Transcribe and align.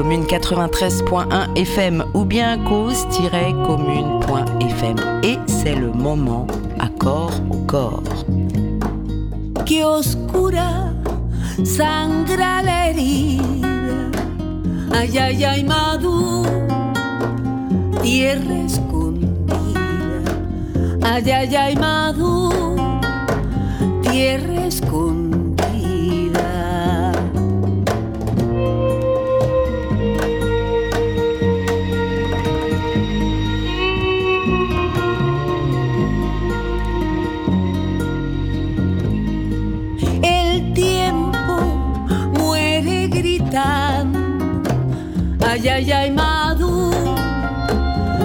Commune 0.00 0.24
93.1 0.24 1.52
FM 1.56 2.04
ou 2.14 2.24
bien 2.24 2.56
cause-commune.fm. 2.64 4.96
Et 5.22 5.36
c'est 5.46 5.74
le 5.74 5.92
moment 5.92 6.46
accord 6.78 7.32
au 7.50 7.58
corps. 7.66 8.02
Que 9.66 9.84
oscura 9.84 10.94
sangra 11.64 12.62
la 12.64 12.88
herida. 12.88 13.42
Ay, 14.94 15.18
ay, 15.18 15.44
ay, 15.44 15.64
Madu, 15.64 16.46
tierra 18.02 18.54
escondida. 18.64 19.58
Ay, 21.02 21.30
ay, 21.30 21.56
ay, 21.56 21.74
tierra 24.00 24.49
Ay, 45.62 45.68
ay, 45.68 45.92
ay, 45.92 46.10
Madu 46.10 46.90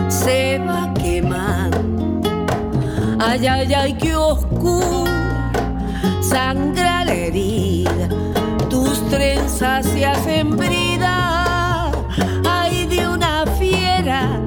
se 0.08 0.58
va 0.60 0.94
quemando. 0.94 2.22
Ay, 3.20 3.46
ay, 3.46 3.74
ay, 3.74 3.94
qué 3.96 4.16
oscura 4.16 5.52
sangra 6.22 7.04
la 7.04 7.14
herida. 7.14 8.08
Tus 8.70 9.06
trenzas 9.10 9.86
se 9.86 10.06
hacen 10.06 10.56
brida. 10.56 11.92
Ay, 12.50 12.86
de 12.86 13.06
una 13.06 13.44
fiera 13.60 14.40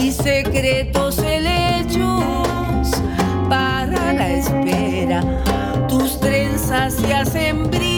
y 0.00 0.10
secretos 0.10 1.18
helechos 1.18 2.92
para 3.46 4.14
la 4.14 4.30
espera. 4.30 5.22
Tus 5.86 6.18
trenzas 6.18 6.94
se 6.94 7.12
hacen 7.12 7.70
brida. 7.70 7.91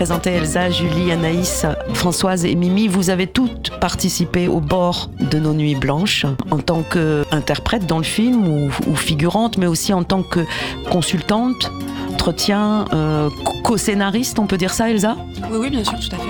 Présenté 0.00 0.30
Elsa, 0.30 0.70
Julie, 0.70 1.12
Anaïs, 1.12 1.66
Françoise 1.92 2.46
et 2.46 2.54
Mimi. 2.54 2.88
Vous 2.88 3.10
avez 3.10 3.26
toutes 3.26 3.70
participé 3.80 4.48
au 4.48 4.58
bord 4.58 5.10
de 5.20 5.38
nos 5.38 5.52
nuits 5.52 5.74
blanches 5.74 6.24
en 6.50 6.56
tant 6.56 6.82
qu'interprète 6.82 7.84
dans 7.84 7.98
le 7.98 8.04
film 8.04 8.48
ou, 8.48 8.70
ou 8.86 8.96
figurante, 8.96 9.58
mais 9.58 9.66
aussi 9.66 9.92
en 9.92 10.02
tant 10.02 10.22
que 10.22 10.40
consultante, 10.90 11.70
entretien, 12.14 12.86
euh, 12.94 13.28
co-scénariste, 13.62 14.38
on 14.38 14.46
peut 14.46 14.56
dire 14.56 14.72
ça, 14.72 14.90
Elsa? 14.90 15.18
Oui, 15.50 15.58
oui, 15.60 15.68
bien 15.70 15.84
sûr, 15.84 15.98
tout 16.00 16.16
à 16.16 16.18
fait, 16.18 16.29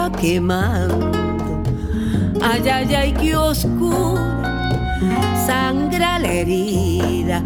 se 0.00 0.06
va 0.06 0.10
quemando. 0.10 1.10
Ay, 2.42 2.68
ay, 2.68 2.94
ay, 2.94 3.14
qué 3.14 3.36
oscura 3.36 4.40
sangra 5.46 6.18
la 6.18 6.32
herida. 6.32 7.42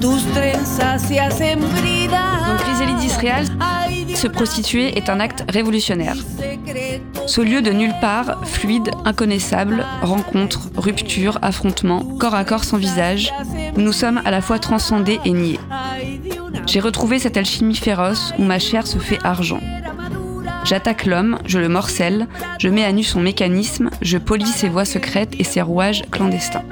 Tus 0.00 0.24
trenzas 0.32 0.98
se 0.98 1.18
hacen. 1.18 1.60
Donc 1.60 3.00
d'Israël, 3.00 3.46
prostituer 4.32 4.96
est 4.96 5.08
un 5.08 5.20
acte 5.20 5.44
révolutionnaire. 5.48 6.16
Ce 7.26 7.40
lieu 7.40 7.62
de 7.62 7.70
nulle 7.70 7.94
part, 8.00 8.46
fluide, 8.46 8.90
inconnaissable, 9.04 9.84
rencontre, 10.02 10.70
rupture, 10.76 11.38
affrontement, 11.42 12.00
corps 12.18 12.34
à 12.34 12.44
corps 12.44 12.64
sans 12.64 12.78
visage, 12.78 13.32
où 13.76 13.80
nous 13.80 13.92
sommes 13.92 14.20
à 14.24 14.30
la 14.30 14.40
fois 14.40 14.58
transcendés 14.58 15.20
et 15.24 15.32
niés. 15.32 15.60
J'ai 16.66 16.80
retrouvé 16.80 17.18
cette 17.18 17.36
alchimie 17.36 17.76
féroce 17.76 18.32
où 18.38 18.42
ma 18.42 18.58
chair 18.58 18.86
se 18.86 18.98
fait 18.98 19.18
argent. 19.24 19.60
J'attaque 20.64 21.06
l'homme, 21.06 21.38
je 21.44 21.58
le 21.58 21.68
morcelle, 21.68 22.28
je 22.58 22.68
mets 22.68 22.84
à 22.84 22.92
nu 22.92 23.02
son 23.02 23.20
mécanisme, 23.20 23.90
je 24.00 24.18
polis 24.18 24.48
ses 24.48 24.68
voies 24.68 24.84
secrètes 24.84 25.34
et 25.38 25.44
ses 25.44 25.60
rouages 25.60 26.02
clandestins. 26.10 26.64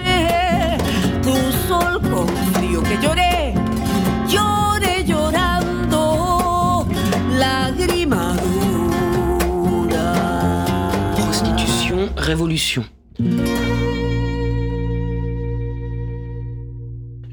tu 11.57 11.67
sol 11.67 12.01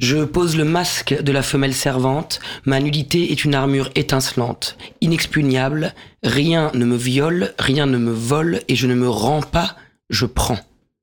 Je 0.10 0.24
pose 0.24 0.56
le 0.56 0.64
masque 0.64 1.22
de 1.22 1.34
la 1.34 1.44
femelle 1.44 1.74
servante, 1.74 2.40
ma 2.64 2.80
nudité 2.80 3.34
est 3.34 3.44
une 3.44 3.54
armure 3.54 3.90
étincelante, 3.96 4.78
inexpugnable, 5.02 5.94
rien 6.24 6.72
ne 6.76 6.86
me 6.86 6.96
viole, 6.96 7.54
rien 7.60 7.88
ne 7.88 7.98
me 7.98 8.14
vole, 8.14 8.62
et 8.70 8.78
je 8.78 8.88
ne 8.88 8.96
me 8.96 9.10
rends 9.10 9.42
pas, 9.42 9.76
je 10.10 10.26
prends. 10.26 10.60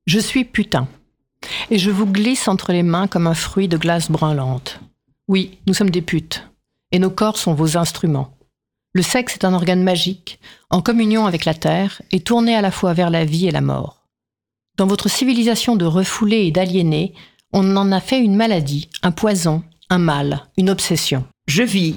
Je 0.07 0.19
suis 0.19 0.47
putain. 0.47 0.89
Et 1.71 1.77
je 1.77 1.91
vous 1.91 2.07
glisse 2.07 2.49
entre 2.49 2.73
les 2.73 2.83
mains 2.83 3.07
comme 3.07 3.27
un 3.27 3.35
fruit 3.35 3.69
de 3.69 3.77
glace 3.77 4.11
branlante. 4.11 4.81
Oui, 5.29 5.59
nous 5.67 5.75
sommes 5.75 5.91
des 5.91 6.01
putes. 6.01 6.49
Et 6.91 6.99
nos 6.99 7.11
corps 7.11 7.37
sont 7.37 7.53
vos 7.53 7.77
instruments. 7.77 8.35
Le 8.95 9.03
sexe 9.03 9.35
est 9.35 9.45
un 9.45 9.53
organe 9.53 9.83
magique, 9.83 10.41
en 10.71 10.81
communion 10.81 11.27
avec 11.27 11.45
la 11.45 11.53
terre, 11.53 12.01
et 12.11 12.21
tourné 12.21 12.57
à 12.57 12.63
la 12.63 12.71
fois 12.71 12.95
vers 12.95 13.11
la 13.11 13.27
vie 13.27 13.49
et 13.49 13.51
la 13.51 13.61
mort. 13.61 14.07
Dans 14.79 14.87
votre 14.87 15.11
civilisation 15.11 15.77
de 15.77 15.85
refoulés 15.85 16.47
et 16.47 16.51
d'aliénés, 16.51 17.13
on 17.55 17.77
en 17.77 17.93
a 17.93 18.01
fait 18.01 18.19
une 18.19 18.35
maladie, 18.35 18.91
un 19.03 19.13
poison, 19.13 19.63
un 19.89 19.99
mal, 19.99 20.41
une 20.59 20.69
obsession. 20.69 21.25
Je 21.47 21.63
vis 21.63 21.97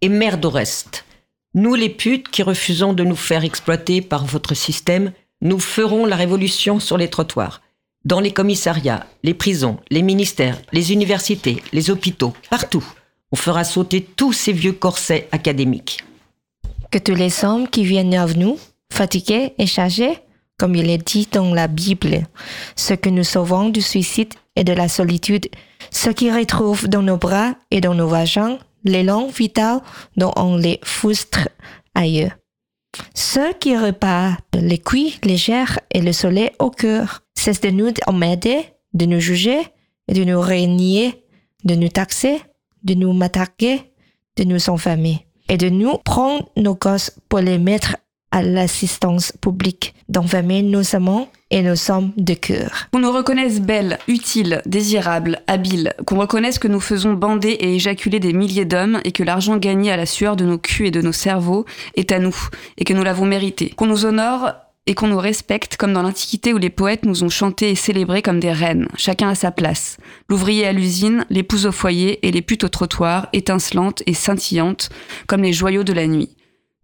et 0.00 0.08
merde 0.08 0.44
au 0.46 0.50
reste. 0.50 1.04
Nous 1.52 1.74
les 1.74 1.90
putes 1.90 2.30
qui 2.30 2.42
refusons 2.42 2.94
de 2.94 3.04
nous 3.04 3.14
faire 3.14 3.44
exploiter 3.44 4.00
par 4.00 4.24
votre 4.24 4.54
système, 4.54 5.12
nous 5.42 5.60
ferons 5.60 6.06
la 6.06 6.16
révolution 6.16 6.80
sur 6.80 6.96
les 6.96 7.10
trottoirs. 7.10 7.60
Dans 8.06 8.18
les 8.18 8.32
commissariats, 8.32 9.06
les 9.22 9.34
prisons, 9.34 9.78
les 9.90 10.02
ministères, 10.02 10.58
les 10.72 10.92
universités, 10.92 11.62
les 11.72 11.90
hôpitaux, 11.90 12.32
partout. 12.48 12.84
On 13.30 13.36
fera 13.36 13.64
sauter 13.64 14.02
tous 14.02 14.32
ces 14.32 14.52
vieux 14.52 14.72
corsets 14.72 15.28
académiques. 15.32 16.02
que 16.90 16.98
tous 16.98 17.14
les 17.14 17.44
hommes 17.44 17.68
qui 17.68 17.84
viennent 17.84 18.14
à 18.14 18.26
nous, 18.26 18.58
fatigués 18.92 19.52
et 19.58 19.66
chargés, 19.66 20.18
comme 20.58 20.76
il 20.76 20.88
est 20.88 21.06
dit 21.06 21.28
dans 21.30 21.52
la 21.52 21.66
Bible, 21.66 22.26
ceux 22.76 22.96
que 22.96 23.10
nous 23.10 23.24
sauvons 23.24 23.68
du 23.68 23.82
suicide 23.82 24.32
et 24.56 24.64
de 24.64 24.72
la 24.72 24.88
solitude, 24.88 25.48
ceux 25.90 26.12
qui 26.12 26.30
retrouvent 26.30 26.88
dans 26.88 27.02
nos 27.02 27.16
bras 27.16 27.54
et 27.70 27.80
dans 27.80 27.94
nos 27.94 28.08
vagins 28.08 28.58
l'élan 28.84 29.26
vital 29.28 29.80
dont 30.16 30.32
on 30.36 30.56
les 30.56 30.78
frustre 30.82 31.48
ailleurs. 31.94 32.32
Ceux 33.14 33.52
qui 33.54 33.76
repartent 33.76 34.44
les 34.54 34.78
cuits 34.78 35.18
légères 35.24 35.80
et 35.90 36.00
le 36.00 36.12
soleil 36.12 36.50
au 36.58 36.70
cœur, 36.70 37.22
cessent 37.34 37.60
de 37.60 37.70
nous 37.70 37.92
emmerder, 38.06 38.66
de 38.92 39.06
nous 39.06 39.20
juger 39.20 39.62
de 40.08 40.24
nous 40.24 40.40
régner, 40.40 41.24
de 41.64 41.74
nous 41.74 41.88
taxer, 41.88 42.40
de 42.82 42.94
nous 42.94 43.12
m'attaquer, 43.12 43.92
de 44.36 44.44
nous 44.44 44.68
enfermer 44.68 45.26
et 45.48 45.56
de 45.56 45.68
nous 45.68 45.98
prendre 45.98 46.48
nos 46.56 46.74
gosses 46.74 47.12
pour 47.28 47.40
les 47.40 47.58
mettre 47.58 47.96
à 48.34 48.42
l'assistance 48.42 49.32
publique, 49.40 49.94
d'enfermer 50.08 50.62
nos 50.62 50.96
amants 50.96 51.28
et 51.52 51.62
nos 51.62 51.76
sommes 51.76 52.10
de 52.16 52.34
cœur. 52.34 52.88
Qu'on 52.92 52.98
nous 52.98 53.12
reconnaisse 53.12 53.60
belles, 53.60 53.96
utiles, 54.08 54.60
désirables, 54.66 55.40
habiles, 55.46 55.94
qu'on 56.04 56.18
reconnaisse 56.18 56.58
que 56.58 56.66
nous 56.66 56.80
faisons 56.80 57.12
bander 57.12 57.50
et 57.50 57.76
éjaculer 57.76 58.18
des 58.18 58.32
milliers 58.32 58.64
d'hommes 58.64 59.00
et 59.04 59.12
que 59.12 59.22
l'argent 59.22 59.56
gagné 59.56 59.92
à 59.92 59.96
la 59.96 60.04
sueur 60.04 60.34
de 60.34 60.44
nos 60.44 60.58
culs 60.58 60.86
et 60.86 60.90
de 60.90 61.00
nos 61.00 61.12
cerveaux 61.12 61.64
est 61.94 62.10
à 62.10 62.18
nous 62.18 62.34
et 62.76 62.82
que 62.82 62.92
nous 62.92 63.04
l'avons 63.04 63.24
mérité. 63.24 63.70
Qu'on 63.70 63.86
nous 63.86 64.04
honore 64.04 64.50
et 64.86 64.94
qu'on 64.94 65.06
nous 65.06 65.18
respecte 65.20 65.76
comme 65.76 65.92
dans 65.92 66.02
l'Antiquité 66.02 66.52
où 66.52 66.58
les 66.58 66.70
poètes 66.70 67.04
nous 67.04 67.22
ont 67.22 67.28
chanté 67.28 67.70
et 67.70 67.76
célébrés 67.76 68.20
comme 68.20 68.40
des 68.40 68.52
reines, 68.52 68.88
chacun 68.96 69.28
à 69.28 69.36
sa 69.36 69.52
place. 69.52 69.96
L'ouvrier 70.28 70.66
à 70.66 70.72
l'usine, 70.72 71.24
l'épouse 71.30 71.66
au 71.66 71.72
foyer 71.72 72.26
et 72.26 72.32
les 72.32 72.42
putes 72.42 72.64
au 72.64 72.68
trottoir, 72.68 73.28
étincelantes 73.32 74.02
et 74.06 74.12
scintillantes 74.12 74.88
comme 75.28 75.42
les 75.42 75.52
joyaux 75.52 75.84
de 75.84 75.92
la 75.92 76.08
nuit. 76.08 76.34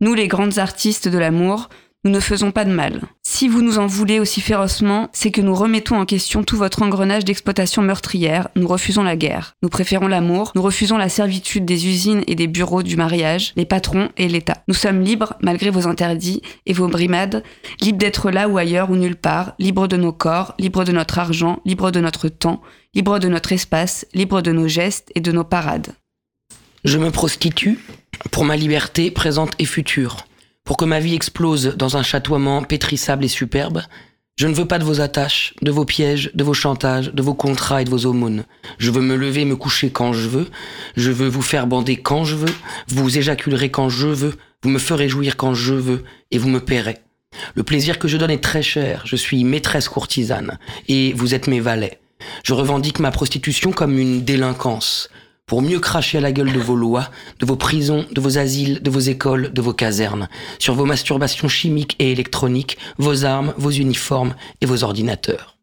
Nous 0.01 0.15
les 0.15 0.29
grandes 0.29 0.59
artistes 0.59 1.09
de 1.09 1.19
l'amour, 1.19 1.69
Nous 2.03 2.11
ne 2.11 2.21
faisons 2.21 2.51
pas 2.51 2.65
de 2.65 2.73
mal. 2.73 3.03
Si 3.23 3.47
vous 3.47 3.61
nous 3.61 3.79
en 3.79 3.87
voulez 3.87 4.21
aussi 4.21 4.41
férocement, 4.41 5.11
c'est 5.13 5.31
que 5.31 5.43
nous 5.43 5.55
remettons 5.55 5.97
en 5.97 6.07
question 6.07 6.43
tout 6.43 6.57
votre 6.57 6.81
engrenage 6.81 7.27
d'exploitation 7.27 7.83
meurtrière, 7.83 8.49
nous 8.57 8.67
refusons 8.67 9.03
la 9.03 9.17
guerre. 9.17 9.53
Nous 9.63 9.69
préférons 9.69 10.09
l'amour, 10.09 10.51
nous 10.55 10.63
refusons 10.63 10.97
la 10.97 11.11
servitude 11.11 11.67
des 11.67 11.87
usines 11.87 12.25
et 12.27 12.37
des 12.37 12.47
bureaux 12.47 12.83
du 12.83 12.97
mariage, 12.97 13.53
les 13.55 13.67
patrons 13.67 14.09
et 14.17 14.29
l'État. 14.29 14.63
Nous 14.67 14.73
sommes 14.73 15.03
libres, 15.03 15.35
malgré 15.43 15.69
vos 15.69 15.87
interdits 15.87 16.41
et 16.65 16.73
vos 16.73 16.89
brimades, 16.89 17.45
libres 17.83 17.99
d'être 17.99 18.31
là 18.31 18.49
ou 18.49 18.57
ailleurs 18.57 18.91
ou 18.91 18.97
nulle 18.97 19.17
part, 19.17 19.53
libres 19.59 19.87
de 19.87 19.99
nos 19.99 20.13
corps, 20.13 20.55
libres 20.59 20.85
de 20.85 20.93
notre 20.93 21.19
argent, 21.19 21.61
libres 21.67 21.91
de 21.91 22.01
notre 22.01 22.31
temps, 22.31 22.63
libres 22.95 23.19
de 23.19 23.29
notre 23.29 23.53
espace, 23.53 24.07
libres 24.15 24.41
de 24.41 24.53
nos 24.53 24.69
gestes 24.69 25.13
et 25.15 25.21
de 25.21 25.33
nos 25.33 25.45
parades. 25.45 25.93
Je 26.85 26.97
me 26.97 27.11
prostitue? 27.11 27.79
Pour 28.31 28.45
ma 28.45 28.57
liberté 28.57 29.11
présente 29.11 29.53
et 29.59 29.65
future. 29.65 30.27
Pour 30.65 30.77
que 30.77 30.85
ma 30.85 31.01
vie 31.01 31.15
explose 31.15 31.77
dans 31.77 31.97
un 31.97 32.03
chatoiement 32.03 32.63
pétrissable 32.63 33.25
et 33.25 33.29
superbe, 33.29 33.83
je 34.37 34.47
ne 34.47 34.55
veux 34.55 34.67
pas 34.67 34.79
de 34.79 34.85
vos 34.85 35.01
attaches, 35.01 35.55
de 35.61 35.71
vos 35.71 35.85
pièges, 35.85 36.31
de 36.35 36.45
vos 36.45 36.55
chantages, 36.55 37.13
de 37.13 37.23
vos 37.23 37.35
contrats 37.35 37.83
et 37.83 37.85
de 37.85 37.91
vos 37.91 38.07
aumônes. 38.07 38.45
Je 38.79 38.91
veux 38.91 39.03
me 39.03 39.17
lever, 39.17 39.45
me 39.45 39.57
coucher 39.57 39.91
quand 39.91 40.13
je 40.13 40.29
veux. 40.29 40.49
Je 40.97 41.11
veux 41.11 41.29
vous 41.29 41.43
faire 41.43 41.67
bander 41.67 41.97
quand 41.97 42.25
je 42.25 42.37
veux. 42.37 42.55
Vous 42.89 43.19
éjaculerez 43.19 43.71
quand 43.71 43.91
je 43.91 44.09
veux. 44.09 44.35
Vous 44.63 44.71
me 44.71 44.79
ferez 44.79 45.11
jouir 45.11 45.37
quand 45.37 45.53
je 45.53 45.75
veux. 45.75 46.05
Et 46.31 46.39
vous 46.39 46.49
me 46.49 46.61
paierez. 46.61 46.99
Le 47.55 47.63
plaisir 47.63 47.99
que 47.99 48.09
je 48.09 48.17
donne 48.17 48.31
est 48.31 48.43
très 48.43 48.63
cher. 48.63 49.03
Je 49.05 49.17
suis 49.17 49.45
maîtresse 49.45 49.91
courtisane. 49.91 50.59
Et 50.89 51.13
vous 51.13 51.35
êtes 51.35 51.47
mes 51.47 51.61
valets. 51.61 52.01
Je 52.43 52.55
revendique 52.55 52.99
ma 52.99 53.11
prostitution 53.11 53.73
comme 53.73 53.99
une 53.99 54.25
délinquance 54.25 55.11
pour 55.51 55.63
mieux 55.63 55.81
cracher 55.81 56.19
à 56.19 56.21
la 56.21 56.31
gueule 56.31 56.53
de 56.53 56.61
vos 56.61 56.77
lois, 56.77 57.11
de 57.41 57.45
vos 57.45 57.57
prisons, 57.57 58.07
de 58.13 58.21
vos 58.21 58.39
asiles, 58.39 58.81
de 58.83 58.89
vos 58.89 59.01
écoles, 59.01 59.53
de 59.53 59.61
vos 59.61 59.73
casernes, 59.73 60.29
sur 60.61 60.75
vos 60.75 60.85
masturbations 60.85 61.49
chimiques 61.49 61.97
et 61.99 62.13
électroniques, 62.13 62.79
vos 62.99 63.25
armes, 63.25 63.53
vos 63.57 63.73
uniformes 63.73 64.37
et 64.61 64.67
vos 64.67 64.85
ordinateurs. 64.85 65.59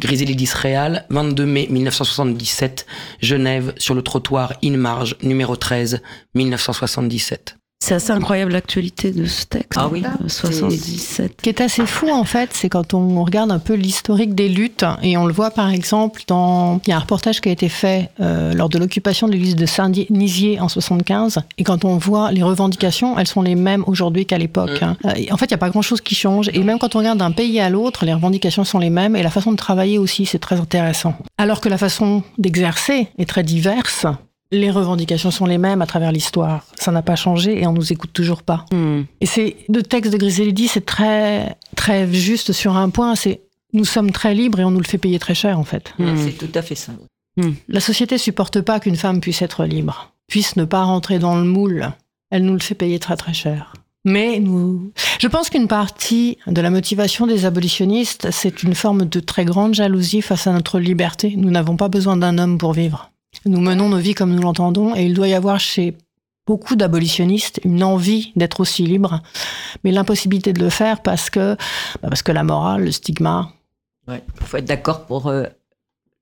Griselidis 0.00 0.34
d'Israël, 0.34 1.04
22 1.10 1.44
mai 1.44 1.66
1977, 1.68 2.86
Genève, 3.20 3.74
sur 3.76 3.94
le 3.94 4.00
trottoir 4.00 4.54
Inmarge, 4.64 5.14
numéro 5.22 5.56
13, 5.56 6.00
1977. 6.34 7.57
C'est 7.80 7.94
assez 7.94 8.10
incroyable 8.10 8.52
l'actualité 8.52 9.12
de 9.12 9.24
ce 9.24 9.46
texte. 9.46 9.72
Ah 9.76 9.88
oui. 9.88 10.02
Euh, 10.04 10.28
77. 10.28 11.34
Ce 11.38 11.42
qui 11.42 11.48
est 11.48 11.60
assez 11.60 11.86
fou 11.86 12.10
en 12.10 12.24
fait, 12.24 12.50
c'est 12.52 12.68
quand 12.68 12.92
on 12.92 13.22
regarde 13.24 13.52
un 13.52 13.60
peu 13.60 13.74
l'historique 13.74 14.34
des 14.34 14.48
luttes, 14.48 14.84
et 15.02 15.16
on 15.16 15.26
le 15.26 15.32
voit 15.32 15.50
par 15.52 15.70
exemple 15.70 16.22
dans... 16.26 16.80
Il 16.86 16.90
y 16.90 16.92
a 16.92 16.96
un 16.96 17.00
reportage 17.00 17.40
qui 17.40 17.48
a 17.48 17.52
été 17.52 17.68
fait 17.68 18.10
euh, 18.20 18.52
lors 18.52 18.68
de 18.68 18.78
l'occupation 18.78 19.26
de 19.28 19.32
l'église 19.32 19.54
de 19.56 19.64
Saint-Nizier 19.64 20.60
en 20.60 20.68
75, 20.68 21.38
et 21.56 21.64
quand 21.64 21.84
on 21.84 21.96
voit 21.98 22.32
les 22.32 22.42
revendications, 22.42 23.16
elles 23.18 23.28
sont 23.28 23.42
les 23.42 23.54
mêmes 23.54 23.84
aujourd'hui 23.86 24.26
qu'à 24.26 24.38
l'époque. 24.38 24.82
hein. 24.82 24.96
Euh, 25.04 25.10
en 25.30 25.36
fait, 25.36 25.46
il 25.46 25.50
n'y 25.50 25.54
a 25.54 25.58
pas 25.58 25.70
grand-chose 25.70 26.00
qui 26.00 26.16
change, 26.16 26.50
et 26.52 26.58
même 26.58 26.78
quand 26.78 26.96
on 26.96 26.98
regarde 26.98 27.18
d'un 27.18 27.30
pays 27.32 27.60
à 27.60 27.70
l'autre, 27.70 28.04
les 28.04 28.12
revendications 28.12 28.64
sont 28.64 28.80
les 28.80 28.90
mêmes, 28.90 29.14
et 29.14 29.22
la 29.22 29.30
façon 29.30 29.52
de 29.52 29.56
travailler 29.56 29.98
aussi, 29.98 30.26
c'est 30.26 30.40
très 30.40 30.56
intéressant. 30.60 31.14
Alors 31.38 31.60
que 31.60 31.68
la 31.68 31.78
façon 31.78 32.22
d'exercer 32.38 33.08
est 33.18 33.28
très 33.28 33.44
diverse, 33.44 34.04
les 34.50 34.70
revendications 34.70 35.30
sont 35.30 35.46
les 35.46 35.58
mêmes 35.58 35.82
à 35.82 35.86
travers 35.86 36.12
l'histoire. 36.12 36.64
Ça 36.76 36.90
n'a 36.90 37.02
pas 37.02 37.16
changé 37.16 37.60
et 37.60 37.66
on 37.66 37.72
nous 37.72 37.92
écoute 37.92 38.12
toujours 38.12 38.42
pas. 38.42 38.64
Hmm. 38.72 39.02
Et 39.20 39.26
c'est 39.26 39.56
le 39.68 39.82
texte 39.82 40.12
de 40.12 40.18
Griselidi, 40.18 40.68
c'est 40.68 40.86
très 40.86 41.56
très 41.76 42.10
juste 42.12 42.52
sur 42.52 42.76
un 42.76 42.90
point. 42.90 43.14
C'est 43.14 43.42
nous 43.72 43.84
sommes 43.84 44.10
très 44.10 44.34
libres 44.34 44.60
et 44.60 44.64
on 44.64 44.70
nous 44.70 44.80
le 44.80 44.86
fait 44.86 44.98
payer 44.98 45.18
très 45.18 45.34
cher 45.34 45.58
en 45.58 45.64
fait. 45.64 45.92
Hmm. 45.98 46.16
C'est 46.16 46.32
tout 46.32 46.50
à 46.54 46.62
fait 46.62 46.74
ça. 46.74 46.92
La 47.68 47.78
société 47.78 48.18
supporte 48.18 48.60
pas 48.62 48.80
qu'une 48.80 48.96
femme 48.96 49.20
puisse 49.20 49.42
être 49.42 49.64
libre, 49.64 50.12
puisse 50.26 50.56
ne 50.56 50.64
pas 50.64 50.82
rentrer 50.82 51.20
dans 51.20 51.36
le 51.36 51.44
moule. 51.44 51.92
Elle 52.30 52.44
nous 52.44 52.54
le 52.54 52.58
fait 52.58 52.74
payer 52.74 52.98
très 52.98 53.16
très 53.16 53.32
cher. 53.32 53.74
Mais 54.04 54.40
nous, 54.40 54.92
je 55.20 55.28
pense 55.28 55.50
qu'une 55.50 55.68
partie 55.68 56.38
de 56.46 56.60
la 56.60 56.70
motivation 56.70 57.26
des 57.26 57.44
abolitionnistes, 57.44 58.30
c'est 58.30 58.62
une 58.62 58.74
forme 58.74 59.04
de 59.04 59.20
très 59.20 59.44
grande 59.44 59.74
jalousie 59.74 60.22
face 60.22 60.46
à 60.46 60.52
notre 60.52 60.80
liberté. 60.80 61.34
Nous 61.36 61.50
n'avons 61.50 61.76
pas 61.76 61.88
besoin 61.88 62.16
d'un 62.16 62.38
homme 62.38 62.58
pour 62.58 62.72
vivre. 62.72 63.10
Nous 63.48 63.60
menons 63.60 63.88
nos 63.88 63.96
vies 63.96 64.14
comme 64.14 64.34
nous 64.34 64.42
l'entendons 64.42 64.94
et 64.94 65.06
il 65.06 65.14
doit 65.14 65.26
y 65.26 65.32
avoir 65.32 65.58
chez 65.58 65.96
beaucoup 66.46 66.76
d'abolitionnistes 66.76 67.60
une 67.64 67.82
envie 67.82 68.32
d'être 68.36 68.60
aussi 68.60 68.82
libre, 68.82 69.22
mais 69.84 69.90
l'impossibilité 69.90 70.52
de 70.52 70.60
le 70.60 70.68
faire 70.68 71.02
parce 71.02 71.30
que, 71.30 71.56
bah, 72.02 72.08
parce 72.08 72.22
que 72.22 72.32
la 72.32 72.44
morale, 72.44 72.84
le 72.84 72.92
stigma. 72.92 73.50
Il 74.06 74.20
faut 74.44 74.58
être 74.58 74.66
d'accord 74.66 75.06
pour 75.06 75.28
euh, 75.28 75.44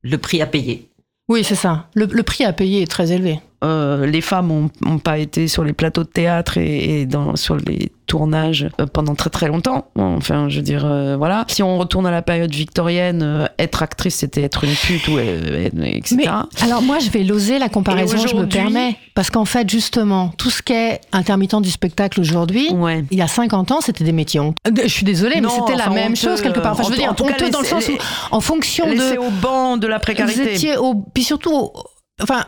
le 0.02 0.18
prix 0.18 0.40
à 0.40 0.46
payer. 0.46 0.88
Oui, 1.28 1.42
c'est 1.42 1.56
ça. 1.56 1.88
Le, 1.94 2.06
le 2.06 2.22
prix 2.22 2.44
à 2.44 2.52
payer 2.52 2.82
est 2.82 2.90
très 2.90 3.10
élevé. 3.10 3.40
Euh, 3.64 4.06
les 4.06 4.20
femmes 4.20 4.68
n'ont 4.82 4.98
pas 4.98 5.18
été 5.18 5.48
sur 5.48 5.64
les 5.64 5.72
plateaux 5.72 6.02
de 6.04 6.08
théâtre 6.08 6.58
et, 6.58 7.00
et 7.00 7.06
dans, 7.06 7.36
sur 7.36 7.56
les 7.56 7.90
tournages 8.06 8.68
euh, 8.80 8.86
pendant 8.86 9.14
très 9.14 9.30
très 9.30 9.48
longtemps. 9.48 9.86
Enfin, 9.96 10.48
je 10.48 10.56
veux 10.58 10.62
dire, 10.62 10.84
euh, 10.84 11.16
voilà. 11.16 11.44
Si 11.48 11.62
on 11.62 11.78
retourne 11.78 12.06
à 12.06 12.10
la 12.10 12.22
période 12.22 12.54
victorienne, 12.54 13.22
euh, 13.22 13.46
être 13.58 13.82
actrice, 13.82 14.16
c'était 14.16 14.42
être 14.42 14.64
une 14.64 14.74
pute 14.74 15.08
ou 15.08 15.18
etc. 15.18 16.16
Mais 16.16 16.26
alors 16.62 16.82
moi, 16.82 16.98
je 16.98 17.10
vais 17.10 17.24
loser 17.24 17.58
la 17.58 17.68
comparaison, 17.68 18.18
je 18.26 18.36
me 18.36 18.46
permets. 18.46 18.96
Parce 19.14 19.30
qu'en 19.30 19.44
fait, 19.46 19.68
justement, 19.70 20.32
tout 20.36 20.50
ce 20.50 20.62
qui 20.62 20.74
est 20.74 21.00
intermittent 21.12 21.60
du 21.62 21.70
spectacle 21.70 22.20
aujourd'hui, 22.20 22.68
Ouais. 22.72 23.04
il 23.10 23.18
y 23.18 23.22
a 23.22 23.26
50 23.28 23.70
ans, 23.72 23.80
c'était 23.80 24.04
des 24.04 24.12
métiers 24.12 24.40
honteux. 24.40 24.54
Je 24.82 24.88
suis 24.88 25.04
désolée, 25.04 25.40
Non, 25.40 25.48
mais 25.48 25.54
c'était 25.66 25.78
la 25.78 25.88
même 25.90 26.14
chose 26.16 26.42
quelque 26.42 26.60
part. 26.60 26.72
Enfin, 26.72 26.82
je 26.84 26.88
veux 26.88 26.94
en- 26.96 26.98
dire, 26.98 27.10
en 27.10 27.14
cas, 27.14 27.24
honteux 27.24 27.50
dans 27.50 27.60
le 27.60 27.66
sens 27.66 27.88
où, 27.88 27.92
en 28.30 28.40
fonction 28.40 28.86
de... 28.86 29.16
au 29.18 29.30
banc 29.30 29.76
de 29.78 29.86
la 29.86 29.96
Vous 29.96 30.02
précarité. 30.02 30.52
étiez 30.54 30.76
au... 30.76 30.94
Puis 31.14 31.24
surtout, 31.24 31.54
au- 31.54 31.72
enfin... 32.22 32.44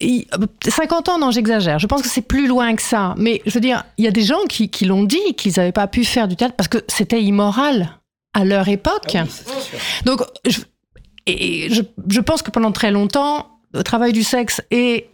il- 0.00 0.26
50 0.66 1.08
ans, 1.08 1.18
non, 1.18 1.30
j'exagère. 1.30 1.78
Je 1.78 1.86
pense 1.86 2.02
que 2.02 2.08
c'est 2.08 2.22
plus 2.22 2.46
loin 2.46 2.74
que 2.76 2.82
ça. 2.82 3.14
Mais 3.16 3.42
je 3.46 3.52
veux 3.52 3.60
dire, 3.60 3.84
il 3.98 4.04
y 4.04 4.08
a 4.08 4.10
des 4.10 4.22
gens 4.24 4.44
qui, 4.48 4.68
qui 4.68 4.84
l'ont 4.84 5.04
dit, 5.04 5.34
qu'ils 5.36 5.54
n'avaient 5.56 5.72
pas 5.72 5.86
pu 5.86 6.04
faire 6.04 6.28
du 6.28 6.36
théâtre 6.36 6.54
parce 6.56 6.68
que 6.68 6.78
c'était 6.88 7.22
immoral 7.22 7.90
à 8.34 8.44
leur 8.44 8.68
époque. 8.68 9.16
Donc, 10.04 10.22
je, 10.46 10.60
et 11.26 11.68
je, 11.70 11.82
je 12.08 12.20
pense 12.20 12.42
que 12.42 12.50
pendant 12.50 12.72
très 12.72 12.90
longtemps, 12.90 13.46
le 13.72 13.82
travail 13.82 14.12
du 14.12 14.22
sexe 14.22 14.60
et 14.70 15.08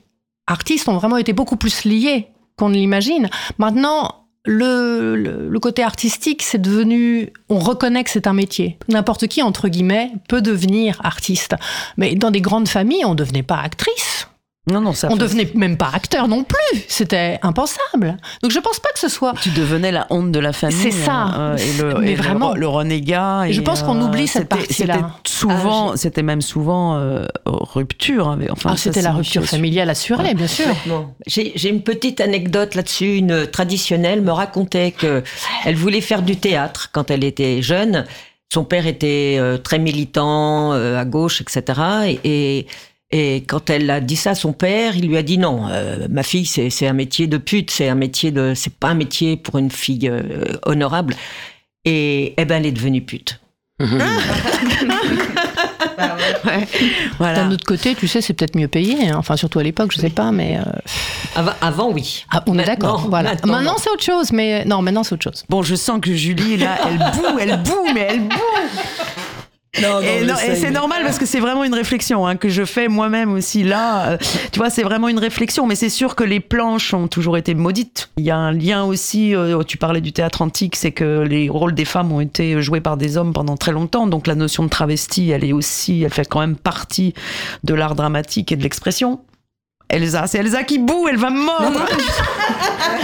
artistes 0.47 0.89
ont 0.89 0.97
vraiment 0.97 1.17
été 1.17 1.33
beaucoup 1.33 1.57
plus 1.57 1.85
liés 1.85 2.27
qu'on 2.57 2.69
ne 2.69 2.75
l'imagine. 2.75 3.31
Maintenant, 3.59 4.27
le, 4.45 5.15
le, 5.15 5.49
le 5.49 5.61
côté 5.61 5.85
artistique, 5.85 6.43
c'est 6.43 6.61
devenu. 6.61 7.33
On 7.49 7.61
reconnaît 7.61 8.03
que 8.03 8.11
c'est 8.11 8.27
un 8.27 8.33
métier. 8.33 8.77
N'importe 8.89 9.29
qui, 9.29 9.41
entre 9.41 9.69
guillemets, 9.69 10.11
peut 10.29 10.43
devenir 10.43 11.01
artiste. 11.05 11.55
Mais 11.97 12.17
dans 12.17 12.33
des 12.33 12.41
grandes 12.41 12.67
familles, 12.69 13.05
on 13.05 13.11
ne 13.11 13.15
devenait 13.15 13.45
pas 13.45 13.59
actrice. 13.61 14.27
Non, 14.71 14.81
non, 14.81 14.93
ça 14.93 15.09
on 15.09 15.17
fait- 15.17 15.19
devenait 15.23 15.51
même 15.57 15.77
pas 15.77 15.91
acteur 15.93 16.29
non 16.29 16.45
plus. 16.45 16.85
C'était 16.87 17.41
impensable. 17.43 18.17
Donc 18.45 18.53
je 18.53 18.61
pense 18.61 18.79
pas 18.79 18.91
que 18.93 19.01
ce 19.01 19.09
soit. 19.09 19.35
Tu 19.43 19.51
devenais 19.51 19.91
la 19.91 20.07
honte 20.11 20.31
de 20.31 20.39
la 20.39 20.53
famille. 20.53 20.77
C'est 20.79 20.93
ça. 20.93 21.35
euh, 21.37 21.57
et 21.57 21.73
le, 21.83 21.95
Mais 21.99 22.13
et 22.13 22.15
vraiment. 22.15 22.55
le, 22.55 22.69
renégat. 22.69 23.51
Je 23.51 23.61
pense 23.61 23.83
qu'on 23.83 24.01
euh, 24.01 24.05
oublie 24.05 24.29
cette 24.29 24.49
partie-là. 24.49 24.95
C'était 24.95 25.07
souvent, 25.29 25.91
Ah, 25.91 25.97
c'était 25.97 26.23
même 26.23 26.43
souvent 26.43 26.97
euh, 26.97 27.27
rupture. 27.47 28.29
avec- 28.31 28.53
Enfin, 28.53 28.71
Ah, 28.75 28.77
c'était 28.77 29.03
la 29.03 29.11
rupture 29.11 29.45
familiale 29.45 29.91
assurée, 29.91 30.35
bien 30.35 30.47
sûr. 30.47 30.67
J'ai 31.27 31.51
j'ai 31.57 31.69
une 31.69 31.83
petite 31.83 32.21
anecdote 32.21 32.77
là-dessus. 32.77 33.17
Une 33.17 33.49
traditionnelle 33.49 34.23
me 34.23 34.31
racontait 34.31 34.93
que 34.93 35.25
elle 35.65 35.75
voulait 35.75 36.01
faire 36.01 36.23
du 36.23 36.37
théâtre 36.37 36.91
quand 36.93 37.11
elle 37.11 37.25
était 37.25 37.63
jeune. 37.63 38.05
Son 38.55 38.65
père 38.65 38.87
était 38.87 39.39
euh, 39.41 39.57
très 39.59 39.79
militant 39.81 40.73
euh, 40.75 40.99
à 41.01 41.05
gauche, 41.05 41.41
etc. 41.41 41.81
Et, 42.07 42.21
et, 42.59 42.67
et 43.13 43.45
quand 43.47 43.71
elle 43.71 43.89
a 43.91 44.01
dit 44.01 44.17
ça 44.17 44.31
à 44.31 44.35
son 44.35 44.53
père, 44.53 44.97
il 44.97 45.07
lui 45.09 45.17
a 45.17 45.23
dit 45.23 45.39
non, 45.39 45.67
euh, 45.71 46.07
ma 46.11 46.23
fille, 46.23 46.47
c'est 46.47 46.71
c'est 46.71 46.87
un 46.87 46.93
métier 46.95 47.27
de 47.27 47.37
pute, 47.39 47.71
c'est 47.71 47.89
un 47.89 47.95
métier 47.95 48.31
de, 48.31 48.55
c'est 48.55 48.73
pas 48.75 48.89
un 48.89 48.95
métier 48.95 49.37
pour 49.37 49.59
une 49.59 49.71
fille 49.71 50.09
euh, 50.09 50.23
honorable. 50.65 51.15
Et 51.85 52.35
eh 52.37 52.45
ben, 52.45 52.57
elle 52.57 52.67
est 52.67 52.73
devenue 52.73 53.03
pute. 53.03 53.39
Voilà. 57.19 57.45
D'un 57.45 57.51
autre 57.53 57.65
côté, 57.65 57.95
tu 57.95 58.09
sais, 58.09 58.21
c'est 58.21 58.33
peut-être 58.33 58.57
mieux 58.57 58.69
payé. 58.69 59.09
hein. 59.09 59.17
Enfin, 59.17 59.37
surtout 59.37 59.59
à 59.59 59.63
l'époque, 59.63 59.93
je 59.95 60.01
sais 60.01 60.11
pas, 60.11 60.33
mais. 60.33 60.59
euh, 60.59 60.63
Avant, 61.37 61.53
avant 61.61 61.91
oui. 61.93 62.25
ah, 62.31 62.43
on 62.47 62.59
est 62.59 62.65
d'accord. 62.65 63.07
Voilà. 63.09 63.35
maintenant, 63.45 63.77
c'est 63.79 63.91
autre 63.91 64.03
chose, 64.03 64.33
mais 64.33 64.65
non, 64.65 64.83
maintenant 64.83 65.03
c'est 65.03 65.15
autre 65.15 65.25
chose. 65.25 65.45
Bon, 65.49 65.63
je 65.63 65.75
sens 65.75 66.01
que 66.01 66.13
Julie, 66.15 66.57
là, 66.57 66.79
elle 66.89 66.99
boue, 66.99 67.39
elle 67.41 67.63
boue, 67.63 67.87
mais 67.95 68.07
elle 68.11 68.21
boue. 68.21 68.37
Et, 69.75 70.25
non, 70.27 70.35
et 70.37 70.57
c'est 70.57 70.71
normal 70.71 71.03
parce 71.03 71.19
que 71.19 71.25
c'est 71.25 71.41
vraiment 71.41 71.65
une 71.65 71.73
réflexion 71.73 72.27
hein, 72.27 72.37
que 72.37 72.51
je 72.51 72.65
fais 72.65 72.89
moi-même 72.89 73.33
aussi 73.33 73.63
là. 73.63 74.11
Euh, 74.11 74.19
tu 74.53 74.59
vois, 74.59 74.69
c'est 74.69 74.83
vraiment 74.83 75.09
une 75.09 75.19
réflexion, 75.19 75.67
mais 75.67 75.77
c'est 75.77 75.89
sûr 75.89 76.15
que 76.15 76.25
les 76.25 76.41
planches 76.41 76.93
ont 76.93 77.09
toujours 77.09 77.39
été 77.39 77.55
maudites. 77.55 78.11
Il 78.19 78.25
y 78.25 78.31
a 78.31 78.37
un 78.37 78.53
lien 78.53 78.85
aussi, 78.85 79.35
euh, 79.35 79.63
tu 79.63 79.79
parlais 79.79 80.03
du 80.03 80.13
théâtre 80.13 80.43
antique, 80.43 80.77
c'est 80.77 80.93
que 80.93 81.21
les 81.21 81.49
rôles 81.49 81.75
des 81.75 81.87
femmes 81.87 82.13
ont 82.13 82.21
été 82.21 82.61
joués 82.61 82.83
par 82.83 82.99
des 82.99 83.17
hommes 83.17 83.33
pendant 83.33 83.57
très 83.57 83.73
longtemps, 83.73 84.07
donc 84.07 84.27
la 84.27 84.35
notion 84.35 84.63
de 84.65 84.69
travesti, 84.69 85.31
elle 85.31 85.45
est 85.45 85.53
aussi, 85.53 86.03
elle 86.03 86.13
fait 86.13 86.29
quand 86.29 86.41
même 86.41 86.57
partie 86.57 87.15
de 87.65 87.73
l'art 87.73 87.95
dramatique 87.95 88.53
et 88.53 88.57
de 88.57 88.63
l'expression. 88.63 89.21
Elsa, 89.93 90.27
c'est 90.27 90.39
Elsa 90.39 90.65
qui 90.65 90.79
boue, 90.79 91.07
elle 91.09 91.19
va 91.19 91.31
mordre. 91.31 91.85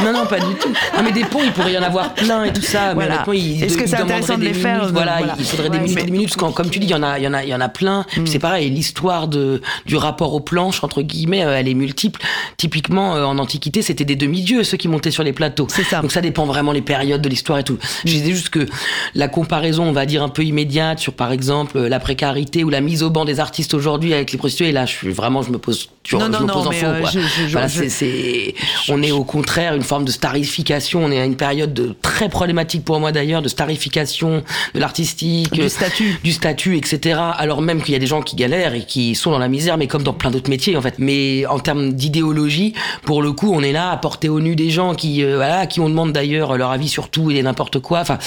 non, 0.04 0.12
non, 0.12 0.26
pas 0.26 0.38
du 0.40 0.54
tout. 0.54 0.68
Non, 0.97 1.02
mais 1.04 1.12
des 1.12 1.25
ponts, 1.25 1.40
il 1.45 1.52
pourrait 1.52 1.73
y 1.75 1.78
en 1.78 1.83
avoir 1.83 2.14
plein 2.14 2.45
et 2.45 2.52
tout 2.52 2.62
ça. 2.62 2.95
Mais 2.95 3.04
honnêtement, 3.04 3.33
Est-ce 3.33 3.76
que 3.76 3.87
c'est 3.87 3.97
intéressant 4.00 4.35
de 4.37 4.40
des 4.40 4.49
les 4.49 4.54
faire, 4.54 4.76
minutes, 4.78 4.88
euh, 4.90 4.92
Voilà, 4.95 5.18
voilà. 5.18 5.35
il 5.38 5.45
faudrait 5.45 5.68
des 5.68 5.76
Ouais, 5.76 5.83
minutes 5.83 5.95
mais- 5.97 6.02
et 6.02 6.07
des 6.07 6.11
minutes. 6.12 6.35
Parce 6.37 6.50
que, 6.52 6.57
comme 6.57 6.71
tu 6.71 6.78
dis, 6.78 6.87
il 6.87 6.90
y 6.90 6.95
en 6.95 7.02
a, 7.02 7.18
il 7.18 7.25
y 7.25 7.28
en 7.28 7.35
a, 7.35 7.42
il 7.45 7.49
y 7.50 7.54
en 7.54 7.61
a 7.61 7.68
plein. 7.68 8.04
Puis 8.11 8.23
C'est 8.26 8.38
pareil, 8.38 8.71
l'histoire 8.71 9.28
de, 9.28 9.61
du 9.87 9.97
rapport 9.97 10.33
aux 10.35 10.40
planches, 10.40 10.83
entre 10.83 11.02
guillemets, 11.02 11.45
euh, 11.45 11.59
elle 11.59 11.68
est 11.68 11.75
multiple. 11.75 12.21
Typiquement, 12.57 13.16
euh, 13.16 13.25
en 13.25 13.38
Antiquité, 13.38 13.83
c'était 13.83 14.04
des 14.04 14.16
demi-dieux, 14.16 14.64
ceux 14.64 14.76
qui 14.76 14.88
montaient 14.88 15.11
sur 15.11 15.23
les 15.23 15.33
plateaux. 15.33 15.66
C'est 15.71 15.85
ça. 15.85 16.00
Donc 16.00 16.12
ça 16.12 16.21
dépend 16.21 16.47
vraiment 16.47 16.73
les 16.73 16.83
périodes 16.83 17.21
de 17.21 17.28
l'histoire 17.28 17.59
et 17.59 17.64
tout. 17.64 17.78
Je 18.04 18.12
disais 18.12 18.30
juste 18.33 18.49
que 18.50 18.66
la 19.14 19.28
comparaison, 19.28 19.85
on 19.85 19.92
va 19.92 20.07
dire, 20.07 20.23
un 20.23 20.28
peu 20.28 20.42
immédiate 20.42 20.99
sur, 20.99 21.12
par 21.12 21.33
exemple, 21.33 21.78
la 21.78 22.00
précarité 22.00 22.64
ou 22.64 22.71
la 22.71 22.80
mise 22.80 23.02
au 23.02 23.11
banc 23.11 23.25
des 23.25 23.40
artistes 23.40 23.75
aujourd'hui 23.75 24.14
avec 24.14 24.33
les 24.33 24.38
prostituées, 24.38 24.73
là, 24.73 24.87
je 24.87 24.92
suis 24.92 25.11
vraiment, 25.12 25.42
je 25.42 25.50
me 25.50 25.59
pose, 25.59 25.88
je, 26.07 26.16
Non, 26.16 26.26
je 26.26 26.30
non, 26.30 26.40
me 26.40 26.47
non, 26.47 26.54
pose 26.54 26.66
en 26.66 26.71
mais, 26.71 26.77
faux, 26.80 27.00
quoi. 27.00 27.11
je- 27.11 27.20
je- 27.20 27.26
je- 27.47 27.52
Voilà, 27.52 27.66
je- 27.68 27.78
c'est- 27.80 27.88
c'est, 27.88 28.54
on 28.88 29.02
est 29.02 29.11
au 29.12 29.25
contraire 29.25 29.75
une 29.75 29.82
forme 29.82 30.04
de 30.04 30.11
starification. 30.11 31.04
On 31.04 31.11
est 31.11 31.20
à 31.20 31.25
une 31.25 31.37
période 31.37 31.73
de, 31.75 31.94
très 32.02 32.28
problématique 32.28 32.85
pour 32.85 32.99
moi 33.00 33.12
d'ailleurs, 33.12 33.42
de 33.42 33.49
starification 33.49 34.42
de 34.75 34.80
l'artistique, 34.80 35.52
Du 35.52 35.68
statut. 35.68 36.18
du 36.25 36.32
statut, 36.32 36.76
etc. 36.76 37.20
Alors 37.37 37.62
même 37.62 37.82
qu'il 37.82 37.92
y 37.92 37.97
a 37.97 38.00
des 38.00 38.06
gens 38.06 38.23
qui 38.23 38.37
galèrent 38.37 38.75
et 38.75 38.85
qui 38.85 39.14
sont 39.14 39.30
dans 39.30 39.38
la 39.38 39.49
misère, 39.49 39.76
mais 39.78 39.87
comme 39.87 40.02
dans 40.02 40.12
plein 40.12 40.30
d'autres 40.30 40.50
métiers 40.50 40.76
en 40.76 40.82
fait. 40.82 40.94
Mais 40.99 41.47
en 41.47 41.58
termes 41.58 41.92
d'idéologie, 41.92 42.75
pour 43.04 43.23
le 43.23 43.32
coup, 43.32 43.52
on 43.54 43.62
est 43.62 43.73
là 43.73 43.90
à 43.90 43.97
porter 43.97 44.28
au 44.28 44.40
nu 44.40 44.56
des 44.56 44.70
gens 44.70 44.94
qui, 44.94 45.23
euh, 45.25 45.37
voilà, 45.37 45.66
qui 45.66 45.80
on 45.80 45.88
demande 45.88 46.12
d'ailleurs 46.12 46.56
leur 46.56 46.70
avis 46.70 46.88
sur 46.88 47.08
tout 47.11 47.30
et 47.30 47.42
n'importe 47.42 47.78
quoi. 47.80 48.00
Enfin, 48.00 48.18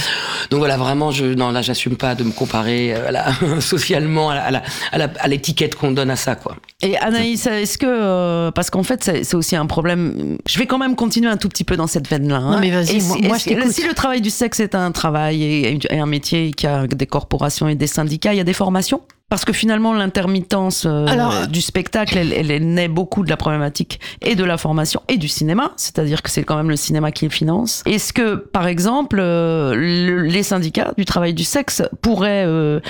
donc 0.50 0.60
voilà, 0.60 0.78
vraiment, 0.78 1.12
je, 1.12 1.26
non, 1.26 1.52
là, 1.52 1.62
j'assume 1.62 1.96
pas 1.98 2.16
de 2.16 2.24
me 2.24 2.32
comparer 2.32 2.94
euh, 2.94 3.12
socialement 3.62 4.30
à 4.32 5.28
l'étiquette 5.28 5.76
qu'on 5.76 5.92
donne 5.92 6.10
à 6.10 6.16
ça, 6.16 6.36
quoi. 6.36 6.56
Et 6.82 6.98
Anaïs, 6.98 7.46
est-ce 7.46 7.78
que 7.78 7.86
euh, 7.88 8.41
parce 8.50 8.72
qu'en 8.72 8.82
fait 8.82 9.04
c'est 9.04 9.36
aussi 9.36 9.56
un 9.56 9.68
problème. 9.68 10.38
Je 10.48 10.58
vais 10.58 10.66
quand 10.66 10.80
même 10.80 10.96
continuer 10.96 11.30
un 11.30 11.38
tout 11.38 11.50
petit 11.50 11.64
peu 11.64 11.78
dans 11.78 11.86
cette 11.86 12.08
veine-là. 12.10 12.38
hein. 12.38 12.52
Non, 12.54 12.60
mais 12.60 12.72
vas-y, 12.72 12.96
Et 12.98 13.02
moi- 13.02 13.18
si, 13.18 13.22
moi, 13.28 13.36
est-ce 13.36 13.46
je 13.50 13.54
que- 13.56 13.60
t'écoute. 13.60 13.74
si 13.74 13.88
le 13.88 13.94
travail 13.94 14.22
du 14.22 14.30
sexe 14.32 14.60
est 14.60 14.74
un 14.74 14.92
travail 14.92 15.44
et, 15.44 15.80
et 15.92 16.00
un 16.00 16.06
métier 16.08 16.52
qui 16.52 16.66
a 16.66 16.88
des 16.88 17.06
corporations 17.06 17.68
et 17.68 17.76
des 17.76 17.88
syndicats, 17.88 18.34
il 18.34 18.38
y 18.38 18.42
a 18.42 18.44
des 18.46 18.54
formations? 18.54 19.02
Parce 19.32 19.46
que 19.46 19.54
finalement, 19.54 19.94
l'intermittence 19.94 20.84
euh, 20.86 21.06
Alors- 21.08 21.48
du 21.48 21.62
spectacle, 21.62 22.18
elle, 22.18 22.34
elle, 22.34 22.52
elle 22.52 22.74
naît 22.74 22.90
beaucoup 22.90 23.24
de 23.24 23.30
la 23.30 23.38
problématique 23.38 24.02
et 24.22 24.36
de 24.36 24.44
la 24.44 24.58
formation 24.58 25.02
et 25.08 25.16
du 25.16 25.30
cinéma. 25.30 25.72
C'est-à-dire 25.78 26.22
que 26.22 26.30
c'est 26.30 26.44
quand 26.44 26.58
même 26.58 26.70
le 26.70 26.76
cinéma 26.76 27.14
qui 27.14 27.24
le 27.24 27.32
finance. 27.32 27.82
Est-ce 27.86 28.12
que, 28.12 28.36
par 28.36 28.68
exemple, 28.68 29.20
euh, 29.22 29.74
le- 29.74 30.24
les 30.24 30.44
syndicats 30.44 30.94
du 30.98 31.06
travail 31.06 31.34
du 31.34 31.46
sexe 31.46 31.82
pourraient, 32.02 32.44
euh, 32.46 32.82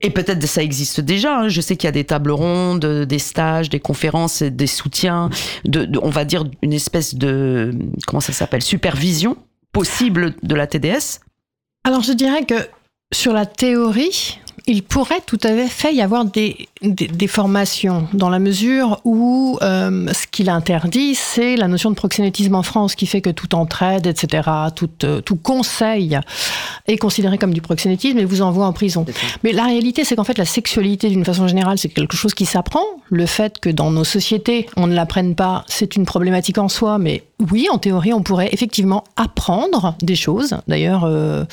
et 0.00 0.08
peut-être 0.08 0.42
ça 0.46 0.62
existe 0.62 1.02
déjà, 1.02 1.40
hein, 1.40 1.48
je 1.48 1.60
sais 1.60 1.76
qu'il 1.76 1.86
y 1.86 1.88
a 1.88 1.92
des 1.92 2.04
tables 2.04 2.30
rondes, 2.30 2.86
des 2.86 3.18
stages, 3.18 3.68
des 3.68 3.78
conférences, 3.78 4.42
des 4.42 4.66
soutiens, 4.66 5.28
de, 5.66 5.84
de- 5.84 6.00
on 6.02 6.08
va 6.08 6.24
dire 6.24 6.44
une 6.62 6.72
espèce 6.72 7.14
de, 7.14 7.74
comment 8.06 8.20
ça 8.22 8.32
s'appelle, 8.32 8.62
supervision 8.62 9.36
possible 9.72 10.34
de 10.42 10.54
la 10.54 10.66
TDS. 10.66 11.20
Alors 11.84 12.00
je 12.00 12.12
dirais 12.12 12.46
que 12.46 12.54
sur 13.12 13.34
la 13.34 13.44
théorie, 13.44 14.38
il 14.66 14.82
pourrait 14.82 15.20
tout 15.26 15.38
à 15.42 15.54
fait 15.66 15.94
y 15.94 16.02
avoir 16.02 16.24
des, 16.24 16.68
des, 16.82 17.06
des 17.06 17.26
formations, 17.26 18.06
dans 18.12 18.28
la 18.28 18.38
mesure 18.38 19.00
où 19.04 19.58
euh, 19.62 20.06
ce 20.12 20.26
qu'il 20.26 20.48
interdit, 20.48 21.14
c'est 21.14 21.56
la 21.56 21.68
notion 21.68 21.90
de 21.90 21.94
proxénétisme 21.94 22.54
en 22.54 22.62
France, 22.62 22.94
qui 22.94 23.06
fait 23.06 23.20
que 23.20 23.30
toute 23.30 23.54
entraide, 23.54 24.06
etc., 24.06 24.48
tout, 24.74 24.90
euh, 25.04 25.20
tout 25.20 25.36
conseil 25.36 26.18
est 26.86 26.98
considéré 26.98 27.38
comme 27.38 27.54
du 27.54 27.60
proxénétisme 27.60 28.18
et 28.18 28.24
vous 28.24 28.42
envoie 28.42 28.66
en 28.66 28.72
prison. 28.72 29.04
Mais 29.42 29.52
la 29.52 29.64
réalité, 29.64 30.04
c'est 30.04 30.16
qu'en 30.16 30.24
fait, 30.24 30.38
la 30.38 30.44
sexualité, 30.44 31.08
d'une 31.08 31.24
façon 31.24 31.48
générale, 31.48 31.78
c'est 31.78 31.88
quelque 31.88 32.16
chose 32.16 32.34
qui 32.34 32.46
s'apprend. 32.46 32.84
Le 33.10 33.26
fait 33.26 33.58
que 33.58 33.68
dans 33.68 33.90
nos 33.90 34.04
sociétés, 34.04 34.66
on 34.76 34.86
ne 34.86 34.94
l'apprenne 34.94 35.34
pas, 35.34 35.64
c'est 35.66 35.96
une 35.96 36.06
problématique 36.06 36.58
en 36.58 36.68
soi, 36.68 36.98
mais 36.98 37.24
oui, 37.50 37.68
en 37.70 37.78
théorie, 37.78 38.12
on 38.12 38.22
pourrait 38.22 38.50
effectivement 38.52 39.04
apprendre 39.16 39.96
des 40.00 40.16
choses. 40.16 40.56
D'ailleurs, 40.68 41.04
euh, 41.04 41.44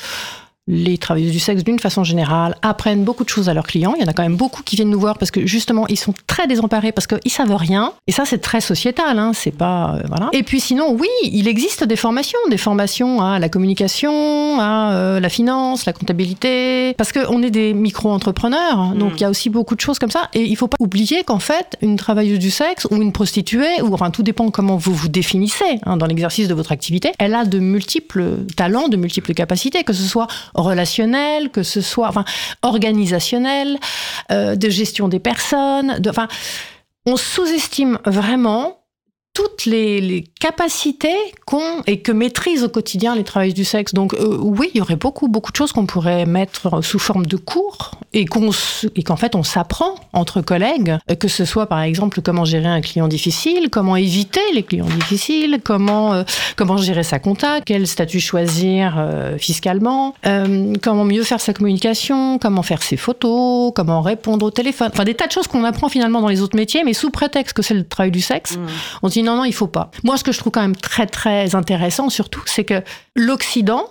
les 0.70 0.98
travailleuses 0.98 1.32
du 1.32 1.40
sexe, 1.40 1.64
d'une 1.64 1.80
façon 1.80 2.04
générale, 2.04 2.56
apprennent 2.62 3.04
beaucoup 3.04 3.24
de 3.24 3.28
choses 3.28 3.48
à 3.48 3.54
leurs 3.54 3.66
clients. 3.66 3.94
Il 3.96 4.02
y 4.02 4.04
en 4.04 4.08
a 4.08 4.12
quand 4.12 4.22
même 4.22 4.36
beaucoup 4.36 4.62
qui 4.62 4.76
viennent 4.76 4.90
nous 4.90 5.00
voir 5.00 5.18
parce 5.18 5.32
que 5.32 5.44
justement, 5.44 5.86
ils 5.88 5.98
sont 5.98 6.14
très 6.26 6.46
désemparés 6.46 6.92
parce 6.92 7.06
qu'ils 7.06 7.30
savent 7.30 7.54
rien. 7.54 7.92
Et 8.06 8.12
ça, 8.12 8.24
c'est 8.24 8.38
très 8.38 8.60
sociétal. 8.60 9.18
Hein. 9.18 9.32
C'est 9.34 9.50
pas 9.50 9.96
euh, 9.96 10.02
voilà. 10.08 10.28
Et 10.32 10.44
puis 10.44 10.60
sinon, 10.60 10.96
oui, 10.98 11.08
il 11.24 11.48
existe 11.48 11.82
des 11.84 11.96
formations, 11.96 12.38
des 12.48 12.56
formations 12.56 13.20
à 13.20 13.40
la 13.40 13.48
communication, 13.48 14.60
à 14.60 14.92
euh, 14.92 15.20
la 15.20 15.28
finance, 15.28 15.86
la 15.86 15.92
comptabilité, 15.92 16.94
parce 16.94 17.12
qu'on 17.12 17.42
est 17.42 17.50
des 17.50 17.74
micro-entrepreneurs. 17.74 18.94
Donc 18.94 19.14
il 19.16 19.22
y 19.22 19.24
a 19.24 19.30
aussi 19.30 19.50
beaucoup 19.50 19.74
de 19.74 19.80
choses 19.80 19.98
comme 19.98 20.10
ça. 20.10 20.28
Et 20.34 20.44
il 20.44 20.56
faut 20.56 20.68
pas 20.68 20.76
oublier 20.78 21.24
qu'en 21.24 21.40
fait, 21.40 21.76
une 21.82 21.96
travailleuse 21.96 22.38
du 22.38 22.50
sexe 22.50 22.86
ou 22.90 22.96
une 22.96 23.12
prostituée, 23.12 23.82
ou 23.82 23.92
enfin 23.92 24.10
tout 24.10 24.22
dépend 24.22 24.50
comment 24.50 24.76
vous 24.76 24.94
vous 24.94 25.08
définissez 25.08 25.80
hein, 25.84 25.96
dans 25.96 26.06
l'exercice 26.06 26.46
de 26.46 26.54
votre 26.54 26.70
activité, 26.70 27.10
elle 27.18 27.34
a 27.34 27.44
de 27.44 27.58
multiples 27.58 28.44
talents, 28.56 28.88
de 28.88 28.96
multiples 28.96 29.34
capacités, 29.34 29.82
que 29.82 29.92
ce 29.92 30.04
soit 30.04 30.28
relationnel, 30.62 31.50
que 31.50 31.62
ce 31.62 31.80
soit 31.80 32.08
enfin, 32.08 32.24
organisationnel, 32.62 33.78
euh, 34.30 34.56
de 34.56 34.68
gestion 34.68 35.08
des 35.08 35.20
personnes. 35.20 36.00
Enfin, 36.08 36.28
on 37.06 37.16
sous-estime 37.16 37.98
vraiment 38.04 38.79
toutes 39.40 39.64
les, 39.64 40.00
les 40.00 40.24
capacités 40.38 41.16
qu'ont 41.46 41.82
et 41.86 42.00
que 42.00 42.12
maîtrisent 42.12 42.62
au 42.64 42.68
quotidien 42.68 43.14
les 43.14 43.24
travailleuses 43.24 43.54
du 43.54 43.64
sexe. 43.64 43.94
Donc 43.94 44.12
euh, 44.14 44.36
oui, 44.40 44.70
il 44.74 44.78
y 44.78 44.80
aurait 44.82 44.96
beaucoup, 44.96 45.28
beaucoup 45.28 45.50
de 45.52 45.56
choses 45.56 45.72
qu'on 45.72 45.86
pourrait 45.86 46.26
mettre 46.26 46.82
sous 46.84 46.98
forme 46.98 47.24
de 47.26 47.36
cours 47.36 47.92
et 48.12 48.26
qu'on 48.26 48.50
s- 48.50 48.86
et 48.96 49.02
qu'en 49.02 49.16
fait 49.16 49.34
on 49.34 49.42
s'apprend 49.42 49.94
entre 50.12 50.42
collègues, 50.42 50.96
euh, 51.10 51.14
que 51.14 51.28
ce 51.28 51.44
soit 51.46 51.66
par 51.66 51.80
exemple 51.80 52.20
comment 52.22 52.44
gérer 52.44 52.66
un 52.66 52.80
client 52.82 53.08
difficile, 53.08 53.70
comment 53.70 53.96
éviter 53.96 54.40
les 54.52 54.62
clients 54.62 54.84
difficiles, 54.86 55.60
comment 55.64 56.12
euh, 56.12 56.22
comment 56.56 56.76
gérer 56.76 57.02
sa 57.02 57.18
compta, 57.18 57.60
quel 57.62 57.86
statut 57.86 58.20
choisir 58.20 58.96
euh, 58.98 59.38
fiscalement, 59.38 60.14
comment 60.82 61.04
mieux 61.04 61.22
faire 61.22 61.40
sa 61.40 61.52
communication, 61.54 62.38
comment 62.38 62.62
faire 62.62 62.82
ses 62.82 62.96
photos, 62.98 63.72
comment 63.74 64.02
répondre 64.02 64.44
au 64.44 64.50
téléphone, 64.50 64.90
enfin 64.92 65.04
des 65.04 65.14
tas 65.14 65.26
de 65.26 65.32
choses 65.32 65.46
qu'on 65.46 65.64
apprend 65.64 65.88
finalement 65.88 66.20
dans 66.20 66.28
les 66.28 66.42
autres 66.42 66.56
métiers, 66.56 66.82
mais 66.84 66.92
sous 66.92 67.10
prétexte 67.10 67.54
que 67.56 67.62
c'est 67.62 67.74
le 67.74 67.86
travail 67.86 68.10
du 68.10 68.20
sexe, 68.20 68.58
on 69.02 69.08
se 69.08 69.14
dit 69.14 69.22
non 69.22 69.29
non 69.36 69.44
il 69.44 69.54
faut 69.54 69.66
pas. 69.66 69.90
Moi 70.04 70.16
ce 70.16 70.24
que 70.24 70.32
je 70.32 70.38
trouve 70.38 70.52
quand 70.52 70.62
même 70.62 70.76
très 70.76 71.06
très 71.06 71.54
intéressant 71.54 72.10
surtout, 72.10 72.42
c'est 72.46 72.64
que 72.64 72.82
l'Occident 73.14 73.88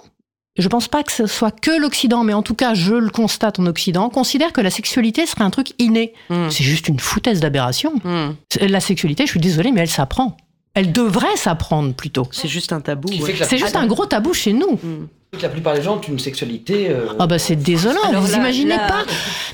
je 0.59 0.67
pense 0.67 0.87
pas 0.87 1.03
que 1.03 1.11
ce 1.11 1.25
soit 1.25 1.57
que 1.57 1.71
l'Occident, 1.79 2.23
mais 2.23 2.33
en 2.33 2.41
tout 2.41 2.53
cas, 2.53 2.73
je 2.73 2.93
le 2.93 3.09
constate 3.09 3.59
en 3.59 3.65
Occident, 3.65 4.09
considère 4.09 4.51
que 4.51 4.59
la 4.59 4.69
sexualité 4.69 5.25
serait 5.25 5.45
un 5.45 5.49
truc 5.49 5.71
inné. 5.79 6.13
Mm. 6.29 6.49
C'est 6.49 6.65
juste 6.65 6.89
une 6.89 6.99
foutaise 6.99 7.39
d'aberration. 7.39 7.93
Hmm. 8.03 8.33
La 8.59 8.81
sexualité, 8.81 9.25
je 9.25 9.31
suis 9.31 9.39
désolée, 9.39 9.71
mais 9.71 9.81
elle 9.81 9.89
s'apprend. 9.89 10.35
Elle 10.73 10.91
devrait 10.91 11.35
s'apprendre 11.35 11.93
plutôt. 11.93 12.27
C'est 12.31 12.47
juste 12.47 12.73
un 12.73 12.81
tabou. 12.81 13.09
Ouais. 13.09 13.35
C'est 13.43 13.57
juste 13.57 13.75
un 13.75 13.87
gros 13.87 14.05
tabou 14.05 14.33
chez 14.33 14.53
nous. 14.53 14.79
La 15.41 15.47
plupart 15.47 15.75
des 15.75 15.83
gens 15.83 15.97
ont 15.97 16.01
une 16.01 16.17
sexualité. 16.17 16.87
euh, 16.89 17.05
Ah 17.19 17.27
bah 17.27 17.37
c'est 17.37 17.55
désolant, 17.55 18.01
Alors 18.09 18.23
vous 18.23 18.31
là- 18.31 18.37
imaginez 18.39 18.75
là- 18.75 18.87
pas 18.87 19.03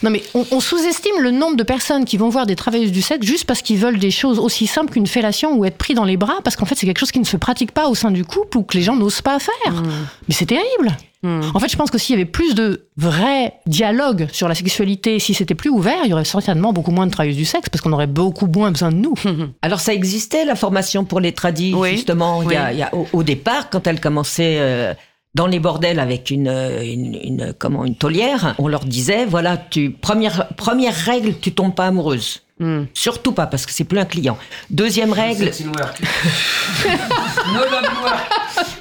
Non 0.03 0.09
mais 0.09 0.23
on, 0.33 0.45
on 0.51 0.59
sous-estime 0.61 1.19
le 1.19 1.31
nombre 1.31 1.57
de 1.57 1.63
personnes 1.63 2.05
qui 2.05 2.15
vont 2.17 2.29
voir 2.29 2.45
des 2.45 2.55
travailleuses 2.55 2.93
du 2.93 3.01
sexe 3.01 3.25
juste 3.27 3.43
parce 3.45 3.61
qu'ils 3.61 3.77
veulent 3.77 3.99
des 3.99 4.09
choses 4.09 4.39
aussi 4.39 4.67
simples 4.67 4.93
qu'une 4.93 5.05
fellation 5.05 5.53
ou 5.57 5.65
être 5.65 5.77
pris 5.77 5.93
dans 5.93 6.05
les 6.05 6.15
bras 6.15 6.37
parce 6.45 6.55
qu'en 6.55 6.65
fait 6.65 6.75
c'est 6.75 6.85
quelque 6.85 6.99
chose 6.99 7.11
qui 7.11 7.19
ne 7.19 7.25
se 7.25 7.35
pratique 7.35 7.71
pas 7.71 7.89
au 7.89 7.95
sein 7.95 8.09
du 8.11 8.23
couple 8.23 8.57
ou 8.57 8.63
que 8.63 8.77
les 8.77 8.83
gens 8.83 8.95
n'osent 8.95 9.21
pas 9.21 9.37
faire. 9.39 9.83
Mais 10.29 10.33
c'est 10.33 10.45
terrible. 10.45 10.95
Hmm. 11.23 11.41
En 11.55 11.59
fait, 11.59 11.69
je 11.69 11.75
pense 11.75 11.89
que 11.89 11.97
s'il 11.97 12.13
y 12.15 12.17
avait 12.21 12.29
plus 12.29 12.53
de 12.55 12.87
vrai 12.97 13.53
dialogue 13.65 14.27
sur 14.31 14.47
la 14.47 14.53
sexualité, 14.55 15.17
si 15.19 15.33
c'était 15.33 15.55
plus 15.55 15.71
ouvert, 15.71 15.97
il 16.03 16.09
y 16.11 16.13
aurait 16.13 16.23
certainement 16.23 16.71
beaucoup 16.71 16.91
moins 16.91 17.07
de 17.07 17.11
travailleuses 17.11 17.37
du 17.37 17.45
sexe 17.45 17.67
parce 17.67 17.81
qu'on 17.81 17.91
aurait 17.93 18.05
beaucoup 18.07 18.45
moins 18.47 18.69
besoin 18.71 18.91
de 18.91 18.97
nous. 18.97 19.15
Alors 19.63 19.79
ça 19.79 19.93
existait 19.93 20.45
la 20.45 20.55
formation 20.55 21.03
pour 21.03 21.19
les 21.19 21.31
tradis 21.33 21.73
Oui, 21.75 21.91
justement. 21.93 22.43
Il 22.43 22.51
y 22.51 22.55
a, 22.55 22.65
oui. 22.65 22.69
il 22.73 22.79
y 22.79 22.83
a- 22.83 22.93
au, 22.95 23.07
au 23.11 23.23
départ, 23.23 23.69
quand 23.71 23.87
elles 23.87 23.99
commençaient 23.99 24.57
euh, 24.59 24.93
dans 25.35 25.45
les 25.47 25.59
bordels 25.59 25.99
avec 25.99 26.31
une, 26.31 26.47
euh, 26.47 26.81
une, 26.83 27.13
une- 27.21 27.53
comment 27.59 27.85
une 27.85 27.95
taulière, 27.95 28.55
on 28.57 28.67
leur 28.67 28.85
disait 28.85 29.25
voilà, 29.25 29.57
tu 29.57 29.91
première 29.91 30.47
première 30.55 30.95
règle, 30.95 31.37
tu 31.39 31.51
tombes 31.53 31.75
pas 31.75 31.85
amoureuse. 31.87 32.41
Hmm. 32.57 32.83
Surtout 32.93 33.33
pas 33.33 33.47
parce 33.47 33.65
que 33.65 33.73
c'est 33.73 33.83
plus 33.83 33.99
un 33.99 34.05
client. 34.05 34.37
Deuxième 34.69 35.11
règle. 35.11 35.51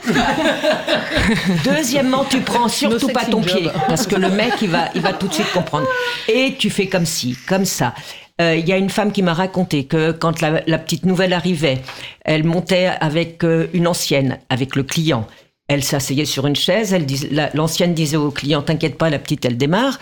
Deuxièmement, 1.64 2.24
tu 2.24 2.40
prends 2.40 2.68
surtout 2.68 3.08
No 3.08 3.12
pas 3.12 3.24
ton 3.24 3.40
pied, 3.40 3.68
parce 3.88 4.06
que 4.06 4.16
le 4.16 4.28
mec, 4.30 4.52
il 4.62 4.68
va, 4.70 4.88
il 4.94 5.00
va 5.00 5.12
tout 5.12 5.28
de 5.28 5.34
suite 5.34 5.50
comprendre. 5.52 5.86
Et 6.28 6.54
tu 6.58 6.70
fais 6.70 6.86
comme 6.86 7.06
ci, 7.06 7.36
comme 7.48 7.64
ça. 7.64 7.94
Euh, 8.40 8.56
Il 8.56 8.68
y 8.68 8.72
a 8.72 8.76
une 8.76 8.90
femme 8.90 9.12
qui 9.12 9.22
m'a 9.22 9.34
raconté 9.34 9.84
que 9.84 10.12
quand 10.12 10.40
la, 10.40 10.62
la 10.66 10.78
petite 10.78 11.04
nouvelle 11.06 11.32
arrivait, 11.32 11.80
elle 12.24 12.44
montait 12.44 12.90
avec 13.00 13.44
euh, 13.44 13.66
une 13.72 13.86
ancienne, 13.86 14.38
avec 14.50 14.76
le 14.76 14.82
client. 14.82 15.26
Elle 15.68 15.82
s'asseyait 15.82 16.26
sur 16.26 16.46
une 16.46 16.56
chaise, 16.56 16.92
dis- 16.94 17.28
l'ancienne 17.54 17.94
disait 17.94 18.16
au 18.18 18.30
client, 18.30 18.62
t'inquiète 18.62 18.98
pas, 18.98 19.08
la 19.10 19.18
petite, 19.18 19.44
elle 19.44 19.56
démarre. 19.56 19.98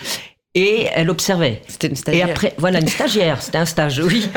Et 0.55 0.87
elle 0.95 1.09
observait. 1.09 1.63
C'était 1.67 1.87
une 1.87 1.95
Et 1.95 1.97
stagiaire. 1.97 2.29
après, 2.31 2.55
voilà, 2.59 2.81
une 2.81 2.89
stagiaire, 2.89 3.41
c'était 3.41 3.57
un 3.59 3.65
stage, 3.65 4.01
oui. 4.05 4.29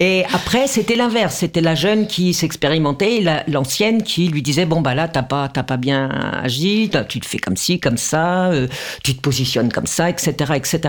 Et 0.00 0.24
après, 0.32 0.66
c'était 0.66 0.96
l'inverse. 0.96 1.36
C'était 1.36 1.60
la 1.60 1.76
jeune 1.76 2.08
qui 2.08 2.34
s'expérimentait 2.34 3.16
et 3.18 3.20
la- 3.20 3.44
l'ancienne 3.46 4.02
qui 4.02 4.26
lui 4.28 4.42
disait 4.42 4.66
Bon, 4.66 4.80
bah 4.80 4.96
là, 4.96 5.06
t'as 5.06 5.22
pas, 5.22 5.48
t'as 5.48 5.62
pas 5.62 5.76
bien 5.76 6.08
agi, 6.42 6.90
tu 7.08 7.20
te 7.20 7.26
fais 7.26 7.38
comme 7.38 7.56
ci, 7.56 7.78
comme 7.78 7.98
ça, 7.98 8.46
euh, 8.46 8.66
tu 9.04 9.14
te 9.14 9.20
positionnes 9.20 9.70
comme 9.70 9.86
ça, 9.86 10.10
etc., 10.10 10.32
etc. 10.56 10.80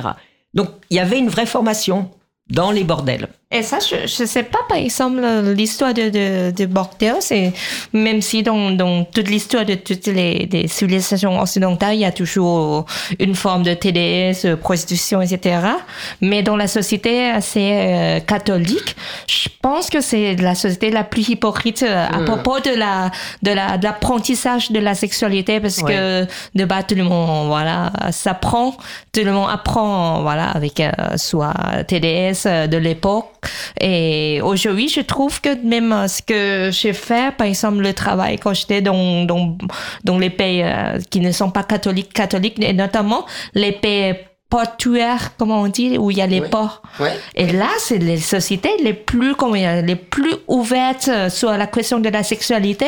Donc, 0.56 0.70
il 0.90 0.98
y 0.98 1.00
avait 1.00 1.20
une 1.20 1.30
vraie 1.30 1.46
formation. 1.46 2.10
dans 2.50 2.70
les 2.70 2.84
bordels. 2.84 3.28
Et 3.52 3.62
ça, 3.62 3.78
je 3.80 4.24
ne 4.24 4.28
sais 4.28 4.44
pas, 4.44 4.60
par 4.68 4.78
exemple, 4.78 5.22
l'histoire 5.56 5.94
de, 5.94 6.10
de, 6.10 6.52
de 6.52 6.66
bordel, 6.66 7.16
c'est 7.20 7.54
même 7.94 8.22
si 8.22 8.42
dans, 8.42 8.72
dans 8.72 9.06
toute 9.06 9.30
l'histoire 9.30 9.66
de 9.66 9.76
toutes 9.76 10.08
les 10.08 10.48
des 10.48 10.68
civilisations 10.68 11.40
occidentales, 11.40 11.94
il 11.94 12.02
y 12.02 12.06
a 12.06 12.12
toujours 12.12 12.86
une 13.20 13.36
forme 13.36 13.62
de 13.62 13.74
TDS, 13.74 14.56
prostitution, 14.58 15.22
etc. 15.22 15.60
Mais 16.22 16.42
dans 16.42 16.58
la 16.58 16.68
société 16.68 17.30
assez 17.30 17.72
euh, 17.72 18.20
catholique, 18.20 18.96
je 19.28 19.48
pense 19.62 19.90
que 19.90 20.02
c'est 20.02 20.36
la 20.36 20.56
société 20.56 20.90
la 20.90 21.04
plus 21.04 21.30
hypocrite 21.30 21.84
euh, 21.84 22.08
à 22.08 22.20
propos 22.22 22.60
de 22.60 22.72
la 22.72 23.12
de 23.44 23.52
la 23.52 23.78
de 23.78 23.84
l'apprentissage 23.84 24.72
de 24.72 24.80
la 24.80 24.96
sexualité, 24.96 25.60
parce 25.60 25.84
que 25.84 26.26
de 26.56 26.66
bas 26.66 26.84
tout 26.84 26.96
le 26.96 27.04
monde 27.04 27.48
voilà 27.48 27.92
s'apprend, 28.12 28.76
tout 29.14 29.24
le 29.24 29.32
monde 29.32 29.50
apprend 29.52 30.24
voilà 30.24 30.50
avec 30.50 30.80
euh, 30.80 30.92
soit 31.18 31.54
TDS 31.88 32.46
euh, 32.46 32.68
de 32.68 32.78
l'époque 32.78 33.26
et 33.80 34.40
aujourd'hui, 34.44 34.90
je 34.90 35.02
trouve 35.02 35.42
que 35.42 35.56
même 35.64 35.92
euh, 35.92 36.08
ce 36.08 36.22
que 36.22 36.70
j'ai 36.72 36.94
fait, 36.94 37.36
par 37.36 37.48
exemple, 37.48 37.80
le 37.80 37.94
travail 37.94 38.38
quand 38.38 38.54
j'étais 38.54 38.82
dans, 38.82 39.26
dans, 39.26 39.58
dans 40.04 40.18
les 40.18 40.30
pays 40.30 40.64
euh, 40.64 41.00
qui 41.10 41.20
ne 41.20 41.32
sont 41.32 41.52
pas 41.52 41.64
catholiques, 41.64 42.14
catholiques, 42.14 42.62
et 42.62 42.74
notamment 42.74 43.26
les 43.54 43.72
pays 43.72 44.14
portuaires, 44.48 45.32
comment 45.38 45.62
on 45.64 45.68
dit, 45.68 45.98
où 45.98 46.12
il 46.12 46.18
y 46.18 46.22
a 46.22 46.28
les 46.28 46.40
Ouais. 46.40 46.48
ports. 46.50 46.82
Ouais. 47.00 47.14
Et 47.36 47.48
là, 47.48 47.68
c'est 47.80 47.98
les 47.98 48.18
sociétés 48.18 48.70
les 48.84 48.94
plus, 48.94 49.34
comment 49.36 49.56
dire, 49.56 49.82
les 49.82 49.96
plus 49.96 50.34
ouvertes 50.48 51.10
euh, 51.10 51.30
sur 51.30 51.52
la 51.52 51.66
question 51.68 52.00
de 52.00 52.10
la 52.10 52.22
sexualité. 52.24 52.86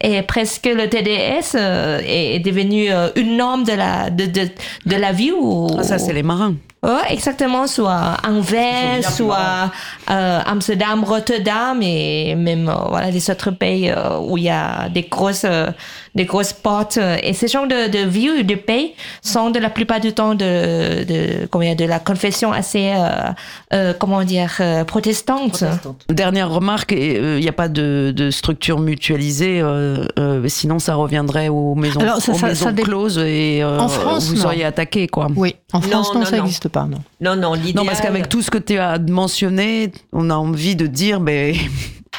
Et 0.00 0.22
presque 0.22 0.64
le 0.66 0.88
TDS 0.88 1.56
euh, 1.56 2.00
est, 2.06 2.36
est 2.36 2.38
devenu 2.38 2.90
euh, 2.90 3.08
une 3.16 3.36
norme 3.36 3.64
de 3.64 3.72
la, 3.72 4.10
de, 4.10 4.26
de, 4.26 4.48
de 4.86 4.96
la 4.96 5.12
vie. 5.12 5.32
Où, 5.32 5.66
Ah, 5.78 5.82
ça, 5.82 5.98
c'est 5.98 6.12
les 6.12 6.22
marins. 6.22 6.54
Ouais, 6.84 7.12
exactement, 7.12 7.68
soit 7.68 8.16
Anvers, 8.26 9.08
soit 9.08 9.70
euh, 10.10 10.40
Amsterdam, 10.44 11.04
Rotterdam 11.04 11.80
et 11.80 12.34
même 12.34 12.68
euh, 12.68 12.74
voilà 12.88 13.12
des 13.12 13.30
autres 13.30 13.52
pays 13.52 13.88
euh, 13.88 14.18
où 14.18 14.36
il 14.36 14.44
y 14.44 14.50
a 14.50 14.88
des 14.88 15.02
grosses 15.02 15.44
euh, 15.44 15.70
des 16.14 16.24
grosses 16.26 16.52
portes 16.52 16.98
euh, 16.98 17.16
et 17.22 17.32
ces 17.32 17.48
genres 17.48 17.66
de, 17.66 17.88
de 17.88 18.42
de 18.42 18.54
pays 18.54 18.92
sont 19.22 19.50
de 19.50 19.58
la 19.58 19.70
plupart 19.70 20.00
du 20.00 20.12
temps 20.12 20.34
de 20.34 21.04
de 21.04 21.46
comment 21.50 21.64
dire, 21.64 21.76
de 21.76 21.84
la 21.84 21.98
confession 21.98 22.52
assez 22.52 22.92
euh, 22.94 23.08
euh, 23.72 23.94
comment 23.98 24.22
dire 24.24 24.52
euh, 24.60 24.84
protestante. 24.84 25.64
Dernière 26.08 26.50
remarque, 26.50 26.92
il 26.92 27.36
n'y 27.40 27.48
a 27.48 27.52
pas 27.52 27.68
de, 27.68 28.12
de 28.14 28.30
structure 28.30 28.78
mutualisée, 28.78 29.60
euh, 29.62 30.04
euh, 30.18 30.46
sinon 30.48 30.78
ça 30.78 30.94
reviendrait 30.96 31.48
aux 31.48 31.74
maisons, 31.74 32.00
Alors, 32.00 32.20
ça- 32.20 32.32
aux 32.32 32.36
ça- 32.36 32.48
maisons 32.48 32.66
ça 32.66 32.72
closes 32.72 33.18
et 33.18 33.62
euh, 33.62 33.78
En 33.78 33.88
France, 33.88 34.28
vous 34.28 34.36
non. 34.36 34.42
seriez 34.42 34.64
attaqué. 34.64 35.06
Quoi. 35.08 35.28
Oui, 35.34 35.56
en 35.72 35.80
France, 35.80 36.08
Non, 36.08 36.14
non, 36.14 36.20
non, 36.20 36.26
ça 36.26 36.36
n'existe 36.36 36.68
pas, 36.68 36.84
non. 36.84 36.98
Non, 37.20 37.36
non. 37.36 37.54
Non, 37.74 37.84
parce 37.86 38.00
qu'avec 38.00 38.28
tout 38.28 38.42
ce 38.42 38.50
que 38.50 38.58
tu 38.58 38.76
as 38.78 38.98
mentionné, 38.98 39.90
on 40.12 40.28
a 40.30 40.34
envie 40.34 40.76
de 40.76 40.86
dire, 40.86 41.20
ben, 41.20 41.54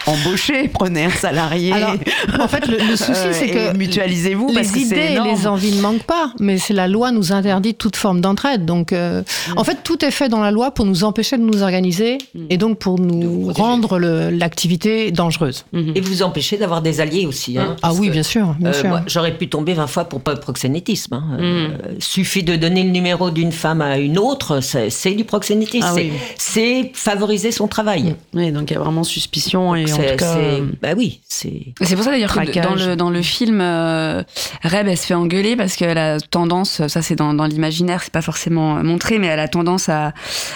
embauchez, 0.08 0.68
prenez 0.68 1.06
un 1.06 1.10
salarié. 1.10 1.72
Alors, 1.74 1.96
en 2.40 2.48
fait, 2.48 2.68
le, 2.68 2.78
le 2.78 2.96
souci, 2.96 3.12
Euh, 3.16 3.32
c'est 3.34 3.48
que 3.50 3.78
mutualisez-vous 3.78 4.52
parce 4.54 4.74
les 4.74 4.82
que 4.82 4.86
idées 4.86 4.96
et 5.16 5.20
les 5.32 5.48
envies 5.48 5.72
ne 5.76 5.82
manquent 5.82 6.04
pas, 6.04 6.32
mais 6.40 6.58
c'est 6.58 6.74
la 6.74 6.88
loi 6.88 7.12
nous 7.12 7.32
interdit 7.32 7.74
toute 7.76 7.96
forme 7.96 8.22
d'entraide. 8.22 8.66
Donc, 8.66 8.92
euh, 8.94 9.22
Mm. 9.50 9.58
en 9.58 9.64
fait, 9.64 9.78
tout 9.84 10.04
est 10.04 10.12
fait 10.12 10.30
dans 10.30 10.40
la 10.42 10.52
loi 10.52 10.72
pour 10.72 10.86
nous 10.86 11.04
empêcher 11.04 11.38
de 11.38 11.44
nous 11.44 11.62
organiser 11.64 12.18
Mm. 12.36 12.40
et 12.50 12.58
donc 12.58 12.80
pour 12.80 13.00
nous 13.00 13.52
rendre 13.54 14.00
l'activité 14.00 15.12
dangereuse. 15.12 15.66
Et 15.74 16.02
vous 16.02 16.24
empêchez 16.24 16.58
d'avoir 16.58 16.82
des 16.82 17.00
alliés 17.02 17.26
aussi. 17.26 17.58
hein, 17.58 17.76
Ah 17.78 17.88
parce 17.88 18.00
oui, 18.00 18.08
que, 18.08 18.14
bien 18.14 18.24
sûr, 18.24 18.56
bien 18.60 18.70
euh, 18.70 18.74
sûr. 18.74 19.00
J'aurais 19.08 19.36
pu 19.38 19.48
tomber 19.50 19.74
20 19.74 19.88
fois 19.88 20.06
pour 20.06 20.22
pas 20.22 20.34
de 20.36 20.40
proxénétisme. 20.40 21.14
hein. 21.16 21.24
Euh, 21.40 21.68
suffit 22.00 22.44
de 22.44 22.56
donner 22.56 22.84
le 22.84 22.90
numéro 22.90 23.30
d'une 23.32 23.52
femme 23.52 23.82
à 23.82 23.98
une 23.98 24.18
autre, 24.18 24.60
c'est 24.62 25.12
du 25.14 25.24
proxénétisme. 25.24 25.86
Ah 25.90 25.94
C'est- 25.96 26.02
oui. 26.02 26.12
C'est 26.38 26.92
favoriser 26.94 27.52
son 27.52 27.68
travail. 27.68 28.16
Oui, 28.34 28.52
donc 28.52 28.70
il 28.72 28.74
y 28.74 28.78
a 28.78 28.80
vraiment 28.80 29.04
suspicion 29.04 29.76
et 29.76 29.86
en 29.94 29.98
tout 30.12 30.16
cas. 30.18 30.38
euh, 30.38 30.66
bah 30.82 30.90
oui, 30.98 31.22
c'est. 31.28 31.74
C'est 31.82 31.96
pour 31.96 32.04
ça 32.04 32.12
d'ailleurs 32.12 32.34
que 32.34 32.60
dans 32.62 32.76
le, 32.76 32.96
dans 32.96 33.10
le 33.10 33.22
film, 33.22 33.60
euh, 33.62 34.24
Reb, 34.64 34.88
elle 34.88 34.98
se 34.98 35.06
fait 35.06 35.14
engueuler 35.14 35.56
parce 35.56 35.76
qu'elle 35.76 35.98
a 35.98 36.20
tendance, 36.20 36.86
ça 36.88 37.02
c'est 37.02 37.16
dans, 37.16 37.34
dans 37.34 37.46
l'imaginaire, 37.46 38.02
c'est 38.04 38.14
pas 38.14 38.22
forcément 38.22 38.84
montré, 38.84 39.20
mais 39.20 39.28
elle 39.28 39.40
a 39.40 39.48
tendance 39.48 39.90
à, 39.90 40.14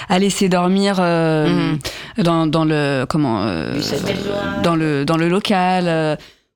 à 0.09 0.19
laisser 0.19 0.49
dormir 0.49 0.97
euh, 0.99 1.75
dans, 2.17 2.47
dans 2.47 2.65
le 2.65 3.05
comment 3.07 3.43
euh, 3.43 3.79
dans 4.63 4.75
le 4.75 5.05
dans 5.05 5.17
le 5.17 5.29
local. 5.29 5.85
euh, 5.87 6.15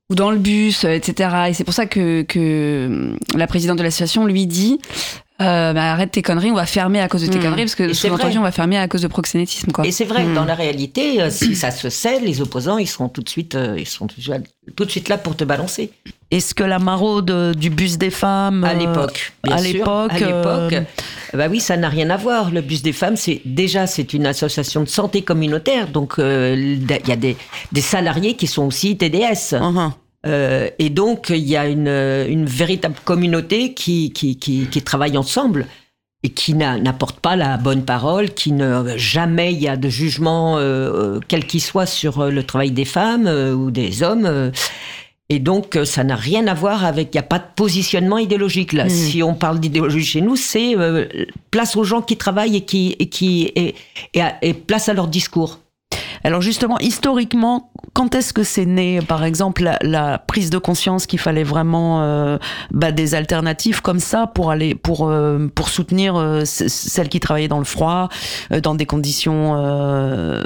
ou 0.09 0.15
dans 0.15 0.29
le 0.29 0.39
bus, 0.39 0.83
euh, 0.83 0.89
etc. 0.91 1.29
Et 1.47 1.53
c'est 1.53 1.63
pour 1.63 1.73
ça 1.73 1.85
que, 1.85 2.23
que 2.23 2.37
euh, 2.37 3.13
la 3.33 3.47
présidente 3.47 3.77
de 3.77 3.83
l'association 3.83 4.25
lui 4.25 4.45
dit 4.45 4.77
euh, 5.41 5.73
bah, 5.73 5.91
arrête 5.93 6.11
tes 6.11 6.21
conneries, 6.21 6.51
on 6.51 6.55
va 6.55 6.65
fermer 6.65 6.99
à 7.01 7.07
cause 7.07 7.21
de 7.23 7.27
tes 7.27 7.37
Mm. 7.39 7.41
conneries, 7.41 7.61
parce 7.63 7.75
que 7.75 7.93
sous-entendu, 7.93 8.31
vrai. 8.33 8.37
on 8.39 8.43
va 8.43 8.51
fermer 8.51 8.77
à 8.77 8.87
cause 8.87 9.01
de 9.01 9.07
proxénétisme. 9.07 9.71
Quoi. 9.71 9.85
Et 9.85 9.91
c'est 9.91 10.05
vrai, 10.05 10.23
Hmm. 10.23 10.33
dans 10.33 10.45
la 10.45 10.55
réalité, 10.55 11.21
euh, 11.21 11.29
si 11.29 11.55
ça 11.55 11.71
se 11.71 11.89
sait, 11.89 12.19
les 12.19 12.41
opposants, 12.41 12.77
ils 12.77 12.87
seront 12.87 13.09
tout 13.09 13.21
de 13.21 13.29
suite, 13.29 13.55
euh, 13.55 13.75
ils 13.77 13.87
sont 13.87 14.07
tout 14.07 14.15
de 14.17 14.21
suite- 14.21 14.47
tout 14.75 14.85
de 14.85 14.91
suite 14.91 15.09
là 15.09 15.17
pour 15.17 15.35
te 15.35 15.43
balancer. 15.43 15.91
Est-ce 16.29 16.53
que 16.53 16.63
la 16.63 16.79
maraude 16.79 17.53
du 17.57 17.69
bus 17.69 17.97
des 17.97 18.09
femmes 18.09 18.63
À 18.63 18.73
l'époque, 18.73 19.33
bien 19.43 19.55
à 19.55 19.57
sûr. 19.57 19.73
l'époque, 19.73 20.11
À 20.13 20.19
l'époque, 20.19 20.73
euh, 20.73 21.37
bah 21.37 21.47
oui, 21.49 21.59
ça 21.59 21.75
n'a 21.75 21.89
rien 21.89 22.09
à 22.09 22.15
voir. 22.17 22.51
Le 22.51 22.61
bus 22.61 22.81
des 22.83 22.93
femmes, 22.93 23.17
c'est 23.17 23.41
déjà 23.43 23.85
c'est 23.87 24.13
une 24.13 24.25
association 24.25 24.81
de 24.81 24.87
santé 24.87 25.23
communautaire, 25.23 25.87
donc 25.87 26.19
euh, 26.19 26.55
il 26.57 26.85
y 27.07 27.11
a 27.11 27.15
des, 27.17 27.35
des 27.73 27.81
salariés 27.81 28.35
qui 28.35 28.47
sont 28.47 28.63
aussi 28.65 28.95
TDS. 28.97 29.53
uh-huh. 29.53 29.91
Euh, 30.27 30.69
et 30.77 30.89
donc 30.91 31.29
il 31.29 31.37
y 31.47 31.57
a 31.57 31.67
une, 31.67 31.87
euh, 31.87 32.27
une 32.29 32.45
véritable 32.45 32.95
communauté 33.03 33.73
qui, 33.73 34.11
qui, 34.13 34.37
qui, 34.37 34.67
qui 34.67 34.81
travaille 34.83 35.17
ensemble 35.17 35.65
et 36.23 36.29
qui 36.29 36.53
n'a- 36.53 36.77
n'apporte 36.77 37.19
pas 37.19 37.35
la 37.35 37.57
bonne 37.57 37.83
parole, 37.83 38.29
qui 38.29 38.51
ne 38.51 38.95
jamais 38.97 39.51
il 39.53 39.59
y 39.59 39.67
a 39.67 39.75
de 39.77 39.89
jugement 39.89 40.57
euh, 40.59 41.19
quel 41.27 41.47
qu'il 41.47 41.61
soit 41.61 41.87
sur 41.87 42.29
le 42.29 42.43
travail 42.43 42.69
des 42.69 42.85
femmes 42.85 43.25
euh, 43.25 43.53
ou 43.55 43.71
des 43.71 44.03
hommes. 44.03 44.51
et 45.29 45.39
donc, 45.39 45.79
ça 45.85 46.03
n'a 46.03 46.15
rien 46.15 46.45
à 46.45 46.53
voir 46.53 46.85
avec. 46.85 47.07
Il 47.13 47.17
n'y 47.17 47.21
a 47.21 47.23
pas 47.23 47.39
de 47.39 47.45
positionnement 47.55 48.19
idéologique 48.19 48.73
là. 48.73 48.85
Mm. 48.85 48.89
Si 48.89 49.23
on 49.23 49.33
parle 49.33 49.59
d'idéologie 49.59 50.05
chez 50.05 50.21
nous, 50.21 50.35
c'est 50.35 50.77
euh, 50.77 51.07
place 51.49 51.75
aux 51.75 51.83
gens 51.83 52.03
qui 52.03 52.17
travaillent 52.17 52.57
et 52.57 52.65
qui 52.65 52.95
et 52.99 53.09
qui 53.09 53.51
et, 53.55 53.73
et, 54.13 54.21
à- 54.21 54.35
et 54.43 54.53
place 54.53 54.87
à 54.89 54.93
leur 54.93 55.07
discours. 55.07 55.57
Alors 56.23 56.41
justement, 56.43 56.77
historiquement, 56.77 57.70
quand 57.93 58.15
est-ce 58.15 58.33
que 58.33 58.43
c'est 58.43 58.65
né, 58.65 58.99
par 59.01 59.23
exemple, 59.23 59.63
la, 59.63 59.77
la 59.81 60.17
prise 60.17 60.49
de 60.49 60.57
conscience 60.57 61.05
qu'il 61.05 61.19
fallait 61.19 61.43
vraiment 61.43 62.01
euh, 62.01 62.37
bah, 62.71 62.91
des 62.91 63.15
alternatives 63.15 63.81
comme 63.81 63.99
ça 63.99 64.27
pour 64.27 64.51
aller 64.51 64.75
pour 64.75 65.09
euh, 65.09 65.47
pour 65.53 65.69
soutenir 65.69 66.15
euh, 66.15 66.43
celles 66.45 67.09
qui 67.09 67.19
travaillaient 67.19 67.47
dans 67.47 67.59
le 67.59 67.65
froid, 67.65 68.09
euh, 68.51 68.61
dans 68.61 68.75
des 68.75 68.85
conditions. 68.85 69.55
euh, 69.57 70.41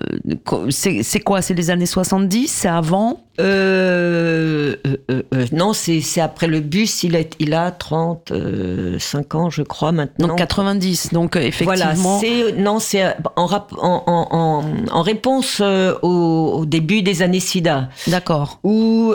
c'est 0.69 1.19
quoi? 1.19 1.41
C'est 1.41 1.53
les 1.53 1.69
années 1.69 1.85
70 1.85 2.47
C'est 2.47 2.67
avant? 2.67 3.24
Euh, 3.39 4.75
euh, 4.87 4.97
euh, 5.11 5.23
euh, 5.33 5.45
non, 5.51 5.73
c'est 5.73 6.01
après 6.21 6.47
le 6.47 6.59
bus. 6.59 7.03
Il 7.03 7.15
a, 7.15 7.19
il 7.39 7.53
a 7.53 7.71
35 7.71 9.35
ans, 9.35 9.49
je 9.49 9.61
crois, 9.63 9.91
maintenant. 9.91 10.27
Donc 10.29 10.37
90. 10.37 11.13
Donc 11.13 11.35
Voilà, 11.35 11.47
effectivement. 11.47 12.19
c'est 12.19 12.53
non, 12.53 12.79
c'est 12.79 13.03
en, 13.35 13.45
rap- 13.45 13.73
en, 13.77 14.03
en, 14.07 14.27
en, 14.31 14.63
en 14.91 15.01
réponse 15.01 15.61
au, 15.61 16.53
au 16.59 16.65
début 16.65 17.01
des 17.01 17.21
années 17.21 17.39
SIDA, 17.39 17.89
D'accord. 18.07 18.59
où 18.63 19.13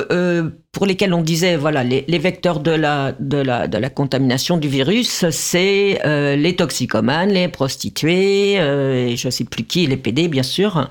pour 0.72 0.86
lesquels 0.86 1.12
on 1.14 1.22
disait 1.22 1.56
voilà 1.56 1.82
les, 1.82 2.04
les 2.06 2.18
vecteurs 2.18 2.60
de 2.60 2.70
la 2.70 3.12
de 3.18 3.38
la 3.38 3.66
de 3.66 3.76
la 3.78 3.90
contamination 3.90 4.56
du 4.56 4.68
virus, 4.68 5.28
c'est 5.30 6.00
les 6.36 6.56
toxicomanes, 6.56 7.30
les 7.30 7.48
prostituées, 7.48 8.54
et 8.54 9.16
je 9.16 9.30
sais 9.30 9.44
plus 9.44 9.64
qui, 9.64 9.86
les 9.86 9.96
PD 9.96 10.28
bien 10.28 10.42
sûr. 10.44 10.88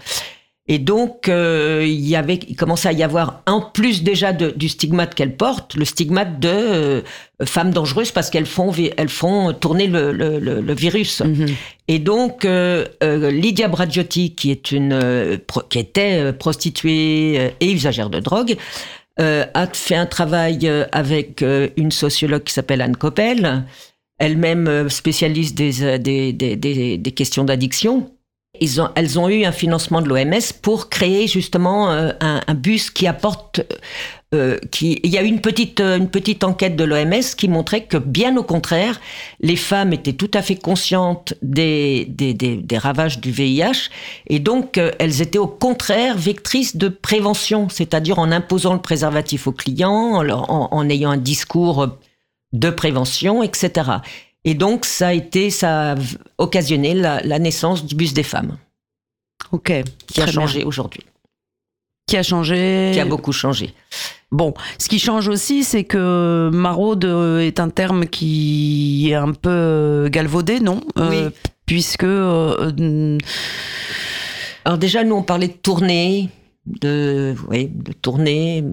Et 0.71 0.77
donc, 0.77 1.27
euh, 1.29 1.83
il 1.83 2.07
y 2.07 2.15
avait, 2.15 2.39
il 2.47 2.55
commençait 2.55 2.89
à 2.89 2.93
y 2.93 3.01
avoir, 3.01 3.41
en 3.47 3.59
plus 3.59 4.03
déjà 4.03 4.33
de- 4.33 4.51
du 4.55 4.69
stigmate 4.69 5.15
qu'elles 5.15 5.35
portent, 5.35 5.73
le 5.75 5.83
stigmate 5.83 6.39
de 6.39 6.47
euh, 6.47 7.01
femmes 7.43 7.71
dangereuses 7.71 8.11
parce 8.11 8.29
qu'elles 8.29 8.45
font, 8.45 8.71
elles 8.95 9.09
font 9.09 9.51
tourner 9.53 9.87
le, 9.87 10.11
le, 10.11 10.37
le, 10.37 10.61
le 10.61 10.73
virus. 10.75 11.21
Mhm. 11.21 11.47
Et 11.87 11.97
donc, 11.97 12.45
euh, 12.45 12.85
euh, 13.01 13.31
Lydia 13.31 13.67
Bragiotti, 13.67 14.35
qui 14.35 14.51
est 14.51 14.71
une, 14.71 15.39
qui 15.69 15.79
était 15.79 16.33
prostituée 16.33 17.51
et 17.59 17.71
usagère 17.71 18.11
de 18.11 18.19
drogue, 18.19 18.55
a 19.17 19.67
fait 19.73 19.95
un 19.95 20.05
travail 20.05 20.71
avec 20.93 21.43
une 21.75 21.91
sociologue 21.91 22.43
qui 22.43 22.53
s'appelle 22.53 22.81
Anne 22.81 22.95
Coppel, 22.95 23.65
elle-même 24.17 24.87
spécialiste 24.89 25.57
des, 25.57 26.31
des, 26.31 26.55
des 26.97 27.11
questions 27.11 27.43
d'addiction. 27.43 28.11
Ils 28.59 28.81
ont, 28.81 28.89
elles 28.95 29.19
ont 29.19 29.29
eu 29.29 29.45
un 29.45 29.51
financement 29.51 30.01
de 30.01 30.07
l'OMS 30.09 30.53
pour 30.63 30.89
créer 30.89 31.27
justement 31.27 31.91
euh, 31.91 32.11
un, 32.19 32.41
un 32.47 32.53
bus 32.55 32.89
qui 32.89 33.05
apporte. 33.05 33.61
euh, 34.33 34.57
qui, 34.71 34.99
il 35.03 35.09
y 35.11 35.17
a 35.19 35.23
eu 35.23 35.27
une 35.27 35.41
petite, 35.41 35.79
euh, 35.79 35.97
une 35.97 36.09
petite 36.09 36.43
enquête 36.43 36.75
de 36.75 36.83
l'OMS 36.83 37.21
qui 37.37 37.47
montrait 37.47 37.85
que, 37.85 37.97
bien 37.97 38.35
au 38.37 38.43
contraire, 38.43 38.99
les 39.39 39.55
femmes 39.55 39.93
étaient 39.93 40.13
tout 40.13 40.31
à 40.33 40.41
fait 40.41 40.55
conscientes 40.55 41.35
des, 41.43 42.05
des, 42.09 42.33
des, 42.33 42.57
des 42.57 42.77
ravages 42.77 43.19
du 43.19 43.31
VIH 43.31 43.89
et 44.27 44.39
donc 44.39 44.77
euh, 44.79 44.91
elles 44.99 45.21
étaient 45.21 45.37
au 45.39 45.47
contraire 45.47 46.17
vectrices 46.17 46.75
de 46.75 46.89
prévention, 46.89 47.69
c'est-à-dire 47.69 48.17
en 48.19 48.31
imposant 48.31 48.73
le 48.73 48.81
préservatif 48.81 49.45
aux 49.47 49.51
clients, 49.51 50.23
en, 50.27 50.67
en 50.71 50.89
ayant 50.89 51.11
un 51.11 51.17
discours 51.17 51.87
de 52.53 52.69
prévention, 52.71 53.43
etc. 53.43 53.91
Et 54.49 54.55
donc 54.55 54.85
ça 54.85 55.09
a 55.09 55.13
été, 55.13 55.51
ça 55.51 55.91
a 55.91 55.95
occasionné 56.39 56.95
la, 56.95 57.21
la 57.21 57.37
naissance 57.37 57.85
du 57.85 57.93
bus 57.93 58.15
des 58.15 58.23
femmes. 58.23 58.57
Ok. 59.51 59.71
qui 60.07 60.21
a 60.21 60.25
changé 60.25 60.63
aujourd'hui, 60.63 61.03
Qui 62.07 62.17
a 62.17 62.23
changé. 62.23 62.89
qui 62.91 62.99
a 62.99 63.05
beaucoup 63.05 63.31
changé. 63.31 63.75
Bon, 64.31 64.55
ce 64.79 64.89
qui 64.89 64.97
change 64.97 65.27
aussi, 65.27 65.63
c'est 65.63 65.83
que 65.83 66.49
maraude 66.51 67.05
euh, 67.05 67.41
est 67.41 67.59
un 67.59 67.69
terme 67.69 68.07
qui 68.07 69.09
est 69.11 69.13
un 69.13 69.33
peu 69.33 69.49
euh, 69.51 70.09
galvaudé, 70.09 70.59
non? 70.59 70.81
Euh, 70.97 71.29
Puisque 71.67 72.03
euh, 72.03 72.71
euh, 72.79 73.17
Alors 74.65 74.79
déjà, 74.79 75.03
nous, 75.03 75.15
on 75.15 75.21
parlait 75.23 75.47
de 75.49 75.53
tournée, 75.53 76.29
de, 76.65 77.35
oui, 77.49 77.67
de 77.71 77.91
tournée. 77.93 78.63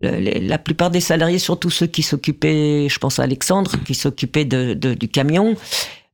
Les- 0.00 0.40
La 0.40 0.58
plupart 0.58 0.90
des 0.90 1.00
salariés, 1.00 1.38
surtout 1.38 1.70
ceux 1.70 1.86
qui 1.86 2.02
s'occupaient, 2.02 2.88
je 2.88 2.98
pense 2.98 3.18
à 3.18 3.22
Alexandre, 3.24 3.72
qui 3.84 3.94
s'occupait 3.94 4.44
de, 4.44 4.74
de- 4.74 4.94
du 4.94 5.08
camion, 5.08 5.56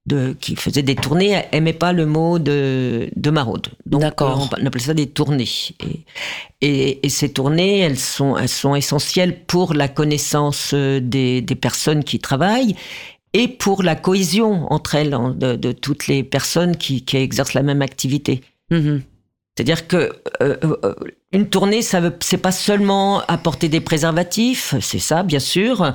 de, 0.07 0.37
qui 0.41 0.55
faisait 0.57 0.83
des 0.83 0.95
tournées, 0.95 1.43
aimaient 1.53 1.73
pas 1.73 1.93
le 1.93 2.07
mot 2.07 2.39
de, 2.39 3.09
de 3.17 3.31
maraude. 3.31 3.69
Donc, 3.87 4.03
euh, 4.03 4.07
on 4.63 4.67
appelait 4.67 4.83
ça 4.83 4.95
des 4.95 5.09
tournées. 5.09 5.49
Et, 5.81 6.05
et, 6.61 7.07
et 7.07 7.09
ces 7.09 7.33
tournées, 7.33 7.79
elles 7.81 7.99
sont, 7.99 8.37
elles 8.37 8.49
sont 8.49 8.75
essentielles 8.77 9.37
pour 9.47 9.75
la 9.75 9.89
connaissance 9.89 10.71
euh, 10.75 11.01
des, 11.01 11.41
des 11.41 11.55
personnes 11.57 12.05
qui 12.05 12.19
travaillent 12.21 12.77
et 13.33 13.49
pour 13.49 13.83
la 13.83 13.97
cohésion 13.97 14.73
entre 14.73 14.95
elles, 14.95 15.17
de, 15.37 15.57
de 15.57 15.73
toutes 15.73 16.07
les 16.07 16.23
personnes 16.23 16.77
qui, 16.77 17.05
qui 17.05 17.17
exercent 17.19 17.55
la 17.55 17.63
même 17.63 17.83
activité. 17.83 18.43
mhm. 18.71 19.03
C'est-à-dire 19.59 19.87
que 19.89 20.13
euh, 20.43 20.57
euh, 20.85 20.95
une 21.37 21.47
tournée, 21.49 21.83
ça 21.83 22.01
c'est 22.21 22.39
pas 22.39 22.51
seulement 22.53 23.21
apporter 23.29 23.69
des 23.69 23.81
préservatifs, 23.81 24.75
c'est 24.81 24.99
ça, 24.99 25.23
bien 25.23 25.39
sûr. 25.39 25.93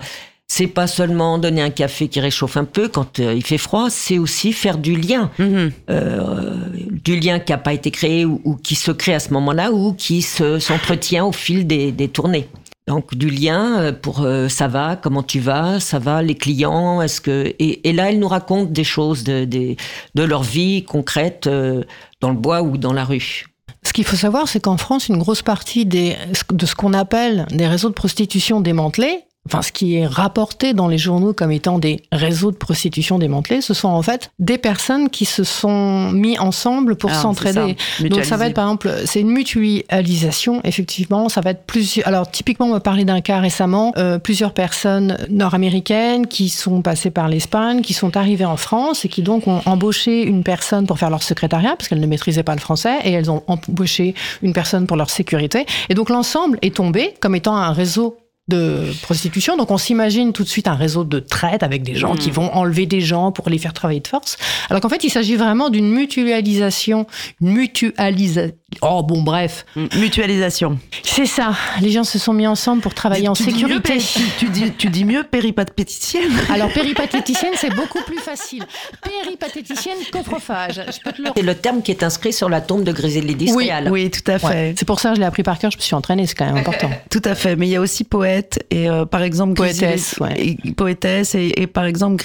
C'est 0.47 0.67
pas 0.67 0.85
seulement 0.85 1.37
donner 1.37 1.61
un 1.61 1.69
café 1.69 2.09
qui 2.09 2.19
réchauffe 2.19 2.57
un 2.57 2.65
peu 2.65 2.89
quand 2.89 3.19
euh, 3.19 3.33
il 3.33 3.41
fait 3.45 3.57
froid, 3.57 3.89
c'est 3.89 4.17
aussi 4.17 4.51
faire 4.51 4.77
du 4.77 4.97
lien, 4.97 5.31
Mhm. 5.39 5.71
euh, 5.89 6.55
du 6.91 7.17
lien 7.17 7.39
qui 7.39 7.53
n'a 7.53 7.57
pas 7.57 7.71
été 7.73 7.89
créé 7.89 8.25
ou, 8.25 8.41
ou 8.43 8.55
qui 8.57 8.75
se 8.75 8.91
crée 8.91 9.13
à 9.13 9.19
ce 9.21 9.31
moment-là 9.33 9.71
ou 9.71 9.93
qui 9.93 10.21
se, 10.21 10.59
s'entretient 10.59 11.23
au 11.25 11.31
fil 11.31 11.65
des, 11.65 11.93
des 11.93 12.09
tournées. 12.09 12.47
Donc 12.87 13.15
du 13.15 13.29
lien 13.29 13.79
euh, 13.79 13.91
pour 13.93 14.23
euh, 14.23 14.49
ça 14.49 14.67
va, 14.67 14.97
comment 14.97 15.23
tu 15.23 15.39
vas, 15.39 15.79
ça 15.79 15.99
va, 15.99 16.21
les 16.21 16.35
clients, 16.35 17.01
est-ce 17.01 17.21
que 17.21 17.53
et, 17.57 17.87
et 17.87 17.93
là 17.93 18.09
elle 18.09 18.19
nous 18.19 18.27
raconte 18.27 18.73
des 18.73 18.83
choses 18.83 19.23
de, 19.23 19.45
des- 19.45 19.77
de 20.15 20.23
leur 20.23 20.43
vie 20.43 20.83
concrète 20.83 21.47
euh, 21.47 21.83
dans 22.19 22.29
le 22.29 22.35
bois 22.35 22.61
ou 22.61 22.77
dans 22.77 22.91
la 22.91 23.05
rue. 23.05 23.45
Ce 23.83 23.93
qu'il 23.93 24.05
faut 24.05 24.15
savoir, 24.15 24.47
c'est 24.47 24.59
qu'en 24.59 24.77
France, 24.77 25.09
une 25.09 25.17
grosse 25.17 25.41
partie 25.41 25.85
de 25.85 26.13
ce 26.33 26.75
qu'on 26.75 26.93
appelle 26.93 27.47
des 27.49 27.67
réseaux 27.67 27.89
de 27.89 27.93
prostitution 27.93 28.61
démantelés, 28.61 29.23
enfin 29.47 29.61
ce 29.61 29.71
qui 29.71 29.95
est 29.95 30.05
rapporté 30.05 30.73
dans 30.73 30.87
les 30.87 30.97
journaux 30.97 31.33
comme 31.33 31.51
étant 31.51 31.79
des 31.79 32.03
réseaux 32.11 32.51
de 32.51 32.57
prostitution 32.57 33.17
démantelés, 33.17 33.61
ce 33.61 33.73
sont 33.73 33.87
en 33.87 34.01
fait 34.01 34.31
des 34.39 34.57
personnes 34.57 35.09
qui 35.09 35.25
se 35.25 35.43
sont 35.43 36.11
mis 36.11 36.37
ensemble 36.37 36.95
pour 36.95 37.09
Ah, 37.11 37.15
s'entraider. 37.15 37.75
Donc 38.01 38.23
ça 38.23 38.37
va 38.37 38.47
être 38.47 38.53
par 38.53 38.65
exemple, 38.65 38.93
c'est 39.05 39.21
une 39.21 39.31
mutualisation, 39.31 40.61
effectivement, 40.63 41.27
ça 41.29 41.41
va 41.41 41.51
être 41.51 41.65
plusieurs. 41.65 42.07
Alors 42.07 42.29
typiquement, 42.29 42.67
on 42.67 42.73
m'a 42.73 42.79
parlé 42.79 43.03
d'un 43.03 43.21
cas 43.21 43.39
récemment, 43.39 43.93
euh, 43.97 44.19
plusieurs 44.19 44.53
personnes 44.53 45.17
nord-américaines 45.29 46.27
qui 46.27 46.49
sont 46.49 46.81
passées 46.81 47.11
par 47.11 47.27
l'Espagne, 47.27 47.81
qui 47.81 47.93
sont 47.93 48.15
arrivées 48.17 48.45
en 48.45 48.57
France 48.57 49.05
et 49.05 49.09
qui 49.09 49.23
donc 49.23 49.47
ont 49.47 49.61
embauché 49.65 50.23
une 50.23 50.43
personne 50.43 50.85
pour 50.85 50.99
faire 50.99 51.09
leur 51.09 51.23
secrétariat 51.23 51.75
parce 51.75 51.87
qu'elles 51.87 51.99
ne 51.99 52.07
maîtrisaient 52.07 52.43
pas 52.43 52.55
le 52.55 52.61
français 52.61 52.97
et 53.03 53.11
elles 53.11 53.31
ont 53.31 53.43
embauché 53.47 54.13
une 54.43 54.53
personne 54.53 54.85
pour 54.85 54.97
leur 54.97 55.09
sécurité. 55.09 55.65
Et 55.89 55.95
donc 55.95 56.09
l'ensemble 56.09 56.59
est 56.61 56.75
tombé 56.75 57.15
comme 57.19 57.35
étant 57.35 57.55
un 57.55 57.71
réseau 57.71 58.17
de 58.51 58.85
prostitution. 59.01 59.57
Donc 59.57 59.71
on 59.71 59.77
s'imagine 59.77 60.33
tout 60.33 60.43
de 60.43 60.47
suite 60.49 60.67
un 60.67 60.75
réseau 60.75 61.03
de 61.03 61.19
traite 61.19 61.63
avec 61.63 61.83
des 61.83 61.95
gens 61.95 62.15
qui 62.15 62.29
vont 62.29 62.53
enlever 62.53 62.85
des 62.85 63.01
gens 63.01 63.31
pour 63.31 63.49
les 63.49 63.57
faire 63.57 63.73
travailler 63.73 63.99
de 64.01 64.07
force. 64.07 64.37
Alors 64.69 64.81
qu'en 64.81 64.89
fait, 64.89 65.03
il 65.03 65.09
s'agit 65.09 65.35
vraiment 65.35 65.69
d'une 65.69 65.89
mutualisation, 65.89 67.07
une 67.41 67.53
mutualisation. 67.53 68.55
Oh 68.81 69.03
bon, 69.03 69.21
bref, 69.21 69.65
Mutualisation. 69.97 70.79
c'est 71.03 71.25
ça. 71.25 71.53
Les 71.81 71.91
gens 71.91 72.05
se 72.05 72.17
sont 72.17 72.31
mis 72.31 72.47
ensemble 72.47 72.81
pour 72.81 72.93
travailler 72.93 73.27
en 73.27 73.33
Tu 73.33 73.43
dis 73.43 73.65
mieux 73.65 73.81
sécurité. 73.81 73.97
tu, 74.39 74.49
dis, 74.49 74.71
tu 74.77 74.87
dis 74.89 75.03
mieux 75.03 75.23
péripatéticienne. 75.23 76.31
Alors 76.53 76.71
péripatéticienne, 76.71 77.51
c'est 77.57 77.75
beaucoup 77.75 78.01
plus 78.05 78.19
facile. 78.19 78.63
Péripatéticienne, 79.01 79.97
coprophage. 80.11 80.81
Le 81.17 81.29
C'est 81.35 81.41
le 81.41 81.55
terme 81.55 81.81
qui 81.81 81.91
est 81.91 82.03
inscrit 82.03 82.31
sur 82.33 82.47
la 82.49 82.61
tombe 82.61 82.83
de 82.83 82.91
Griselidis 82.91 83.51
Oui, 83.53 83.65
Réal. 83.65 83.89
Oui, 83.91 84.09
tout 84.09 84.29
à 84.31 84.39
fait. 84.39 84.47
Ouais. 84.47 84.73
C'est 84.77 84.85
pour 84.85 84.99
ça 84.99 85.09
que 85.09 85.15
je 85.15 85.19
l'ai 85.19 85.25
appris 85.27 85.43
par 85.43 85.59
cœur, 85.59 85.71
je 85.71 85.77
me 85.77 85.81
suis 85.81 85.95
entraînée, 85.95 86.25
c'est 86.25 86.35
quand 86.35 86.45
même 86.45 86.57
important. 86.57 86.89
Tout 87.09 87.21
à 87.25 87.35
fait, 87.35 87.55
mais 87.57 87.67
il 87.67 87.71
y 87.71 87.75
a 87.75 87.81
aussi 87.81 88.03
poète 88.03 88.40
et 88.69 88.89
euh, 88.89 89.05
par 89.05 89.21
exemple 89.23 89.53
Poétesse, 89.53 90.15
Griselidis- 90.19 90.21
ouais. 90.21 90.57
et, 90.65 90.71
poétesse 90.73 91.35
et, 91.35 91.53
et 91.57 91.67
par 91.67 91.85
exemple 91.85 92.21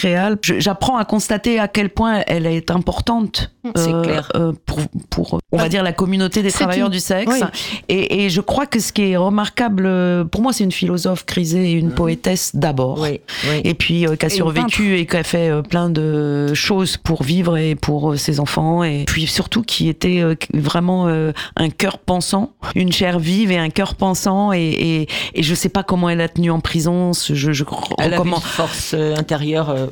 Réal. 0.00 0.38
J'apprends 0.42 0.96
à 0.96 1.04
constater 1.04 1.58
à 1.58 1.68
quel 1.68 1.90
point 1.90 2.22
elle 2.26 2.46
est 2.46 2.70
importante. 2.70 3.52
C'est 3.76 3.92
euh, 3.92 4.02
clair. 4.02 4.32
euh, 4.34 4.52
pour, 4.64 4.78
pour, 5.10 5.40
on 5.52 5.58
va 5.58 5.68
dire, 5.68 5.82
la 5.82 5.92
communauté 5.92 6.42
des 6.42 6.50
travailleurs 6.50 6.86
une- 6.86 6.92
du 6.92 7.00
sexe. 7.00 7.28
oui. 7.42 7.46
Et, 7.88 8.24
et 8.24 8.30
je 8.30 8.40
crois 8.40 8.66
que 8.66 8.80
ce 8.80 8.92
qui 8.92 9.02
est 9.10 9.16
remarquable, 9.16 9.84
euh, 9.86 10.24
pour 10.24 10.40
moi, 10.40 10.52
c'est 10.54 10.64
une 10.64 10.72
philosophe 10.72 11.26
grisée 11.26 11.70
et 11.70 11.72
une 11.72 11.90
poétesse 11.92 12.56
d'abord. 12.56 13.00
Oui, 13.00 13.20
oui. 13.50 13.60
Et 13.64 13.74
puis 13.74 14.06
euh, 14.06 14.16
qui 14.16 14.24
a 14.26 14.30
survécu 14.30 14.96
et 14.98 15.04
qui 15.06 15.16
a 15.16 15.22
fait 15.22 15.50
euh, 15.50 15.60
plein 15.62 15.90
de 15.90 16.52
choses 16.54 16.96
pour 16.96 17.22
vivre 17.22 17.58
et 17.58 17.74
pour 17.74 18.12
euh, 18.12 18.16
ses 18.16 18.40
enfants. 18.40 18.82
Et 18.84 19.04
puis 19.06 19.26
surtout 19.26 19.62
qui 19.62 19.88
était 19.88 20.20
euh, 20.20 20.34
vraiment 20.54 21.08
euh, 21.08 21.32
un 21.56 21.68
cœur 21.68 21.98
pensant, 21.98 22.52
une 22.74 22.90
chair 22.92 23.18
vive 23.18 23.50
et 23.50 23.58
un 23.58 23.68
cœur 23.70 23.94
pensant. 23.96 24.52
Et, 24.54 25.06
et, 25.34 25.37
et 25.38 25.42
je 25.42 25.54
sais 25.54 25.68
pas 25.68 25.82
comment 25.82 26.08
elle 26.10 26.20
a 26.20 26.28
tenu 26.28 26.50
en 26.50 26.60
prison. 26.60 27.12
ce- 27.12 27.34
Je, 27.34 27.52
je 27.52 27.64
Elle 27.98 28.06
avait 28.06 28.16
recommande. 28.16 28.40
une 28.40 28.46
force 28.46 28.92
euh, 28.94 29.16
intérieure. 29.16 29.70
euh, 29.70 29.86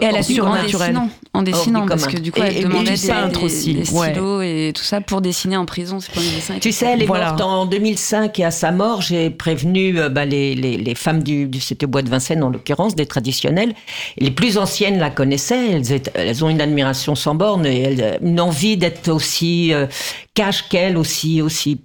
Et 0.00 0.04
elle 0.04 0.16
a 0.16 0.22
su 0.22 0.40
en 0.40 0.54
dessinant, 0.62 1.08
en 1.32 1.42
dessinant 1.42 1.86
parce 1.86 2.06
que 2.06 2.18
du 2.18 2.30
coup, 2.32 2.40
Et- 2.40 2.44
elle 2.46 2.56
et- 2.56 2.60
et 2.60 2.62
demandait 2.64 2.94
du 2.94 3.00
des, 3.06 3.44
aussi, 3.44 3.74
des 3.74 3.90
ouais. 3.92 4.10
stylos 4.10 4.42
et 4.42 4.72
tout 4.74 4.82
ça 4.82 5.00
pour 5.00 5.20
dessiner 5.20 5.56
en 5.56 5.64
prison, 5.64 5.98
c'est 6.00 6.12
pas 6.12 6.20
du 6.20 6.28
dessin. 6.30 6.58
Tu 6.60 6.70
sais, 6.72 6.86
elle 6.86 7.02
est 7.02 7.06
Voilà. 7.06 7.28
morte 7.30 7.40
en 7.40 7.66
2005 7.66 8.38
et 8.38 8.44
à 8.44 8.50
sa 8.50 8.70
mort, 8.72 9.00
j'ai 9.02 9.30
prévenu 9.30 9.98
euh, 9.98 10.08
bah, 10.08 10.24
les, 10.26 10.54
les, 10.54 10.76
les 10.76 10.94
femmes 10.94 11.22
du, 11.22 11.46
du 11.46 11.60
c'était 11.60 11.86
Bois 11.86 12.02
de 12.02 12.08
Vincennes 12.10 12.42
en 12.42 12.50
l'occurrence, 12.50 12.94
des 12.94 13.06
traditionnelles. 13.06 13.72
Et 14.18 14.24
les 14.24 14.30
plus 14.30 14.58
anciennes 14.58 14.98
la 14.98 15.10
connaissaient, 15.10 15.70
elles, 15.72 15.92
étaient- 15.92 16.12
elles 16.14 16.44
ont 16.44 16.48
une 16.50 16.60
admiration 16.60 17.14
sans 17.14 17.34
borne 17.34 17.64
et 17.66 17.80
elles, 17.82 18.18
une 18.22 18.40
envie 18.40 18.76
d'être 18.76 19.08
aussi 19.08 19.72
euh, 19.72 19.86
cash 20.34 20.68
qu'elle, 20.68 20.96
aussi, 20.98 21.40
aussi 21.42 21.80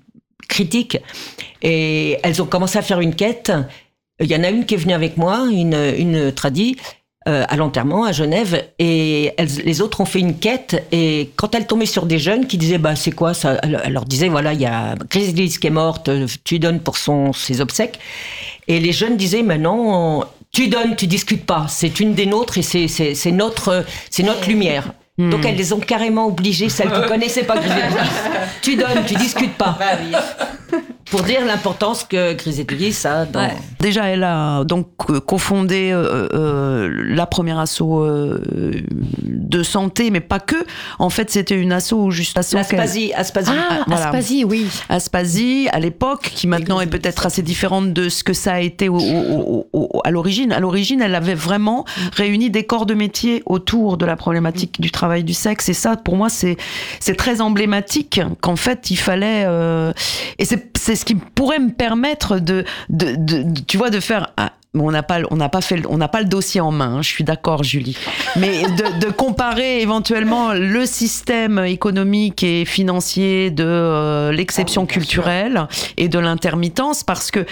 critique. 0.48 0.98
Et 1.62 2.18
elles 2.24 2.42
ont 2.42 2.46
commencé 2.46 2.78
à 2.78 2.82
faire 2.82 3.00
une 3.00 3.16
quête. 3.16 3.52
Il 4.20 4.28
y 4.28 4.36
en 4.36 4.44
a 4.44 4.50
une 4.50 4.66
qui 4.66 4.76
est 4.76 4.78
venue 4.78 4.94
avec 4.94 5.18
moi, 5.18 5.48
une, 5.52 5.94
une 5.98 6.32
tradie, 6.32 6.78
euh, 7.28 7.44
à 7.50 7.56
l'enterrement 7.56 8.04
à 8.04 8.12
Genève, 8.12 8.68
et 8.78 9.32
elles, 9.38 9.50
les 9.66 9.82
autres 9.82 10.00
ont 10.00 10.06
fait 10.06 10.20
une 10.20 10.38
quête. 10.38 10.86
Et 10.92 11.32
quand 11.36 11.56
elle 11.56 11.66
tombait 11.66 11.88
sur 11.88 12.06
des 12.06 12.20
jeunes 12.20 12.46
qui 12.46 12.60
disaient, 12.60 12.78
bah 12.78 12.96
c'est 12.96 13.12
quoi 13.12 13.34
ça? 13.34 13.60
Elle 13.64 13.94
leur 13.94 14.06
disait, 14.06 14.30
voilà, 14.30 14.54
il 14.54 14.62
y 14.62 14.68
a 14.68 14.94
Grizzly 15.10 15.50
qui 15.50 15.66
est 15.66 15.72
morte, 15.72 16.12
tu 16.44 16.60
donnes 16.60 16.80
pour 16.80 16.98
son 16.98 17.34
ses 17.34 17.62
obsèques. 17.62 17.98
Et 18.68 18.80
les 18.80 18.92
jeunes 18.92 19.18
disaient, 19.18 19.42
mais 19.42 19.58
non, 19.58 20.24
tu 20.52 20.68
donnes, 20.68 20.96
tu 20.96 21.08
discutes 21.08 21.48
pas. 21.48 21.66
C'est 21.68 22.00
une 22.00 22.14
des 22.14 22.28
nôtres 22.28 22.60
et 22.60 22.62
c'est 22.62 23.32
notre 23.32 23.84
c'est 24.12 24.22
notre 24.22 24.48
lumière. 24.48 24.94
Donc 25.18 25.46
elles 25.46 25.56
les 25.56 25.72
ont 25.72 25.80
carrément 25.80 26.28
obligées, 26.28 26.70
celles 26.70 26.92
qui 26.92 27.02
connaissaient 27.08 27.44
pas 27.46 27.56
tu 28.62 28.76
donnes, 28.76 29.06
tu 29.08 29.16
discutes 29.16 29.56
pas. 29.56 29.78
Pour 31.12 31.22
dire 31.24 31.46
l'importance 31.46 32.04
que 32.04 32.34
Grizzly 32.34 32.96
a 33.06 33.26
dans. 33.26 33.40
Ouais. 33.42 33.54
Déjà, 33.80 34.06
elle 34.08 34.24
a 34.24 34.64
donc 34.64 34.88
euh, 35.10 35.20
cofondé 35.20 35.92
euh, 35.92 36.28
euh, 36.34 36.90
la 37.10 37.28
première 37.28 37.60
asso 37.60 37.82
euh, 37.82 38.40
de 39.22 39.62
santé, 39.64 40.10
mais 40.10 40.20
pas 40.20 40.40
que. 40.40 40.56
En 40.98 41.10
fait, 41.12 41.30
c'était 41.30 41.60
une 41.62 41.72
asso 41.72 41.94
où 41.94 42.10
juste 42.12 42.38
asso 42.38 42.56
Aspasie, 42.58 43.14
Aspasie. 43.14 43.52
Ah, 43.56 43.84
voilà. 43.86 44.06
Aspasie, 44.08 44.44
oui. 44.44 44.66
Aspasie 44.90 45.68
à 45.72 45.80
l'époque, 45.80 46.32
qui 46.36 46.48
maintenant 46.48 46.82
est 46.82 46.88
peut-être 46.88 47.26
assez 47.28 47.44
différente 47.44 47.94
de 47.94 48.10
ce 48.10 48.24
que 48.24 48.34
ça 48.34 48.54
a 48.54 48.60
été 48.62 48.90
au- 48.90 48.98
au- 49.00 49.68
au- 49.74 49.90
au- 49.94 50.02
à 50.04 50.10
l'origine. 50.10 50.52
À 50.52 50.60
l'origine, 50.60 51.02
elle 51.02 51.16
avait 51.16 51.36
vraiment 51.36 51.86
réuni 52.16 52.50
des 52.50 52.64
corps 52.64 52.88
de 52.88 52.96
métier 52.96 53.44
autour 53.46 53.98
de 53.98 54.06
la 54.06 54.16
problématique 54.16 54.82
du 54.82 54.90
travail 54.90 55.24
du 55.24 55.34
sexe. 55.36 55.70
Et 55.70 55.74
ça, 55.74 55.96
pour 55.98 56.16
moi, 56.16 56.30
c'est 56.30 56.58
c'est 57.00 57.16
très 57.16 57.42
emblématique 57.42 58.20
qu'en 58.42 58.56
fait, 58.56 58.90
il 58.90 58.98
fallait. 58.98 59.44
euh, 59.46 59.94
et 60.40 60.46
c'est 60.46 60.72
c'est 60.96 61.02
ce 61.02 61.06
qui 61.06 61.16
pourrait 61.16 61.60
me 61.60 61.72
permettre 61.72 62.40
de, 62.40 62.64
de, 62.90 63.16
de- 63.18 63.44
de- 63.44 63.60
tu 63.68 63.78
vois, 63.78 63.90
de 63.90 64.00
faire. 64.00 64.32
ah, 64.38 64.54
on 64.78 64.92
n'a 64.92 65.04
pas, 65.04 65.20
on 65.32 65.36
n'a 65.38 65.48
pas 65.50 65.62
fait, 65.62 65.78
le- 65.78 65.90
on 65.90 65.98
n'a 65.98 66.08
pas 66.10 66.20
le 66.20 66.26
dossier 66.28 66.60
en 66.62 66.72
main. 66.72 66.96
hein, 66.98 67.02
je 67.02 67.08
suis 67.10 67.24
d'accord, 67.24 67.64
Julie. 67.64 67.98
Mais 68.36 68.64
de, 68.64 69.06
de 69.06 69.12
comparer 69.12 69.82
éventuellement 69.82 70.54
le 70.54 70.86
système 70.86 71.60
économique 71.60 72.44
et 72.44 72.66
financier 72.66 73.52
de 73.52 73.64
euh, 73.66 74.32
l'exception 74.34 74.86
culturelle 74.86 75.68
et 75.98 76.08
de 76.10 76.20
l'intermittence, 76.20 77.04
parce 77.04 77.30
que 77.32 77.46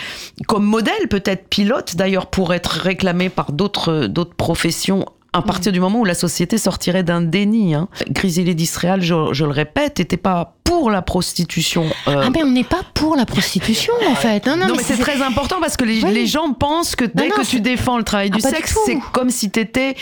comme 0.48 0.66
modèle 0.66 1.08
peut-être 1.10 1.48
pilote 1.48 1.96
d'ailleurs 1.96 2.28
pour 2.28 2.54
être 2.54 2.72
réclamé 2.72 3.30
par 3.30 3.52
d'autres 3.54 4.08
d'autres 4.08 4.36
professions 4.36 5.06
à 5.34 5.42
partir 5.42 5.72
du 5.72 5.80
moment 5.80 6.00
où 6.00 6.06
la 6.06 6.14
société 6.14 6.58
sortirait 6.58 7.04
d'un 7.04 7.22
déni. 7.22 7.74
Hein. 7.76 7.88
Griselé 8.10 8.54
d'Israël, 8.54 9.02
je, 9.02 9.14
je 9.34 9.46
le 9.46 9.52
répète, 9.52 10.00
n'était 10.00 10.18
pas 10.18 10.56
pour 10.64 10.90
la 10.92 11.02
prostitution. 11.02 11.86
euh, 12.08 12.22
Ah, 12.26 12.30
mais 12.34 12.42
on 12.44 12.50
n'est 12.52 12.64
pas 12.64 12.82
pour 12.94 13.16
la 13.16 13.26
prostitution, 13.26 13.94
en 14.10 14.16
fait. 14.16 14.46
Non, 14.48 14.56
non, 14.56 14.68
non, 14.68 14.76
mais 14.78 14.84
c'est 14.84 14.98
très 14.98 15.22
important 15.22 15.58
parce 15.60 15.76
que 15.78 15.84
les, 15.86 16.04
Oui. 16.04 16.14
les 16.14 16.26
gens 16.26 16.54
pensent 16.54 16.96
que 16.96 17.06
dès 17.06 17.28
non, 17.30 17.36
que 17.36 17.46
tu 17.46 17.60
défends 17.62 17.98
le 17.98 18.04
travail 18.04 18.30
Ah, 18.32 18.36
du 18.36 18.42
sexe, 18.42 18.76
c'est 18.86 18.98
comme 19.12 19.30
si 19.30 19.52
tu 19.52 19.60
étais 19.60 19.96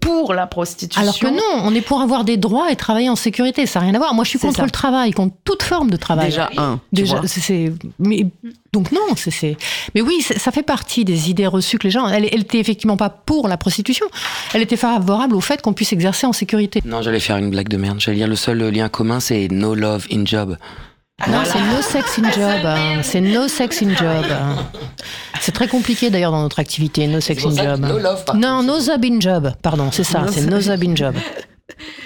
pour 0.00 0.34
la 0.34 0.46
prostitution. 0.46 1.00
Alors 1.02 1.18
que 1.18 1.26
non, 1.26 1.62
on 1.64 1.74
est 1.74 1.80
pour 1.80 2.00
avoir 2.00 2.24
des 2.24 2.36
droits 2.36 2.70
et 2.70 2.76
travailler 2.76 3.08
en 3.08 3.16
sécurité. 3.16 3.66
Ça 3.66 3.80
n'a 3.80 3.86
rien 3.86 3.94
à 3.94 3.98
voir. 3.98 4.14
Moi, 4.14 4.24
je 4.24 4.30
suis 4.30 4.38
contre 4.38 4.56
ça. 4.56 4.64
le 4.64 4.70
travail, 4.70 5.12
contre 5.12 5.34
toute 5.44 5.62
forme 5.62 5.90
de 5.90 5.96
travail. 5.96 6.26
Déjà, 6.30 6.50
un. 6.56 6.80
Déjà, 6.92 7.20
c'est. 7.26 7.72
Mais 7.98 8.26
donc 8.74 8.92
non, 8.92 9.14
c'est-. 9.16 9.56
Mais 9.94 10.02
oui, 10.02 10.20
ça 10.20 10.50
fait 10.50 10.62
partie 10.62 11.04
des 11.04 11.30
idées 11.30 11.46
reçues 11.46 11.78
que 11.78 11.84
les 11.84 11.90
gens. 11.90 12.06
Elle, 12.08 12.28
elle 12.30 12.40
était 12.40 12.58
effectivement 12.58 12.96
pas 12.96 13.08
pour 13.08 13.48
la 13.48 13.56
prostitution. 13.56 14.06
Elle 14.52 14.62
était 14.62 14.76
favorable 14.76 15.34
au 15.36 15.40
fait 15.40 15.62
qu'on 15.62 15.72
puisse 15.72 15.92
exercer 15.92 16.26
en 16.26 16.32
sécurité. 16.32 16.82
Non, 16.84 17.00
j'allais 17.00 17.20
faire 17.20 17.36
une 17.36 17.50
blague 17.50 17.68
de 17.68 17.76
merde. 17.76 18.00
J'allais 18.00 18.18
dire 18.18 18.28
le 18.28 18.36
seul 18.36 18.58
lien 18.68 18.88
commun, 18.88 19.20
c'est 19.20 19.48
no 19.50 19.74
love 19.74 20.06
in 20.12 20.26
job. 20.26 20.56
Non, 21.28 21.42
c'est 21.44 21.60
no 21.60 21.80
sex 21.80 22.18
in 22.18 22.30
job. 22.32 23.02
C'est 23.04 23.20
no 23.20 23.46
sex 23.46 23.82
in 23.82 23.94
job. 23.94 24.26
C'est 25.40 25.52
très 25.52 25.68
compliqué 25.68 26.10
d'ailleurs 26.10 26.32
dans 26.32 26.42
notre 26.42 26.58
activité, 26.58 27.06
no 27.06 27.20
sex 27.20 27.44
in 27.46 27.50
job. 27.54 27.84
love, 27.84 28.24
Non, 28.34 28.64
no 28.64 28.80
job 28.80 29.04
in 29.04 29.20
job. 29.20 29.52
Pardon, 29.62 29.90
c'est 29.92 30.02
ça, 30.04 30.26
c'est 30.30 30.46
no 30.46 30.60
job 30.60 30.82
in 30.84 30.96
job. 30.96 31.14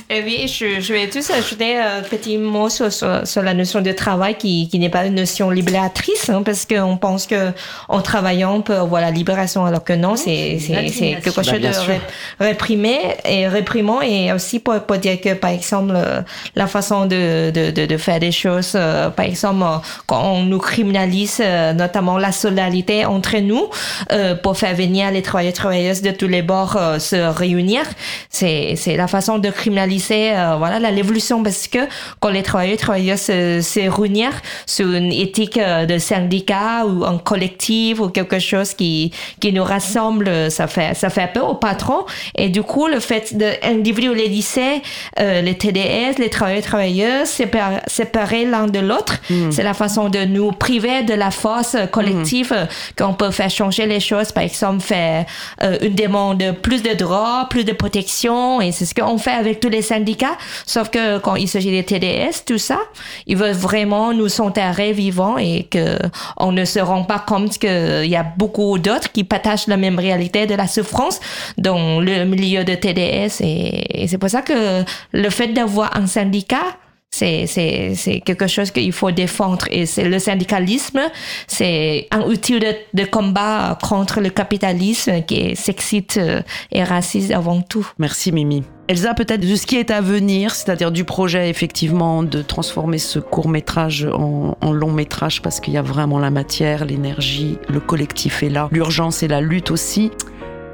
Et 0.09 0.23
oui, 0.23 0.47
je, 0.49 0.81
je 0.81 0.93
vais 0.95 1.11
juste 1.11 1.33
ajouter 1.33 1.77
un 1.77 2.01
petit 2.03 2.39
mot 2.39 2.69
sur, 2.69 2.93
sur, 2.93 3.27
sur 3.27 3.43
la 3.43 3.55
notion 3.55 3.81
de 3.83 3.91
travail 3.93 4.37
qui, 4.39 4.69
qui 4.69 4.79
n'est 4.79 4.89
pas 4.89 5.05
une 5.05 5.17
notion 5.17 5.51
libératrice, 5.51 6.31
hein, 6.31 6.43
parce 6.45 6.65
qu'on 6.65 6.97
pense 6.97 7.27
que 7.27 7.51
en 7.89 8.01
travaillant, 8.01 8.55
on 8.55 8.63
peut 8.63 8.77
avoir 8.77 9.03
la 9.03 9.11
libération, 9.11 9.67
alors 9.67 9.83
que 9.83 9.93
non, 9.93 10.15
c'est 10.17 10.59
c'est- 10.61 10.89
c'est 10.89 11.11
quelque 11.21 11.43
chose 11.43 11.51
Bah, 11.51 11.59
de 11.59 11.87
ré- 11.87 12.01
réprimé 12.39 12.99
et 13.25 13.49
réprimant, 13.49 14.01
et 14.01 14.33
aussi 14.33 14.61
pour, 14.61 14.79
pour 14.81 14.97
dire 14.99 15.21
que, 15.21 15.35
par 15.35 15.51
exemple, 15.51 15.93
euh, 15.95 16.23
la 16.55 16.69
façon 16.69 17.07
de, 17.07 17.51
de, 17.51 17.71
de, 17.73 17.85
de 17.85 17.97
faire 17.97 18.21
des 18.21 18.33
choses, 18.33 18.73
euh, 18.77 19.11
par 19.11 19.27
exemple, 19.27 19.63
euh, 19.65 19.77
quand 20.07 20.23
on 20.23 20.45
nous 20.45 20.59
criminalise, 20.59 21.39
euh, 21.41 21.73
notamment 21.73 22.17
la 22.17 22.31
solidarité 22.33 23.05
entre 23.05 23.37
nous, 23.39 23.69
euh, 24.13 24.37
pour 24.37 24.57
faire 24.57 24.75
venir 24.77 25.11
les 25.11 25.21
travailleurs 25.23 25.51
et 25.51 25.53
travailleuses 25.55 26.03
de 26.03 26.13
tous 26.13 26.29
les 26.29 26.43
bords 26.43 26.77
euh, 26.77 26.99
se 27.01 27.17
réunir, 27.17 27.83
c'est 28.31 28.75
c'est 28.77 28.97
la 28.97 29.09
façon 29.09 29.39
de 29.39 29.48
criminaliser 29.51 30.33
euh, 30.33 30.57
voilà 30.57 30.79
la 30.79 30.91
l'évolution 30.91 31.43
parce 31.43 31.69
que 31.69 31.79
quand 32.21 32.31
les 32.31 32.43
travailleurs 32.43 32.75
et 32.75 32.77
travailleuses 32.77 33.21
se, 33.21 33.61
se 33.61 33.89
réunir 33.89 34.31
sur 34.67 34.93
une 34.93 35.13
éthique 35.13 35.59
euh, 35.59 35.87
de 35.87 35.99
syndicat 35.99 36.85
ou 36.87 37.05
en 37.05 37.19
collectif 37.19 38.01
ou 38.01 38.09
quelque 38.09 38.39
chose 38.39 38.75
qui 38.75 39.13
qui 39.41 39.53
nous 39.53 39.65
rassemble 39.65 40.51
ça 40.51 40.67
fait 40.67 40.95
ça 40.95 41.11
fait 41.11 41.33
peur 41.33 41.49
au 41.51 41.55
patron. 41.55 42.05
Et 42.37 42.49
du 42.49 42.63
coup 42.63 42.87
le 42.87 43.01
fait 43.01 43.37
d'individualiser 43.37 44.83
euh, 45.21 45.41
les 45.43 45.57
TDS 45.57 46.19
les 46.19 46.31
travailleurs 46.31 46.59
et 46.59 46.63
travailleuses 46.63 47.29
séparés, 47.29 47.81
séparés 47.87 48.45
l'un 48.45 48.67
de 48.67 48.79
l'autre 48.79 49.21
c'est 49.51 49.63
la 49.63 49.75
façon 49.75 50.09
de 50.09 50.25
nous 50.25 50.53
priver 50.53 51.03
de 51.03 51.15
la 51.15 51.31
force 51.31 51.75
euh, 51.75 51.87
collective 51.87 52.53
euh, 52.53 52.67
qu'on 52.97 53.15
peut 53.15 53.31
faire 53.31 53.51
changer 53.51 53.87
les 53.87 54.01
choses 54.01 54.33
par 54.33 54.43
exemple 54.43 54.81
faire 54.81 55.25
euh, 55.63 55.79
une 55.83 55.95
demande 55.95 56.39
de 56.39 56.51
plus 56.53 56.83
de 56.83 56.95
droits 56.95 57.47
plus 57.51 57.65
de 57.65 57.73
protection 57.73 58.61
et 58.61 58.73
c'est 58.73 58.87
ce 58.87 58.95
qu'on 58.95 59.19
fait 59.19 59.38
avec 59.39 59.61
tous 59.61 59.69
les 59.69 59.83
syndicats 59.83 60.37
sauf 60.67 60.91
que 60.91 61.19
quand 61.19 61.37
il 61.37 61.49
s'agit 61.49 61.71
des 61.71 61.85
TDS 61.85 62.45
tout 62.47 62.59
ça 62.59 62.79
ils 63.27 63.37
veulent 63.37 63.53
vraiment 63.53 64.13
nous 64.13 64.41
enterrer 64.41 64.93
vivants 64.93 65.39
et 65.39 65.65
que 65.65 65.99
on 66.37 66.53
ne 66.53 66.65
se 66.65 66.79
rend 66.79 67.05
pas 67.05 67.19
compte 67.19 67.59
qu'il 67.59 68.07
y 68.07 68.17
a 68.17 68.23
beaucoup 68.37 68.79
d'autres 68.79 69.11
qui 69.13 69.25
partagent 69.25 69.67
la 69.67 69.77
même 69.77 69.99
réalité 69.99 70.47
de 70.47 70.55
la 70.55 70.67
souffrance 70.67 71.21
dans 71.57 72.01
le 72.01 72.25
milieu 72.25 72.65
de 72.65 72.75
TDS 72.75 73.41
et, 73.41 74.07
c'est 74.09 74.19
pour 74.19 74.31
ça 74.31 74.43
que 74.43 74.85
le 75.13 75.31
fait 75.31 75.49
d'avoir 75.49 75.97
un 75.97 76.07
syndicat 76.07 76.65
c'est 77.11 78.23
quelque 78.25 78.47
chose 78.47 78.71
qu'il 78.71 78.93
faut 78.93 79.11
défendre 79.11 79.67
et 79.71 79.87
c'est 79.87 80.05
le 80.05 80.19
syndicalisme, 80.19 81.01
c'est 81.47 82.07
un 82.11 82.23
outil 82.23 82.61
de, 82.61 82.75
de 82.95 83.05
combat 83.05 83.79
contre 83.83 84.21
le 84.21 84.31
capitalisme 84.31 85.23
qui 85.23 85.41
est 85.41 85.55
sexiste 85.55 86.19
euh, 86.19 86.43
et 86.71 86.85
raciste 86.85 87.31
avant 87.31 87.63
tout. 87.63 87.91
Merci 87.99 88.31
Mimi. 88.33 88.63
Elsa, 88.89 89.13
peut-être 89.13 89.47
de 89.47 89.55
ce 89.55 89.67
qui 89.67 89.77
est 89.77 89.91
à 89.91 90.01
venir, 90.01 90.55
c'est-à-dire 90.55 90.91
du 90.91 91.05
projet 91.05 91.51
effectivement 91.51 92.23
de 92.23 92.41
transformer 92.41 92.97
ce 92.97 93.19
court 93.19 93.49
métrage 93.51 94.09
en, 94.11 94.57
en 94.63 94.73
long 94.73 94.93
métrage 94.93 95.43
parce 95.43 95.61
qu'il 95.61 95.75
y 95.75 95.77
a 95.77 95.83
vraiment 95.83 96.19
la 96.19 96.31
matière, 96.31 96.87
l'énergie, 96.87 97.59
le 97.69 97.81
collectif 97.81 98.43
est 98.43 98.49
là, 98.49 98.69
l'urgence 98.73 99.23
et 99.23 99.29
la 99.29 99.43
lutte 99.43 99.71
aussi. 99.71 100.11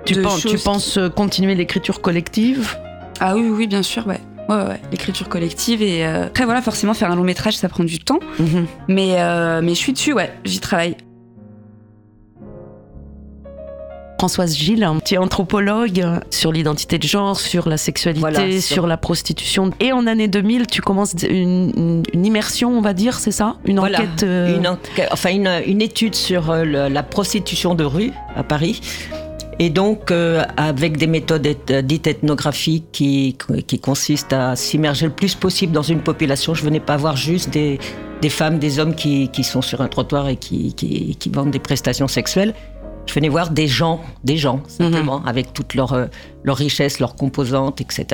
Tu, 0.05 0.15
penses 0.23 0.97
euh, 0.99 1.09
continuer 1.09 1.57
l'écriture 1.57 2.01
collective? 2.01 2.77
Ah 3.19 3.35
oui, 3.35 3.49
oui, 3.51 3.67
bien 3.67 3.83
sûr, 3.83 4.07
ouais. 4.07 4.21
Ouais, 4.49 4.57
ouais, 4.57 4.63
ouais. 4.69 4.81
l'écriture 4.93 5.29
collective 5.29 5.81
et 5.83 6.05
euh, 6.07 6.27
après 6.27 6.45
voilà 6.45 6.61
forcément 6.61 6.93
faire 6.93 7.11
un 7.11 7.17
long 7.17 7.25
métrage 7.25 7.57
ça 7.57 7.71
prend 7.71 7.83
du 7.83 7.99
temps 7.99 8.19
Mhm. 8.39 8.67
mais 8.89 9.15
euh, 9.19 9.63
mais 9.63 9.71
je 9.71 9.79
suis 9.79 9.95
dessus 9.95 10.13
ouais 10.13 10.31
j'y 10.45 10.61
travaille 10.61 10.97
Françoise 14.25 14.57
Gilles, 14.57 14.89
tu 15.05 15.17
es 15.17 15.19
anthropologue 15.19 16.01
euh, 16.01 16.19
sur 16.31 16.51
l'identité 16.51 16.97
de 16.99 17.07
genre, 17.07 17.39
sur 17.39 17.69
la 17.69 17.77
sexualité, 17.77 18.21
Voilà, 18.21 18.59
sur... 18.63 18.87
la 18.87 18.97
prostitution. 18.97 19.71
Et 19.81 19.93
en 19.93 20.07
année 20.07 20.29
2000, 20.29 20.67
tu 20.67 20.81
commences 20.81 21.13
une, 21.29 21.71
une- 21.77 22.03
une 22.15 22.25
immersion, 22.25 22.71
on 22.71 22.81
va 22.81 22.95
dire, 22.95 23.19
c'est 23.19 23.33
ça? 23.33 23.57
Une 23.67 23.81
Voilà, 23.81 23.99
enquête 23.99 24.23
euh, 24.23 24.57
une, 24.57 24.67
enquête- 24.67 25.09
enfin 25.13 25.29
une, 25.31 25.51
une 25.67 25.83
étude 25.83 26.15
sur 26.15 26.51
euh, 26.51 26.65
le- 26.65 26.89
la 26.89 27.03
prostitution 27.03 27.75
de 27.75 27.85
rue 27.85 28.13
à 28.35 28.43
Paris. 28.43 28.81
Et 29.59 29.69
donc, 29.69 30.11
euh, 30.11 30.43
avec 30.57 30.97
des 30.97 31.07
méthodes 31.07 31.47
dites 31.85 32.07
ethnographiques 32.07 32.87
qui, 32.93 33.37
qui 33.67 33.79
consistent 33.79 34.33
à 34.33 34.57
s'immerger 34.57 35.05
le 35.05 35.13
plus 35.13 35.35
possible 35.35 35.73
dans 35.75 35.83
une 35.83 36.01
population. 36.01 36.55
Je 36.55 36.65
venais 36.65 36.81
pas 36.81 36.97
voir 36.97 37.17
juste 37.19 37.51
des, 37.51 37.79
des 38.23 38.31
femmes, 38.31 38.59
des 38.59 38.79
hommes 38.79 38.95
qui, 38.95 39.29
qui 39.29 39.45
sont 39.45 39.61
sur 39.63 39.83
un 39.83 39.89
trottoir 39.89 40.29
et 40.29 40.37
qui, 40.37 40.73
qui, 40.75 41.15
qui 41.17 41.29
vendent 41.29 41.51
des 41.51 41.59
prestations 41.61 42.09
sexuelles. 42.09 42.55
Je 43.07 43.15
venais 43.15 43.29
voir 43.29 43.51
des 43.51 43.69
gens, 43.69 44.01
des 44.25 44.37
gens, 44.37 44.63
simplement, 44.67 45.23
avec 45.25 45.53
toutes 45.53 45.75
leurs 45.75 45.93
euh, 45.93 46.07
leurs 46.43 46.57
richesses, 46.57 47.01
leurs 47.01 47.17
composantes, 47.17 47.81
etc. 47.81 48.07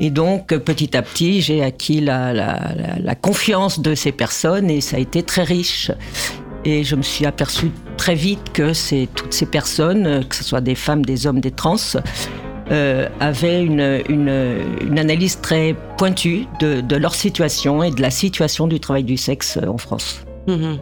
Et 0.00 0.10
donc, 0.10 0.48
petit 0.58 0.96
à 0.96 1.02
petit, 1.02 1.40
j'ai 1.40 1.62
acquis 1.62 2.00
la, 2.00 2.32
la, 2.32 2.72
la, 2.76 2.98
la 2.98 3.14
confiance 3.14 3.80
de 3.80 3.94
ces 3.94 4.12
personnes 4.12 4.70
et 4.70 4.80
ça 4.80 4.96
a 4.96 5.00
été 5.00 5.22
très 5.22 5.42
riche. 5.42 5.90
Et 6.64 6.84
je 6.84 6.96
me 6.96 7.02
suis 7.02 7.26
aperçu 7.26 7.70
très 7.96 8.14
vite 8.14 8.52
que 8.52 8.72
c'est 8.72 9.08
toutes 9.14 9.32
ces 9.32 9.46
personnes, 9.46 10.06
euh, 10.06 10.22
que 10.22 10.34
ce 10.36 10.44
soit 10.44 10.60
des 10.60 10.74
femmes, 10.74 11.04
des 11.04 11.26
hommes, 11.26 11.40
des 11.40 11.50
trans, 11.50 11.76
euh, 12.70 13.08
avaient 13.20 13.62
une, 13.62 14.02
une, 14.08 14.60
une 14.82 14.98
analyse 14.98 15.40
très 15.40 15.74
pointue 15.96 16.46
de, 16.60 16.80
de 16.80 16.96
leur 16.96 17.14
situation 17.14 17.82
et 17.82 17.90
de 17.90 18.02
la 18.02 18.10
situation 18.10 18.66
du 18.66 18.78
travail 18.80 19.04
du 19.04 19.16
sexe 19.16 19.58
en 19.66 19.78
France. 19.78 20.20
mhm. 20.46 20.78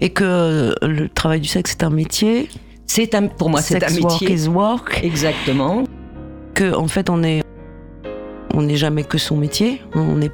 Et 0.00 0.10
que 0.10 0.24
euh, 0.24 0.74
le 0.82 1.08
travail 1.08 1.40
du 1.40 1.48
sexe 1.48 1.72
est 1.72 1.84
un 1.84 1.90
métier. 1.90 2.48
C'est 2.86 3.14
un, 3.14 3.26
pour 3.28 3.48
moi, 3.50 3.62
c'est 3.62 3.80
Sex 3.80 3.98
un 3.98 4.00
work 4.02 4.20
métier. 4.22 4.36
is 4.36 4.48
work. 4.48 5.00
Exactement. 5.02 5.84
Que 6.54 6.74
en 6.74 6.88
fait, 6.88 7.08
on 7.10 7.22
est, 7.22 7.42
on 8.54 8.62
n'est 8.62 8.76
jamais 8.76 9.04
que 9.04 9.18
son 9.18 9.36
métier. 9.36 9.80
On 9.94 10.20
est, 10.20 10.32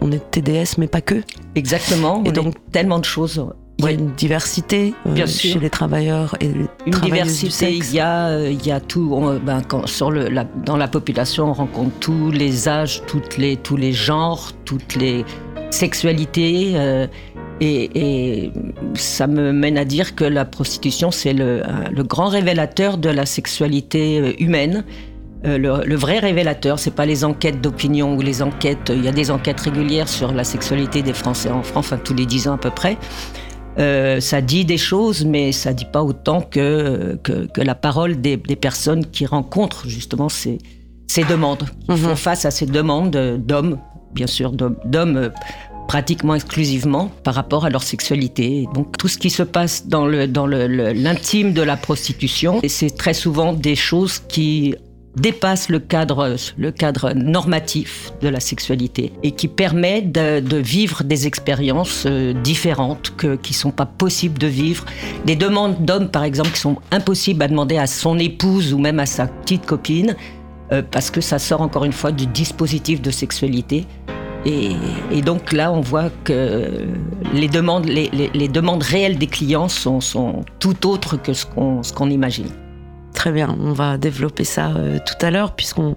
on 0.00 0.10
est 0.10 0.30
TDS, 0.30 0.76
mais 0.78 0.88
pas 0.88 1.00
que. 1.00 1.22
Exactement. 1.54 2.22
Et 2.24 2.32
donc- 2.32 2.54
tellement 2.72 2.98
de 2.98 3.04
choses. 3.04 3.44
Il 3.78 3.86
y 3.86 3.88
a 3.88 3.92
une 3.92 4.10
diversité 4.10 4.92
euh, 5.06 5.12
Bien 5.12 5.26
sûr. 5.26 5.54
chez 5.54 5.58
les 5.58 5.70
travailleurs 5.70 6.36
et 6.40 6.48
les 6.48 6.66
Une 6.84 6.92
diversité, 7.00 7.50
sexe. 7.72 7.90
il 7.92 7.96
y 7.96 8.00
a, 8.00 8.26
euh, 8.28 8.50
il 8.50 8.66
y 8.66 8.70
a 8.72 8.78
tout. 8.78 9.08
on- 9.14 9.38
ben, 9.38 9.62
quand, 9.66 9.86
sur 9.86 10.10
le, 10.10 10.28
la- 10.28 10.44
dans 10.66 10.76
la 10.76 10.86
population, 10.86 11.48
on 11.48 11.52
rencontre 11.54 11.92
tous 11.98 12.30
les 12.30 12.68
âges, 12.68 13.00
toutes 13.06 13.38
les, 13.38 13.56
tous 13.56 13.78
les 13.78 13.92
genres, 13.94 14.52
toutes 14.66 14.96
les 14.96 15.24
sexualités. 15.70 16.72
euh, 16.74 17.06
et, 17.60 17.90
et 18.44 18.52
ça 18.94 19.26
me 19.26 19.52
mène 19.52 19.76
à 19.78 19.84
dire 19.84 20.14
que 20.14 20.24
la 20.24 20.44
prostitution, 20.44 21.10
c'est 21.10 21.32
le, 21.32 21.62
grand 22.02 22.28
révélateur 22.28 22.98
de 22.98 23.08
la 23.10 23.26
sexualité 23.26 24.20
euh, 24.20 24.32
humaine. 24.38 24.84
Euh, 25.46 25.56
le, 25.58 25.84
le 25.86 25.94
vrai 25.96 26.18
révélateur, 26.18 26.78
c'est 26.78 26.94
pas 26.94 27.06
les 27.06 27.24
enquêtes 27.24 27.60
d'opinion 27.60 28.14
ou 28.14 28.20
les 28.20 28.42
enquêtes. 28.42 28.92
Il 28.94 29.04
y 29.04 29.08
a 29.08 29.12
des 29.12 29.30
enquêtes 29.30 29.60
régulières 29.60 30.08
sur 30.08 30.32
la 30.32 30.44
sexualité 30.44 31.02
des 31.02 31.12
Français 31.14 31.50
en 31.50 31.62
France, 31.62 31.86
enfin 31.86 31.98
tous 32.02 32.14
les 32.14 32.26
dix 32.26 32.48
ans 32.48 32.54
à 32.54 32.58
peu 32.58 32.70
près. 32.70 32.96
Euh, 33.78 34.20
ça 34.20 34.40
dit 34.40 34.64
des 34.64 34.76
choses, 34.76 35.24
mais 35.24 35.52
ça 35.52 35.72
dit 35.72 35.86
pas 35.90 36.02
autant 36.02 36.40
que, 36.40 37.18
que, 37.22 37.46
que 37.46 37.60
la 37.60 37.74
parole 37.74 38.20
des, 38.20 38.36
des 38.36 38.56
personnes 38.56 39.06
qui 39.06 39.24
rencontrent 39.26 39.88
justement 39.88 40.28
ces, 40.28 40.58
ces 41.06 41.24
demandes, 41.24 41.64
qui 41.86 41.92
Mhm. 41.92 41.96
font 41.98 42.16
face 42.16 42.44
à 42.44 42.50
ces 42.50 42.66
demandes 42.66 43.16
d'hommes, 43.38 43.78
bien 44.12 44.26
sûr, 44.26 44.52
d'hommes 44.52 45.30
pratiquement 45.90 46.36
exclusivement 46.36 47.10
par 47.24 47.34
rapport 47.34 47.64
à 47.64 47.68
leur 47.68 47.82
sexualité. 47.82 48.68
Donc 48.74 48.96
tout 48.96 49.08
ce 49.08 49.18
qui 49.18 49.28
se 49.28 49.42
passe 49.42 49.88
dans 49.88 50.06
l'intime 50.06 51.52
de 51.52 51.62
la 51.62 51.76
prostitution, 51.76 52.60
c'est 52.68 52.96
très 52.96 53.12
souvent 53.12 53.52
des 53.52 53.74
choses 53.74 54.20
qui 54.20 54.76
dépassent 55.16 55.68
le 55.68 55.80
cadre, 55.80 56.38
normatif 57.16 58.12
de 58.20 58.28
la 58.28 58.38
sexualité 58.38 59.12
et 59.24 59.32
qui 59.32 59.48
permet 59.48 60.00
de, 60.00 60.56
vivre 60.58 61.02
des 61.02 61.26
expériences 61.26 62.04
euh, 62.06 62.34
différentes 62.34 63.12
qui 63.42 63.52
sont 63.52 63.72
pas 63.72 63.86
possibles 63.86 64.38
de 64.38 64.46
vivre. 64.46 64.84
Des 65.26 65.34
demandes 65.34 65.84
d'hommes, 65.84 66.08
par 66.08 66.22
exemple, 66.22 66.52
qui 66.52 66.60
sont 66.60 66.76
impossibles 66.92 67.42
à 67.42 67.48
demander 67.48 67.78
à 67.78 67.88
son 67.88 68.16
épouse 68.20 68.72
ou 68.72 68.78
même 68.78 69.00
à 69.00 69.06
sa 69.06 69.26
petite 69.26 69.66
copine, 69.66 70.14
euh, 70.70 70.82
parce 70.88 71.10
que 71.10 71.20
ça 71.20 71.40
sort 71.40 71.62
encore 71.62 71.84
une 71.84 71.92
fois 71.92 72.12
du 72.12 72.28
dispositif 72.28 73.02
de 73.02 73.10
sexualité. 73.10 73.88
Et, 74.46 75.22
donc 75.22 75.52
là, 75.52 75.72
on 75.72 75.80
voit 75.80 76.10
que 76.24 76.86
les 77.34 77.48
demandes, 77.48 77.86
les, 77.86 78.48
demandes 78.48 78.82
réelles 78.82 79.18
des 79.18 79.26
clients 79.26 79.68
sont, 79.68 80.44
tout 80.58 80.86
autres 80.86 81.16
que 81.16 81.32
ce 81.32 81.44
qu'on 81.46 82.10
imagine. 82.10 82.48
Très 83.14 83.32
bien, 83.32 83.54
on 83.60 83.72
va 83.72 83.98
développer 83.98 84.44
ça 84.44 84.70
euh, 84.70 84.98
tout 85.04 85.26
à 85.26 85.30
l'heure 85.30 85.54
puisqu'on 85.54 85.94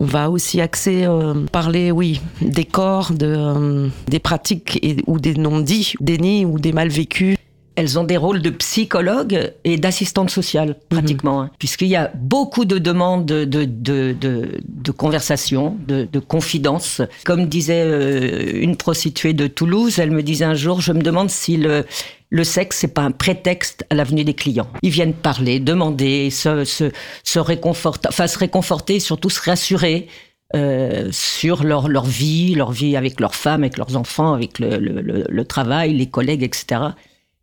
on 0.00 0.04
va 0.04 0.30
aussi 0.30 0.60
axer, 0.60 1.06
euh, 1.06 1.46
parler, 1.50 1.90
oui, 1.90 2.20
des 2.40 2.64
corps, 2.64 3.12
de, 3.12 3.26
euh, 3.26 3.88
des 4.06 4.20
pratiques 4.20 4.80
ou 5.06 5.18
des 5.18 5.34
non-dits, 5.34 5.94
des 6.00 6.18
nids 6.18 6.44
ou 6.44 6.58
des 6.58 6.72
mal 6.72 6.88
vécus. 6.88 7.36
Elles 7.78 7.96
ont 7.96 8.02
des 8.02 8.16
rôles 8.16 8.42
de 8.42 8.50
psychologues 8.50 9.52
et 9.62 9.76
d'assistantes 9.76 10.30
sociales, 10.30 10.74
pratiquement, 10.88 11.42
hein, 11.42 11.50
puisqu'il 11.60 11.86
y 11.86 11.94
a 11.94 12.10
beaucoup 12.16 12.64
de 12.64 12.78
demandes 12.78 13.24
de, 13.24 13.44
de, 13.44 13.64
de, 13.64 14.16
de, 14.20 14.58
de 14.66 14.90
conversation, 14.90 15.76
de, 15.86 16.08
de 16.10 16.18
confidence. 16.18 17.02
Comme 17.24 17.46
disait 17.46 17.84
euh, 17.86 18.60
une 18.66 18.76
prostituée 18.76 19.32
de 19.32 19.46
Toulouse, 19.46 20.00
elle 20.00 20.10
me 20.10 20.24
disait 20.24 20.44
un 20.44 20.54
jour, 20.54 20.80
je 20.80 20.92
me 20.92 21.02
demande 21.02 21.30
si 21.30 21.56
le, 21.56 21.84
le 22.30 22.44
sexe, 22.44 22.78
c'est 22.78 22.94
pas 22.94 23.02
un 23.02 23.12
prétexte 23.12 23.86
à 23.90 23.94
l'avenue 23.94 24.24
des 24.24 24.34
clients. 24.34 24.68
Ils 24.82 24.90
viennent 24.90 25.14
parler, 25.14 25.60
demander, 25.60 26.30
se, 26.30 26.64
se, 26.64 26.90
se 27.22 27.38
réconforter, 27.38 28.08
enfin 28.08 28.26
se 28.26 28.38
réconforter 28.38 28.96
et 28.96 29.00
surtout 29.00 29.30
se 29.30 29.40
rassurer. 29.40 30.08
euh, 30.56 31.08
sur 31.12 31.62
leur, 31.62 31.88
leur 31.88 32.06
vie, 32.06 32.54
leur 32.54 32.72
vie 32.72 32.96
avec 32.96 33.20
leurs 33.20 33.34
femmes, 33.34 33.62
avec 33.62 33.76
leurs 33.76 33.96
enfants, 33.96 34.32
avec 34.32 34.58
le, 34.58 34.78
le, 34.78 35.00
le, 35.02 35.24
le 35.28 35.44
travail, 35.44 35.92
les 35.94 36.06
collègues, 36.08 36.42
etc. 36.42 36.80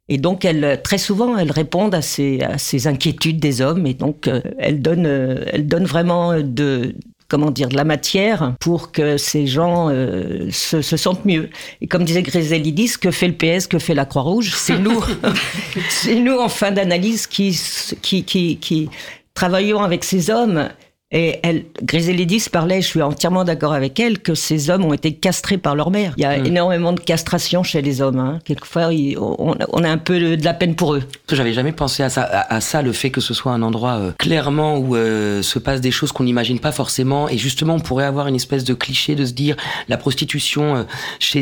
Et 0.07 0.17
donc, 0.17 0.45
elles, 0.45 0.81
très 0.83 0.99
souvent, 0.99 1.37
elles 1.37 1.51
répondent 1.51 1.95
à 1.95 2.01
ces, 2.01 2.41
à 2.41 2.57
ces 2.57 2.87
inquiétudes 2.87 3.39
des 3.39 3.61
hommes. 3.61 3.87
Et 3.87 3.95
donc, 3.95 4.27
euh, 4.27 4.41
elles, 4.59 4.81
donnent, 4.81 5.07
euh, 5.07 5.45
elles 5.51 5.67
donnent 5.67 5.85
vraiment 5.85 6.39
de, 6.41 6.95
comment 7.27 7.49
dire, 7.49 7.69
de 7.69 7.75
la 7.75 7.85
matière 7.85 8.53
pour 8.59 8.91
que 8.91 9.17
ces 9.17 9.47
gens 9.47 9.89
euh, 9.89 10.47
se, 10.51 10.81
se 10.81 10.97
sentent 10.97 11.25
mieux. 11.25 11.49
Et 11.81 11.87
comme 11.87 12.03
disait 12.03 12.21
Griselidis, 12.21 12.97
que 12.99 13.09
fait 13.09 13.27
le 13.27 13.33
PS, 13.33 13.65
que 13.65 13.79
fait 13.79 13.95
la 13.95 14.05
Croix-Rouge? 14.05 14.53
C'est 14.55 14.77
nous, 14.77 15.03
c'est 15.89 16.15
nous 16.15 16.37
en 16.37 16.49
fin 16.49 16.71
d'analyse 16.71 17.25
qui, 17.25 17.59
qui, 18.01 18.23
qui, 18.23 18.57
qui 18.57 18.89
travaillons 19.33 19.81
avec 19.81 20.03
ces 20.03 20.29
hommes. 20.29 20.69
Et 21.17 21.39
elle, 21.43 21.63
Griselidis 21.81 22.47
parlait, 22.51 22.81
je 22.81 22.87
suis 22.87 23.01
entièrement 23.01 23.45
d'accord 23.45 23.71
avec 23.71 23.97
elle, 24.01 24.19
que 24.19 24.35
ces 24.35 24.69
hommes 24.69 24.83
ont 24.83 24.91
été 24.91 25.13
castrés 25.13 25.57
par 25.57 25.73
leur 25.73 25.89
mère. 25.89 26.13
Il 26.17 26.23
y 26.23 26.25
a 26.25 26.37
Mm. 26.37 26.45
énormément 26.45 26.91
de 26.91 26.99
castration 26.99 27.63
chez 27.63 27.81
les 27.81 28.01
hommes. 28.01 28.19
Hein. 28.19 28.39
Quelquefois, 28.43 28.93
ils- 28.93 29.17
on, 29.17 29.55
on 29.71 29.83
a 29.85 29.89
un 29.89 29.97
peu 29.97 30.35
de 30.35 30.43
la 30.43 30.53
peine 30.53 30.75
pour 30.75 30.93
eux. 30.93 31.03
J'avais 31.31 31.53
jamais 31.53 31.71
pensé 31.71 32.03
à 32.03 32.09
ça, 32.09 32.23
à, 32.23 32.55
à 32.55 32.59
ça, 32.59 32.81
le 32.81 32.91
fait 32.91 33.11
que 33.11 33.21
ce 33.21 33.33
soit 33.33 33.53
un 33.53 33.61
endroit 33.61 33.93
euh, 33.93 34.11
clairement 34.19 34.77
où 34.77 34.97
euh, 34.97 35.41
se 35.41 35.57
passent 35.57 35.79
des 35.79 35.91
choses 35.91 36.11
qu'on 36.11 36.25
n'imagine 36.25 36.59
pas 36.59 36.73
forcément. 36.73 37.29
Et 37.29 37.37
justement, 37.37 37.75
on 37.75 37.79
pourrait 37.79 38.03
avoir 38.05 38.27
une 38.27 38.35
espèce 38.35 38.65
de 38.65 38.73
cliché 38.73 39.15
de 39.15 39.23
se 39.23 39.31
dire 39.31 39.55
la 39.87 39.95
prostitution, 39.95 40.75
euh, 40.75 40.83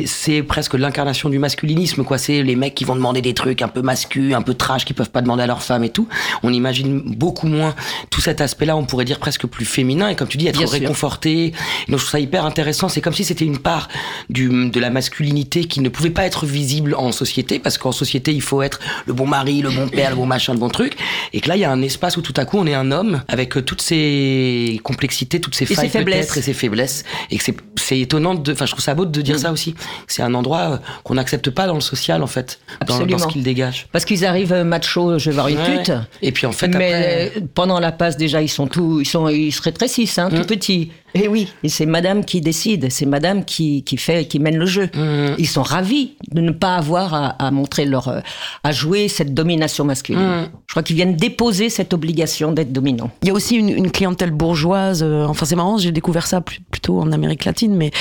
c'est 0.05 0.43
presque 0.43 0.75
l'incarnation 0.75 1.29
du 1.29 1.39
masculinisme, 1.39 2.03
quoi. 2.03 2.19
C'est 2.19 2.43
les 2.43 2.55
mecs 2.55 2.75
qui 2.75 2.86
vont 2.86 2.95
demander 2.95 3.21
des 3.23 3.33
trucs 3.33 3.63
un 3.63 3.67
peu 3.69 3.81
masculins, 3.81 4.38
un 4.38 4.41
peu 4.43 4.53
trash, 4.53 4.86
qui 4.86 4.93
peuvent 4.93 5.09
pas 5.09 5.21
demander 5.23 5.41
à 5.43 5.47
leur 5.47 5.63
femme 5.63 5.83
et 5.83 5.89
tout. 5.89 6.07
On 6.43 6.53
imagine 6.53 6.99
beaucoup 7.17 7.47
moins 7.47 7.73
tout 8.12 8.21
cet 8.21 8.39
aspect-là. 8.39 8.77
On 8.77 8.86
pourrait 8.86 9.05
dire 9.05 9.17
presque 9.17 9.47
plus 9.47 9.62
féminin. 9.65 10.10
Et 10.10 10.15
comme 10.15 10.28
tu 10.28 10.38
dis, 10.38 10.47
être 10.47 10.58
Bien 10.60 10.67
réconforté. 10.67 11.45
Et 11.47 11.52
donc, 11.91 11.99
je 11.99 12.06
trouve 12.06 12.10
ça 12.12 12.19
hyper 12.19 12.45
intéressant. 12.45 12.89
C'est 12.89 13.02
comme 13.02 13.13
si 13.13 13.23
c'était 13.23 13.45
une 13.45 13.58
part 13.60 13.88
du, 14.30 14.69
de 14.69 14.80
la 14.80 14.89
masculinité 14.89 15.65
qui 15.65 15.80
ne 15.82 15.89
pouvait 15.89 16.10
pas 16.10 16.26
être 16.26 16.45
visible 16.45 16.95
en 16.97 17.12
société, 17.12 17.60
parce 17.60 17.78
qu'en 17.78 17.91
société, 17.91 18.34
il 18.34 18.41
faut 18.41 18.62
être 18.62 18.80
le 19.06 19.13
bon 19.13 19.26
mari, 19.28 19.62
le 19.62 19.69
bon 19.71 19.88
père, 19.88 20.10
le 20.12 20.15
bon 20.15 20.26
machin, 20.26 20.54
le 20.54 20.60
bon 20.60 20.69
truc. 20.69 20.95
Et 21.34 21.41
que 21.41 21.49
là, 21.49 21.56
il 21.56 21.60
y 21.60 21.65
a 21.65 21.71
un 21.71 21.82
espace 21.82 22.17
où 22.17 22.21
tout 22.21 22.34
à 22.38 22.45
coup, 22.45 22.58
on 22.58 22.65
est 22.67 22.73
un 22.73 22.91
homme 22.91 23.21
avec 23.28 23.58
euh, 23.58 23.62
toutes 23.62 23.82
ses 23.82 24.80
complexités, 24.84 25.39
toutes 25.41 25.56
ses 25.56 25.65
ses 25.65 25.76
failles 25.76 25.89
peut-être 25.89 26.38
et 26.38 26.41
ses 26.41 26.54
faiblesses. 26.54 27.04
Et 27.32 27.38
que 27.38 27.43
c'est, 27.43 27.56
c'est 27.76 27.99
étonnant 27.99 28.36
de, 28.36 28.52
enfin, 28.54 28.65
je 28.65 28.71
trouve 28.71 28.84
ça 28.84 28.93
beau 28.93 29.06
de 29.06 29.21
dire 29.21 29.39
ça 29.39 29.52
aussi. 29.52 29.76
C'est 30.08 30.21
un 30.21 30.34
endroit 30.34 30.60
euh, 30.60 30.78
qu'on 31.04 31.15
n'accepte 31.15 31.49
pas 31.49 31.67
dans 31.67 31.76
le 31.76 31.82
social, 31.82 32.21
en 32.21 32.28
fait, 32.28 32.60
dans, 32.82 32.86
dans 32.88 32.93
Absolument. 33.04 33.19
ce 33.19 33.28
qu'il 33.28 33.43
dégage. 33.43 33.88
Parce 33.91 34.06
qu'ils 34.06 34.26
arrivent 34.26 34.54
euh, 34.54 34.63
macho, 34.63 35.17
je 35.19 35.30
vais 35.30 35.36
voir 35.36 35.47
une 35.47 35.54
Ouais. 35.58 35.78
pute. 35.84 35.91
Et 36.21 36.32
puis, 36.32 36.45
en 36.47 36.52
fait, 36.52 36.67
Mais 36.69 37.28
après- 37.28 37.41
pendant 37.54 37.80
la 37.80 37.91
passe, 37.91 38.17
déjà, 38.17 38.41
ils 38.41 38.49
sont 38.49 38.67
tout, 38.67 38.99
ils 38.99 39.06
sont, 39.06 39.30
ils 39.30 39.52
se 39.54 39.62
rétrécissent, 39.62 40.20
hein, 40.20 40.30
tout 40.30 40.44
petits. 40.46 40.92
Et 41.16 41.28
oui, 41.28 41.48
et 41.63 41.70
c'est 41.70 41.86
Madame 41.86 42.26
qui 42.26 42.42
décide, 42.42 42.92
c'est 42.92 43.06
Madame 43.06 43.46
qui, 43.46 43.84
qui 43.84 43.98
fait, 43.98 44.26
qui 44.28 44.39
mène 44.39 44.58
le 44.58 44.66
jeu. 44.66 44.89
Mm. 44.96 45.36
Ils 45.38 45.48
sont 45.48 45.62
ravis 45.62 46.13
de 46.32 46.42
ne 46.42 46.50
pas 46.50 46.76
avoir 46.76 47.13
à, 47.13 47.28
à 47.28 47.52
montrer 47.52 47.86
leur, 47.86 48.08
euh, 48.08 48.20
à 48.63 48.72
jouer 48.72 49.08
cette 49.08 49.32
domination 49.32 49.86
masculine. 49.86 50.24
Mm. 50.24 50.50
Je 50.68 50.74
crois 50.74 50.82
qu'ils 50.82 50.96
viennent 50.96 51.16
déposer 51.16 51.70
cette 51.70 51.94
obligation 51.94 52.52
d'être 52.52 52.74
dominants. 52.74 53.12
Il 53.22 53.28
y 53.28 53.32
a 53.32 53.34
aussi 53.36 53.58
une, 53.58 53.70
une 53.70 53.92
clientèle 53.92 54.32
bourgeoise, 54.32 55.04
euh, 55.04 55.26
enfin 55.28 55.46
c'est 55.46 55.56
marrant, 55.56 55.78
j'ai 55.78 55.92
découvert 55.92 56.26
ça 56.26 56.42
plus- 56.42 56.62
plutôt 56.72 57.00
en 57.00 57.12
Amérique 57.12 57.46
latine, 57.46 57.76
mais 57.76 57.92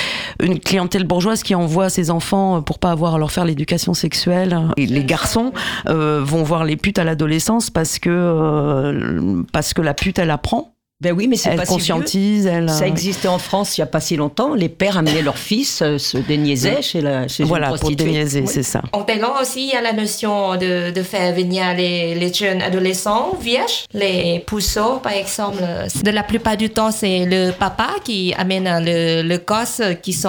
une 0.42 0.58
clientèle 0.58 1.04
bourgeoise 1.04 1.42
qui 1.42 1.54
envoie 1.54 1.90
ses 1.90 2.10
enfants 2.10 2.56
euh, 2.56 2.60
pour 2.62 2.78
pas 2.78 2.92
avoir 2.92 3.16
à 3.16 3.18
leur 3.18 3.30
faire 3.30 3.44
l'éducation 3.44 3.92
sexuelle. 3.92 4.58
Et 4.78 4.86
les 4.86 5.04
garçons 5.04 5.52
euh, 5.86 6.22
vont 6.24 6.44
voir 6.44 6.64
les 6.64 6.76
putes 6.76 6.98
à 6.98 7.04
l'adolescence 7.04 7.68
parce 7.68 7.98
que 7.98 8.08
euh, 8.10 9.42
parce 9.52 9.74
que 9.74 9.82
la 9.82 9.92
pute 9.92 10.18
elle 10.18 10.30
apprend, 10.30 10.71
Ben 11.02 11.12
oui, 11.12 11.26
mais 11.28 11.36
c'est 11.36 11.50
elle 11.50 11.56
pas 11.56 11.64
si 11.64 11.70
vieux. 11.70 11.76
conscientise, 11.78 12.46
elle. 12.46 12.70
Ça 12.70 12.84
euh, 12.84 12.86
existait 12.86 13.26
en 13.28 13.38
France 13.38 13.76
il 13.76 13.80
y 13.80 13.84
a 13.84 13.86
pas 13.86 14.00
si 14.00 14.14
longtemps. 14.16 14.54
Les 14.54 14.68
pères 14.68 14.96
amenaient 14.96 15.20
leurs 15.22 15.36
fils 15.36 15.82
euh, 15.82 15.98
se 15.98 16.16
déniaisaient 16.16 16.80
chez 16.80 17.00
la 17.00 17.26
chez 17.26 17.42
une 17.42 17.48
Voilà 17.48 17.68
pour 17.68 17.78
prostituée. 17.78 18.04
déniaiser, 18.06 18.40
Oui. 18.42 18.46
c'est 18.48 18.62
ça. 18.62 18.82
En 18.92 19.02
Thaïlande 19.02 19.32
aussi, 19.40 19.64
il 19.64 19.70
y 19.72 19.76
a 19.76 19.80
la 19.82 19.92
notion 19.92 20.56
de, 20.56 20.92
de 20.92 21.02
faire 21.02 21.34
venir 21.34 21.74
les, 21.74 22.14
les 22.14 22.32
jeunes 22.32 22.62
adolescents 22.62 23.36
vierges, 23.40 23.84
les 23.92 24.40
pousseaux 24.46 24.98
par 25.02 25.12
exemple. 25.12 25.58
De 26.04 26.10
la 26.10 26.22
plupart 26.22 26.56
du 26.56 26.70
temps, 26.70 26.92
c'est 26.92 27.24
le 27.26 27.50
papa 27.50 27.88
qui 28.04 28.32
amène 28.38 28.68
le, 28.84 29.22
le 29.22 29.38
gosse 29.38 29.82
qui 30.02 30.12
sont 30.12 30.28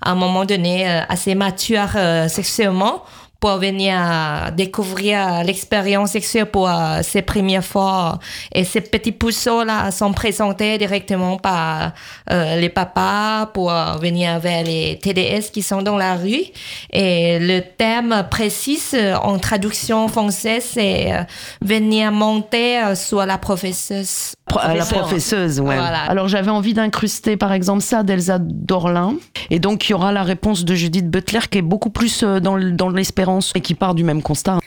à 0.00 0.10
un 0.10 0.14
moment 0.14 0.46
donné 0.46 0.88
euh, 0.88 1.00
assez 1.10 1.34
matures 1.34 1.92
euh, 1.96 2.26
sexuellement 2.28 3.02
pour 3.44 3.58
venir 3.58 3.94
euh, 4.00 4.50
découvrir 4.52 5.44
l'expérience 5.44 6.12
sexuelle 6.12 6.46
pour 6.46 6.66
euh, 6.66 7.00
ces 7.02 7.20
premières 7.20 7.62
fois. 7.62 8.18
Et 8.54 8.64
ces 8.64 8.80
petits 8.80 9.12
pousseaux-là 9.12 9.90
sont 9.90 10.14
présentés 10.14 10.78
directement 10.78 11.36
par 11.36 11.92
euh, 12.30 12.56
les 12.56 12.70
papas 12.70 13.50
pour 13.52 13.70
euh, 13.70 13.98
venir 13.98 14.38
vers 14.38 14.64
les 14.64 14.98
TDS 14.98 15.50
qui 15.52 15.60
sont 15.60 15.82
dans 15.82 15.98
la 15.98 16.14
rue. 16.14 16.44
Et 16.90 17.38
le 17.38 17.60
terme 17.60 18.26
précis 18.30 18.80
euh, 18.94 19.14
en 19.16 19.38
traduction 19.38 20.08
française, 20.08 20.64
c'est 20.72 21.12
euh, 21.12 21.22
venir 21.60 22.12
monter 22.12 22.78
euh, 22.78 22.94
sur 22.94 23.26
la 23.26 23.36
professeuse. 23.36 24.32
À 24.46 24.74
la 24.74 24.84
professeuse, 24.84 25.58
ouais. 25.58 25.74
Voilà. 25.74 26.02
Alors 26.02 26.28
j'avais 26.28 26.50
envie 26.50 26.74
d'incruster 26.74 27.36
par 27.36 27.52
exemple 27.52 27.82
ça 27.82 28.02
d'Elsa 28.02 28.38
Dorlin. 28.38 29.14
Et 29.50 29.58
donc 29.58 29.88
il 29.88 29.92
y 29.92 29.94
aura 29.94 30.12
la 30.12 30.22
réponse 30.22 30.64
de 30.64 30.74
Judith 30.74 31.10
Butler 31.10 31.40
qui 31.50 31.58
est 31.58 31.62
beaucoup 31.62 31.90
plus 31.90 32.22
euh, 32.22 32.40
dans 32.40 32.88
l'espérance 32.88 33.52
et 33.54 33.60
qui 33.60 33.74
part 33.74 33.94
du 33.94 34.04
même 34.04 34.22
constat. 34.22 34.58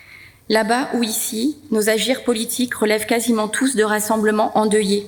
Là-bas 0.49 0.89
ou 0.93 1.03
ici, 1.03 1.57
nos 1.71 1.89
agirs 1.89 2.23
politiques 2.23 2.73
relèvent 2.73 3.05
quasiment 3.05 3.47
tous 3.47 3.75
de 3.75 3.83
rassemblements 3.83 4.57
endeuillés. 4.57 5.05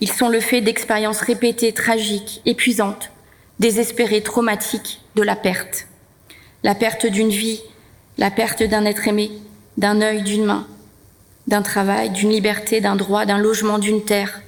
Ils 0.00 0.10
sont 0.10 0.28
le 0.28 0.40
fait 0.40 0.60
d'expériences 0.60 1.20
répétées, 1.20 1.72
tragiques, 1.72 2.40
épuisantes, 2.46 3.10
désespérées, 3.58 4.22
traumatiques, 4.22 5.00
de 5.16 5.22
la 5.22 5.34
perte. 5.34 5.88
La 6.62 6.76
perte 6.76 7.06
d'une 7.06 7.30
vie, 7.30 7.60
la 8.18 8.30
perte 8.30 8.62
d'un 8.62 8.84
être 8.84 9.08
aimé, 9.08 9.32
d'un 9.76 10.00
œil, 10.00 10.22
d'une 10.22 10.44
main, 10.44 10.66
d'un 11.48 11.62
travail, 11.62 12.10
d'une 12.10 12.30
liberté, 12.30 12.80
d'un 12.82 12.94
droit, 12.94 13.24
d'un 13.24 13.38
logement, 13.38 13.78
d'une 13.78 14.04
terre, 14.04 14.42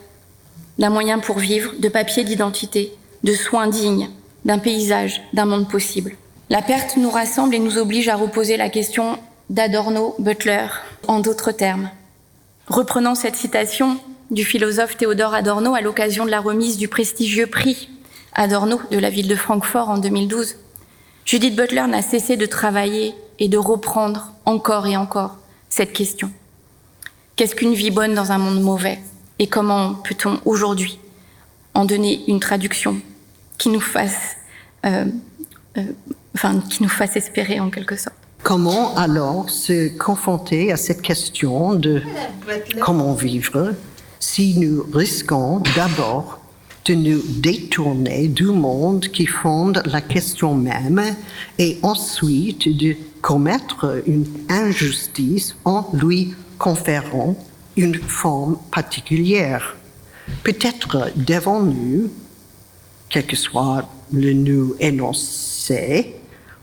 d'un 0.78 0.90
moyen 0.90 1.18
pour 1.18 1.38
vivre, 1.38 1.72
de 1.78 1.88
papier 1.88 2.24
d'identité, 2.24 2.92
de 3.24 3.32
soins 3.32 3.68
dignes, 3.68 4.10
d'un 4.44 4.58
paysage, 4.58 5.22
d'un 5.32 5.46
monde 5.46 5.68
possible. 5.68 6.14
La 6.50 6.60
perte 6.60 6.98
nous 6.98 7.10
rassemble 7.10 7.54
et 7.54 7.58
nous 7.58 7.78
oblige 7.78 8.08
à 8.08 8.16
reposer 8.16 8.58
la 8.58 8.68
question 8.68 9.18
d'Adorno 9.48 10.14
Butler, 10.18 10.66
en 11.08 11.20
d'autres 11.20 11.52
termes. 11.52 11.90
Reprenant 12.66 13.14
cette 13.14 13.36
citation 13.36 13.96
du 14.30 14.44
philosophe 14.44 14.98
Théodore 14.98 15.34
Adorno 15.34 15.74
à 15.74 15.80
l'occasion 15.80 16.26
de 16.26 16.30
la 16.30 16.40
remise 16.40 16.76
du 16.76 16.86
prestigieux 16.86 17.46
prix 17.46 17.88
Adorno 18.34 18.78
de 18.90 18.98
la 18.98 19.10
ville 19.10 19.26
de 19.26 19.36
Francfort 19.36 19.88
en 19.88 19.98
2012, 19.98 20.56
Judith 21.24 21.56
Butler 21.56 21.86
n'a 21.88 22.02
cessé 22.02 22.36
de 22.36 22.46
travailler 22.46 23.14
et 23.38 23.48
de 23.48 23.58
reprendre 23.58 24.32
encore 24.44 24.86
et 24.86 24.96
encore 24.96 25.38
cette 25.70 25.94
question. 25.94 26.30
Qu'est-ce 27.40 27.54
qu'une 27.54 27.72
vie 27.72 27.90
bonne 27.90 28.12
dans 28.12 28.32
un 28.32 28.36
monde 28.36 28.60
mauvais? 28.60 28.98
Et 29.38 29.46
comment 29.46 29.94
peut-on 29.94 30.40
aujourd'hui 30.44 30.98
en 31.72 31.86
donner 31.86 32.22
une 32.28 32.38
traduction 32.38 33.00
qui 33.56 33.70
nous 33.70 33.80
fasse, 33.80 34.36
euh, 34.84 35.06
euh, 35.78 35.82
enfin, 36.34 36.60
qui 36.68 36.82
nous 36.82 36.90
fasse 36.90 37.16
espérer 37.16 37.58
en 37.58 37.70
quelque 37.70 37.96
sorte? 37.96 38.14
Comment 38.42 38.94
alors 38.94 39.48
se 39.48 39.88
confronter 39.96 40.70
à 40.70 40.76
cette 40.76 41.00
question 41.00 41.72
de 41.76 42.02
comment 42.78 43.14
vivre 43.14 43.72
si 44.18 44.58
nous 44.58 44.84
risquons 44.92 45.62
d'abord 45.74 46.40
de 46.84 46.92
nous 46.92 47.22
détourner 47.26 48.28
du 48.28 48.48
monde 48.48 49.08
qui 49.08 49.24
fonde 49.24 49.82
la 49.86 50.02
question 50.02 50.54
même 50.54 51.02
et 51.58 51.78
ensuite 51.82 52.68
de 52.76 52.94
commettre 53.22 54.02
une 54.06 54.26
injustice 54.50 55.56
en 55.64 55.88
lui 55.94 56.34
conférant 56.60 57.34
une 57.76 57.96
forme 57.96 58.56
particulière. 58.70 59.74
Peut-être 60.44 61.10
devons-nous, 61.16 62.12
quel 63.08 63.26
que 63.26 63.34
soit 63.34 63.88
le 64.12 64.32
nous 64.32 64.76
énoncé, 64.78 66.14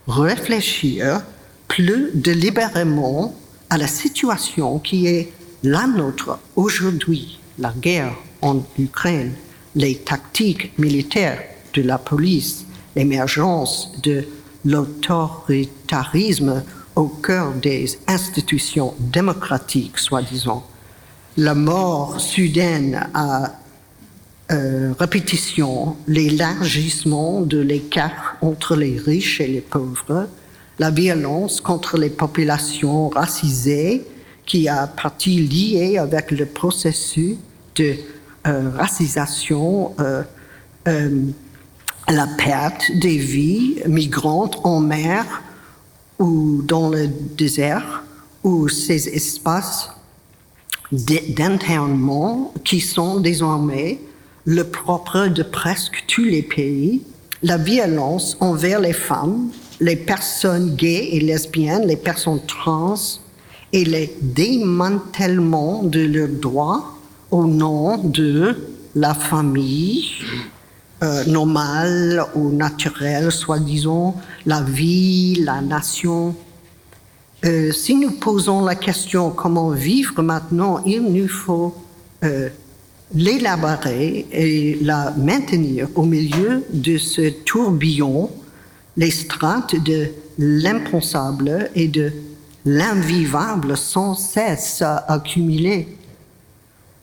réfléchir 0.08 1.22
plus 1.68 2.12
délibérément 2.14 3.36
à 3.70 3.78
la 3.78 3.88
situation 3.88 4.80
qui 4.80 5.08
est 5.08 5.34
la 5.64 5.86
nôtre 5.88 6.40
aujourd'hui, 6.56 7.40
la 7.58 7.74
guerre 7.74 8.16
en 8.42 8.62
Ukraine, 8.78 9.34
les 9.76 9.96
tactiques 9.96 10.72
militaires 10.78 11.42
de 11.74 11.82
la 11.82 11.98
police, 11.98 12.66
l'émergence 12.96 13.92
de 14.04 14.24
l'autoritarisme 14.64 16.64
au 16.98 17.08
cœur 17.08 17.54
des 17.54 18.00
institutions 18.08 18.96
démocratiques, 19.00 20.00
soi-disant, 20.00 20.66
la 21.38 21.54
mort 21.54 22.20
soudaine 22.20 23.08
à 23.14 23.54
euh, 24.52 24.94
répétition, 24.98 25.96
l'élargissement 26.08 27.42
de 27.42 27.60
l'écart 27.60 28.38
entre 28.42 28.76
les 28.76 28.98
riches 28.98 29.40
et 29.40 29.48
les 29.48 29.62
pauvres, 29.62 30.28
la 30.80 30.90
violence 30.90 31.62
contre 31.62 31.98
les 31.98 32.10
populations 32.10 33.10
racisées, 33.10 34.04
qui 34.48 34.68
a 34.68 34.88
partie 34.88 35.40
liée 35.40 35.98
avec 36.00 36.32
le 36.32 36.48
processus 36.48 37.36
de 37.76 37.94
euh, 38.48 38.72
racisation, 38.76 39.94
euh, 40.00 40.24
la 42.10 42.28
perte 42.38 42.90
des 42.96 43.18
vies 43.18 43.82
migrantes 43.86 44.58
en 44.64 44.80
mer 44.80 45.44
ou 46.20 46.62
dans 46.64 46.90
le 46.90 47.08
désert, 47.08 48.04
ou 48.44 48.68
ces 48.70 49.08
espaces 49.10 49.90
d'internement 50.92 52.54
qui 52.64 52.80
sont 52.80 53.20
désormais 53.20 54.00
le 54.46 54.64
propre 54.64 55.28
de 55.28 55.44
presque 55.44 56.06
tous 56.08 56.24
les 56.24 56.42
pays, 56.42 57.02
la 57.44 57.58
violence 57.58 58.38
envers 58.40 58.80
les 58.80 58.94
femmes, 58.94 59.50
les 59.80 59.96
personnes 59.96 60.76
gays 60.76 61.10
et 61.12 61.20
lesbiennes, 61.20 61.86
les 61.86 61.98
personnes 61.98 62.42
trans 62.48 62.96
et 63.74 63.84
le 63.84 64.08
démantèlement 64.22 65.84
de 65.84 66.00
leurs 66.00 66.30
droits 66.30 66.98
au 67.30 67.46
nom 67.46 67.98
de 67.98 68.56
la 68.96 69.14
famille 69.14 70.06
euh, 71.04 72.24
ou 72.36 72.52
naturelle, 72.52 73.32
soi-disant, 73.32 74.16
la 74.46 74.62
vie, 74.62 75.36
la 75.36 75.62
nation. 75.62 76.36
Euh, 77.46 77.72
si 77.72 77.96
nous 77.96 78.12
posons 78.12 78.66
la 78.66 78.76
question 78.76 79.30
comment 79.30 79.70
vivre 79.70 80.22
maintenant, 80.24 80.82
il 80.86 81.04
nous 81.04 81.28
faut 81.28 81.76
euh, 82.24 82.50
l'élaborer 83.14 84.26
et 84.32 84.80
la 84.82 85.14
maintenir 85.18 85.88
au 85.96 86.04
milieu 86.04 86.64
de 86.74 86.98
ce 86.98 87.30
tourbillon, 87.30 88.32
les 88.96 89.12
strates 89.12 89.76
de 89.84 90.08
l'impensable 90.40 91.70
et 91.76 91.88
de 91.88 92.12
l'invivable 92.66 93.78
sans 93.78 94.16
cesse 94.16 94.84
accumulées. 95.08 95.88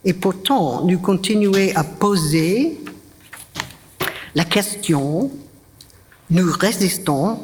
Et 0.04 0.12
pourtant, 0.12 0.84
nous 0.84 0.98
continuons 0.98 1.70
à 1.74 1.84
poser 1.84 2.78
la 4.34 4.44
question, 4.44 5.30
nous 6.30 6.50
résistons 6.52 7.38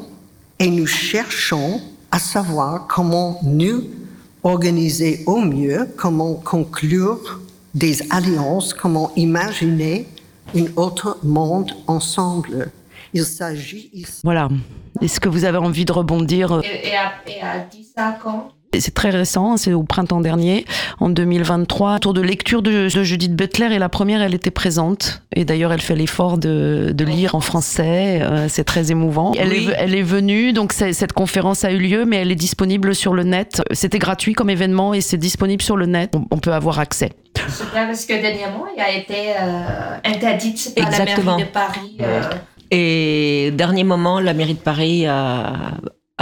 et 0.58 0.68
nous 0.68 0.86
cherchons 0.86 1.80
à 2.10 2.18
savoir 2.18 2.86
comment 2.88 3.38
nous 3.42 3.84
organiser 4.42 5.22
au 5.26 5.40
mieux, 5.40 5.88
comment 5.96 6.34
conclure 6.34 7.40
des 7.74 8.02
alliances, 8.10 8.74
comment 8.74 9.12
imaginer 9.16 10.08
un 10.56 10.66
autre 10.76 11.18
monde 11.22 11.72
ensemble. 11.86 12.70
Il 13.12 13.24
s'agit 13.24 13.90
ici. 13.92 14.20
Voilà. 14.24 14.48
Est-ce 15.00 15.20
que 15.20 15.28
vous 15.28 15.44
avez 15.44 15.58
envie 15.58 15.84
de 15.84 15.92
rebondir? 15.92 16.60
Et, 16.64 16.88
et, 16.88 16.96
a, 16.96 17.12
et 17.26 17.40
a 17.40 17.60
dit 17.64 17.86
ça 17.96 18.18
quand 18.22 18.50
C'est 18.78 18.94
très 18.94 19.10
récent, 19.10 19.56
c'est 19.56 19.72
au 19.72 19.82
printemps 19.82 20.20
dernier, 20.20 20.64
en 21.00 21.08
2023. 21.08 21.98
Tour 21.98 22.14
de 22.14 22.20
lecture 22.20 22.62
de, 22.62 22.88
de 22.94 23.02
Judith 23.02 23.34
Butler, 23.34 23.68
et 23.74 23.78
la 23.78 23.88
première, 23.88 24.22
elle 24.22 24.34
était 24.34 24.50
présente. 24.52 25.22
Et 25.34 25.44
d'ailleurs, 25.44 25.72
elle 25.72 25.80
fait 25.80 25.96
l'effort 25.96 26.38
de, 26.38 26.92
de 26.94 27.04
lire 27.04 27.34
en 27.34 27.40
français. 27.40 28.20
euh, 28.22 28.46
c'est 28.48 28.62
très 28.64 28.90
émouvant. 28.92 29.32
Elle, 29.36 29.48
Oui. 29.48 29.68
est, 29.70 29.74
elle 29.76 29.94
est 29.94 30.02
venue, 30.02 30.52
donc 30.52 30.72
cette 30.72 31.12
conférence 31.12 31.64
a 31.64 31.72
eu 31.72 31.78
lieu, 31.78 32.04
mais 32.04 32.18
elle 32.18 32.30
est 32.30 32.36
disponible 32.36 32.94
sur 32.94 33.12
le 33.12 33.24
net. 33.24 33.60
C'était 33.72 33.98
gratuit 33.98 34.34
comme 34.34 34.50
événement 34.50 34.94
et 34.94 35.00
c'est 35.00 35.16
disponible 35.18 35.62
sur 35.62 35.76
le 35.76 35.86
net. 35.86 36.14
On, 36.14 36.24
on 36.30 36.38
peut 36.38 36.52
avoir 36.52 36.78
accès. 36.78 37.10
C'est 37.48 37.70
bien 37.72 37.86
parce 37.86 38.04
que 38.06 38.12
dernièrement, 38.20 38.66
il 38.76 38.80
a 38.80 38.92
été 38.92 39.30
euh, 39.40 39.96
interdite 40.04 40.72
par 40.76 40.86
Exactement. 40.86 41.32
la 41.32 41.36
mairie 41.38 41.48
de 41.48 41.52
Paris. 41.52 41.96
euh, 42.02 42.22
Et 42.70 43.50
dernier 43.52 43.82
moment, 43.84 44.20
la 44.20 44.32
mairie 44.34 44.54
de 44.54 44.58
Paris 44.60 45.06
a, 45.06 45.52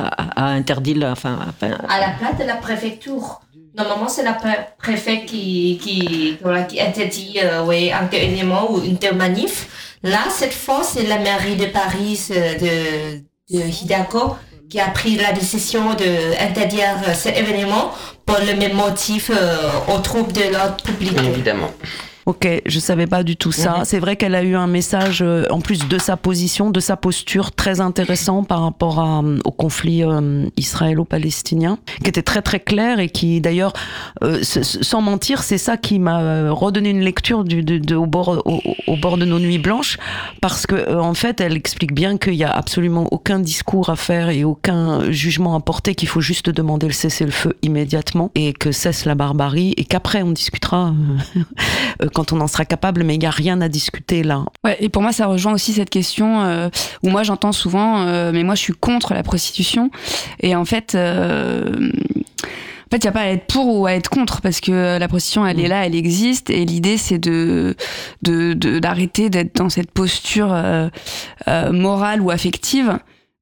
a- 0.07 0.45
a 0.45 0.45
interdit, 0.61 0.95
la, 0.95 1.13
enfin, 1.13 1.39
à 1.63 2.01
la 2.01 2.11
place 2.19 2.39
de 2.39 2.45
la 2.45 2.57
préfecture. 2.57 3.41
Normalement, 3.77 4.09
c'est 4.09 4.25
la 4.25 4.33
pré- 4.33 4.67
préfet 4.79 5.25
qui, 5.25 5.79
qui, 5.83 6.37
voilà, 6.43 6.63
qui 6.65 6.81
interdit 6.81 7.39
euh, 7.43 7.63
ouais, 7.65 7.93
un 7.93 8.07
tel 8.07 8.25
élément 8.33 8.71
ou 8.73 8.83
une 8.83 8.99
telle 8.99 9.15
manif. 9.17 9.97
Là, 10.03 10.19
cette 10.31 10.55
fois, 10.55 10.83
c'est 10.83 11.05
la 11.07 11.19
mairie 11.19 11.57
de 11.57 11.67
Paris 11.67 12.21
euh, 12.33 12.55
de, 12.65 13.57
de 13.57 13.63
Hidalgo 13.83 14.37
qui 14.69 14.81
a 14.81 14.89
pris 14.89 15.17
la 15.17 15.33
décision 15.33 15.95
d'interdire 15.95 16.97
euh, 17.07 17.15
cet 17.15 17.39
événement 17.39 17.91
pour 18.27 18.39
le 18.39 18.55
même 18.57 18.75
motif 18.75 19.31
euh, 19.31 19.57
aux 19.95 19.99
troupes 20.01 20.33
de 20.33 20.53
l'ordre 20.53 20.77
public. 20.83 21.17
Évidemment. 21.33 21.71
Ok, 22.29 22.47
je 22.67 22.79
savais 22.79 23.07
pas 23.07 23.23
du 23.23 23.37
tout 23.39 23.53
ça. 23.53 23.79
Mhm. 23.79 23.85
C'est 23.87 23.99
vrai 23.99 24.17
qu'elle 24.17 24.35
a 24.35 24.43
eu 24.43 24.55
un 24.55 24.67
message, 24.67 25.23
euh, 25.23 25.47
en 25.49 25.61
plus 25.63 25.89
de 25.89 25.97
sa 25.97 26.19
position, 26.19 26.69
de 26.69 26.79
sa 26.79 26.99
posture, 26.99 27.53
très 27.53 27.81
intéressant 27.81 28.45
par 28.45 28.61
rapport 28.65 29.01
à, 29.01 29.23
euh, 29.23 29.39
au 29.47 29.51
conflit 29.51 30.05
euh, 30.05 30.45
israélo-palestinien, 30.59 31.79
qui 32.03 32.11
était 32.11 32.21
très 32.21 32.43
très 32.43 32.61
clair 32.61 33.01
et 33.01 33.09
qui 33.09 33.41
d'ailleurs, 33.41 33.73
euh, 34.23 34.41
sans 34.43 35.01
mentir, 35.01 35.43
c'est 35.43 35.57
ça 35.57 35.79
qui 35.79 35.99
m'a 35.99 36.21
euh, 36.21 36.53
redonné 36.53 36.91
une 36.91 37.01
lecture 37.01 37.45
du, 37.45 37.63
de, 37.63 37.79
de- 37.79 37.95
au, 37.97 38.05
bord, 38.05 38.43
au, 38.45 38.61
au 38.87 38.97
bord 38.99 39.17
de 39.17 39.25
nos 39.25 39.39
nuits 39.39 39.57
blanches, 39.59 39.97
parce 40.43 40.67
que 40.67 40.75
euh, 40.75 41.01
en 41.01 41.15
fait, 41.15 41.41
elle 41.41 41.57
explique 41.57 41.95
bien 41.95 42.19
qu'il 42.19 42.35
y 42.35 42.45
a 42.45 42.51
absolument 42.51 43.09
aucun 43.11 43.39
discours 43.41 43.89
à 43.89 43.97
faire 43.97 44.29
et 44.29 44.45
aucun 44.45 45.11
jugement 45.11 45.55
à 45.57 45.61
porter, 45.61 45.95
qu'il 45.95 46.09
faut 46.09 46.21
juste 46.21 46.51
demander 46.51 46.89
le 46.89 46.93
cessez-le-feu 46.93 47.57
immédiatement 47.63 48.31
et 48.35 48.53
que 48.53 48.71
cesse 48.71 49.07
la 49.07 49.15
barbarie 49.15 49.73
et 49.79 49.87
qu'après 49.87 50.23
on 50.23 50.33
discutera. 50.33 50.93
quand 52.19 52.33
on 52.33 52.41
en 52.41 52.49
sera 52.49 52.65
capable, 52.65 53.05
mais 53.05 53.15
il 53.15 53.21
n'y 53.21 53.27
a 53.27 53.31
rien 53.31 53.61
à 53.61 53.69
discuter 53.69 54.25
là. 54.25 54.45
Ouais, 54.65 54.77
et 54.81 54.89
pour 54.89 55.03
moi, 55.03 55.13
ça 55.13 55.27
rejoint 55.27 55.53
aussi 55.53 55.73
cette 55.73 55.89
question 55.89 56.43
euh, 56.43 56.69
où 57.05 57.11
moi 57.11 57.23
j'entends 57.23 57.53
souvent, 57.53 58.01
euh, 58.01 58.33
mais 58.35 58.43
moi 58.43 58.57
je 58.57 58.61
suis 58.63 58.73
contre 58.73 59.15
la 59.15 59.23
prostitution. 59.23 59.93
Et 60.41 60.57
en 60.57 60.65
fait, 60.65 60.97
euh, 60.97 61.63
en 62.43 62.91
fait, 62.91 62.97
il 62.97 63.03
n'y 63.03 63.09
a 63.09 63.13
pas 63.13 63.21
à 63.21 63.27
être 63.29 63.47
pour 63.47 63.73
ou 63.79 63.87
à 63.87 63.93
être 63.93 64.11
contre 64.11 64.41
parce 64.41 64.61
que 64.61 64.99
la 64.99 65.07
prostitution, 65.07 65.47
elle 65.47 65.61
est 65.61 65.69
là, 65.69 65.87
elle 65.87 65.95
existe. 65.95 66.51
Et 66.51 66.65
l'idée, 66.65 66.99
c'est 66.99 67.19
de 67.19 67.77
de- 68.23 68.55
de- 68.55 68.81
d'arrêter 68.81 69.31
d'être 69.31 69.55
dans 69.55 69.69
cette 69.69 69.93
posture 69.93 70.53
morale 71.71 72.21
ou 72.21 72.31
affective 72.31 72.99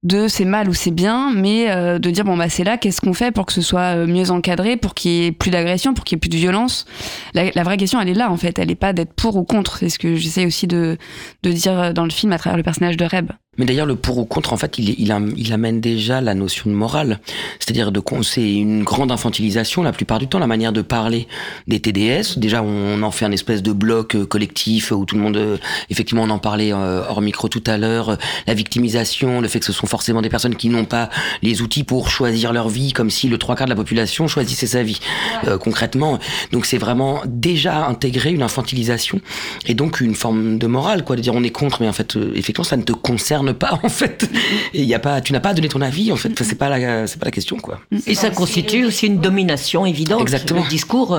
de 0.07 0.29
c'est 0.29 0.45
mal 0.45 0.69
ou 0.69 0.75
c'est 0.75 0.91
bien, 0.91 1.33
mais 1.35 1.71
euh, 1.71 1.99
de 1.99 2.11
dire 2.11 2.25
bon 2.25 2.37
bah 2.37 2.49
c'est 2.49 2.65
là, 2.65 2.79
qu'est-ce 2.79 3.01
qu'on 3.01 3.13
fait 3.13 3.33
pour 3.33 3.45
que 3.47 3.53
ce 3.53 3.63
soit 3.63 3.97
euh, 3.97 4.07
mieux 4.07 4.31
encadré, 4.31 4.77
pour 4.77 4.95
qu'il 4.95 5.11
y 5.11 5.27
ait 5.27 5.33
plus 5.33 5.51
d'agression, 5.51 5.95
pour 5.95 6.05
qu'il 6.05 6.17
y 6.17 6.19
ait 6.19 6.21
plus 6.21 6.31
de 6.31 6.37
violence? 6.37 6.87
La, 7.35 7.51
la 7.51 7.63
vraie 7.65 7.77
question, 7.77 8.01
elle 8.01 8.09
est 8.09 8.15
là 8.15 8.31
en 8.31 8.37
fait, 8.37 8.59
elle 8.59 8.69
n'est 8.69 8.75
pas 8.75 8.93
d'être 8.93 9.13
pour 9.13 9.37
ou 9.37 9.45
contre. 9.45 9.79
C'est 9.79 9.89
ce 9.89 9.99
que 9.99 10.15
j'essaie 10.15 10.47
aussi 10.47 10.67
de, 10.67 10.97
de 11.43 11.53
dire 11.53 11.93
dans 11.93 12.05
le 12.05 12.11
film 12.11 12.33
à 12.33 12.39
travers 12.39 12.57
le 12.57 12.63
personnage 12.63 12.97
de 12.97 13.05
Reb. 13.05 13.33
Mais 13.59 13.65
d'ailleurs, 13.65 13.87
le 13.87 13.97
pour 13.97 14.19
ou 14.19 14.25
contre, 14.25 14.53
en 14.53 14.57
fait, 14.57 14.79
il, 14.79 14.91
il, 14.99 15.15
il 15.37 15.53
amène 15.53 15.81
déjà 15.81 16.21
la 16.21 16.35
notion 16.35 16.71
de 16.71 16.75
morale. 16.75 17.21
C'est-à-dire 17.59 17.93
de 17.93 18.01
c'est 18.23 18.55
une 18.55 18.83
grande 18.83 19.13
infantilisation 19.13 19.83
la 19.83 19.93
plupart 19.93 20.19
du 20.19 20.29
temps, 20.29 20.39
la 20.39 20.47
manière 20.47 20.73
de 20.73 20.83
parler 20.83 21.27
des 21.67 21.81
TDS. 21.81 22.39
Déjà, 22.39 22.63
on 22.63 23.03
en 23.03 23.11
fait 23.11 23.25
un 23.25 23.33
espèce 23.33 23.63
de 23.63 23.73
bloc 23.73 24.15
euh, 24.15 24.27
collectif 24.27 24.93
où 24.93 25.05
tout 25.05 25.17
le 25.17 25.21
monde, 25.21 25.37
euh, 25.37 25.57
effectivement, 25.91 26.23
on 26.23 26.31
en 26.31 26.39
parlait 26.39 26.73
euh, 26.73 27.03
hors 27.09 27.21
micro 27.21 27.49
tout 27.49 27.63
à 27.67 27.77
l'heure, 27.77 28.17
la 28.47 28.55
victimisation, 28.55 29.41
le 29.41 29.49
fait 29.49 29.61
que 29.61 29.67
ce 29.67 29.73
sont 29.73 29.87
forcément 29.87 30.23
des 30.23 30.29
personnes 30.29 30.57
qui 30.57 30.69
n'ont 30.69 30.85
pas 30.85 31.11
les 31.43 31.63
outils 31.63 31.85
pour 31.85 32.11
choisir 32.11 32.53
leur 32.53 32.69
vie, 32.69 32.93
comme 32.93 33.11
si 33.11 33.29
le 33.29 33.39
trois 33.39 33.57
quarts 33.57 33.67
de 33.67 33.71
la 33.71 33.77
population 33.77 34.29
choisissait 34.29 34.67
sa 34.67 34.83
vie 34.83 35.01
euh, 35.47 35.59
concrètement. 35.59 36.19
Donc 36.53 36.67
c'est 36.67 36.79
vraiment 36.79 37.23
déjà 37.27 37.87
intégrer 37.87 38.33
une 38.33 38.43
infantilisation 38.43 39.21
et 39.67 39.75
donc 39.75 40.01
une 40.01 40.15
forme 40.15 40.59
de 40.59 40.67
morale, 40.67 41.05
quoi, 41.05 41.17
de 41.17 41.21
dire 41.21 41.35
on 41.35 41.43
est 41.43 41.51
contre, 41.51 41.81
mais 41.81 41.89
en 41.89 41.93
fait, 41.93 42.17
effectivement, 42.35 42.65
ça 42.65 42.77
ne 42.77 42.83
te 42.83 42.93
concerne 42.93 43.46
gouverne 43.53 43.59
pas 43.59 43.81
en 43.83 43.89
fait. 43.89 44.29
Et 44.75 44.83
il 44.83 44.89
y 44.89 44.95
a 44.95 44.99
pas, 44.99 45.21
tu 45.21 45.33
n'as 45.33 45.41
pas 45.41 45.51
à 45.51 45.55
donner 45.55 45.69
ton 45.69 45.81
avis 45.81 46.13
en 46.13 46.17
fait. 46.17 46.31
Enfin, 46.33 46.45
c'est 46.45 46.55
pas 46.59 46.69
la, 46.69 47.07
c'est 47.07 47.19
pas 47.19 47.27
la 47.27 47.31
question 47.31 47.57
quoi. 47.57 47.81
Et 48.07 48.15
ça 48.15 48.31
constitue 48.31 48.85
aussi 48.85 49.07
une 49.07 49.19
domination 49.19 49.87
évidente. 49.87 50.21
Exactement. 50.23 50.63
Le 50.63 50.69
discours, 50.69 51.19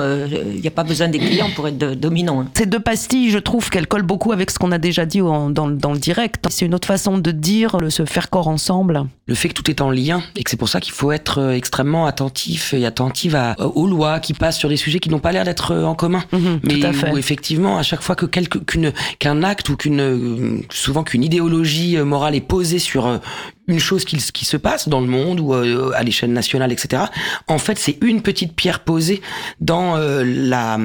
il 0.54 0.60
n'y 0.60 0.66
a 0.66 0.70
pas 0.70 0.84
besoin 0.84 1.08
des 1.08 1.18
clients 1.18 1.50
pour 1.54 1.68
être 1.68 1.78
de- 1.78 1.94
dominant. 1.94 2.40
hein. 2.42 2.48
Ces 2.54 2.66
deux 2.66 2.80
pastilles, 2.80 3.30
je 3.30 3.38
trouve 3.38 3.70
qu'elles 3.70 3.86
collent 3.86 4.02
beaucoup 4.02 4.32
avec 4.32 4.50
ce 4.50 4.58
qu'on 4.58 4.72
a 4.72 4.78
déjà 4.78 5.06
dit 5.06 5.20
en- 5.20 5.50
dans, 5.50 5.68
dans 5.68 5.92
le 5.92 5.98
direct. 5.98 6.44
C'est 6.50 6.66
une 6.66 6.74
autre 6.74 6.86
façon 6.88 7.18
de 7.18 7.30
dire 7.30 7.76
le 7.78 7.90
se 7.90 8.04
faire 8.04 8.30
corps 8.30 8.48
ensemble. 8.48 9.04
Le 9.26 9.34
fait 9.34 9.48
que 9.48 9.54
tout 9.54 9.70
est 9.70 9.80
en 9.80 9.90
lien 9.90 10.22
et 10.36 10.42
que 10.42 10.50
c'est 10.50 10.56
pour 10.56 10.68
ça 10.68 10.80
qu'il 10.80 10.92
faut 10.92 11.12
être 11.12 11.38
euh, 11.38 11.52
extrêmement 11.52 12.06
attentif 12.06 12.72
et 12.74 12.86
attentive 12.86 13.36
à, 13.36 13.56
aux 13.60 13.86
lois 13.86 14.20
qui 14.20 14.32
passent 14.34 14.58
sur 14.58 14.68
des 14.68 14.76
sujets 14.76 15.00
qui 15.00 15.10
n'ont 15.10 15.18
pas 15.18 15.32
l'air 15.32 15.44
d'être 15.44 15.72
euh, 15.72 15.84
en 15.84 15.94
commun. 15.94 16.22
Mhm, 16.32 16.60
Mais 16.62 16.74
tout 16.80 16.86
à 16.86 16.92
fait. 16.92 17.10
où 17.12 17.18
effectivement, 17.18 17.78
à 17.78 17.82
chaque 17.82 18.00
fois 18.02 18.14
que 18.16 18.26
quelque, 18.26 18.58
qu'une, 18.58 18.92
qu'un 19.18 19.42
acte 19.42 19.68
ou 19.68 19.76
qu'une, 19.76 20.00
euh, 20.00 20.58
souvent 20.70 21.02
qu'une 21.04 21.22
idéologie 21.24 21.96
euh, 21.96 22.04
morale 22.18 22.34
est 22.34 22.40
posée 22.40 22.80
sur 22.80 23.06
euh, 23.06 23.18
une 23.68 23.78
chose 23.78 24.04
qui, 24.04 24.16
qui 24.16 24.44
se 24.44 24.56
passe 24.56 24.88
dans 24.88 25.00
le 25.00 25.06
monde 25.06 25.38
ou 25.40 25.54
euh, 25.54 25.92
à 25.94 26.02
l'échelle 26.02 26.32
nationale, 26.32 26.72
etc. 26.72 27.04
En 27.46 27.58
fait, 27.58 27.78
c'est 27.78 27.98
une 28.02 28.22
petite 28.22 28.54
pierre 28.54 28.80
posée 28.80 29.20
dans 29.60 29.96
euh, 29.96 30.24
la, 30.26 30.78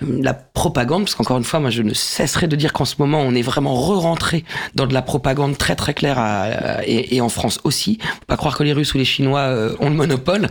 la 0.00 0.34
propagande, 0.34 1.04
parce 1.04 1.14
qu'encore 1.14 1.38
une 1.38 1.44
fois, 1.44 1.60
moi, 1.60 1.70
je 1.70 1.82
ne 1.82 1.94
cesserai 1.94 2.46
de 2.46 2.56
dire 2.56 2.72
qu'en 2.72 2.84
ce 2.84 2.94
moment, 2.98 3.20
on 3.22 3.34
est 3.34 3.42
vraiment 3.42 3.74
re-rentré 3.74 4.44
dans 4.74 4.86
de 4.86 4.94
la 4.94 5.02
propagande 5.02 5.56
très 5.58 5.74
très 5.76 5.94
claire 5.94 6.18
à- 6.18 6.84
et, 6.86 7.16
et 7.16 7.20
en 7.20 7.28
France 7.28 7.58
aussi. 7.64 7.98
Faut 8.02 8.26
pas 8.26 8.36
croire 8.36 8.56
que 8.56 8.62
les 8.62 8.72
Russes 8.72 8.94
ou 8.94 8.98
les 8.98 9.04
Chinois 9.04 9.40
euh, 9.40 9.74
ont 9.80 9.88
le 9.88 9.94
monopole 9.96 10.48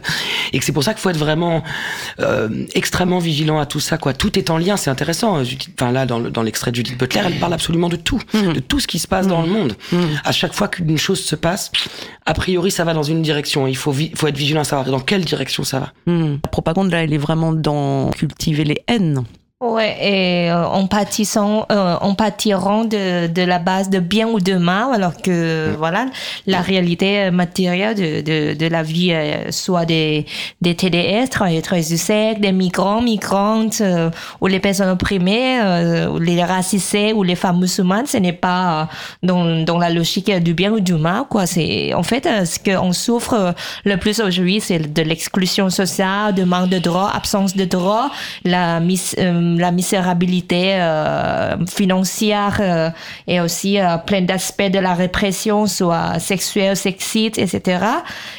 et 0.53 0.59
que 0.59 0.65
c'est 0.65 0.71
pour 0.71 0.83
ça 0.83 0.93
qu'il 0.93 1.01
faut 1.01 1.09
être 1.11 1.17
vraiment 1.17 1.63
euh, 2.19 2.49
extrêmement 2.73 3.19
vigilant 3.19 3.59
à 3.59 3.65
tout 3.65 3.79
ça. 3.79 3.97
Quoi, 3.97 4.13
tout 4.13 4.37
est 4.39 4.49
en 4.49 4.57
lien. 4.57 4.77
C'est 4.77 4.89
intéressant. 4.89 5.43
Judith- 5.43 5.69
Enfin 5.79 5.91
là, 5.91 6.05
dans, 6.05 6.19
le- 6.19 6.31
dans 6.31 6.41
l'extrait 6.41 6.71
de 6.71 6.75
Judith 6.77 6.97
Butler, 6.97 7.21
elle 7.25 7.39
parle 7.39 7.53
absolument 7.53 7.89
de 7.89 7.95
tout, 7.95 8.19
de 8.33 8.59
tout 8.59 8.79
ce 8.79 8.87
qui 8.87 8.97
se 8.99 9.07
passe 9.07 9.27
dans 9.27 9.41
le 9.41 9.47
monde. 9.49 9.75
À 10.23 10.31
chaque 10.31 10.53
fois 10.53 10.67
qu'une 10.67 10.97
chose 10.97 11.19
se 11.21 11.35
passe, 11.35 11.71
a 12.25 12.33
priori, 12.33 12.71
ça 12.71 12.83
va 12.83 12.93
dans 12.93 13.03
une 13.03 13.21
direction. 13.21 13.67
Il 13.67 13.77
faut, 13.77 13.93
être 13.93 14.37
vigilant 14.37 14.61
à 14.61 14.63
savoir 14.63 14.89
dans 14.89 14.99
quelle 14.99 15.25
direction 15.25 15.63
ça 15.63 15.79
va. 15.79 15.93
Hmm. 16.05 16.37
La 16.43 16.49
propagande, 16.49 16.91
là, 16.91 17.03
elle 17.03 17.13
est 17.13 17.17
vraiment 17.17 17.53
dans 17.53 18.09
cultiver 18.11 18.63
les 18.63 18.81
haines. 18.87 19.23
Ouais, 19.61 19.95
et 20.01 20.51
euh, 20.51 20.67
en 20.67 20.85
pâtissant, 20.85 21.65
euh, 21.71 21.95
en 22.01 22.13
pâtirant 22.13 22.83
de, 22.83 23.27
de 23.27 23.41
la 23.41 23.57
base 23.57 23.89
de 23.89 23.99
bien 23.99 24.27
ou 24.27 24.41
de 24.41 24.55
mal, 24.55 24.93
alors 24.93 25.15
que 25.21 25.73
voilà, 25.77 26.07
la 26.45 26.59
réalité 26.59 27.31
matérielle 27.31 27.95
de, 27.95 28.19
de, 28.19 28.53
de 28.53 28.67
la 28.67 28.83
vie, 28.83 29.13
euh, 29.13 29.51
soit 29.51 29.85
des, 29.85 30.25
des 30.59 30.75
TDS, 30.75 31.29
travailleurs 31.29 31.63
du 31.71 31.95
sexe, 31.97 32.41
des 32.41 32.51
migrants, 32.51 33.01
migrantes, 33.01 33.79
euh, 33.79 34.09
ou 34.41 34.47
les 34.47 34.59
personnes 34.59 34.89
opprimées, 34.89 35.61
euh, 35.63 36.09
ou 36.09 36.19
les 36.19 36.43
racisés, 36.43 37.13
ou 37.13 37.23
les 37.23 37.35
femmes 37.35 37.61
musulmanes, 37.61 38.07
ce 38.07 38.17
n'est 38.17 38.33
pas 38.33 38.81
euh, 38.81 38.85
dans, 39.23 39.63
dans 39.63 39.77
la 39.77 39.89
logique 39.89 40.29
du 40.43 40.53
bien 40.53 40.73
ou 40.73 40.81
du 40.81 40.95
mal, 40.95 41.23
quoi. 41.29 41.45
C'est, 41.45 41.93
en 41.93 42.03
fait, 42.03 42.27
ce 42.45 42.59
qu'on 42.59 42.91
souffre 42.91 43.55
le 43.85 43.95
plus 43.95 44.19
aujourd'hui, 44.19 44.59
c'est 44.59 44.93
de 44.93 45.01
l'exclusion 45.01 45.69
sociale, 45.69 46.35
de 46.35 46.43
manque 46.43 46.69
de 46.69 46.79
droits, 46.79 47.09
absence 47.15 47.55
de 47.55 47.63
droits, 47.63 48.11
la, 48.43 48.81
mis, 48.81 49.01
euh, 49.17 49.44
la 49.57 49.71
misérabilité 49.71 50.75
euh, 50.75 51.55
financière 51.67 52.57
euh, 52.59 52.89
et 53.27 53.39
aussi 53.41 53.79
euh, 53.79 53.97
plein 53.97 54.21
d'aspects 54.21 54.71
de 54.71 54.79
la 54.79 54.93
répression, 54.93 55.65
soit 55.67 56.19
sexuelle, 56.19 56.75
sexiste, 56.75 57.37
etc. 57.37 57.79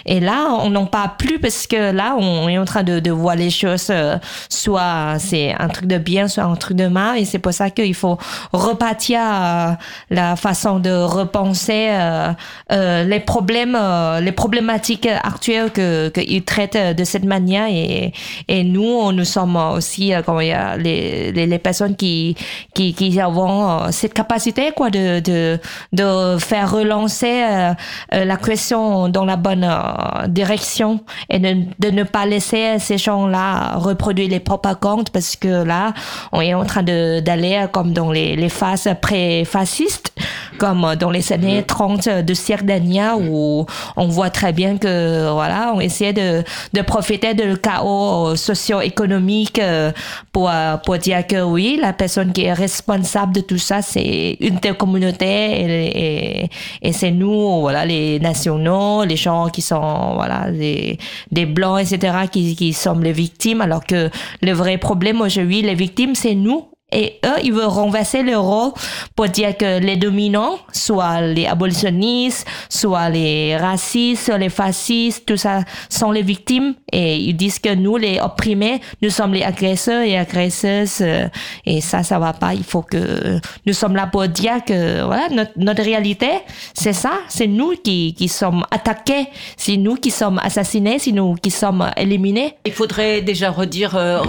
Et 0.05 0.21
là, 0.21 0.49
on 0.63 0.71
n'en 0.71 0.87
parle 0.87 1.11
plus 1.19 1.39
parce 1.39 1.67
que 1.67 1.93
là, 1.93 2.17
on 2.19 2.49
est 2.49 2.59
en 2.59 2.65
train 2.65 2.83
de, 2.83 3.01
de 3.01 3.11
voir 3.11 3.37
les 3.37 3.51
choses, 3.51 3.89
euh, 3.91 4.17
soit 4.49 5.17
c'est 5.19 5.55
un 5.59 5.69
truc 5.69 5.87
de 5.87 5.99
bien, 5.99 6.29
soit 6.29 6.45
un 6.45 6.57
truc 6.57 6.77
de 6.77 6.87
mal. 6.87 7.19
Et 7.19 7.25
c'est 7.25 7.39
pour 7.39 7.53
ça 7.53 7.71
qu'il 7.71 7.95
faut 7.95 8.19
repartir 8.53 9.21
euh, 9.23 9.73
la 10.11 10.37
façon 10.37 10.79
de 10.79 10.91
repenser 10.91 11.89
euh, 11.91 12.33
euh, 12.73 13.05
les 13.05 13.21
problèmes, 13.21 13.77
euh, 13.79 14.21
les 14.21 14.33
problématiques 14.33 15.07
actuelles 15.07 15.71
que 15.71 16.09
qu'ils 16.09 16.45
traitent 16.45 16.97
de 16.97 17.05
cette 17.05 17.25
manière. 17.25 17.69
Et, 17.69 18.13
et 18.49 18.65
nous, 18.65 19.13
nous 19.13 19.25
sommes 19.25 19.57
aussi 19.57 20.15
euh, 20.15 20.23
comment 20.25 20.41
dire, 20.41 20.77
les, 20.79 20.96
les, 21.33 21.47
les 21.47 21.59
personnes 21.59 21.97
qui, 21.97 22.37
qui, 22.75 22.95
qui 22.95 23.11
euh, 23.21 23.89
cette 23.91 24.15
capacité 24.15 24.73
quoi, 24.77 24.91
de, 24.91 25.21
de, 25.21 25.59
de 25.93 26.37
faire 26.39 26.71
relancer 26.71 27.43
euh, 27.43 27.73
euh, 28.15 28.25
la 28.25 28.37
question 28.37 29.09
dans 29.09 29.25
la 29.25 29.37
bonne 29.37 29.65
euh, 29.65 30.27
direction 30.29 31.01
et 31.31 31.39
de, 31.39 31.57
de 31.79 31.91
ne 31.91 32.03
pas 32.05 32.27
laisser 32.27 32.79
ces 32.79 32.99
gens-là 32.99 33.77
reproduire 33.77 34.29
les 34.29 34.41
propagandes 34.41 35.11
parce 35.11 35.37
que 35.37 35.65
là, 35.65 35.93
on 36.33 36.41
est 36.41 36.55
en 36.55 36.65
train 36.65 36.83
de- 36.83 37.21
d'aller 37.21 37.61
euh, 37.63 37.67
comme 37.67 37.93
dans 37.93 38.11
les, 38.13 38.37
les 38.37 38.49
phases 38.49 38.89
pré-fascistes, 39.01 40.13
comme 40.59 40.95
dans 40.99 41.11
les 41.11 41.33
années 41.33 41.63
30 41.63 42.09
de 42.09 42.35
siècle 42.35 42.65
dernier 42.65 43.11
où 43.29 43.67
on 43.97 44.07
voit 44.09 44.31
très 44.31 44.53
bien 44.53 44.79
que 44.79 45.31
voilà, 45.33 45.73
on 45.75 45.81
essaie 45.81 46.13
de, 46.13 46.43
de 46.73 46.83
profiter 46.83 47.35
de 47.35 47.55
chaos 47.55 48.29
euh, 48.29 48.37
socio-économique 48.37 49.59
euh, 49.59 49.93
pour, 50.33 50.49
euh, 50.51 50.77
pour 50.87 50.99
dire 50.99 51.27
que 51.27 51.43
oui, 51.43 51.79
la 51.83 51.93
personne 51.93 52.33
qui 52.33 52.45
est 52.45 52.53
responsable 52.53 53.35
de 53.35 53.41
tout 53.41 53.59
ça, 53.59 53.83
c'est 53.83 54.37
une 54.39 54.61
telle 54.61 54.77
communauté 54.77 55.27
et, 55.27 56.45
et, 56.45 56.51
et 56.81 56.93
c'est 56.93 57.11
nous, 57.11 57.61
voilà, 57.61 57.85
les 57.85 58.21
nationaux, 58.21 59.03
les 59.05 59.17
gens 59.17 59.49
qui 59.49 59.63
sont, 59.63 60.15
voilà, 60.15 60.49
les, 60.49 60.97
des 61.33 61.45
blancs, 61.45 61.81
etc., 61.81 62.29
qui, 62.31 62.55
qui 62.55 62.73
sommes 62.73 63.03
les 63.03 63.11
victimes, 63.11 63.63
alors 63.63 63.85
que 63.85 64.11
le 64.43 64.53
vrai 64.53 64.79
problème 64.79 65.21
aujourd'hui, 65.21 65.61
les 65.61 65.75
victimes, 65.75 66.15
c'est 66.15 66.37
nous. 66.37 66.69
Et 66.93 67.19
eux, 67.27 67.41
ils 67.43 67.53
veulent 67.53 67.65
renverser 67.65 68.23
le 68.23 68.39
rôle 68.39 68.71
pour 69.17 69.27
dire 69.29 69.57
que 69.57 69.81
les 69.81 69.97
dominants, 69.97 70.59
soit 70.73 71.21
les 71.21 71.47
abolitionnistes, 71.47 72.47
soit 72.69 73.09
les 73.09 73.57
racistes, 73.57 74.33
les 74.39 74.49
fascistes, 74.49 75.27
tout 75.27 75.37
ça 75.37 75.63
sont 75.89 76.13
les 76.13 76.23
victimes. 76.23 76.75
Et 76.93 77.17
ils 77.17 77.35
disent 77.37 77.59
que 77.59 77.75
nous, 77.75 77.97
les 77.97 78.21
opprimés, 78.21 78.81
nous 79.03 79.11
sommes 79.11 79.35
les 79.35 79.43
agresseurs 79.43 80.03
et 80.03 80.17
agresseuses. 80.17 80.99
euh, 81.01 81.27
Et 81.65 81.81
ça, 81.81 82.05
ça 82.05 82.21
va 82.21 82.33
pas. 82.33 82.55
Il 82.55 82.63
faut 82.63 82.83
que 82.83 83.41
nous 83.67 83.73
sommes 83.73 83.97
là 83.97 84.07
pour 84.07 84.29
dire 84.29 84.65
que 84.65 85.03
voilà, 85.05 85.29
notre, 85.31 85.53
notre 85.57 85.83
réalité, 85.83 86.29
c'est 86.73 86.93
ça. 86.93 87.15
C'est 87.29 87.49
nous 87.49 87.73
qui, 87.83 88.15
qui 88.15 88.29
sommes 88.29 88.65
attaqués. 88.71 89.27
C'est 89.57 89.77
nous 89.77 89.97
qui 89.97 90.13
sommes 90.13 90.39
assassinés. 90.41 91.01
C'est 91.01 91.11
nous 91.13 91.35
qui 91.35 91.51
sommes 91.51 91.91
éliminés. 91.97 92.55
Il 92.65 92.73
faudrait 92.73 93.23
déjà 93.23 93.51
redire, 93.51 93.97
euh, 93.97 94.23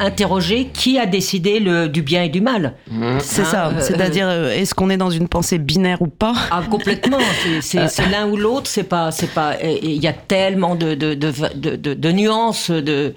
interroger 0.00 0.68
qui 0.74 0.98
a 0.98 1.06
décidé 1.06 1.60
le, 1.60 1.91
du 1.92 2.02
bien 2.02 2.22
et 2.24 2.28
du 2.28 2.40
mal. 2.40 2.74
C'est 3.20 3.42
Hein, 3.42 3.44
ça. 3.44 3.66
euh, 3.68 3.80
C'est-à-dire, 3.80 4.26
euh, 4.28 4.50
est-ce 4.52 4.74
qu'on 4.74 4.90
est 4.90 4.96
dans 4.96 5.10
une 5.10 5.28
pensée 5.28 5.58
binaire 5.58 6.02
ou 6.02 6.06
pas 6.08 6.34
Ah, 6.50 6.62
complètement. 6.68 7.18
C'est- 7.42 7.60
C'est 7.60 7.88
c'est 7.88 8.08
l'un 8.10 8.26
ou 8.28 8.36
l'autre. 8.36 8.66
C'est 8.66 8.84
pas, 8.84 9.10
c'est 9.12 9.30
pas. 9.32 9.56
Il 9.62 10.02
y 10.02 10.08
a 10.08 10.12
tellement 10.12 10.74
de 10.74 10.94
de, 10.94 11.14
de, 11.14 11.32
de, 11.54 11.76
de- 11.76 11.94
de 11.94 12.12
nuances, 12.12 12.70
de 12.70 13.14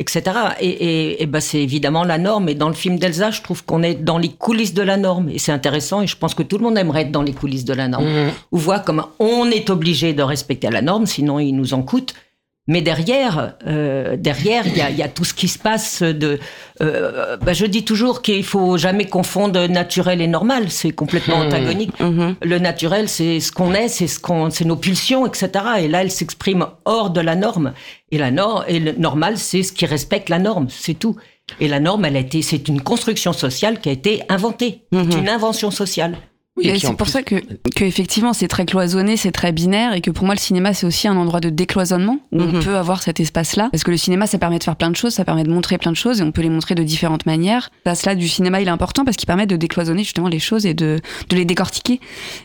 etc. 0.00 0.22
Et, 0.60 0.68
et, 0.68 1.22
et 1.22 1.26
ben 1.26 1.40
c'est 1.40 1.60
évidemment 1.60 2.04
la 2.04 2.18
norme. 2.18 2.48
Et 2.48 2.54
dans 2.54 2.68
le 2.68 2.74
film 2.74 2.98
d'Elsa, 3.00 3.30
je 3.32 3.42
trouve 3.42 3.64
qu'on 3.64 3.82
est 3.82 3.94
dans 3.94 4.18
les 4.18 4.28
coulisses 4.28 4.72
de 4.74 4.82
la 4.82 4.96
norme. 4.96 5.28
Et 5.30 5.38
c'est 5.40 5.50
intéressant. 5.50 6.02
Et 6.02 6.06
je 6.06 6.16
pense 6.16 6.34
que 6.34 6.44
tout 6.44 6.56
le 6.58 6.64
monde 6.64 6.78
aimerait 6.78 7.02
être 7.02 7.10
dans 7.10 7.22
les 7.22 7.32
coulisses 7.32 7.64
de 7.64 7.74
la 7.74 7.88
norme. 7.88 8.06
Ou 8.52 8.58
voir 8.58 8.84
comme 8.84 9.04
on 9.18 9.46
est 9.50 9.70
obligé 9.70 10.12
de 10.12 10.22
respecter 10.22 10.70
la 10.70 10.82
norme, 10.82 11.06
sinon 11.06 11.40
il 11.40 11.52
nous 11.52 11.74
en 11.74 11.82
coûte. 11.82 12.14
Mais 12.68 12.82
derrière, 12.82 13.54
euh, 13.66 14.16
derrière, 14.18 14.66
il 14.66 14.74
y 14.76 14.98
y 14.98 15.02
a 15.02 15.08
tout 15.08 15.24
ce 15.24 15.32
qui 15.32 15.48
se 15.48 15.58
passe 15.58 16.02
de. 16.02 16.38
Euh, 16.82 17.38
bah, 17.38 17.54
je 17.54 17.64
dis 17.64 17.82
toujours 17.82 18.20
qu'il 18.20 18.44
faut 18.44 18.76
jamais 18.76 19.06
confondre 19.06 19.66
naturel 19.66 20.20
et 20.20 20.26
normal. 20.26 20.70
C'est 20.70 20.92
complètement 20.92 21.36
antagonique. 21.36 21.92
Le 21.98 22.58
naturel, 22.58 23.08
c'est 23.08 23.40
ce 23.40 23.50
qu'on 23.52 23.72
est, 23.72 23.88
c'est 23.88 24.06
ce 24.06 24.20
qu'on, 24.20 24.50
c'est 24.50 24.66
nos 24.66 24.76
pulsions, 24.76 25.26
etc. 25.26 25.50
Et 25.80 25.88
là, 25.88 26.02
elle 26.02 26.10
s'exprime 26.10 26.66
hors 26.84 27.08
de 27.10 27.22
la 27.22 27.36
norme. 27.36 27.72
Et 28.10 28.18
la 28.18 28.30
norme, 28.30 28.64
et 28.68 28.78
le 28.78 28.92
normal, 28.92 29.38
c'est 29.38 29.62
ce 29.62 29.72
qui 29.72 29.86
respecte 29.86 30.28
la 30.28 30.38
norme. 30.38 30.66
C'est 30.68 30.98
tout. 30.98 31.16
Et 31.60 31.68
la 31.68 31.80
norme, 31.80 32.04
elle 32.04 32.16
a 32.16 32.20
été, 32.20 32.42
c'est 32.42 32.68
une 32.68 32.82
construction 32.82 33.32
sociale 33.32 33.80
qui 33.80 33.88
a 33.88 33.92
été 33.92 34.22
inventée. 34.28 34.82
C'est 34.92 35.18
une 35.18 35.28
invention 35.30 35.70
sociale. 35.70 36.18
Oui, 36.58 36.68
et 36.68 36.78
c'est 36.78 36.88
pour 36.88 36.96
plus- 37.06 37.10
ça 37.12 37.22
que, 37.22 37.36
que 37.74 37.84
effectivement 37.84 38.32
c'est 38.32 38.48
très 38.48 38.66
cloisonné, 38.66 39.16
c'est 39.16 39.32
très 39.32 39.52
binaire 39.52 39.92
et 39.94 40.00
que 40.00 40.10
pour 40.10 40.24
moi 40.26 40.34
le 40.34 40.40
cinéma 40.40 40.74
c'est 40.74 40.86
aussi 40.86 41.08
un 41.08 41.16
endroit 41.16 41.40
de 41.40 41.50
décloisonnement 41.50 42.18
où 42.32 42.42
on 42.42 42.60
peut 42.60 42.76
avoir 42.76 43.02
cet 43.02 43.20
espace-là 43.20 43.68
parce 43.70 43.84
que 43.84 43.90
le 43.90 43.96
cinéma 43.96 44.26
ça 44.26 44.38
permet 44.38 44.58
de 44.58 44.64
faire 44.64 44.76
plein 44.76 44.90
de 44.90 44.96
choses, 44.96 45.14
ça 45.14 45.24
permet 45.24 45.44
de 45.44 45.50
montrer 45.50 45.78
plein 45.78 45.92
de 45.92 45.96
choses 45.96 46.20
et 46.20 46.24
on 46.24 46.32
peut 46.32 46.42
les 46.42 46.50
montrer 46.50 46.74
de 46.74 46.82
différentes 46.82 47.26
manières. 47.26 47.70
Là, 47.84 48.14
du 48.14 48.28
cinéma 48.28 48.60
il 48.60 48.68
est 48.68 48.70
important 48.70 49.04
parce 49.04 49.16
qu'il 49.16 49.26
permet 49.26 49.46
de 49.46 49.56
décloisonner 49.56 50.02
justement 50.04 50.28
les 50.28 50.38
choses 50.38 50.66
et 50.66 50.74
de, 50.74 50.98
de 51.28 51.36
les 51.36 51.44
décortiquer 51.44 52.00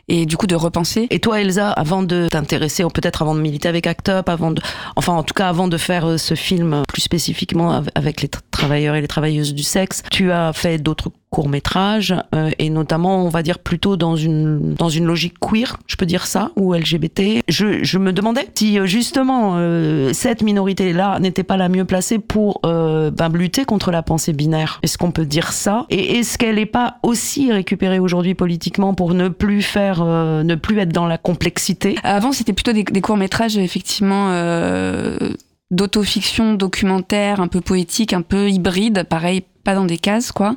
et 0.07 0.25
du 0.25 0.37
coup 0.37 0.47
de 0.47 0.55
repenser. 0.55 1.07
Et 1.09 1.19
toi, 1.19 1.41
Elsa, 1.41 1.69
avant 1.71 2.03
de 2.03 2.27
t'intéresser, 2.29 2.83
ou 2.83 2.89
peut-être 2.89 3.21
avant 3.21 3.35
de 3.35 3.39
militer 3.41 3.67
avec 3.67 3.87
ACT 3.87 4.09
UP, 4.09 4.29
avant 4.29 4.51
de, 4.51 4.61
enfin, 4.95 5.13
en 5.13 5.23
tout 5.23 5.33
cas, 5.33 5.47
avant 5.49 5.67
de 5.67 5.77
faire 5.77 6.05
euh, 6.05 6.17
ce 6.17 6.35
film 6.35 6.83
plus 6.87 7.01
spécifiquement 7.01 7.71
av- 7.71 7.89
avec 7.95 8.21
les 8.21 8.27
tra- 8.27 8.39
travailleurs 8.51 8.95
et 8.95 9.01
les 9.01 9.07
travailleuses 9.07 9.53
du 9.53 9.63
sexe. 9.63 10.03
Tu 10.11 10.31
as 10.31 10.53
fait 10.53 10.77
d'autres 10.77 11.09
courts 11.33 11.49
métrages 11.49 12.13
euh, 12.35 12.51
et 12.59 12.69
notamment, 12.69 13.25
on 13.25 13.29
va 13.29 13.41
dire 13.41 13.57
plutôt 13.57 13.97
dans 13.97 14.15
une 14.15 14.75
dans 14.75 14.89
une 14.89 15.05
logique 15.05 15.33
queer, 15.39 15.77
je 15.87 15.95
peux 15.95 16.05
dire 16.05 16.27
ça, 16.27 16.51
ou 16.55 16.75
LGBT. 16.75 17.41
Je, 17.49 17.83
je 17.83 17.97
me 17.97 18.13
demandais 18.13 18.47
si 18.53 18.77
euh, 18.77 18.85
justement 18.85 19.55
euh, 19.55 20.13
cette 20.13 20.43
minorité-là 20.43 21.19
n'était 21.19 21.43
pas 21.43 21.57
la 21.57 21.69
mieux 21.69 21.85
placée 21.85 22.19
pour 22.19 22.61
euh, 22.67 23.09
ben, 23.09 23.29
lutter 23.33 23.65
contre 23.65 23.89
la 23.89 24.03
pensée 24.03 24.31
binaire. 24.31 24.79
Est-ce 24.83 24.99
qu'on 24.99 25.11
peut 25.11 25.25
dire 25.25 25.51
ça? 25.53 25.87
Et 25.89 26.19
est-ce 26.19 26.37
qu'elle 26.37 26.55
n'est 26.55 26.67
pas 26.67 26.97
aussi 27.01 27.51
récupérée 27.51 27.97
aujourd'hui 27.97 28.35
politiquement 28.35 28.93
pour 28.93 29.15
ne 29.15 29.27
plus 29.27 29.63
faire, 29.63 30.05
ne 30.05 30.55
plus 30.55 30.77
être 30.77 30.93
dans 30.93 31.07
la 31.07 31.17
complexité? 31.17 31.95
Avant, 32.03 32.31
c'était 32.31 32.53
plutôt 32.53 32.73
des, 32.73 32.83
des 32.83 33.01
courts-métrages, 33.01 33.57
effectivement, 33.57 34.27
euh, 34.31 35.33
d'autofiction, 35.71 36.53
documentaire, 36.53 37.41
un 37.41 37.47
peu 37.47 37.61
poétique, 37.61 38.13
un 38.13 38.21
peu 38.21 38.49
hybride, 38.49 39.05
pareil, 39.09 39.43
pas 39.63 39.75
dans 39.75 39.85
des 39.85 39.97
cases, 39.97 40.31
quoi. 40.31 40.55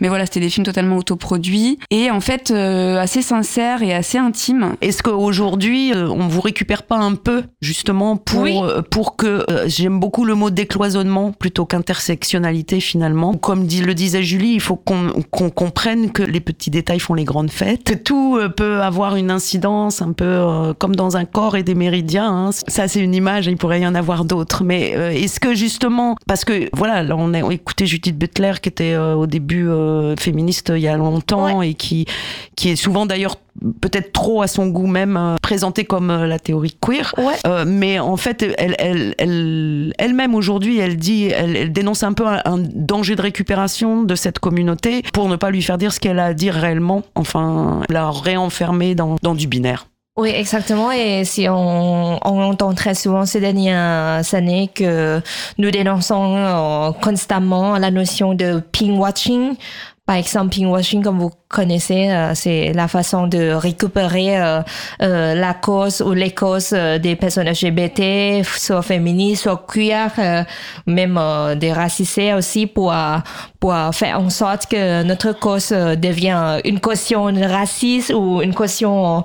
Mais 0.00 0.08
voilà, 0.08 0.24
c'était 0.26 0.40
des 0.40 0.50
films 0.50 0.64
totalement 0.66 0.96
autoproduits 0.96 1.78
et 1.90 2.10
en 2.10 2.20
fait 2.20 2.50
euh, 2.50 2.98
assez 2.98 3.22
sincères 3.22 3.82
et 3.82 3.92
assez 3.94 4.18
intimes. 4.18 4.74
Est-ce 4.80 5.02
qu'aujourd'hui, 5.02 5.92
euh, 5.94 6.08
on 6.08 6.28
vous 6.28 6.40
récupère 6.40 6.82
pas 6.84 6.96
un 6.96 7.14
peu, 7.14 7.42
justement, 7.60 8.16
pour, 8.16 8.42
Oui. 8.42 8.58
euh, 8.62 8.82
pour 8.82 9.16
que, 9.16 9.44
euh, 9.50 9.64
j'aime 9.66 10.00
beaucoup 10.00 10.24
le 10.24 10.34
mot 10.34 10.50
décloisonnement 10.50 11.32
plutôt 11.32 11.66
qu'intersectionnalité 11.66 12.80
finalement. 12.80 13.34
Comme 13.34 13.66
dit, 13.66 13.80
le 13.82 13.94
disait 13.94 14.22
Julie, 14.22 14.52
il 14.54 14.60
faut 14.60 14.76
qu'on 14.76 15.10
qu'on 15.30 15.50
comprenne 15.50 16.12
que 16.12 16.22
les 16.22 16.40
petits 16.40 16.70
détails 16.70 17.00
font 17.00 17.14
les 17.14 17.24
grandes 17.24 17.50
fêtes. 17.50 18.02
Tout 18.04 18.38
peut 18.56 18.80
avoir 18.82 19.16
une 19.16 19.30
incidence 19.30 20.02
un 20.02 20.12
peu 20.12 20.24
euh, 20.24 20.72
comme 20.74 20.94
dans 20.96 21.16
un 21.16 21.24
corps 21.24 21.56
et 21.56 21.62
des 21.62 21.74
méridiens. 21.74 22.28
hein. 22.48 22.50
Ça, 22.68 22.88
c'est 22.88 23.00
une 23.00 23.14
image, 23.14 23.46
il 23.46 23.56
pourrait 23.56 23.80
y 23.80 23.86
en 23.86 23.94
avoir 23.94 24.24
d'autres. 24.24 24.64
Mais 24.64 24.90
est-ce 24.90 25.40
que 25.40 25.54
justement, 25.54 26.16
parce 26.26 26.44
que 26.44 26.68
voilà, 26.72 27.02
là, 27.02 27.16
on 27.18 27.34
a 27.34 27.40
écouté 27.52 27.86
Judith 27.86 28.16
Butler 28.18 28.45
qui 28.54 28.68
était 28.68 28.94
euh, 28.94 29.14
au 29.14 29.26
début 29.26 29.68
euh, 29.68 30.16
féministe 30.16 30.72
il 30.74 30.82
y 30.82 30.88
a 30.88 30.96
longtemps 30.96 31.62
et 31.62 31.74
qui, 31.74 32.06
qui 32.54 32.70
est 32.70 32.76
souvent 32.76 33.06
d'ailleurs 33.06 33.36
peut-être 33.80 34.12
trop 34.12 34.42
à 34.42 34.46
son 34.46 34.68
goût 34.68 34.86
même 34.86 35.16
euh, 35.16 35.36
présentée 35.42 35.84
comme 35.84 36.10
euh, 36.10 36.26
la 36.26 36.38
théorie 36.38 36.76
queer. 36.80 37.14
Euh, 37.46 37.64
mais 37.66 37.98
en 37.98 38.16
fait, 38.16 38.42
elle, 38.42 38.74
elle, 38.78 39.14
elle, 39.18 39.92
elle-même 39.98 40.34
aujourd'hui, 40.34 40.78
elle 40.78 40.96
dit, 40.96 41.26
elle, 41.26 41.56
elle 41.56 41.72
dénonce 41.72 42.02
un 42.02 42.12
peu 42.12 42.26
un, 42.26 42.40
un 42.44 42.58
danger 42.58 43.16
de 43.16 43.22
récupération 43.22 44.02
de 44.02 44.14
cette 44.14 44.38
communauté 44.38 45.02
pour 45.12 45.28
ne 45.28 45.36
pas 45.36 45.50
lui 45.50 45.62
faire 45.62 45.78
dire 45.78 45.92
ce 45.92 46.00
qu'elle 46.00 46.18
a 46.18 46.26
à 46.26 46.34
dire 46.34 46.54
réellement. 46.54 47.02
Enfin, 47.14 47.82
la 47.88 48.10
réenfermer 48.10 48.94
dans, 48.94 49.16
dans 49.22 49.34
du 49.34 49.46
binaire. 49.46 49.86
Oui, 50.16 50.30
exactement. 50.30 50.90
Et 50.92 51.24
si 51.26 51.46
on, 51.46 52.18
on 52.26 52.42
entend 52.42 52.72
très 52.72 52.94
souvent 52.94 53.26
ces 53.26 53.38
dernières 53.38 54.22
années 54.34 54.70
que 54.74 55.20
nous 55.58 55.70
dénonçons 55.70 56.36
euh, 56.36 56.92
constamment 57.02 57.76
la 57.76 57.90
notion 57.90 58.32
de 58.32 58.60
ping 58.72 58.96
watching. 58.96 59.56
Par 60.06 60.16
exemple, 60.16 60.54
ping 60.54 60.68
watching, 60.68 61.02
comme 61.02 61.18
vous 61.18 61.32
connaissez, 61.48 62.10
euh, 62.10 62.32
c'est 62.34 62.72
la 62.72 62.88
façon 62.88 63.26
de 63.28 63.52
récupérer 63.52 64.38
euh, 64.38 64.60
euh, 65.02 65.34
la 65.34 65.54
cause 65.54 66.02
ou 66.02 66.12
les 66.12 66.32
causes 66.32 66.70
des 66.70 67.16
personnes 67.16 67.48
LGBT, 67.48 68.44
soit 68.44 68.82
féministes, 68.82 69.44
soit 69.44 69.64
queer, 69.66 70.44
même 70.86 71.20
des 71.56 71.72
racisés 71.72 72.34
aussi, 72.34 72.66
pour, 72.66 72.94
pour 73.60 73.74
faire 73.92 74.20
en 74.20 74.30
sorte 74.30 74.66
que 74.66 75.02
notre 75.02 75.32
cause 75.32 75.68
devient 75.68 76.60
une 76.64 76.80
caution 76.80 77.24
raciste 77.24 78.12
ou 78.14 78.42
une 78.42 78.54
caution 78.54 79.24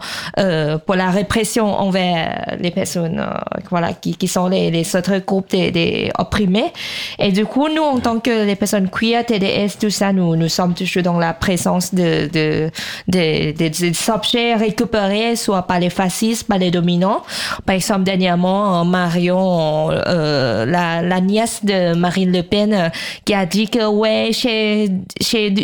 pour 0.86 0.96
la 0.96 1.10
répression 1.10 1.66
envers 1.66 2.56
les 2.60 2.72
personnes 2.72 3.24
voilà, 3.70 3.94
qui, 3.94 4.16
qui 4.16 4.28
sont 4.28 4.48
les, 4.48 4.72
les 4.72 4.96
autres 4.96 5.18
groupes 5.26 5.50
des, 5.50 5.72
des 5.72 6.12
opprimés. 6.18 6.72
Et 7.20 7.32
du 7.32 7.46
coup, 7.46 7.68
nous, 7.70 7.84
en 7.84 8.00
tant 8.00 8.20
que 8.20 8.46
les 8.46 8.56
personnes 8.56 8.90
queer, 8.90 9.26
TDS, 9.26 9.78
tout 9.80 9.90
ça, 9.90 10.14
nous, 10.14 10.36
nous 10.36 10.50
sommes 10.50 10.74
toujours 10.74 11.04
dans 11.04 11.20
la 11.20 11.34
présence 11.34 11.94
de, 11.94 12.11
de, 12.12 12.70
de, 13.08 13.52
de- 13.52 13.52
des 13.52 14.10
objets 14.10 14.56
récupérés, 14.56 15.36
soit 15.36 15.64
par 15.64 15.80
les 15.80 15.90
fascistes, 15.90 16.48
par 16.48 16.58
les 16.58 16.72
dominants. 16.72 17.22
Par 17.66 17.76
exemple, 17.76 18.04
dernièrement, 18.04 18.82
euh, 18.82 18.84
Marion, 18.84 19.90
euh, 19.92 20.66
la, 20.66 21.02
la 21.02 21.20
nièce 21.22 21.64
de 21.64 21.94
Marine 21.96 22.32
Le 22.32 22.44
Pen, 22.44 22.74
euh, 22.74 22.90
qui 23.26 23.34
a 23.34 23.46
dit 23.46 23.68
que, 23.70 23.86
ouais, 23.88 24.32
chez, 24.34 24.90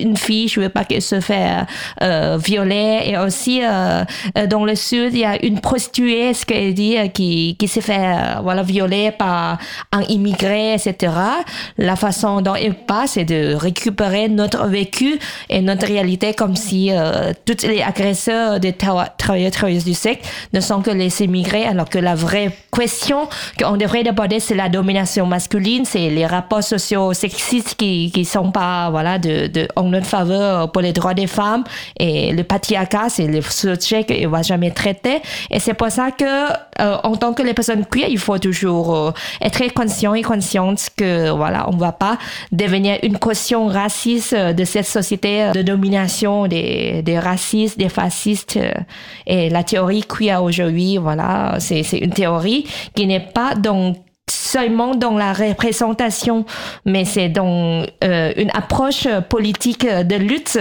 une 0.04 0.18
fille, 0.18 0.48
je 0.48 0.60
veux 0.60 0.70
pas 0.70 0.84
qu'elle 0.86 1.02
se 1.02 1.20
fait 1.20 1.50
euh, 2.02 2.38
violer. 2.44 3.02
Et 3.06 3.18
aussi, 3.18 3.62
euh, 3.64 4.04
euh, 4.38 4.48
dans 4.48 4.66
le 4.66 4.76
sud, 4.76 5.14
il 5.14 5.20
y 5.20 5.26
a 5.26 5.44
une 5.46 5.60
prostituée, 5.60 6.34
ce 6.34 6.46
qu'elle 6.46 6.74
dit, 6.74 6.96
qui, 7.14 7.56
qui 7.60 7.68
s'est 7.68 7.82
fait, 7.82 8.16
voilà, 8.44 8.64
violer 8.64 9.12
par 9.12 9.58
un 9.92 10.02
immigré, 10.04 10.74
etc. 10.74 11.12
La 11.78 11.96
façon 11.96 12.42
dont 12.42 12.56
elle 12.56 12.74
passe, 12.76 13.12
c'est 13.12 13.26
de 13.26 13.54
récupérer 13.56 14.28
notre 14.30 14.68
vécu 14.68 15.20
et 15.50 15.62
notre 15.62 15.86
réalité 15.88 16.34
comme 16.38 16.56
si 16.56 16.92
euh, 16.92 17.34
tous 17.46 17.68
les 17.68 17.82
agresseurs 17.82 18.60
des 18.60 18.74
tra- 18.74 19.10
travailleurs 19.18 19.52
travailleuses 19.52 19.86
du 19.86 19.94
sexe 19.94 20.22
ne 20.54 20.62
sont 20.62 20.82
que 20.82 20.92
les 20.92 21.22
immigrés, 21.22 21.66
alors 21.66 21.90
que 21.90 22.00
la 22.00 22.16
vraie 22.16 22.52
question 22.72 23.28
qu'on 23.60 23.78
devrait 23.78 24.08
aborder, 24.08 24.40
c'est 24.40 24.56
la 24.56 24.70
domination 24.70 25.26
masculine, 25.26 25.84
c'est 25.84 26.10
les 26.10 26.28
rapports 26.36 26.64
sociaux 26.64 27.14
sexistes 27.14 27.74
qui 27.76 28.12
qui 28.14 28.24
sont 28.24 28.52
pas 28.52 28.90
voilà 28.96 29.18
en 29.76 29.88
notre 29.96 30.06
faveur 30.18 30.72
pour 30.72 30.82
les 30.88 30.94
droits 30.94 31.16
des 31.16 31.28
femmes 31.40 31.64
et 32.00 32.32
le 32.40 32.44
patriarcat, 32.44 33.08
c'est 33.10 33.28
le 33.28 33.42
sujet 33.42 34.04
qu'il 34.04 34.28
va 34.28 34.42
jamais 34.44 34.72
traiter. 34.82 35.18
Et 35.54 35.60
c'est 35.60 35.74
pour 35.82 35.92
ça 36.00 36.08
que 36.12 36.34
euh, 36.84 36.98
en 37.12 37.16
tant 37.22 37.34
que 37.34 37.44
les 37.44 37.56
personnes 37.60 37.86
queer, 37.92 38.08
il 38.10 38.20
faut 38.20 38.38
toujours 38.38 38.88
euh, 38.96 39.12
être 39.42 39.74
conscient 39.74 40.14
et 40.14 40.22
consciente 40.34 40.82
que 40.96 41.32
voilà, 41.42 41.68
on 41.74 41.78
va 41.78 41.94
pas 42.06 42.16
devenir 42.52 42.94
une 43.02 43.18
caution 43.18 43.62
raciste 43.68 44.36
de 44.36 44.66
cette 44.74 44.86
société 44.98 45.52
de 45.58 45.62
domination 45.74 46.27
des, 46.48 47.02
des 47.02 47.20
racistes, 47.20 47.78
des 47.78 47.90
fascistes. 47.90 48.58
euh, 48.58 48.72
Et 49.26 49.50
la 49.50 49.64
théorie 49.64 50.04
queer 50.04 50.44
aujourd'hui, 50.44 50.98
voilà, 50.98 51.56
c'est 51.60 51.82
une 52.00 52.12
théorie 52.12 52.66
qui 52.96 53.08
n'est 53.08 53.28
pas 53.34 53.56
dans 53.56 53.94
seulement 54.30 54.94
dans 54.96 55.18
la 55.18 55.32
représentation, 55.32 56.46
mais 56.86 57.06
c'est 57.06 57.30
dans 57.30 57.86
euh, 58.04 58.34
une 58.36 58.50
approche 58.54 59.08
politique 59.30 59.88
de 59.88 60.16
lutte. 60.16 60.60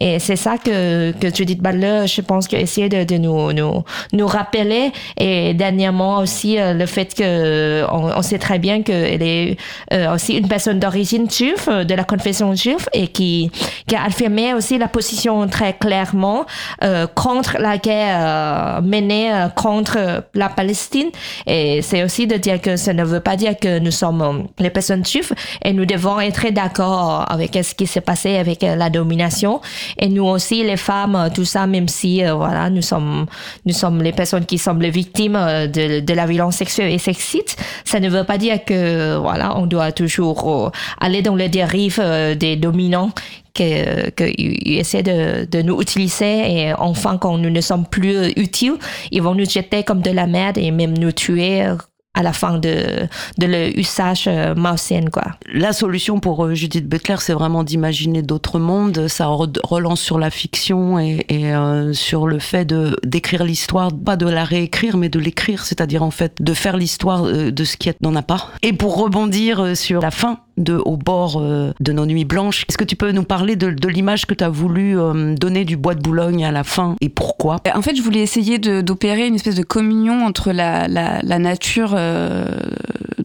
Et 0.00 0.18
c'est 0.18 0.36
ça 0.36 0.56
que, 0.56 1.12
que 1.12 1.34
Judith 1.34 1.60
Butler, 1.60 2.06
je 2.06 2.22
pense, 2.22 2.48
que 2.48 2.56
de, 2.56 3.04
de 3.04 3.16
nous, 3.18 3.52
nous, 3.52 3.84
nous 4.12 4.26
rappeler. 4.26 4.92
Et 5.18 5.52
dernièrement 5.54 6.18
aussi, 6.18 6.58
euh, 6.58 6.72
le 6.72 6.86
fait 6.86 7.14
que 7.14 7.84
on, 7.90 8.22
sait 8.22 8.38
très 8.38 8.58
bien 8.58 8.82
qu'elle 8.82 9.22
est 9.22 9.58
euh, 9.92 10.14
aussi 10.14 10.38
une 10.38 10.48
personne 10.48 10.78
d'origine 10.78 11.30
juive, 11.30 11.68
euh, 11.68 11.84
de 11.84 11.94
la 11.94 12.04
confession 12.04 12.54
juive, 12.54 12.88
et 12.94 13.08
qui, 13.08 13.50
qui 13.86 13.96
a 13.96 14.04
affirmé 14.04 14.54
aussi 14.54 14.78
la 14.78 14.88
position 14.88 15.46
très 15.46 15.74
clairement 15.74 16.46
euh, 16.82 17.06
contre 17.06 17.58
la 17.58 17.76
guerre 17.76 18.78
euh, 18.78 18.80
menée 18.80 19.30
contre 19.54 20.24
la 20.34 20.48
Palestine. 20.48 21.10
Et 21.46 21.82
c'est 21.82 22.02
aussi 22.02 22.26
de 22.26 22.36
dire 22.36 22.60
que 22.60 22.76
ça 22.76 22.93
ne 22.94 23.04
veut 23.04 23.20
pas 23.20 23.36
dire 23.36 23.58
que 23.58 23.78
nous 23.78 23.90
sommes 23.90 24.22
euh, 24.22 24.42
les 24.58 24.70
personnes 24.70 25.04
juives 25.04 25.32
et 25.62 25.72
nous 25.72 25.84
devons 25.84 26.20
être 26.20 26.48
d'accord 26.50 27.24
avec 27.30 27.58
ce 27.62 27.74
qui 27.74 27.86
s'est 27.86 28.00
passé 28.00 28.36
avec 28.36 28.62
euh, 28.62 28.76
la 28.76 28.90
domination. 28.90 29.60
Et 29.98 30.08
nous 30.08 30.24
aussi, 30.24 30.62
les 30.62 30.76
femmes, 30.76 31.16
euh, 31.16 31.28
tout 31.32 31.44
ça, 31.44 31.66
même 31.66 31.88
si 31.88 32.22
voilà, 32.24 32.70
nous 32.70 32.82
sommes, 32.82 33.26
nous 33.66 33.72
sommes 33.72 34.02
les 34.02 34.12
personnes 34.12 34.46
qui 34.46 34.58
sommes 34.58 34.80
les 34.80 34.90
victimes 34.90 35.34
de, 35.34 36.14
la 36.14 36.26
violence 36.26 36.56
sexuelle 36.56 36.92
et 36.92 36.98
sexiste, 36.98 37.60
ça 37.84 37.98
ne 37.98 38.08
veut 38.08 38.24
pas 38.24 38.38
dire 38.38 38.64
que 38.64 39.16
voilà, 39.16 39.58
on 39.58 39.66
doit 39.66 39.90
toujours 39.90 40.70
aller 41.00 41.22
dans 41.22 41.34
les 41.34 41.48
dérives 41.48 42.00
des 42.38 42.54
dominants 42.56 43.10
que, 43.52 44.10
que 44.10 44.24
ils 44.38 44.78
essaient 44.78 45.02
de, 45.02 45.44
de 45.44 45.62
nous 45.62 45.80
utiliser 45.80 46.52
et 46.52 46.74
enfin 46.74 47.18
quand 47.18 47.36
nous 47.38 47.50
ne 47.50 47.60
sommes 47.60 47.86
plus 47.86 48.32
utiles, 48.36 48.76
ils 49.10 49.22
vont 49.22 49.34
nous 49.34 49.48
jeter 49.48 49.82
comme 49.82 50.02
de 50.02 50.10
la 50.10 50.26
merde 50.26 50.58
et 50.58 50.70
même 50.70 50.96
nous 50.96 51.12
tuer 51.12 51.66
à 52.14 52.22
la 52.22 52.32
fin 52.32 52.58
de, 52.58 53.06
de 53.38 53.46
l'usage 53.74 54.24
euh, 54.28 54.54
malsain, 54.54 55.06
quoi. 55.12 55.24
La 55.52 55.72
solution 55.72 56.20
pour 56.20 56.44
euh, 56.44 56.54
Judith 56.54 56.88
Butler, 56.88 57.16
c'est 57.18 57.32
vraiment 57.32 57.64
d'imaginer 57.64 58.22
d'autres 58.22 58.58
mondes. 58.58 59.08
Ça 59.08 59.26
re- 59.26 59.58
relance 59.64 60.00
sur 60.00 60.18
la 60.18 60.30
fiction 60.30 60.98
et, 60.98 61.24
et, 61.28 61.52
euh, 61.54 61.92
sur 61.92 62.26
le 62.26 62.38
fait 62.38 62.64
de 62.64 62.96
d'écrire 63.04 63.44
l'histoire, 63.44 63.90
pas 63.92 64.16
de 64.16 64.26
la 64.28 64.44
réécrire, 64.44 64.96
mais 64.96 65.08
de 65.08 65.18
l'écrire, 65.18 65.64
c'est-à-dire 65.64 66.02
en 66.02 66.10
fait 66.10 66.40
de 66.40 66.54
faire 66.54 66.76
l'histoire 66.76 67.24
euh, 67.26 67.50
de 67.50 67.64
ce 67.64 67.76
qui 67.76 67.90
n'en 68.00 68.14
a 68.14 68.22
pas. 68.22 68.48
Et 68.62 68.72
pour 68.72 68.96
rebondir 68.96 69.76
sur 69.76 70.00
la 70.00 70.10
fin 70.10 70.38
de 70.56 70.74
Au 70.76 70.96
bord 70.96 71.40
euh, 71.40 71.72
de 71.80 71.92
nos 71.92 72.06
nuits 72.06 72.24
blanches, 72.24 72.64
est-ce 72.68 72.78
que 72.78 72.84
tu 72.84 72.96
peux 72.96 73.10
nous 73.12 73.24
parler 73.24 73.56
de, 73.56 73.70
de 73.70 73.88
l'image 73.88 74.26
que 74.26 74.34
tu 74.34 74.44
as 74.44 74.48
voulu 74.48 74.98
euh, 74.98 75.34
donner 75.34 75.64
du 75.64 75.76
bois 75.76 75.94
de 75.94 76.00
Boulogne 76.00 76.44
à 76.44 76.52
la 76.52 76.64
fin 76.64 76.96
et 77.00 77.08
pourquoi? 77.08 77.56
En 77.74 77.82
fait, 77.82 77.96
je 77.96 78.02
voulais 78.02 78.20
essayer 78.20 78.58
d'opérer 78.58 79.26
une 79.26 79.34
espèce 79.34 79.56
de 79.56 79.62
communion 79.62 80.24
entre 80.24 80.52
la, 80.52 80.86
la, 80.88 81.20
la 81.22 81.38
nature 81.38 81.94
euh, 81.96 82.46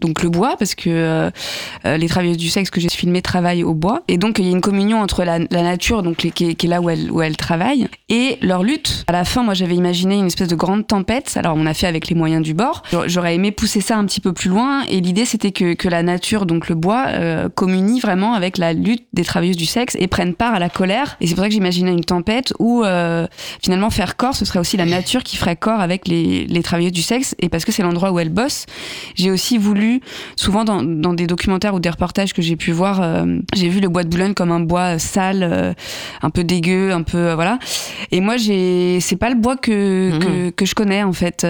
donc 0.01 0.23
le 0.23 0.30
bois 0.30 0.55
parce 0.57 0.75
que 0.75 0.89
euh, 0.89 1.30
euh, 1.86 1.97
les 1.97 2.07
travailleuses 2.07 2.38
du 2.38 2.49
sexe 2.49 2.69
que 2.69 2.80
j'ai 2.80 2.89
filmées 2.89 3.21
travaillent 3.21 3.63
au 3.63 3.73
bois 3.73 4.01
et 4.07 4.17
donc 4.17 4.39
il 4.39 4.45
y 4.45 4.47
a 4.47 4.51
une 4.51 4.61
communion 4.61 5.01
entre 5.01 5.23
la, 5.23 5.39
la 5.39 5.63
nature 5.63 6.03
donc 6.03 6.23
les- 6.23 6.32
qui, 6.32 6.45
est, 6.45 6.63
là 6.63 6.82
où 6.82 6.89
elles 6.89 7.11
où 7.11 7.21
elles 7.21 7.38
travaillent 7.38 7.88
et 8.09 8.38
leur 8.41 8.63
lutte. 8.63 9.03
À 9.07 9.11
la 9.11 9.25
fin, 9.25 9.43
moi 9.43 9.53
j'avais 9.53 9.75
imaginé 9.75 10.15
une 10.17 10.27
espèce 10.27 10.47
de 10.47 10.55
grande 10.55 10.88
tempête. 10.88 11.34
Alors 11.36 11.55
on 11.57 11.65
a 11.65 11.73
fait 11.73 11.88
avec 11.88 12.07
les 12.07 12.15
moyens 12.15 12.41
du 12.43 12.53
bord. 12.53 12.84
J'aurais 13.07 13.36
aimé 13.36 13.51
pousser 13.51 13.82
ça 13.82 13.97
un 13.97 14.05
petit 14.05 14.21
peu 14.21 14.34
plus 14.34 14.49
loin 14.49 14.84
et 14.89 14.99
l'idée 15.01 15.25
c'était 15.25 15.51
que, 15.51 15.73
que 15.73 15.89
la 15.89 16.01
nature 16.03 16.45
donc 16.45 16.69
le 16.69 16.75
bois 16.75 17.05
euh, 17.20 17.49
communie 17.49 17.99
vraiment 17.99 18.34
avec 18.34 18.57
la 18.57 18.74
lutte 18.74 19.05
des 19.13 19.24
travailleuses 19.24 19.57
du 19.57 19.65
sexe 19.65 19.95
et 19.99 20.07
prennent 20.07 20.34
part 20.34 20.53
à 20.53 20.59
la 20.59 20.70
colère. 20.70 21.17
Et 21.22 21.28
c'est 21.28 21.36
pour 21.36 21.43
ça 21.43 21.49
que 21.49 21.53
j'imaginais 21.53 21.91
une 21.91 22.03
tempête 22.05 22.53
où 22.59 22.84
euh, 22.84 23.28
finalement 23.61 23.89
faire 23.89 24.15
corps, 24.15 24.36
ce 24.36 24.45
serait 24.45 24.59
aussi 24.59 24.78
la 24.78 24.86
nature 24.86 25.24
qui 25.24 25.36
ferait 25.38 25.55
corps 25.55 25.82
avec 25.82 26.07
les, 26.07 26.45
les 26.45 26.63
travailleuses 26.63 26.91
du 26.93 27.01
sexe. 27.01 27.36
Et 27.39 27.49
parce 27.49 27.65
que 27.65 27.72
c'est 27.72 27.84
l'endroit 27.84 28.11
où 28.11 28.20
elles 28.20 28.30
bossent, 28.30 28.65
j'ai 29.15 29.32
aussi 29.32 29.57
voulu, 29.57 30.01
souvent 30.36 30.63
dans, 30.63 30.82
dans 30.84 31.13
des 31.13 31.28
documentaires 31.28 31.76
ou 31.76 31.80
des 31.80 31.89
reportages 31.89 32.34
que 32.34 32.41
j'ai 32.41 32.55
pu 32.55 32.72
voir, 32.72 33.01
euh, 33.01 33.26
j'ai 33.53 33.70
vu 33.70 33.80
le 33.80 33.89
bois 33.89 34.03
de 34.03 34.09
Boulogne 34.09 34.34
comme 34.34 34.51
un 34.51 34.59
bois 34.61 34.97
sale, 34.99 35.43
euh, 35.43 35.74
un 36.22 36.30
peu 36.30 36.43
dégueu, 36.43 36.93
un 36.93 37.03
peu 37.03 37.34
voilà. 37.34 37.59
Et 38.11 38.22
moi, 38.22 38.38
j'ai, 38.38 38.99
c'est 39.01 39.17
pas 39.17 39.30
le 39.30 39.36
bois 39.36 39.57
que, 39.57 40.09
Mhm. 40.09 40.20
que, 40.20 40.49
que 40.51 40.65
je 40.65 40.76
connais 40.76 41.03
en 41.03 41.13
fait. 41.13 41.45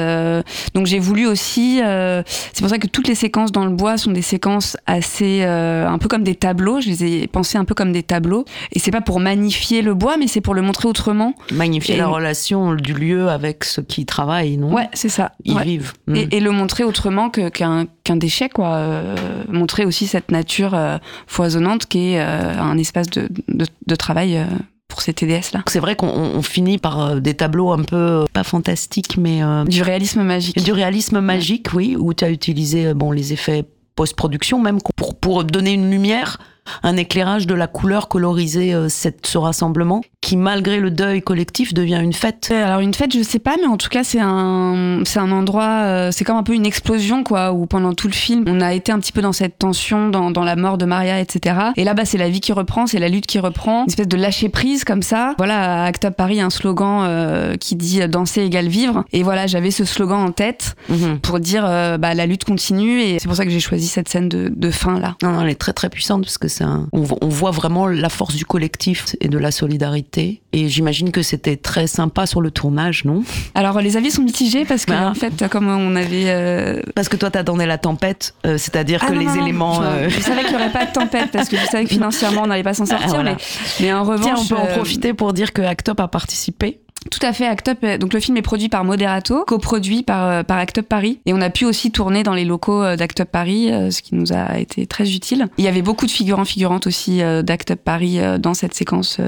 Donc 0.74 0.86
j'ai 0.88 1.00
voulu 1.00 1.28
aussi, 1.28 1.80
c'est 1.80 2.60
pour 2.60 2.70
ça 2.70 2.78
que 2.78 2.88
toutes 2.88 3.08
les 3.08 3.16
séquences 3.16 3.52
dans 3.52 3.66
le 3.66 3.72
bois 3.72 3.98
sont 3.98 4.12
des 4.12 4.22
séquences 4.22 4.78
assez, 4.86 5.42
euh, 5.60 5.88
un 5.88 5.98
peu 5.98 6.08
comme 6.08 6.24
des 6.24 6.36
tableaux. 6.36 6.82
Je 6.82 6.88
les 6.90 7.04
ai 7.04 7.28
pensées 7.28 7.58
un 7.58 7.66
peu 7.66 7.76
comme 7.76 7.92
des 7.92 8.04
tableaux. 8.04 8.46
Et 8.72 8.80
c'est 8.80 8.92
pas 8.92 9.02
pour 9.02 9.20
magnifier 9.20 9.82
le 9.82 9.94
bois, 9.94 10.18
mais 10.18 10.28
c'est 10.28 10.42
pour 10.42 10.54
le 10.54 10.62
montrer 10.62 10.88
autrement. 10.88 11.34
Magnifier 11.52 11.96
Et- 11.96 11.98
la 11.98 12.08
relation 12.08 12.74
du 12.74 12.94
lieu 12.94 13.30
avec 13.30 13.64
ceux 13.64 13.84
qui 13.84 14.06
travaillent, 14.06 14.58
non? 14.58 14.74
Ouais, 14.74 14.88
c'est 14.94 15.10
ça. 15.10 15.34
Ils 15.46 15.56
Ouais. 15.56 15.64
vivent. 15.64 15.94
Mm. 16.08 16.16
Et, 16.16 16.28
et 16.32 16.40
le 16.40 16.52
montrer 16.52 16.84
autrement 16.84 17.30
que- 17.30 17.50
qu'un 17.50 17.88
déchet, 18.16 18.50
quoi. 18.50 18.76
Euh, 18.76 19.16
montrer 19.50 19.86
aussi 19.86 20.08
cette 20.08 20.32
nature 20.32 20.74
euh, 20.74 20.98
foisonnante 21.28 21.86
qui 21.86 22.14
est 22.14 22.20
un 22.20 22.78
espace 22.78 23.10
de, 23.10 23.28
de, 23.48 23.66
de 23.86 23.96
travail 23.96 24.44
pour 24.88 25.02
ces 25.02 25.14
TDS-là. 25.14 25.62
C'est 25.68 25.80
vrai 25.80 25.96
qu'on 25.96 26.08
on- 26.08 26.38
on 26.38 26.42
finit 26.42 26.80
par 26.80 27.22
des 27.22 27.36
tableaux 27.36 27.72
un 27.72 27.84
peu, 27.84 28.26
pas 28.34 28.44
fantastiques, 28.44 29.18
mais 29.18 29.44
euh, 29.44 29.64
Du 29.66 29.84
réalisme 29.84 30.24
magique. 30.24 30.64
du 30.64 30.72
réalisme 30.72 31.20
magique, 31.20 31.68
oui, 31.76 31.96
où 31.98 32.14
tu 32.16 32.24
as 32.26 32.32
utilisé 32.32 32.94
bon, 32.96 33.12
les 33.12 33.32
effets 33.34 33.66
post-production, 33.96 34.60
même 34.62 34.80
pour, 34.96 35.09
pour 35.22 35.44
donner 35.44 35.74
une 35.74 35.90
lumière, 35.90 36.38
un 36.84 36.98
éclairage 36.98 37.48
de 37.48 37.54
la 37.56 37.68
couleur 37.68 38.08
colorisée 38.08 38.74
euh, 38.74 38.90
ce 38.90 39.38
rassemblement, 39.38 40.02
qui 40.22 40.36
malgré 40.36 40.80
le 40.80 40.92
deuil 40.92 41.22
collectif 41.22 41.74
devient 41.74 42.00
une 42.04 42.14
fête. 42.14 42.50
Euh, 42.52 42.66
Alors 42.66 42.82
une 42.82 42.94
fête, 42.94 43.14
je 43.14 43.24
sais 43.24 43.40
pas, 43.40 43.56
mais 43.60 43.68
en 43.68 43.78
tout 43.78 43.88
cas 43.90 44.04
c'est 44.04 44.20
un 44.22 45.02
c'est 45.06 45.20
un 45.20 45.32
endroit, 45.32 45.84
euh, 45.86 46.12
c'est 46.12 46.24
comme 46.26 46.36
un 46.38 46.44
peu 46.44 46.54
une 46.54 46.66
explosion 46.66 47.24
quoi, 47.24 47.54
où 47.54 47.66
pendant 47.66 47.94
tout 47.94 48.08
le 48.08 48.14
film 48.14 48.44
on 48.48 48.60
a 48.62 48.74
été 48.74 48.92
un 48.92 49.00
petit 49.00 49.12
peu 49.14 49.22
dans 49.22 49.32
cette 49.32 49.58
tension, 49.58 50.10
dans, 50.10 50.30
dans 50.30 50.44
la 50.44 50.56
mort 50.58 50.78
de 50.78 50.86
Maria, 50.86 51.20
etc. 51.22 51.56
Et 51.78 51.84
là 51.86 51.94
bah 51.94 52.04
c'est 52.06 52.18
la 52.18 52.30
vie 52.30 52.42
qui 52.42 52.52
reprend, 52.52 52.86
c'est 52.86 53.00
la 53.00 53.08
lutte 53.10 53.28
qui 53.28 53.40
reprend, 53.40 53.84
une 53.84 53.90
espèce 53.90 54.08
de 54.10 54.18
lâcher 54.18 54.50
prise 54.50 54.84
comme 54.84 55.02
ça. 55.02 55.36
Voilà, 55.38 55.84
à 55.84 55.86
Act 55.86 56.04
Up 56.06 56.16
Paris, 56.18 56.42
un 56.42 56.50
slogan 56.50 57.06
euh, 57.08 57.56
qui 57.56 57.76
dit 57.78 58.00
danser 58.10 58.42
égale 58.44 58.68
vivre. 58.68 59.06
Et 59.14 59.24
voilà, 59.24 59.48
j'avais 59.48 59.72
ce 59.72 59.86
slogan 59.86 60.20
en 60.20 60.32
tête 60.32 60.76
Mhm. 60.90 61.20
pour 61.20 61.40
dire 61.40 61.64
euh, 61.66 61.98
bah 61.98 62.14
la 62.14 62.26
lutte 62.26 62.44
continue 62.44 63.00
et 63.02 63.20
c'est 63.20 63.28
pour 63.28 63.38
ça 63.38 63.46
que 63.46 63.52
j'ai 63.52 63.60
choisi 63.60 63.88
cette 63.88 64.10
scène 64.10 64.28
de, 64.28 64.52
de 64.54 64.72
fin 64.72 65.00
là. 65.00 65.16
Non, 65.24 65.32
non, 65.32 65.42
elle 65.44 65.50
est 65.50 65.56
très 65.56 65.74
très 65.74 65.90
puissante 65.90 66.24
parce 66.24 66.38
que 66.38 66.48
c'est 66.48 66.64
un- 66.66 66.88
on 66.92 67.30
voit 67.30 67.52
vraiment 67.52 67.88
la 67.88 68.10
force 68.10 68.36
du 68.36 68.46
collectif 68.46 69.16
et 69.22 69.28
de 69.30 69.38
la 69.38 69.52
solidarité. 69.52 70.09
Et 70.18 70.68
j'imagine 70.70 71.12
que 71.12 71.22
c'était 71.22 71.56
très 71.58 71.88
sympa 71.88 72.26
sur 72.26 72.42
le 72.42 72.52
tournage, 72.52 73.06
non? 73.06 73.24
Alors 73.56 73.80
les 73.82 73.98
avis 73.98 74.12
sont 74.12 74.24
mitigés 74.24 74.66
parce 74.66 74.86
que 74.86 74.92
Bah. 74.92 75.10
en 75.10 75.14
fait 75.14 75.48
comme 75.50 75.68
on 75.68 75.96
avait 75.96 76.26
euh, 76.28 76.82
Parce 76.96 77.10
que 77.10 77.16
toi, 77.18 77.30
t'attendais 77.32 77.66
la 77.66 77.78
tempête, 77.78 78.34
euh, 78.46 78.58
c'est-à-dire 78.58 79.00
Ah 79.04 79.08
que 79.10 79.14
non, 79.14 79.20
les 79.20 79.26
non, 79.26 79.36
non, 79.36 79.44
éléments. 79.44 79.74
Je, 79.82 79.88
euh, 79.88 80.10
je 80.10 80.20
savais 80.20 80.42
qu'il 80.42 80.50
n'y 80.52 80.56
aurait 80.56 80.72
pas 80.72 80.86
de 80.86 80.92
tempête 80.94 81.30
parce 81.32 81.50
que 81.50 81.58
je 81.58 81.66
savais 81.66 81.84
que 81.84 81.90
financièrement 81.92 82.42
on 82.44 82.48
n'allait 82.48 82.64
pas 82.64 82.74
s'en 82.74 82.86
sortir. 82.88 83.08
Ah, 83.10 83.14
voilà. 83.14 83.32
mais, 83.80 83.86
mais 83.88 83.94
en 83.94 84.04
revanche, 84.04 84.26
Tiens, 84.26 84.36
on 84.38 84.46
peut 84.66 84.72
en 84.72 84.76
profiter 84.76 85.14
pour 85.14 85.34
dire 85.34 85.54
que 85.54 85.62
Act 85.62 85.90
Up 85.90 86.00
a 86.00 86.08
participé. 86.08 86.80
Tout 87.12 87.20
à 87.26 87.32
fait, 87.34 87.48
Act 87.48 87.70
Up. 87.70 87.78
euh, 87.84 87.98
Donc 87.98 88.14
le 88.14 88.20
film 88.20 88.36
est 88.38 88.42
produit 88.42 88.70
par 88.70 88.84
Moderato, 88.84 89.46
coproduit 89.46 90.04
par, 90.04 90.28
euh, 90.28 90.44
par 90.44 90.58
Act 90.58 90.80
Up 90.80 90.86
Paris. 90.88 91.20
Et 91.26 91.34
on 91.34 91.42
a 91.42 91.50
pu 91.50 91.66
aussi 91.66 91.92
tourner 91.92 92.24
dans 92.24 92.34
les 92.34 92.46
locaux 92.46 92.84
euh, 92.84 92.96
d'Act 92.98 93.22
Up 93.22 93.30
Paris, 93.32 93.70
ce 93.92 94.02
qui 94.02 94.16
nous 94.16 94.34
a 94.34 94.60
été 94.60 94.86
très 94.86 95.14
utile. 95.14 95.48
Il 95.58 95.64
y 95.64 95.68
avait 95.68 95.82
beaucoup 95.82 96.06
de 96.06 96.12
figurants, 96.12 96.46
figurantes 96.46 96.88
aussi 96.88 97.20
d'Act 97.20 97.72
Up 97.72 97.80
Paris 97.84 98.20
dans 98.40 98.54
cette 98.54 98.74
séquence, 98.74 99.20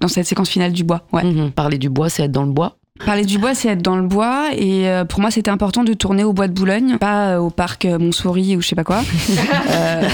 dans 0.00 0.08
cette 0.08 0.26
séquence 0.26 0.48
finale 0.48 0.72
du 0.72 0.84
bois. 0.84 1.02
Ouais. 1.12 1.24
Mhm. 1.24 1.50
Parler 1.50 1.78
du 1.78 1.88
bois, 1.88 2.08
c'est 2.08 2.24
être 2.24 2.32
dans 2.32 2.44
le 2.44 2.52
bois. 2.52 2.76
Parler 3.06 3.24
du 3.24 3.38
bois, 3.38 3.54
c'est 3.54 3.68
être 3.68 3.82
dans 3.82 3.96
le 3.96 4.06
bois. 4.06 4.50
Et 4.54 4.88
euh, 4.88 5.04
pour 5.04 5.20
moi, 5.20 5.30
c'était 5.30 5.50
important 5.50 5.84
de 5.84 5.94
tourner 5.94 6.22
au 6.22 6.32
bois 6.32 6.48
de 6.48 6.52
Boulogne, 6.52 6.98
pas 6.98 7.30
euh, 7.30 7.38
au 7.38 7.50
parc 7.50 7.84
euh, 7.84 7.98
Montsouris 7.98 8.56
ou 8.56 8.62
je 8.62 8.68
sais 8.68 8.76
pas 8.76 8.84
quoi. 8.84 9.02
Euh, 9.70 10.08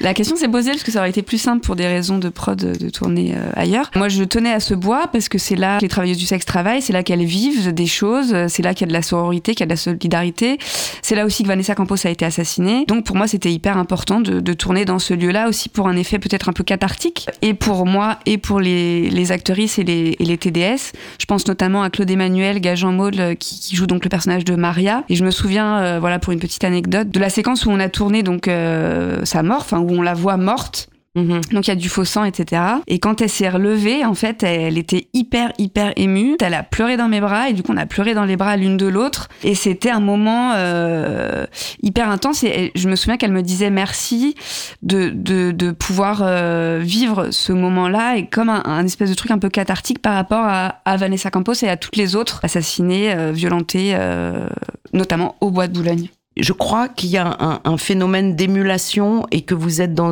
la 0.00 0.12
question 0.12 0.36
s'est 0.36 0.48
posée 0.48 0.70
parce 0.70 0.82
que 0.82 0.92
ça 0.92 1.00
aurait 1.00 1.10
été 1.10 1.22
plus 1.22 1.38
simple 1.38 1.64
pour 1.64 1.76
des 1.76 1.86
raisons 1.86 2.18
de 2.18 2.28
prod 2.28 2.58
de, 2.58 2.90
tourner 2.90 3.34
ailleurs. 3.54 3.90
Moi, 3.94 4.08
je 4.08 4.22
tenais 4.24 4.52
à 4.52 4.60
ce 4.60 4.74
bois 4.74 5.08
parce 5.10 5.28
que 5.28 5.38
c'est 5.38 5.56
là 5.56 5.78
que 5.78 5.82
les 5.82 5.88
travailleuses 5.88 6.18
du 6.18 6.26
sexe 6.26 6.44
travaillent, 6.44 6.82
c'est 6.82 6.92
là 6.92 7.02
qu'elles 7.02 7.24
vivent 7.24 7.72
des 7.72 7.86
choses, 7.86 8.34
c'est 8.48 8.62
là 8.62 8.74
qu'il 8.74 8.86
y 8.86 8.88
a 8.88 8.88
de 8.88 8.92
la 8.92 9.02
sororité, 9.02 9.54
qu'il 9.54 9.60
y 9.60 9.62
a 9.64 9.66
de 9.66 9.72
la 9.72 9.76
solidarité. 9.76 10.58
C'est 11.02 11.14
là 11.14 11.24
aussi 11.24 11.42
que 11.42 11.48
Vanessa 11.48 11.74
Campos 11.74 12.06
a 12.06 12.10
été 12.10 12.24
assassinée. 12.24 12.84
Donc 12.86 13.04
pour 13.04 13.16
moi, 13.16 13.26
c'était 13.26 13.52
hyper 13.52 13.78
important 13.78 14.20
de, 14.20 14.40
de 14.40 14.52
tourner 14.52 14.84
dans 14.84 14.98
ce 14.98 15.14
lieu-là 15.14 15.48
aussi 15.48 15.68
pour 15.68 15.88
un 15.88 15.96
effet 15.96 16.18
peut-être 16.18 16.48
un 16.48 16.52
peu 16.52 16.64
cathartique. 16.64 17.26
Et 17.42 17.54
pour 17.54 17.86
moi 17.86 18.18
et 18.26 18.38
pour 18.38 18.60
les, 18.60 19.08
les 19.10 19.32
actrices 19.32 19.78
et 19.78 19.84
les, 19.84 20.16
et 20.18 20.24
les 20.24 20.38
TDS, 20.38 20.92
je 21.18 21.24
pense 21.26 21.46
notamment 21.48 21.82
à 21.82 21.90
Claude 21.96 22.10
Emmanuel, 22.10 22.60
Gajan 22.60 22.92
Maul, 22.92 23.14
euh, 23.18 23.34
qui, 23.34 23.58
qui 23.58 23.74
joue 23.74 23.86
donc 23.86 24.04
le 24.04 24.10
personnage 24.10 24.44
de 24.44 24.54
Maria. 24.54 25.04
Et 25.08 25.14
je 25.14 25.24
me 25.24 25.30
souviens, 25.30 25.78
euh, 25.78 25.98
voilà, 25.98 26.18
pour 26.18 26.30
une 26.34 26.38
petite 26.38 26.62
anecdote, 26.62 27.08
de 27.08 27.18
la 27.18 27.30
séquence 27.30 27.64
où 27.64 27.70
on 27.70 27.80
a 27.80 27.88
tourné 27.88 28.22
donc 28.22 28.48
euh, 28.48 29.24
sa 29.24 29.42
mort, 29.42 29.60
enfin 29.60 29.78
où 29.78 29.88
on 29.90 30.02
la 30.02 30.12
voit 30.12 30.36
morte. 30.36 30.90
Mhm. 31.16 31.40
Donc 31.52 31.66
il 31.66 31.68
y 31.68 31.72
a 31.72 31.76
du 31.76 31.88
faux 31.88 32.04
sang, 32.04 32.24
etc. 32.24 32.62
Et 32.86 32.98
quand 32.98 33.22
elle 33.22 33.30
s'est 33.30 33.48
relevée, 33.48 34.04
en 34.04 34.14
fait, 34.14 34.42
elle 34.42 34.76
était 34.76 35.08
hyper, 35.14 35.52
hyper 35.58 35.92
émue. 35.96 36.36
Elle 36.42 36.54
a 36.54 36.62
pleuré 36.62 36.98
dans 36.98 37.08
mes 37.08 37.20
bras 37.20 37.48
et 37.48 37.54
du 37.54 37.62
coup 37.62 37.72
on 37.72 37.76
a 37.78 37.86
pleuré 37.86 38.14
dans 38.14 38.26
les 38.26 38.36
bras 38.36 38.56
l'une 38.56 38.76
de 38.76 38.86
l'autre. 38.86 39.28
Et 39.42 39.54
c'était 39.54 39.90
un 39.90 40.00
moment 40.00 40.52
euh, 40.56 41.46
hyper 41.82 42.10
intense. 42.10 42.44
Et 42.44 42.70
je 42.74 42.88
me 42.88 42.96
souviens 42.96 43.16
qu'elle 43.16 43.32
me 43.32 43.42
disait 43.42 43.70
merci 43.70 44.34
de, 44.82 45.08
de, 45.08 45.52
de 45.52 45.70
pouvoir 45.70 46.20
euh, 46.22 46.80
vivre 46.82 47.30
ce 47.30 47.52
moment-là 47.52 48.18
et 48.18 48.26
comme 48.26 48.50
un, 48.50 48.62
un 48.66 48.84
espèce 48.84 49.08
de 49.08 49.14
truc 49.14 49.30
un 49.30 49.38
peu 49.38 49.48
cathartique 49.48 50.00
par 50.00 50.14
rapport 50.14 50.44
à, 50.44 50.80
à 50.84 50.96
Vanessa 50.98 51.30
Campos 51.30 51.54
et 51.62 51.68
à 51.68 51.78
toutes 51.78 51.96
les 51.96 52.14
autres 52.14 52.40
assassinées, 52.42 53.14
euh, 53.14 53.32
violentées, 53.32 53.92
euh, 53.94 54.48
notamment 54.92 55.36
au 55.40 55.50
bois 55.50 55.66
de 55.66 55.72
Boulogne. 55.72 56.08
Je 56.38 56.52
crois 56.52 56.88
qu'il 56.88 57.08
y 57.10 57.16
a 57.16 57.36
un, 57.40 57.60
un 57.64 57.76
phénomène 57.78 58.36
d'émulation 58.36 59.26
et 59.30 59.40
que 59.40 59.54
vous 59.54 59.80
êtes 59.80 59.94
dans, 59.94 60.10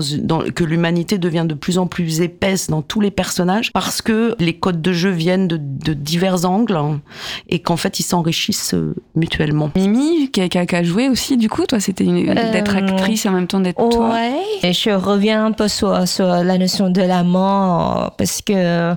que 0.55 0.65
l'humanité 0.65 1.19
devient 1.19 1.45
de 1.47 1.53
plus 1.55 1.77
en 1.79 1.87
plus 1.87 2.21
épaisse 2.23 2.69
dans 2.71 2.81
tous 2.81 3.01
les 3.01 3.11
personnages 3.11 3.73
parce 3.73 4.01
que 4.01 4.35
les 4.39 4.55
codes 4.57 4.81
de 4.81 4.93
jeu 4.93 5.11
viennent 5.11 5.49
de, 5.49 5.59
de 5.59 5.93
divers 5.93 6.47
angles 6.49 6.77
hein, 6.77 7.01
et 7.51 7.59
qu'en 7.59 7.77
fait 7.77 8.01
ils 8.01 8.05
s'enrichissent 8.05 8.73
euh, 8.75 8.95
mutuellement. 9.15 9.71
Mimi, 9.77 10.31
qui 10.31 10.41
a, 10.41 10.49
qui 10.49 10.57
a- 10.59 10.65
qui 10.65 10.77
a 10.77 10.83
joué 10.83 11.09
aussi, 11.11 11.37
du 11.37 11.51
coup, 11.51 11.67
toi, 11.67 11.79
c'était 11.79 12.05
une- 12.05 12.29
Euh, 12.31 12.53
d'être 12.53 12.75
actrice 12.75 13.27
et 13.27 13.29
en 13.29 13.33
même 13.33 13.47
temps 13.47 13.61
d'être 13.61 13.87
toi. 13.91 14.11
Ouais. 14.11 14.41
Et 14.63 14.73
je 14.73 14.91
reviens 14.91 15.45
un 15.45 15.53
peu 15.53 15.69
sur, 15.69 16.09
sur 16.09 16.27
la 16.27 16.57
notion 16.59 16.89
de 16.89 17.03
la 17.03 17.23
mort 17.23 18.15
parce 18.17 18.41
que 18.41 18.95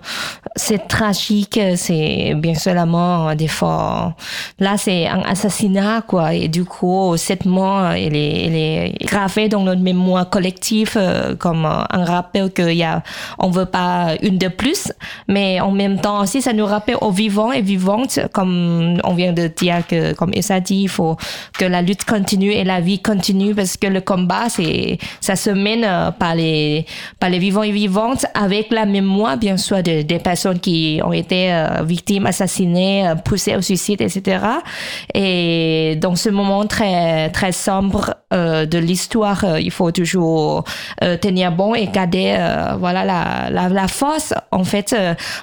c'est 0.55 0.88
tragique, 0.88 1.59
c'est 1.75 2.34
bien 2.36 2.55
sûr 2.55 2.73
la 2.73 2.86
mort 2.86 3.36
des 3.36 3.49
fois. 3.49 4.15
Là, 4.59 4.78
c'est 4.78 5.07
un 5.07 5.21
assassinat 5.23 6.01
quoi 6.07 6.34
et 6.34 6.47
du 6.47 6.63
coup 6.63 7.16
cette 7.18 7.45
mort 7.45 7.91
est, 7.91 8.05
elle 8.05 8.15
est 8.55 8.93
gravée 9.05 9.49
dans 9.49 9.61
notre 9.63 9.82
mémoire 9.82 10.30
collective 10.30 10.93
euh, 10.95 11.36
comme 11.36 11.65
un 11.65 12.05
rappel 12.05 12.51
qu'il 12.53 12.74
y 12.74 12.84
a 12.84 13.03
on 13.39 13.49
veut 13.49 13.65
pas 13.65 14.15
une 14.22 14.38
de 14.38 14.47
plus, 14.47 14.91
mais 15.28 15.59
en 15.59 15.72
même 15.72 15.99
temps 15.99 16.22
aussi 16.22 16.41
ça 16.41 16.53
nous 16.53 16.65
rappelle 16.65 16.97
aux 17.01 17.11
vivants 17.11 17.51
et 17.51 17.61
vivantes 17.61 18.20
comme 18.34 18.99
on 19.03 19.13
vient 19.13 19.34
de 19.34 19.47
dire 19.47 19.86
que 19.88 20.13
comme 20.13 20.32
Essa 20.34 20.59
dit 20.59 20.82
il 20.84 20.89
faut 20.89 21.18
que 21.57 21.65
la 21.65 21.82
lutte 21.82 22.05
continue 22.05 22.51
et 22.51 22.63
la 22.63 22.80
vie 22.82 23.01
continue 23.01 23.53
parce 23.55 23.78
que 23.78 23.88
le 23.88 24.01
combat 24.01 24.49
c'est 24.49 24.97
ça 25.22 25.36
se 25.36 25.49
mène 25.49 25.84
euh, 25.84 26.11
par 26.11 26.36
les 26.36 26.86
par 27.20 27.30
les 27.30 27.39
vivants 27.39 27.63
et 27.63 27.72
vivantes 27.72 28.26
avec 28.34 28.72
la 28.72 28.86
mémoire 28.86 29.38
bien 29.38 29.57
sûr 29.57 29.82
de- 29.84 30.03
des 30.03 30.20
personnes 30.20 30.59
qui 30.59 30.99
ont 31.03 31.13
été 31.13 31.51
euh, 31.53 31.84
victimes 31.84 32.26
assassinées 32.28 33.07
euh, 33.07 33.15
poussées 33.15 33.55
au 33.55 33.61
suicide 33.61 34.01
etc 34.01 34.39
et 35.13 35.97
dans 36.01 36.15
ce 36.15 36.30
moment 36.30 36.65
très 36.65 36.93
très 37.34 37.51
sombre 37.51 38.14
euh, 38.34 38.66
de 38.66 38.78
l'histoire 38.78 39.45
euh, 39.45 39.58
il 39.58 39.72
faut 39.72 39.89
toujours 39.91 40.66
euh, 41.01 41.16
tenir 41.16 41.49
bon 41.53 41.74
et 41.74 41.88
garder 41.88 42.36
voilà 42.78 43.05
la, 43.05 43.49
la 43.49 43.70
la 43.70 43.88
force. 43.88 44.34
En 44.51 44.66
fait 44.66 44.93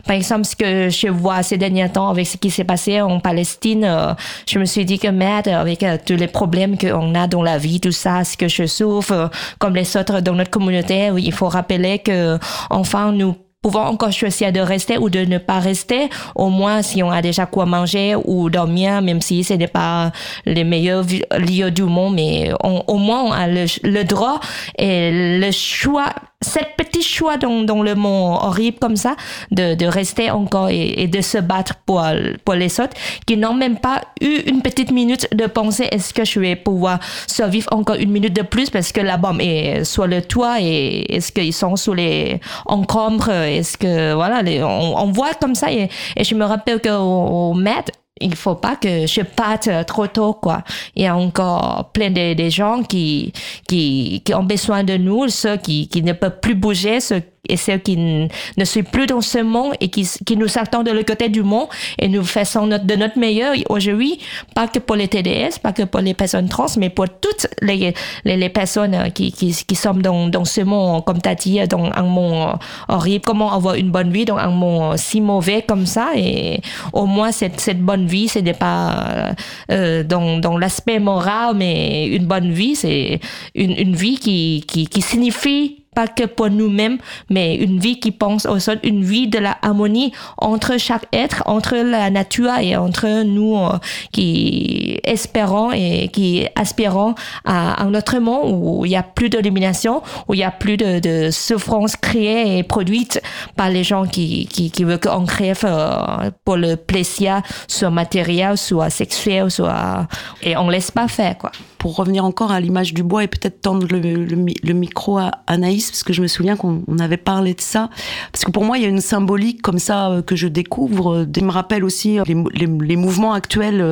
par 0.07 0.17
exemple 0.17 0.45
ce 0.45 0.55
que 0.55 0.91
je 0.91 1.09
vois 1.09 1.43
ces 1.43 1.57
derniers 1.57 1.89
temps 1.89 2.11
avec 2.11 2.27
ce 2.27 2.37
qui 2.37 2.51
s'est 2.51 2.65
passé 2.65 3.01
en 3.01 3.21
Palestine 3.21 4.15
je 4.47 4.59
me 4.59 4.67
suis 4.67 4.85
dit 4.85 4.99
que 4.99 5.09
merde 5.09 5.49
avec 5.49 5.85
tous 6.05 6.17
les 6.17 6.27
problèmes 6.27 6.77
qu'on 6.77 7.15
a 7.15 7.27
dans 7.27 7.43
la 7.43 7.57
vie 7.57 7.81
tout 7.81 7.93
ça 7.93 8.25
ce 8.25 8.37
que 8.37 8.49
je 8.49 8.67
souffre 8.67 9.31
comme 9.59 9.75
les 9.75 9.97
autres 9.97 10.21
dans 10.21 10.35
notre 10.35 10.51
communauté 10.51 11.11
il 11.17 11.33
faut 11.33 11.49
rappeler 11.49 12.01
que 12.01 12.39
enfin 12.69 13.13
nous 13.13 13.35
pouvoir 13.65 13.91
encore 13.91 14.13
choisir 14.13 14.53
de 14.53 14.61
rester 14.61 14.99
ou 14.99 15.09
de 15.09 15.21
ne 15.21 15.39
pas 15.39 15.59
rester. 15.59 16.11
Au 16.35 16.51
moins, 16.51 16.83
si 16.83 17.03
on 17.03 17.11
a 17.11 17.23
déjà 17.23 17.47
quoi 17.47 17.65
manger 17.65 18.15
ou 18.27 18.51
dormir, 18.51 19.01
même 19.01 19.23
si 19.23 19.43
ce 19.43 19.55
n'est 19.55 19.69
pas 19.81 20.13
les 20.45 20.65
meilleurs 20.65 21.07
lieux 21.39 21.71
du 21.71 21.85
monde, 21.85 22.15
mais 22.15 22.51
on- 22.63 22.83
au 22.87 22.99
moins 22.99 23.23
on 23.23 23.33
a 23.33 23.47
le 23.49 24.03
droit 24.03 24.39
et 24.79 25.11
le 25.41 25.51
choix, 25.51 26.11
cette 26.45 26.77
petit 26.77 27.03
choix 27.03 27.37
dans, 27.37 27.63
dans 27.63 27.83
le 27.83 27.95
monde 27.95 28.39
horrible 28.43 28.79
comme 28.81 28.97
ça, 28.97 29.17
de, 29.51 29.75
de 29.75 29.87
rester 29.87 30.31
encore 30.31 30.69
et, 30.69 31.03
et 31.03 31.09
de 31.09 31.21
se 31.21 31.39
battre 31.39 31.75
pour, 31.87 32.05
pour 32.45 32.55
les 32.55 32.81
autres, 32.81 32.97
qui 33.27 33.37
n'ont 33.37 33.55
même 33.55 33.79
pas 33.79 34.03
eu 34.21 34.41
une 34.47 34.63
petite 34.63 34.91
minute 34.91 35.29
de 35.35 35.47
penser 35.47 35.89
est-ce 35.91 36.13
que 36.15 36.25
je 36.25 36.39
vais 36.41 36.57
pouvoir 36.57 36.99
survivre 37.27 37.69
encore 37.73 37.97
une 37.97 38.11
minute 38.11 38.35
de 38.35 38.43
plus 38.43 38.71
parce 38.71 38.93
que 38.93 39.01
la 39.01 39.17
bombe 39.17 39.41
est 39.41 39.85
sur 39.85 40.07
le 40.07 40.23
toit 40.23 40.61
et 40.61 41.15
est-ce 41.15 41.33
qu'ils 41.33 41.53
sont 41.53 41.77
sous 41.77 41.95
les 41.95 42.41
encombres, 42.67 43.31
est-ce 43.31 43.77
que 43.77 44.15
voilà, 44.15 44.43
on, 44.67 44.95
on 44.97 45.13
voit 45.13 45.35
comme 45.35 45.55
ça 45.55 45.73
et, 45.73 45.89
et 46.17 46.25
je 46.25 46.35
me 46.35 46.45
rappelle 46.45 46.81
qu'au 46.81 46.91
au 46.91 47.55
Met, 47.55 47.85
il 48.21 48.35
faut 48.37 48.55
pas 48.55 48.77
que 48.77 49.07
je 49.07 49.23
parte 49.23 49.69
trop 49.87 50.07
tôt, 50.07 50.35
quoi. 50.35 50.63
Il 50.95 51.03
y 51.03 51.07
a 51.07 51.17
encore 51.17 51.91
plein 51.93 52.11
de, 52.11 52.49
gens 52.49 52.83
qui, 52.83 53.33
qui, 53.69 54.23
qui 54.25 54.35
ont 54.35 54.45
besoin 54.45 54.85
de 54.85 54.97
nous, 54.97 55.29
ceux 55.29 55.57
qui, 55.57 55.89
qui 55.89 56.03
ne 56.03 56.13
peuvent 56.13 56.41
plus 56.41 56.55
bouger, 56.55 57.01
ceux 57.01 57.23
et 57.49 57.57
ceux 57.57 57.79
qui 57.79 57.97
ne 57.97 58.65
sont 58.65 58.83
plus 58.83 59.07
dans 59.07 59.21
ce 59.21 59.39
monde 59.39 59.75
et 59.81 59.89
qui, 59.89 60.09
qui 60.25 60.37
nous 60.37 60.59
attendent 60.59 60.87
de 60.87 60.93
l'autre 60.93 61.07
côté 61.07 61.29
du 61.29 61.43
monde 61.43 61.69
et 61.99 62.09
nous 62.09 62.25
faisons 62.25 62.67
notre, 62.67 62.85
de 62.85 62.95
notre 62.95 63.19
meilleur. 63.19 63.55
Aujourd'hui, 63.69 64.19
pas 64.55 64.69
que 64.69 64.79
pour 64.79 64.97
les 64.97 65.09
TDS, 65.09 65.59
pas 65.63 65.73
que 65.73 65.83
pour 65.83 66.01
les 66.01 66.15
personnes 66.15 66.49
trans, 66.49 66.67
mais 66.79 66.91
pour 66.91 67.07
toutes 67.09 67.47
les, 67.63 67.95
les, 68.25 68.37
les 68.37 68.49
personnes 68.49 68.95
euh, 68.95 69.09
qui, 69.11 69.33
qui, 69.33 69.55
qui 69.67 69.75
sont 69.75 69.95
dans, 69.95 70.29
dans 70.29 70.45
ce 70.45 70.61
monde, 70.63 71.05
comme 71.05 71.21
tu 71.21 71.29
as 71.29 71.35
dit, 71.35 71.61
dans 71.69 71.91
un 71.95 72.03
monde 72.03 72.35
euh, 72.35 72.95
horrible, 72.95 73.25
comment 73.25 73.53
avoir 73.53 73.75
une 73.75 73.91
bonne 73.91 74.11
vie 74.11 74.25
dans 74.25 74.37
un 74.37 74.51
monde 74.51 74.97
si 74.97 75.21
mauvais 75.21 75.63
comme 75.63 75.87
ça? 75.87 76.11
Et 76.17 76.61
au 76.93 77.07
moins 77.07 77.33
cette, 77.33 77.61
cette 77.61 77.81
bonne 77.81 78.07
vie, 78.07 78.29
ce 78.29 78.39
n'est 78.39 78.55
pas 78.55 79.07
euh, 79.09 79.33
euh, 79.71 80.03
dans, 80.03 80.39
dans 80.39 80.59
l'aspect 80.59 80.99
moral, 80.99 81.55
mais 81.57 82.07
une 82.07 82.27
bonne 82.27 82.53
vie, 82.53 82.77
c'est 82.77 83.21
une, 83.55 83.73
une 83.73 83.95
vie 83.95 84.19
qui, 84.19 84.65
qui, 84.67 84.87
qui 84.87 85.03
signifie 85.03 85.84
pas 85.95 86.09
que 86.09 86.25
pour 86.25 86.51
nous-mêmes, 86.51 86.99
mais 87.31 87.55
une 87.57 87.79
vie 87.79 88.01
qui 88.01 88.11
pense 88.11 88.47
aux 88.47 88.57
autres, 88.71 88.81
une 88.83 89.05
vie 89.05 89.29
de 89.29 89.39
la 89.39 89.57
harmonie 89.63 90.13
entre 90.39 90.79
chaque 90.79 91.07
être, 91.13 91.43
entre 91.47 91.77
la 91.77 92.11
nature 92.11 92.53
et 92.61 92.77
entre 92.77 93.23
nous 93.23 93.57
euh, 93.57 93.79
qui 94.13 95.01
espérons 95.05 95.73
et 95.73 96.09
qui 96.09 96.47
aspirons 96.57 97.15
à 97.45 97.83
un 97.83 97.95
autre 97.95 98.19
monde 98.19 98.51
où 98.53 98.85
il 98.85 98.93
y 98.93 98.97
a 98.97 99.03
plus 99.03 99.31
de 99.31 99.41
domination, 99.41 100.03
où 100.29 100.35
il 100.35 100.41
y 100.41 100.45
a 100.45 100.51
plus 100.51 100.77
de, 100.77 101.31
souffrance 101.31 101.97
créée 101.97 102.59
et 102.59 102.63
produite 102.63 103.21
par 103.57 103.71
les 103.71 103.85
gens 103.85 104.07
qui, 104.07 104.47
qui, 104.47 104.71
qui 104.71 104.85
veulent 104.85 105.01
qu'on 105.01 105.25
crève 105.25 105.65
euh, 105.65 106.31
pour 106.45 106.57
le 106.57 106.77
plaisir, 106.77 107.43
soit 107.69 107.91
matériel, 107.91 108.57
soit 108.57 108.91
sexuel, 108.91 109.51
soit... 109.51 110.07
Et 110.43 110.57
on 110.57 110.69
laisse 110.69 110.91
pas 110.91 111.09
faire, 111.09 111.39
quoi. 111.39 111.53
Pour 111.85 111.97
revenir 111.97 112.25
encore 112.25 112.51
à 112.51 112.61
l'image 112.61 112.95
du 112.95 113.03
bois 113.03 113.25
et 113.25 113.29
peut-être 113.29 113.61
tendre 113.61 113.87
le, 113.91 113.99
le 114.01 114.37
mi- 114.37 114.57
le 114.63 114.73
micro 114.73 115.19
à 115.19 115.33
Anaïs, 115.47 115.91
parce 115.91 116.03
que 116.03 116.15
je 116.15 116.23
me 116.23 116.29
souviens 116.29 116.57
qu'on 116.57 116.83
on 116.89 116.99
avait 116.99 117.19
parlé 117.19 117.53
de 117.53 117.61
ça. 117.61 117.91
Parce 118.33 118.43
que 118.47 118.51
pour 118.51 118.65
moi, 118.65 118.79
il 118.79 118.85
y 118.85 118.87
a 118.87 118.89
une 118.89 119.03
symbolique 119.03 119.61
comme 119.61 119.79
ça 119.79 120.11
euh, 120.11 120.23
que 120.23 120.35
je 120.35 120.49
découvre. 120.49 121.13
euh, 121.15 121.27
qui 121.27 121.45
me 121.45 121.51
rappelle 121.51 121.85
aussi 121.85 122.19
euh, 122.19 122.25
les 122.55 122.97
mouvements 122.97 123.35
actuels 123.35 123.83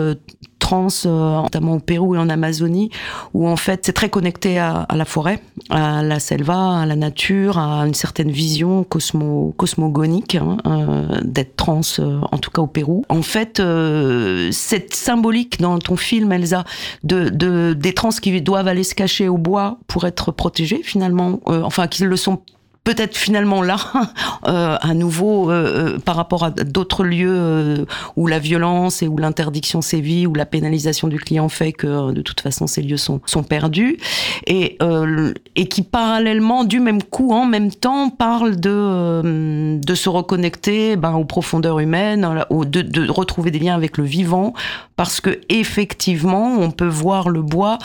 trans, 0.73 0.89
euh, 1.05 1.43
notamment 1.43 1.75
au 1.75 1.81
Pérou 1.81 2.15
et 2.15 2.19
en 2.19 2.31
Amazonie, 2.31 2.91
où 3.35 3.47
en 3.47 3.57
fait 3.57 3.81
c'est 3.85 3.93
très 3.93 4.09
connecté 4.09 4.59
à, 4.59 4.87
la 4.95 5.05
forêt, 5.05 5.41
à 5.69 6.03
la 6.03 6.19
selva, 6.19 6.81
à 6.81 6.87
la 6.87 6.97
nature, 6.97 7.59
à 7.59 7.87
une 7.87 7.95
certaine 7.95 8.31
vision 8.31 8.83
cosmo, 8.85 9.55
cosmogonique 9.59 10.37
hein, 10.37 10.57
euh, 10.67 11.21
d'être 11.23 11.57
trans, 11.57 11.81
euh, 11.99 12.21
en 12.33 12.39
tout 12.39 12.51
cas 12.51 12.63
au 12.63 12.67
Pérou. 12.67 13.05
En 13.11 13.21
fait, 13.21 13.61
euh, 13.61 14.49
cette 14.51 14.95
symbolique 14.95 15.61
dans 15.61 15.79
ton 15.79 15.97
film, 15.97 16.33
Elsa, 16.33 16.65
de, 17.05 17.29
de 17.29 17.75
des 17.75 17.93
trans 17.93 18.09
qui 18.11 18.41
doivent 18.41 18.69
aller 18.69 18.85
se 18.85 18.95
cacher 18.95 19.29
au 19.29 19.37
bois 19.37 19.79
pour 19.89 20.07
être 20.07 20.33
protégés 20.33 20.81
finalement, 20.83 21.41
enfin 21.47 21.87
qu'ils 21.87 22.07
le 22.07 22.17
sont 22.17 22.41
peut-être 22.85 23.17
finalement 23.17 23.63
là, 23.63 23.77
euh, 24.49 24.77
à 24.81 24.95
nouveau 24.95 25.51
euh, 25.51 25.95
euh, 25.95 25.99
par 25.99 26.17
rapport 26.17 26.45
à 26.45 26.51
d'autres 26.51 27.05
lieux 27.05 27.87
où 28.17 28.27
la 28.27 28.39
violence 28.39 29.03
et 29.03 29.09
où 29.09 29.19
l'interdiction 29.19 29.83
sévit, 29.83 30.27
où 30.27 30.35
la 30.35 30.47
pénalisation 30.47 31.09
du 31.09 31.19
client 31.19 31.49
fait 31.49 31.73
que 31.73 32.13
de 32.13 32.23
toute 32.23 32.41
façon 32.41 32.67
ces 32.67 32.83
lieux 32.83 32.97
sont, 32.97 33.21
perdus, 33.49 33.99
et, 34.47 34.79
qui 35.71 35.83
parallèlement, 35.83 36.65
du 36.65 36.81
même 36.81 37.03
coup, 37.03 37.33
en 37.33 37.47
même 37.47 37.71
temps, 37.71 38.11
parle 38.11 38.57
de, 38.57 39.81
se 39.95 40.09
reconnecter 40.09 40.97
ben, 40.97 41.13
aux 41.15 41.25
profondeurs 41.25 41.79
humaines, 41.79 42.45
au- 42.51 42.65
de, 42.65 43.11
retrouver 43.11 43.51
des 43.51 43.59
liens 43.59 43.75
avec 43.75 43.99
le 43.99 44.05
vivant, 44.05 44.55
parce 44.97 45.21
que 45.21 45.41
effectivement, 45.49 46.57
on 46.59 46.71
peut 46.71 46.87
voir 46.87 47.29
le 47.29 47.43
bois 47.43 47.79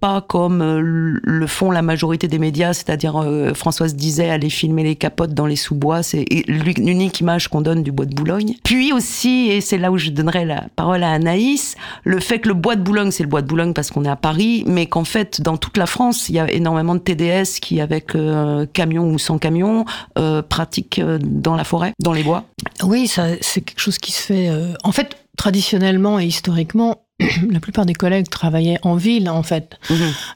pas 0.00 0.20
comme 0.20 0.62
le 0.62 1.46
font 1.46 1.70
la 1.70 1.82
majorité 1.82 2.28
des 2.28 2.38
médias, 2.38 2.72
c'est-à-dire 2.72 3.24
Françoise 3.54 3.94
disait 3.94 4.13
aller 4.22 4.50
filmer 4.50 4.82
les 4.84 4.96
capotes 4.96 5.34
dans 5.34 5.46
les 5.46 5.56
sous-bois, 5.56 6.02
c'est 6.02 6.24
l'u- 6.46 6.74
l'unique 6.76 7.20
image 7.20 7.48
qu'on 7.48 7.60
donne 7.60 7.82
du 7.82 7.92
bois 7.92 8.06
de 8.06 8.14
Boulogne. 8.14 8.54
Puis 8.64 8.92
aussi, 8.92 9.48
et 9.50 9.60
c'est 9.60 9.78
là 9.78 9.90
où 9.90 9.98
je 9.98 10.10
donnerai 10.10 10.44
la 10.44 10.64
parole 10.76 11.02
à 11.02 11.10
Anaïs, 11.12 11.76
le 12.04 12.20
fait 12.20 12.38
que 12.38 12.48
le 12.48 12.54
bois 12.54 12.76
de 12.76 12.82
Boulogne, 12.82 13.10
c'est 13.10 13.22
le 13.22 13.28
bois 13.28 13.42
de 13.42 13.46
Boulogne 13.46 13.72
parce 13.74 13.90
qu'on 13.90 14.04
est 14.04 14.08
à 14.08 14.16
Paris, 14.16 14.64
mais 14.66 14.86
qu'en 14.86 15.04
fait, 15.04 15.40
dans 15.40 15.56
toute 15.56 15.76
la 15.76 15.86
France, 15.86 16.28
il 16.28 16.36
y 16.36 16.38
a 16.38 16.50
énormément 16.50 16.94
de 16.94 17.00
TDS 17.00 17.60
qui, 17.60 17.80
avec 17.80 18.14
euh, 18.14 18.66
camion 18.72 19.10
ou 19.10 19.18
sans 19.18 19.38
camion, 19.38 19.84
euh, 20.18 20.42
pratiquent 20.42 20.98
euh, 21.00 21.18
dans 21.20 21.56
la 21.56 21.64
forêt, 21.64 21.92
dans 22.00 22.12
les 22.12 22.22
bois. 22.22 22.44
Oui, 22.82 23.06
c'est 23.08 23.60
quelque 23.60 23.80
chose 23.80 23.98
qui 23.98 24.12
se 24.12 24.20
fait. 24.22 24.50
En 24.82 24.92
fait, 24.92 25.16
traditionnellement 25.36 26.18
et 26.18 26.24
historiquement, 26.26 26.96
la 27.50 27.60
plupart 27.60 27.86
des 27.86 27.94
collègues 27.94 28.28
travaillaient 28.28 28.78
en 28.82 28.96
ville, 28.96 29.28
en 29.30 29.42
fait. 29.42 29.78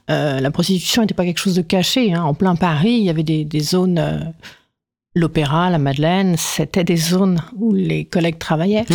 Euh, 0.09 0.39
la 0.39 0.51
prostitution 0.51 1.01
n'était 1.01 1.13
pas 1.13 1.25
quelque 1.25 1.39
chose 1.39 1.55
de 1.55 1.61
caché. 1.61 2.13
hein. 2.13 2.23
En 2.23 2.33
plein 2.33 2.55
Paris, 2.55 2.93
il 2.93 3.03
y 3.03 3.09
avait 3.09 3.23
des, 3.23 3.43
des 3.45 3.59
zones. 3.59 3.97
euh, 3.99 4.19
L'opéra, 5.15 5.69
la 5.71 5.79
Madeleine, 5.79 6.35
c'était 6.37 6.83
des 6.83 6.95
zones 6.95 7.41
où 7.57 7.73
les 7.73 8.05
collègues 8.05 8.37
travaillaient. 8.37 8.85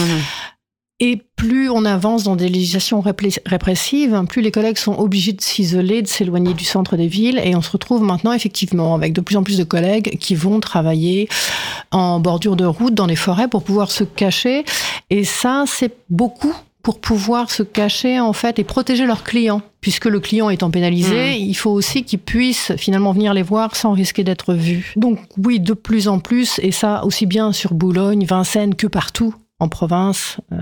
Et 1.01 1.21
plus 1.35 1.69
on 1.69 1.85
avance 1.85 2.23
dans 2.23 2.37
des 2.37 2.49
législations 2.49 3.03
répressives, 3.45 4.25
plus 4.29 4.41
les 4.41 4.53
collègues 4.53 4.79
sont 4.79 4.95
obligés 4.97 5.33
de 5.33 5.41
s'isoler, 5.41 6.03
de 6.03 6.07
s'éloigner 6.07 6.55
du 6.55 6.65
centre 6.65 6.97
des 6.97 7.09
villes. 7.09 7.43
Et 7.45 7.57
on 7.57 7.63
se 7.63 7.71
retrouve 7.73 8.03
maintenant 8.03 8.33
effectivement 8.33 8.95
avec 8.95 9.13
de 9.13 9.21
plus 9.21 9.37
en 9.37 9.43
plus 9.43 9.59
de 9.59 9.65
collègues 9.65 10.17
qui 10.19 10.37
vont 10.37 10.61
travailler 10.61 11.29
en 11.91 12.21
bordure 12.21 12.55
de 12.55 12.65
route 12.65 12.95
dans 12.95 13.07
les 13.07 13.17
forêts 13.17 13.49
pour 13.49 13.65
pouvoir 13.65 13.91
se 13.91 14.05
cacher. 14.05 14.65
Et 15.11 15.25
ça, 15.25 15.65
c'est 15.67 15.97
beaucoup 16.11 16.55
pour 16.85 17.01
pouvoir 17.01 17.51
se 17.51 17.65
cacher 17.65 18.21
en 18.21 18.33
fait 18.33 18.59
et 18.61 18.65
protéger 18.65 19.07
leurs 19.07 19.25
clients. 19.25 19.63
Puisque 19.81 20.05
le 20.05 20.21
client 20.21 20.49
étant 20.51 20.71
pénalisé, 20.71 21.37
il 21.39 21.55
faut 21.55 21.71
aussi 21.71 22.05
qu'ils 22.05 22.21
puissent 22.21 22.73
finalement 22.77 23.13
venir 23.13 23.35
les 23.35 23.43
voir 23.43 23.75
sans 23.75 23.93
risquer 23.93 24.23
d'être 24.23 24.55
vus. 24.55 24.93
Donc 24.97 25.19
oui, 25.37 25.59
de 25.61 25.73
plus 25.75 26.07
en 26.09 26.21
plus, 26.21 26.59
et 26.63 26.71
ça 26.71 27.05
aussi 27.05 27.27
bien 27.27 27.53
sur 27.53 27.75
Boulogne, 27.75 28.25
Vincennes 28.25 28.75
que 28.77 28.87
partout 28.87 29.35
en 29.59 29.69
province, 29.69 30.39
euh, 30.53 30.57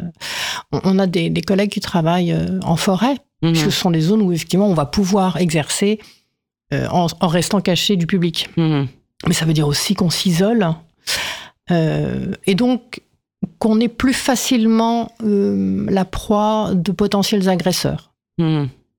on- 0.85 0.99
a 0.99 1.07
des, 1.07 1.29
des 1.31 1.43
collègues 1.43 1.71
qui 1.71 1.81
travaillent 1.81 2.33
euh, 2.33 2.59
en 2.65 2.77
forêt, 2.77 3.17
puisque 3.43 3.67
ce 3.73 3.81
sont 3.81 3.91
des 3.91 4.01
zones 4.01 4.23
où 4.23 4.33
effectivement 4.33 4.69
on 4.69 4.75
va 4.75 4.87
pouvoir 4.87 5.37
exercer 5.39 5.99
euh, 6.73 6.87
en, 6.91 7.07
en 7.21 7.29
restant 7.29 7.61
caché 7.61 7.97
du 7.97 8.07
public. 8.07 8.49
Mais 8.57 9.35
ça 9.35 9.45
veut 9.45 9.53
dire 9.55 9.69
aussi 9.69 9.95
qu'on 9.95 10.11
s'isole 10.11 10.69
euh, 11.71 12.33
et 12.47 12.55
donc 12.55 13.01
qu'on 13.59 13.81
est 13.81 13.89
plus 13.89 14.13
facilement 14.15 15.13
euh, 15.25 15.87
la 15.89 16.05
proie 16.05 16.73
de 16.75 16.93
potentiels 16.93 17.49
agresseurs. 17.49 18.13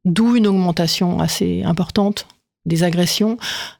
D'où 0.06 0.36
une 0.36 0.48
augmentation 0.48 1.20
assez 1.20 1.64
importante 1.64 2.28
des 2.66 2.84
agressions, 2.84 3.38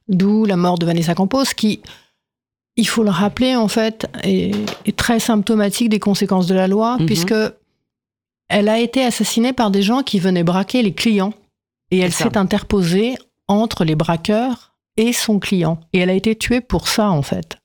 d'où 0.08 0.46
la 0.46 0.58
mort 0.58 0.78
de 0.78 0.86
Vanessa 0.86 1.16
Campos, 1.16 1.46
qui, 1.56 1.82
il 2.76 2.88
faut 2.88 3.04
le 3.04 3.10
rappeler 3.12 3.56
en 3.56 3.68
fait, 3.68 4.08
est, 4.24 4.54
est 4.86 4.96
très 4.96 5.20
symptomatique 5.20 5.90
des 5.90 6.00
conséquences 6.00 6.48
de 6.48 6.56
la 6.56 6.68
loi, 6.68 6.98
Mhm. 7.00 7.06
puisque 7.06 7.34
elle 8.50 8.68
a 8.70 8.80
été 8.80 9.04
assassinée 9.04 9.54
par 9.54 9.72
des 9.72 9.82
gens 9.82 10.04
qui 10.04 10.20
venaient 10.20 10.44
braquer 10.44 10.82
les 10.82 10.94
clients. 10.94 11.34
Et 11.92 12.00
elle 12.00 12.12
s'est 12.12 12.38
interposée 12.38 13.16
entre 13.48 13.84
les 13.86 13.96
braqueurs 13.96 14.74
et 14.98 15.14
son 15.14 15.40
client. 15.40 15.80
Et 15.94 16.00
elle 16.00 16.10
a 16.10 16.14
été 16.14 16.36
tuée 16.36 16.62
pour 16.62 16.88
ça, 16.88 17.10
en 17.10 17.22
fait. 17.22 17.58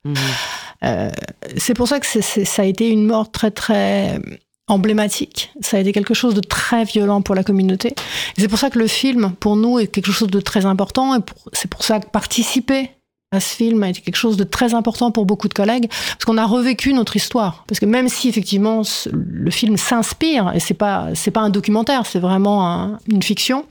Euh, 0.84 1.10
c'est 1.56 1.74
pour 1.74 1.88
ça 1.88 1.98
que 2.00 2.06
ça 2.06 2.62
a 2.62 2.64
été 2.64 2.88
une 2.88 3.04
mort 3.04 3.30
très, 3.30 3.50
très 3.50 4.20
emblématique. 4.68 5.50
Ça 5.60 5.78
a 5.78 5.80
été 5.80 5.92
quelque 5.92 6.14
chose 6.14 6.34
de 6.34 6.40
très 6.40 6.84
violent 6.84 7.22
pour 7.22 7.34
la 7.34 7.42
communauté. 7.42 7.94
C'est 8.36 8.48
pour 8.48 8.58
ça 8.58 8.70
que 8.70 8.78
le 8.78 8.86
film, 8.86 9.32
pour 9.40 9.56
nous, 9.56 9.78
est 9.78 9.86
quelque 9.86 10.12
chose 10.12 10.28
de 10.30 10.40
très 10.40 10.66
important. 10.66 11.16
Et 11.16 11.20
c'est 11.52 11.70
pour 11.70 11.82
ça 11.82 12.00
que 12.00 12.08
participer 12.10 12.90
à 13.30 13.40
ce 13.40 13.54
film 13.56 13.82
a 13.82 13.90
été 13.90 14.00
quelque 14.00 14.16
chose 14.16 14.38
de 14.38 14.44
très 14.44 14.72
important 14.72 15.10
pour 15.10 15.26
beaucoup 15.26 15.48
de 15.48 15.54
collègues, 15.54 15.88
parce 15.90 16.24
qu'on 16.24 16.38
a 16.38 16.46
revécu 16.46 16.94
notre 16.94 17.14
histoire. 17.16 17.64
Parce 17.68 17.78
que 17.78 17.84
même 17.84 18.08
si 18.08 18.28
effectivement 18.30 18.82
le 19.12 19.50
film 19.50 19.76
s'inspire, 19.76 20.52
et 20.54 20.60
c'est 20.60 20.72
pas 20.72 21.08
c'est 21.14 21.30
pas 21.30 21.40
un 21.42 21.50
documentaire, 21.50 22.06
c'est 22.06 22.20
vraiment 22.20 22.66
un- 22.66 22.98
une 23.10 23.22
fiction, 23.22 23.66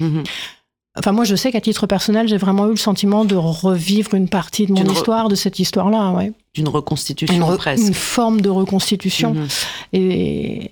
Enfin, 0.97 1.11
moi, 1.11 1.23
je 1.25 1.35
sais 1.35 1.51
qu'à 1.51 1.61
titre 1.61 1.85
personnel, 1.87 2.27
j'ai 2.27 2.37
vraiment 2.37 2.65
eu 2.67 2.71
le 2.71 2.75
sentiment 2.77 3.23
de 3.25 3.35
revivre 3.35 4.13
une 4.15 4.29
partie 4.29 4.65
de 4.65 4.71
mon 4.73 4.83
histoire, 4.91 5.29
de 5.29 5.35
cette 5.35 5.59
histoire-là, 5.59 6.11
ouais. 6.11 6.31
D'une 6.55 6.67
reconstitution 6.69 7.35
Une, 7.35 7.43
re- 7.43 7.57
presque. 7.57 7.85
une 7.87 7.93
forme 7.93 8.41
de 8.41 8.49
reconstitution. 8.49 9.33
Mhm. 9.33 9.47
Et 9.93 10.71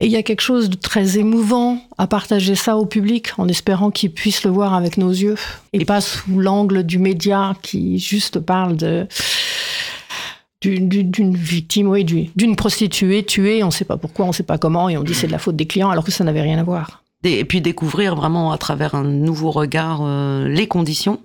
et 0.00 0.06
il 0.06 0.10
y 0.10 0.16
a 0.16 0.24
quelque 0.24 0.40
chose 0.40 0.68
de 0.68 0.74
très 0.74 1.16
émouvant 1.18 1.78
à 1.96 2.08
partager 2.08 2.56
ça 2.56 2.76
au 2.76 2.86
public 2.86 3.28
en 3.38 3.46
espérant 3.46 3.92
qu'ils 3.92 4.10
puissent 4.12 4.42
le 4.42 4.50
voir 4.50 4.74
avec 4.74 4.96
nos 4.98 5.10
yeux 5.10 5.36
et 5.72 5.84
pas 5.84 6.00
sous 6.00 6.40
l'angle 6.40 6.82
du 6.82 6.98
média 6.98 7.54
qui 7.62 8.00
juste 8.00 8.40
parle 8.40 8.76
de 8.76 9.06
d'une- 10.60 11.36
victime, 11.36 11.88
oui, 11.88 12.04
du- 12.04 12.30
d'une 12.36 12.56
prostituée 12.56 13.24
tuée, 13.24 13.62
on 13.62 13.66
ne 13.66 13.72
sait 13.72 13.84
pas 13.84 13.96
pourquoi, 13.96 14.24
on 14.24 14.28
ne 14.28 14.32
sait 14.34 14.42
pas 14.44 14.58
comment, 14.58 14.88
et 14.88 14.96
on 14.96 15.02
dit 15.04 15.14
c'est 15.14 15.26
de 15.28 15.32
la 15.32 15.38
faute 15.38 15.56
des 15.56 15.66
clients 15.66 15.90
alors 15.90 16.04
que 16.04 16.12
ça 16.12 16.22
n'avait 16.24 16.42
rien 16.42 16.58
à 16.58 16.62
voir. 16.64 17.01
Et 17.24 17.44
puis 17.44 17.60
découvrir 17.60 18.16
vraiment 18.16 18.52
à 18.52 18.58
travers 18.58 18.94
un 18.94 19.04
nouveau 19.04 19.50
regard 19.50 20.00
euh, 20.02 20.48
les 20.48 20.66
conditions, 20.66 21.20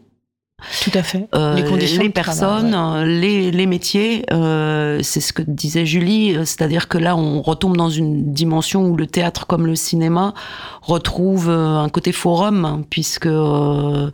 Tout 0.84 0.92
à 0.96 1.04
fait. 1.04 1.28
euh, 1.36 1.54
les 1.56 1.64
conditions 1.64 2.02
les 2.02 2.12
travail, 2.12 2.12
personnes, 2.12 2.74
ouais. 2.74 3.02
euh, 3.04 3.06
les, 3.06 3.52
les 3.52 3.66
métiers. 3.68 4.26
euh, 4.34 5.00
c'est 5.04 5.22
ce 5.22 5.32
que 5.32 5.44
disait 5.44 5.86
Julie, 5.86 6.36
euh, 6.36 6.46
c'est-à-dire 6.46 6.88
que 6.88 6.98
là, 6.98 7.16
on 7.16 7.42
retombe 7.44 7.78
dans 7.78 7.92
une 7.92 8.34
dimension 8.34 8.86
où 8.88 8.98
le 8.98 9.06
théâtre, 9.06 9.46
comme 9.46 9.68
le 9.68 9.76
cinéma, 9.76 10.34
retrouve 10.82 11.48
euh, 11.50 11.78
un 11.78 11.90
côté 11.90 12.12
forum, 12.12 12.66
hein, 12.66 12.82
puisque 12.90 13.28
euh, 13.28 14.10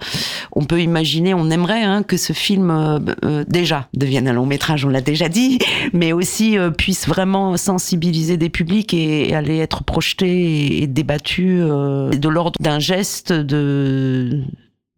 on 0.51 0.65
peut 0.65 0.81
imaginer, 0.81 1.33
on 1.33 1.49
aimerait 1.49 1.83
hein, 1.83 2.03
que 2.03 2.17
ce 2.17 2.33
film 2.33 2.99
déjà 3.47 3.87
devienne 3.93 4.27
un 4.27 4.33
long 4.33 4.45
métrage, 4.45 4.83
on 4.85 4.89
l'a 4.89 5.01
déjà 5.01 5.29
dit, 5.29 5.59
mais 5.93 6.11
aussi 6.11 6.57
euh, 6.57 6.71
puisse 6.71 7.07
vraiment 7.07 7.55
sensibiliser 7.55 8.35
des 8.35 8.49
publics 8.49 8.93
et, 8.93 9.29
et 9.29 9.35
aller 9.35 9.59
être 9.59 9.83
projeté 9.85 10.27
et, 10.27 10.83
et 10.83 10.87
débattu 10.87 11.59
euh, 11.61 12.09
de 12.09 12.29
l'ordre 12.29 12.59
d'un 12.59 12.79
geste 12.79 13.31
de 13.31 14.41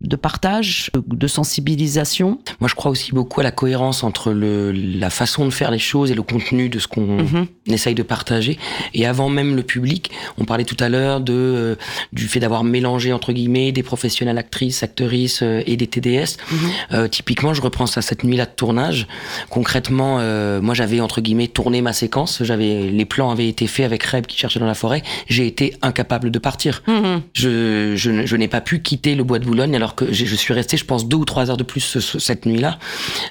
de 0.08 0.16
partage, 0.16 0.92
de 1.08 1.28
sensibilisation. 1.28 2.40
Moi, 2.60 2.70
je 2.70 2.76
crois 2.76 2.92
aussi 2.92 3.12
beaucoup 3.12 3.40
à 3.40 3.44
la 3.44 3.52
cohérence 3.52 4.04
entre 4.04 4.32
le, 4.32 4.72
la 4.72 5.10
façon 5.10 5.46
de 5.46 5.50
faire 5.52 5.72
les 5.72 5.80
choses 5.80 6.12
et 6.12 6.14
le 6.14 6.22
contenu 6.22 6.70
de 6.70 6.80
ce 6.80 6.88
qu'on 6.88 7.06
Mhm. 7.06 7.48
essaye 7.68 7.96
de 7.96 8.04
partager. 8.04 8.58
Et 8.94 9.06
avant 9.06 9.30
même 9.30 9.56
le 9.56 9.64
public, 9.64 10.12
on 10.38 10.46
parlait 10.46 10.64
tout 10.66 10.78
à 10.80 10.90
l'heure 10.90 11.22
de 11.22 11.34
euh, 11.34 11.76
du 12.14 12.28
fait 12.28 12.40
d'avoir 12.40 12.64
mélangé 12.64 13.14
entre 13.14 13.32
guillemets 13.34 13.72
des 13.72 13.84
professionnels 13.84 14.38
actrices, 14.38 14.84
actrices 14.84 15.42
euh, 15.42 15.62
et 15.66 15.78
des 15.78 15.88
TDS. 15.88 16.38
Mhm. 16.52 16.58
Euh, 16.94 17.08
typiquement, 17.08 17.54
je 17.54 17.62
reprends 17.62 17.86
ça 17.88 18.02
cette 18.02 18.24
nuit-là 18.24 18.46
de 18.46 18.52
tournage. 18.56 19.08
Concrètement, 19.50 20.18
euh, 20.20 20.62
moi, 20.62 20.74
j'avais 20.74 21.00
entre 21.00 21.22
guillemets 21.22 21.48
tourné 21.48 21.82
ma 21.82 21.94
séquence. 21.94 22.44
J'avais 22.44 22.90
les 22.92 23.06
plans 23.06 23.32
avaient 23.32 23.48
été 23.48 23.68
faits 23.68 23.86
avec 23.86 24.04
Reb 24.04 24.26
qui 24.26 24.38
cherchait 24.38 24.60
dans 24.60 24.66
la 24.68 24.74
forêt. 24.76 25.02
J'ai 25.28 25.48
été 25.48 25.76
incapable 25.82 26.32
de 26.32 26.40
partir. 26.40 26.84
Mhm. 26.88 27.22
Je, 27.34 27.94
je 27.96 28.36
n'ai 28.36 28.48
pas 28.48 28.62
pu 28.62 28.82
quitter 28.82 29.16
le 29.16 29.24
bois 29.24 29.40
de 29.40 29.46
Boulogne 29.46 29.76
alors 29.76 29.95
que 29.96 30.12
je 30.14 30.36
suis 30.36 30.54
resté, 30.54 30.78
je 30.78 30.86
pense, 30.86 31.08
deux 31.08 31.18
ou 31.18 31.26
trois 31.26 31.50
heures 31.50 31.58
de 31.58 31.64
plus 31.64 31.82
ce- 31.82 32.00
ce- 32.00 32.20
cette 32.20 32.46
nuit-là, 32.46 32.78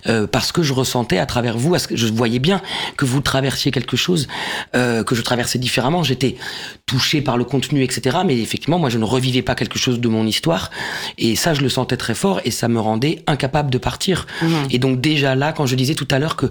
euh, 0.06 0.26
parce 0.26 0.52
que 0.52 0.62
je 0.62 0.72
ressentais 0.72 1.18
à 1.18 1.26
travers 1.26 1.56
vous, 1.58 1.74
je 1.90 2.06
voyais 2.08 2.38
bien 2.38 2.60
que 2.96 3.04
vous 3.04 3.20
traversiez 3.20 3.70
quelque 3.70 3.96
chose, 3.96 4.26
euh, 4.74 5.04
que 5.04 5.14
je 5.14 5.22
traversais 5.22 5.58
différemment. 5.58 6.02
J'étais 6.02 6.36
touché 6.86 7.20
par 7.20 7.36
le 7.36 7.44
contenu, 7.44 7.82
etc. 7.82 8.18
Mais 8.26 8.38
effectivement, 8.38 8.78
moi, 8.78 8.90
je 8.90 8.98
ne 8.98 9.04
revivais 9.04 9.42
pas 9.42 9.54
quelque 9.54 9.78
chose 9.78 10.00
de 10.00 10.08
mon 10.08 10.26
histoire, 10.26 10.70
et 11.18 11.36
ça, 11.36 11.54
je 11.54 11.60
le 11.62 11.68
sentais 11.68 11.96
très 11.96 12.14
fort, 12.14 12.40
et 12.44 12.50
ça 12.50 12.68
me 12.68 12.80
rendait 12.80 13.22
incapable 13.26 13.70
de 13.70 13.78
partir. 13.78 14.26
Et 14.70 14.78
donc 14.78 15.00
déjà 15.00 15.34
là, 15.34 15.52
quand 15.52 15.66
je 15.66 15.74
disais 15.76 15.94
tout 15.94 16.08
à 16.10 16.18
l'heure 16.18 16.36
que 16.36 16.46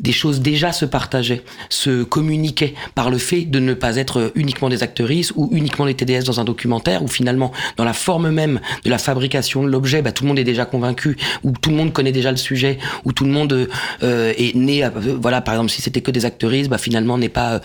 des 0.00 0.12
choses 0.12 0.40
déjà 0.40 0.72
se 0.72 0.84
partageaient, 0.84 1.42
se 1.68 2.02
communiquaient 2.02 2.74
par 2.94 3.10
le 3.10 3.18
fait 3.18 3.44
de 3.44 3.58
ne 3.58 3.74
pas 3.74 3.96
être 3.96 4.32
uniquement 4.34 4.68
des 4.68 4.82
actrices 4.82 5.32
ou 5.36 5.48
uniquement 5.52 5.86
des 5.86 5.94
TDS 5.94 6.24
dans 6.24 6.40
un 6.40 6.44
documentaire, 6.44 7.02
ou 7.02 7.08
finalement 7.08 7.52
dans 7.76 7.84
la 7.84 7.92
forme 7.92 8.30
même 8.30 8.60
de 8.84 8.90
la 8.90 8.98
fabrication 8.98 9.53
de 9.62 9.68
l'objet, 9.68 10.02
bah, 10.02 10.12
tout 10.12 10.24
le 10.24 10.28
monde 10.28 10.38
est 10.38 10.44
déjà 10.44 10.64
convaincu, 10.64 11.16
ou 11.44 11.52
tout 11.52 11.70
le 11.70 11.76
monde 11.76 11.92
connaît 11.92 12.12
déjà 12.12 12.30
le 12.30 12.36
sujet, 12.36 12.78
ou 13.04 13.12
tout 13.12 13.24
le 13.24 13.30
monde 13.30 13.68
euh, 14.02 14.32
est 14.36 14.54
né, 14.54 14.84
euh, 14.84 14.90
voilà, 15.20 15.40
par 15.40 15.54
exemple, 15.54 15.70
si 15.70 15.82
c'était 15.82 16.00
que 16.00 16.10
des 16.10 16.24
actrices, 16.24 16.68
bah, 16.68 16.78
finalement 16.78 17.18
n'est 17.18 17.28
pas 17.28 17.54
euh, 17.54 17.58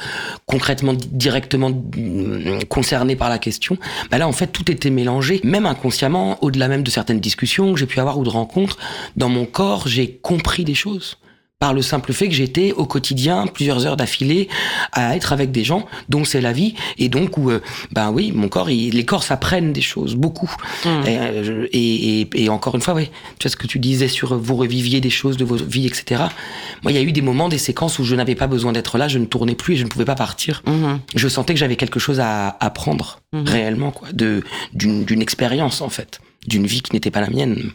concrètement 0.45 0.93
di- 0.93 1.07
directement 1.11 1.71
euh, 1.97 2.59
concerné 2.69 3.15
par 3.15 3.29
la 3.29 3.39
question. 3.39 3.77
Bah 4.11 4.17
là, 4.17 4.27
en 4.27 4.31
fait, 4.33 4.47
tout 4.47 4.69
était 4.71 4.89
mélangé, 4.89 5.41
même 5.43 5.65
inconsciemment, 5.65 6.37
au-delà 6.43 6.67
même 6.67 6.83
de 6.83 6.91
certaines 6.91 7.19
discussions 7.19 7.73
que 7.73 7.79
j'ai 7.79 7.85
pu 7.85 7.99
avoir 7.99 8.19
ou 8.19 8.23
de 8.23 8.29
rencontres. 8.29 8.77
Dans 9.15 9.29
mon 9.29 9.45
corps, 9.45 9.87
j'ai 9.87 10.19
compris 10.21 10.63
des 10.65 10.75
choses 10.75 11.17
par 11.60 11.74
le 11.74 11.82
simple 11.82 12.14
fait 12.14 12.30
que 12.30 12.34
j'étais 12.34 12.72
au 12.72 12.86
quotidien 12.86 13.45
plusieurs 13.45 13.86
heures 13.86 13.97
d'affilée 13.97 14.47
à 14.93 15.18
être 15.18 15.34
avec 15.34 15.51
des 15.51 15.66
gens 15.66 15.86
dont 16.07 16.24
c'est 16.24 16.39
la 16.39 16.53
vie 16.53 16.74
et 16.97 17.10
donc 17.10 17.38
où 17.38 17.51
euh, 17.51 17.62
ben 17.91 18.12
oui 18.12 18.32
mon 18.34 18.47
corps 18.47 18.70
il- 18.70 18.95
les 18.95 19.03
corps 19.03 19.24
s'apprennent 19.24 19.74
des 19.74 19.82
choses 19.82 20.16
beaucoup. 20.16 20.49
Et, 20.86 20.88
euh, 21.20 21.68
et, 21.74 22.22
et, 22.22 22.30
et 22.45 22.49
encore 22.49 22.76
une 22.76 22.82
fois 22.82 22.93
oui 22.93 23.10
tu 23.39 23.43
vois 23.47 23.51
ce 23.51 23.57
que 23.57 23.68
tu 23.68 23.78
disais 23.78 24.07
sur 24.07 24.32
euh, 24.34 24.38
vous 24.41 24.55
reviviez 24.55 25.01
des 25.01 25.10
choses 25.10 25.36
de 25.36 25.43
votre 25.43 25.66
vie 25.66 25.86
etc 25.86 26.24
moi 26.82 26.93
il 26.93 26.95
y 26.95 26.97
a 26.97 27.01
eu 27.01 27.12
des 27.12 27.22
moments 27.22 27.49
des 27.49 27.57
séquences 27.57 27.99
où 27.99 28.05
je 28.05 28.16
n'avais 28.16 28.36
pas 28.36 28.47
besoin 28.47 28.72
d'être 28.72 28.97
là 28.97 29.10
je 29.10 29.20
ne 29.20 29.26
tournais 29.26 29.55
plus 29.55 29.74
et 29.74 29.78
je 29.78 29.84
ne 29.84 29.89
pouvais 29.89 30.05
pas 30.05 30.16
partir. 30.16 30.64
Mhm. 30.66 30.99
je 31.14 31.28
sentais 31.28 31.53
que 31.53 31.60
j'avais 31.60 31.76
quelque 31.76 31.99
chose 31.99 32.22
à 32.22 32.55
apprendre 32.62 33.20
Mhm. 33.34 33.43
réellement 33.47 33.91
quoi 33.91 34.07
de 34.12 34.43
d'une 34.74 35.22
expérience 35.22 35.82
en 35.82 35.89
fait 35.89 36.20
d'une 36.47 36.66
vie 36.66 36.82
qui 36.82 36.93
n'était 36.93 37.12
pas 37.12 37.22
la 37.22 37.30
mienne 37.30 37.70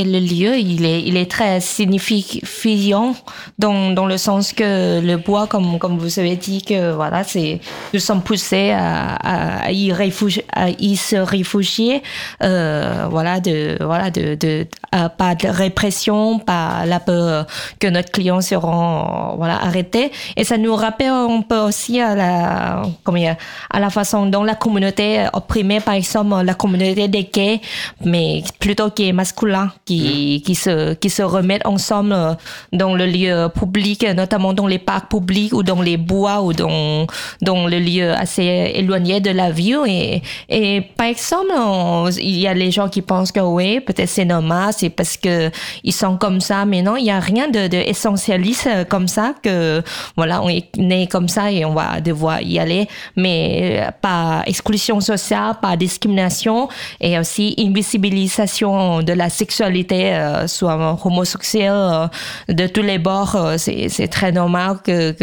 Et 0.00 0.04
le 0.04 0.20
lieu, 0.20 0.56
il 0.56 0.84
est, 0.84 1.02
il 1.02 1.16
est 1.16 1.28
très 1.28 1.58
signifiant 1.58 3.16
dans, 3.58 3.90
dans 3.90 4.06
le 4.06 4.16
sens 4.16 4.52
que 4.52 5.00
le 5.00 5.16
bois, 5.16 5.48
comme, 5.48 5.80
comme 5.80 5.98
vous 5.98 6.20
avez 6.20 6.36
dit, 6.36 6.62
que 6.62 6.92
voilà, 6.92 7.24
c'est, 7.24 7.58
nous 7.92 7.98
sommes 7.98 8.22
poussés 8.22 8.70
à, 8.70 9.16
à, 9.16 9.64
à 9.64 9.72
y, 9.72 9.92
réfugier, 9.92 10.44
à 10.52 10.70
y 10.70 10.94
se 10.94 11.16
réfugier, 11.16 12.04
euh, 12.44 13.08
voilà, 13.10 13.40
de, 13.40 13.76
voilà, 13.80 14.12
de, 14.12 14.36
de, 14.36 14.68
à 14.92 15.08
pas 15.08 15.34
de 15.34 15.48
répression, 15.48 16.38
pas 16.38 16.86
la 16.86 17.00
peur 17.00 17.48
que 17.80 17.88
notre 17.88 18.12
client 18.12 18.40
seront, 18.40 19.34
voilà, 19.36 19.56
arrêtés. 19.64 20.12
Et 20.36 20.44
ça 20.44 20.58
nous 20.58 20.76
rappelle 20.76 21.08
un 21.08 21.40
peu 21.40 21.58
aussi 21.58 22.00
à 22.00 22.14
la, 22.14 22.82
comment 23.02 23.18
dire, 23.18 23.34
à 23.68 23.80
la 23.80 23.90
façon 23.90 24.26
dont 24.26 24.44
la 24.44 24.54
communauté 24.54 25.26
opprimée, 25.32 25.80
par 25.80 25.94
exemple, 25.94 26.40
la 26.44 26.54
communauté 26.54 27.08
des 27.08 27.24
gays, 27.24 27.60
mais 28.04 28.44
plutôt 28.60 28.90
qui 28.90 29.08
est 29.08 29.12
masculin, 29.12 29.72
qui, 29.88 30.42
qui 30.44 30.54
se, 30.54 30.92
qui 30.94 31.08
se 31.10 31.22
remettent 31.22 31.66
ensemble 31.66 32.12
euh, 32.12 32.34
dans 32.72 32.94
le 32.94 33.06
lieu 33.06 33.48
public, 33.48 34.04
notamment 34.14 34.52
dans 34.52 34.66
les 34.66 34.78
parcs 34.78 35.08
publics 35.10 35.52
ou 35.54 35.62
dans 35.62 35.80
les 35.80 35.96
bois 35.96 36.42
ou 36.42 36.52
dans, 36.52 37.06
dans 37.40 37.66
le 37.66 37.78
lieu 37.78 38.12
assez 38.12 38.72
éloigné 38.74 39.20
de 39.20 39.30
la 39.30 39.50
ville. 39.50 39.80
Et, 39.86 40.22
et 40.50 40.82
par 40.96 41.06
exemple, 41.06 41.52
on- 41.56 42.10
il 42.20 42.38
y 42.38 42.46
a 42.46 42.54
les 42.54 42.70
gens 42.70 42.88
qui 42.88 43.00
pensent 43.02 43.32
que 43.32 43.40
oui, 43.40 43.80
peut-être 43.80 44.08
c'est 44.10 44.24
normal, 44.26 44.72
c'est 44.76 44.90
parce 44.90 45.16
que 45.16 45.50
ils 45.84 45.92
sont 45.92 46.16
comme 46.18 46.40
ça, 46.40 46.64
mais 46.66 46.82
non, 46.82 46.96
il 46.96 47.06
y 47.06 47.10
a 47.10 47.20
rien 47.20 47.48
de, 47.48 47.66
de 47.68 47.78
essentialiste 47.92 48.66
euh, 48.66 48.84
comme 48.84 49.08
ça 49.08 49.34
que 49.42 49.82
voilà, 50.16 50.42
on 50.42 50.48
est 50.50 50.68
né 50.76 51.06
comme 51.06 51.28
ça 51.28 51.50
et 51.50 51.64
on 51.64 51.72
va 51.74 52.00
devoir 52.00 52.42
y 52.42 52.58
aller, 52.58 52.86
mais 53.16 53.80
euh, 53.86 53.90
pas 54.02 54.42
exclusion 54.46 55.00
sociale, 55.00 55.54
pas 55.62 55.76
discrimination 55.76 56.68
et 57.00 57.18
aussi 57.18 57.54
invisibilisation 57.58 59.02
de 59.02 59.12
la 59.12 59.28
sexualité, 59.28 59.77
euh, 59.92 60.46
soit 60.46 60.98
homosexuelle 61.04 61.72
euh, 61.72 62.08
de 62.48 62.66
tous 62.66 62.82
les 62.82 62.98
bords. 62.98 63.36
euh, 63.36 63.56
c'est 63.58 64.08
très 64.08 64.32
normal 64.32 64.78
que, 64.84 65.14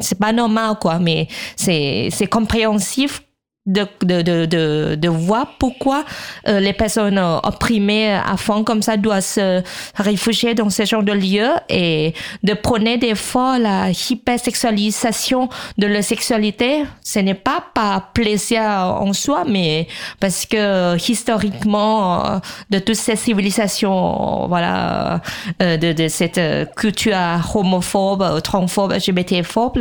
c'est 0.00 0.18
pas 0.18 0.32
normal 0.32 0.76
quoi, 0.80 0.98
mais 0.98 1.28
c'est 1.56 2.08
c'est 2.10 2.26
compréhensif 2.26 3.22
de, 3.66 3.86
de, 4.02 4.22
de, 4.22 4.94
de, 4.94 5.08
voir 5.08 5.56
pourquoi 5.58 6.04
euh, 6.48 6.60
les 6.60 6.72
personnes 6.72 7.18
euh, 7.18 7.38
opprimées 7.42 8.12
à 8.12 8.36
fond 8.36 8.64
comme 8.64 8.82
ça 8.82 8.96
doivent 8.96 9.20
se 9.20 9.62
réfugier 9.96 10.54
dans 10.54 10.70
ce 10.70 10.84
genre 10.84 11.02
de 11.02 11.12
lieux 11.12 11.50
et 11.68 12.14
de 12.42 12.54
prôner 12.54 12.96
des 12.98 13.14
fois 13.14 13.58
la 13.58 13.90
hypersexualisation 13.90 15.48
de 15.78 15.86
la 15.86 16.02
sexualité. 16.02 16.84
Ce 17.02 17.18
n'est 17.18 17.34
pas 17.34 17.64
par 17.74 18.12
plaisir 18.12 18.62
en 18.62 19.12
soi, 19.12 19.44
mais 19.46 19.88
parce 20.20 20.46
que 20.46 20.96
historiquement, 21.10 22.24
euh, 22.24 22.38
de 22.70 22.78
toutes 22.78 22.96
ces 22.96 23.16
civilisations, 23.16 24.46
voilà, 24.48 25.20
euh, 25.62 25.76
de, 25.76 25.92
de 25.92 26.08
cette 26.08 26.38
euh, 26.38 26.64
culture 26.76 27.16
homophobe, 27.54 28.22
euh, 28.22 28.40
transphobe, 28.40 28.92
LGBTphobe, 28.92 29.78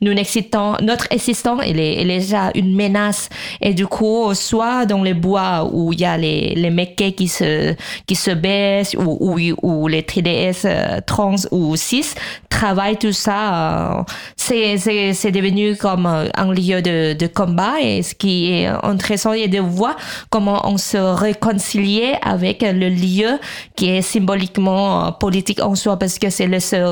nous 0.00 0.14
n'existons, 0.14 0.76
notre 0.82 1.06
existence, 1.10 1.60
elle 1.64 1.80
est, 1.80 2.00
elle 2.00 2.10
est 2.10 2.20
déjà 2.20 2.50
une 2.54 2.74
menace. 2.74 3.17
Et 3.60 3.74
du 3.74 3.86
coup, 3.86 4.34
soit 4.34 4.86
dans 4.86 5.02
les 5.02 5.14
bois 5.14 5.68
où 5.70 5.92
il 5.92 6.00
y 6.00 6.04
a 6.04 6.16
les, 6.16 6.54
les 6.54 6.70
mecs 6.70 6.96
qui 6.96 7.28
se, 7.28 7.74
qui 8.06 8.14
se 8.14 8.30
baissent, 8.30 8.94
ou, 8.98 9.16
ou, 9.20 9.38
ou 9.62 9.88
les 9.88 10.02
3DS 10.02 10.62
euh, 10.64 11.00
trans 11.06 11.36
ou 11.50 11.76
cis, 11.76 12.14
travaillent 12.48 12.98
tout 12.98 13.12
ça, 13.12 13.98
euh, 13.98 14.02
c'est, 14.36 14.78
c'est, 14.78 15.12
c'est 15.12 15.30
devenu 15.30 15.76
comme 15.76 16.06
euh, 16.06 16.28
un 16.34 16.52
lieu 16.52 16.82
de, 16.82 17.12
de 17.14 17.26
combat. 17.26 17.80
Et 17.80 18.02
ce 18.02 18.14
qui 18.14 18.52
est 18.52 18.66
intéressant, 18.66 19.32
c'est 19.34 19.48
de 19.48 19.60
voir 19.60 19.96
comment 20.30 20.60
on 20.64 20.76
se 20.76 20.96
réconcilie 20.96 22.12
avec 22.22 22.62
le 22.62 22.88
lieu 22.88 23.38
qui 23.76 23.90
est 23.90 24.02
symboliquement 24.02 25.12
politique 25.12 25.60
en 25.62 25.74
soi, 25.74 25.98
parce 25.98 26.18
que 26.18 26.30
c'est 26.30 26.46
le 26.46 26.60
seul 26.60 26.88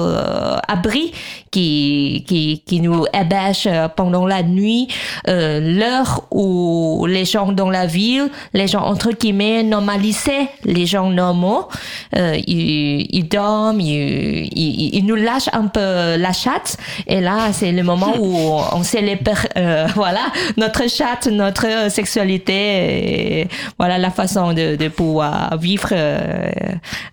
abri 0.69 1.13
qui, 1.51 2.25
qui, 2.27 2.63
qui 2.67 2.81
nous 2.81 3.05
héberge 3.13 3.69
pendant 3.97 4.27
la 4.27 4.43
nuit, 4.43 4.89
euh, 5.29 5.61
l'heure 5.61 6.16
l'ère 6.17 6.21
où 6.31 7.07
les 7.07 7.25
gens 7.25 7.53
dans 7.53 7.71
la 7.71 7.87
ville, 7.87 8.29
les 8.53 8.67
gens 8.67 8.83
entre 8.83 9.13
guillemets 9.13 9.63
normalisaient 9.63 10.49
les 10.65 10.87
gens 10.87 11.11
normaux, 11.11 11.69
euh, 12.17 12.37
ils, 12.47 13.07
ils, 13.11 13.29
dorment, 13.29 13.81
ils, 13.81 14.49
ils, 14.53 14.95
ils, 14.97 15.07
nous 15.07 15.15
lâchent 15.15 15.51
un 15.53 15.67
peu 15.67 16.17
la 16.17 16.33
chatte. 16.33 16.77
Et 17.07 17.21
là, 17.21 17.53
c'est 17.53 17.73
le 17.73 17.83
moment 17.83 18.15
où 18.19 18.37
on 18.73 18.83
célèbre, 18.83 19.33
euh, 19.57 19.87
voilà, 19.95 20.27
notre 20.57 20.89
chatte, 20.89 21.27
notre 21.27 21.91
sexualité, 21.91 23.41
et, 23.41 23.49
voilà 23.79 23.99
la 23.99 24.11
façon 24.11 24.53
de, 24.53 24.77
de 24.77 24.89
pouvoir 24.89 25.57
vivre 25.59 25.89
euh, 25.93 26.51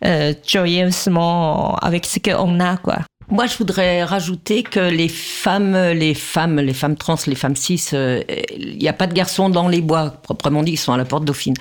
euh, 0.06 0.34
joyeusement 0.46 1.76
avec 1.78 2.06
ce 2.06 2.20
qu'on 2.20 2.60
a, 2.60 2.78
quoi. 2.78 3.00
Moi, 3.30 3.46
je 3.48 3.58
voudrais 3.58 4.04
rajouter 4.04 4.64
que 4.64 4.80
les 4.80 5.10
femmes, 5.10 5.76
les 5.76 6.14
femmes, 6.14 6.60
les 6.60 6.74
femmes 6.74 6.96
trans, 6.96 7.16
les 7.28 7.36
femmes 7.36 7.56
cis, 7.56 7.90
il 7.92 8.78
n'y 8.78 8.88
a 8.88 8.94
pas 8.94 9.08
de 9.08 9.14
garçons 9.14 9.50
dans 9.50 9.68
les 9.68 9.82
bois, 9.82 10.10
proprement 10.10 10.64
dit, 10.64 10.74
ils 10.74 10.78
sont 10.78 10.94
à 10.94 10.98
la 10.98 11.06
porte 11.06 11.26
Dauphine. 11.26 11.56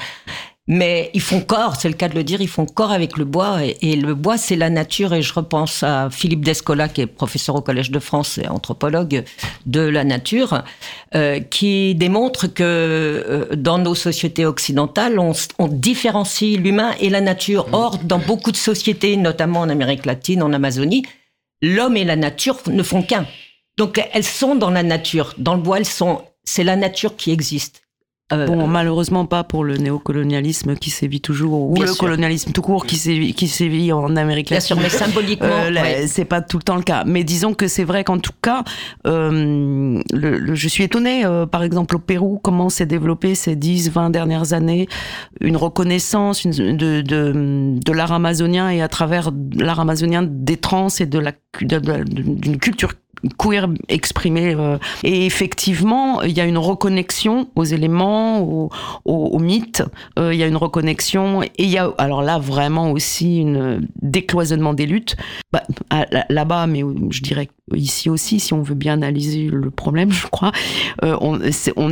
Mais 0.68 1.10
ils 1.12 1.20
font 1.20 1.40
corps, 1.40 1.74
c'est 1.74 1.88
le 1.88 1.94
cas 1.94 2.08
de 2.08 2.14
le 2.14 2.22
dire, 2.22 2.40
ils 2.40 2.48
font 2.48 2.66
corps 2.66 2.92
avec 2.92 3.16
le 3.18 3.24
bois. 3.24 3.58
Et, 3.80 3.96
le 3.96 4.14
bois, 4.14 4.38
c'est 4.38 4.54
la 4.54 4.70
nature. 4.70 5.12
Et 5.12 5.20
je 5.20 5.34
repense 5.34 5.82
à 5.82 6.08
Philippe 6.08 6.44
Descola, 6.44 6.88
qui 6.88 7.00
est 7.00 7.06
professeur 7.06 7.56
au 7.56 7.62
Collège 7.62 7.90
de 7.90 7.98
France 7.98 8.38
et 8.38 8.46
anthropologue 8.46 9.24
de 9.66 9.80
la 9.80 10.04
nature, 10.04 10.62
euh, 11.16 11.40
qui 11.40 11.96
démontre 11.96 12.46
que 12.46 12.62
euh, 12.62 13.56
dans 13.56 13.78
nos 13.78 13.96
sociétés 13.96 14.46
occidentales, 14.46 15.18
on 15.18 15.68
différencie 15.68 16.56
l'humain 16.56 16.92
et 17.00 17.10
la 17.10 17.20
nature. 17.20 17.66
Or, 17.72 17.98
dans 17.98 18.18
beaucoup 18.18 18.52
de 18.52 18.56
sociétés, 18.56 19.16
notamment 19.16 19.60
en 19.60 19.68
Amérique 19.68 20.06
latine, 20.06 20.44
en 20.44 20.52
Amazonie, 20.52 21.02
l'homme 21.62 21.96
et 21.96 22.04
la 22.04 22.16
nature 22.16 22.58
ne 22.66 22.82
font 22.82 23.02
qu'un. 23.02 23.26
Donc, 23.78 24.00
elles 24.12 24.24
sont 24.24 24.54
dans 24.54 24.70
la 24.70 24.82
nature. 24.82 25.34
Dans 25.38 25.54
le 25.54 25.62
bois, 25.62 25.78
elles 25.78 25.86
sont, 25.86 26.22
c'est 26.44 26.64
la 26.64 26.76
nature 26.76 27.16
qui 27.16 27.30
existe. 27.30 27.82
Euh, 28.32 28.46
bon, 28.46 28.66
malheureusement 28.66 29.26
pas 29.26 29.44
pour 29.44 29.62
le 29.62 29.76
néocolonialisme 29.76 30.74
qui 30.76 30.90
sévit 30.90 31.20
toujours, 31.20 31.70
ou 31.70 31.78
le 31.78 31.86
sûr. 31.86 31.98
colonialisme 31.98 32.52
tout 32.52 32.62
court 32.62 32.86
qui 32.86 32.96
sévit, 32.96 33.34
qui 33.34 33.46
sévit 33.46 33.92
en 33.92 34.16
Amérique 34.16 34.48
latine. 34.48 34.76
Bien 34.76 34.88
sûr, 34.88 34.98
mais 34.98 35.04
symboliquement, 35.06 35.48
euh, 35.48 36.04
c'est 36.06 36.24
pas 36.24 36.40
tout 36.40 36.56
le 36.56 36.62
temps 36.62 36.76
le 36.76 36.82
cas. 36.82 37.04
Mais 37.04 37.24
disons 37.24 37.52
que 37.52 37.68
c'est 37.68 37.84
vrai 37.84 38.04
qu'en 38.04 38.18
tout 38.18 38.32
cas, 38.40 38.64
euh, 39.06 40.00
le, 40.12 40.38
le, 40.38 40.54
je 40.54 40.68
suis 40.68 40.84
étonnée, 40.84 41.26
euh, 41.26 41.44
par 41.46 41.62
exemple 41.62 41.96
au 41.96 41.98
Pérou, 41.98 42.40
comment 42.42 42.70
s'est 42.70 42.86
développé 42.86 43.34
ces 43.34 43.54
10, 43.54 43.90
20 43.90 44.10
dernières 44.10 44.54
années 44.54 44.88
une 45.40 45.56
reconnaissance 45.56 46.44
une, 46.44 46.76
de, 46.76 47.02
de, 47.02 47.32
de 47.84 47.92
l'art 47.92 48.12
amazonien 48.12 48.70
et 48.70 48.80
à 48.80 48.88
travers 48.88 49.30
l'art 49.56 49.80
amazonien 49.80 50.22
des 50.26 50.56
trans 50.56 50.88
et 51.00 51.06
de 51.06 51.18
la 51.18 51.32
d'une 51.60 52.58
culture 52.58 52.94
queer 53.38 53.68
exprimé. 53.88 54.54
Euh, 54.54 54.78
et 55.02 55.26
effectivement, 55.26 56.22
il 56.22 56.32
y 56.32 56.40
a 56.40 56.44
une 56.44 56.58
reconnexion 56.58 57.48
aux 57.54 57.64
éléments, 57.64 58.40
aux, 58.40 58.70
aux, 59.04 59.38
mythes. 59.38 59.82
Euh, 60.18 60.34
il 60.34 60.40
y 60.40 60.42
a 60.42 60.46
une 60.46 60.56
reconnexion. 60.56 61.42
Et 61.42 61.50
il 61.58 61.68
y 61.68 61.78
a, 61.78 61.92
alors 61.98 62.22
là, 62.22 62.38
vraiment 62.38 62.90
aussi 62.90 63.38
une 63.38 63.86
décloisonnement 64.00 64.74
des 64.74 64.86
luttes. 64.86 65.16
Bah, 65.52 65.62
Là-bas, 66.28 66.66
mais 66.66 66.82
je 67.10 67.22
dirais 67.22 67.48
ici 67.74 68.10
aussi, 68.10 68.40
si 68.40 68.52
on 68.52 68.62
veut 68.62 68.74
bien 68.74 68.94
analyser 68.94 69.48
le 69.48 69.70
problème, 69.70 70.10
je 70.12 70.26
crois, 70.26 70.52
euh, 71.04 71.16
on, 71.20 71.40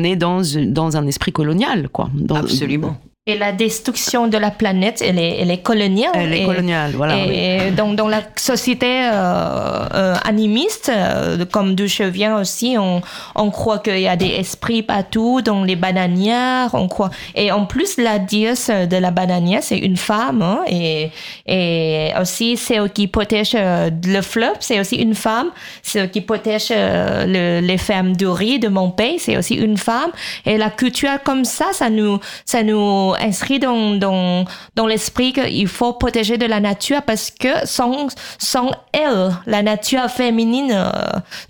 est, 0.05 0.17
dans, 0.17 0.43
dans 0.67 0.97
un 0.97 1.07
esprit 1.07 1.33
colonial, 1.33 1.89
quoi. 1.89 2.11
Absolument. 2.35 2.97
Et 3.31 3.39
la 3.39 3.53
destruction 3.53 4.27
de 4.27 4.37
la 4.37 4.51
planète, 4.51 5.05
elle 5.07 5.19
est, 5.19 5.39
elle 5.41 5.53
est 5.53 5.63
coloniale. 5.63 6.11
Elle 6.17 6.35
est 6.35 6.45
coloniale, 6.45 6.91
voilà. 6.97 7.17
Et 7.17 7.61
oui. 7.67 7.71
dans, 7.77 7.93
dans 7.93 8.09
la 8.09 8.23
société 8.35 9.05
euh, 9.05 9.87
euh, 9.95 10.15
animiste, 10.25 10.91
euh, 10.93 11.45
comme 11.45 11.77
d'où 11.77 11.87
je 11.87 12.03
viens 12.03 12.41
aussi, 12.41 12.77
on, 12.77 13.01
on 13.37 13.51
croit 13.53 13.79
qu'il 13.79 14.01
y 14.01 14.09
a 14.09 14.17
des 14.17 14.27
esprits 14.27 14.83
partout, 14.83 15.43
dans 15.43 15.63
les 15.63 15.77
bananières, 15.77 16.71
on 16.73 16.89
croit. 16.89 17.11
Et 17.37 17.53
en 17.53 17.67
plus, 17.67 17.99
la 17.99 18.19
déesse 18.19 18.69
de 18.69 18.97
la 18.97 19.13
bananière, 19.13 19.63
c'est 19.63 19.79
une 19.79 19.97
femme. 19.97 20.43
Hein, 20.43 20.63
et, 20.67 21.11
et 21.47 22.11
aussi, 22.21 22.57
celle 22.57 22.91
qui 22.91 23.07
protège 23.07 23.55
le 23.55 24.21
fleuve, 24.23 24.57
c'est 24.59 24.81
aussi 24.81 24.97
une 24.97 25.15
femme. 25.15 25.51
Celle 25.83 26.11
qui 26.11 26.21
protège 26.21 26.71
le, 26.71 27.61
les 27.61 27.79
femmes 27.79 28.17
du 28.17 28.27
riz 28.27 28.59
de 28.59 28.69
mon 28.69 28.91
pays, 28.91 29.21
c'est 29.21 29.37
aussi 29.37 29.55
une 29.55 29.77
femme. 29.77 30.11
Et 30.45 30.59
la 30.59 30.71
culture 30.71 31.23
comme 31.23 31.45
ça, 31.45 31.67
ça 31.73 31.91
nous, 31.91 32.19
ça 32.45 32.65
nous 32.65 33.15
inscrit 33.21 33.59
dans, 33.59 33.95
dans, 33.95 34.45
dans 34.75 34.87
l'esprit 34.87 35.33
qu'il 35.33 35.69
faut 35.69 35.93
protéger 35.93 36.39
de 36.39 36.47
la 36.47 36.61
nature 36.61 37.03
parce 37.03 37.31
que 37.31 37.67
sans, 37.67 38.09
sans 38.39 38.71
elle, 38.93 39.31
la 39.47 39.63
nature 39.63 40.09
féminine, 40.09 40.73
euh, 40.73 40.91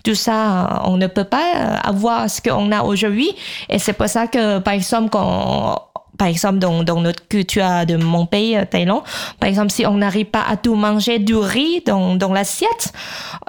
tout 0.03 0.15
ça, 0.15 0.83
on 0.85 0.97
ne 0.97 1.07
peut 1.07 1.23
pas 1.23 1.79
avoir 1.83 2.29
ce 2.29 2.41
qu'on 2.41 2.71
a 2.71 2.83
aujourd'hui. 2.83 3.31
Et 3.69 3.79
c'est 3.79 3.93
pour 3.93 4.07
ça 4.07 4.27
que, 4.27 4.59
par 4.59 4.73
exemple, 4.73 5.09
quand 5.09 5.90
par 6.17 6.27
exemple, 6.27 6.59
dans, 6.59 6.83
dans 6.83 7.01
notre 7.01 7.27
culture 7.27 7.85
de 7.87 7.97
mon 7.97 8.25
pays, 8.25 8.57
Thaïlande, 8.69 9.01
par 9.39 9.49
exemple, 9.49 9.71
si 9.71 9.85
on 9.85 9.95
n'arrive 9.95 10.27
pas 10.27 10.43
à 10.47 10.57
tout 10.57 10.75
manger 10.75 11.19
du 11.19 11.35
riz 11.35 11.81
dans, 11.85 12.15
dans 12.15 12.31
l'assiette, 12.31 12.93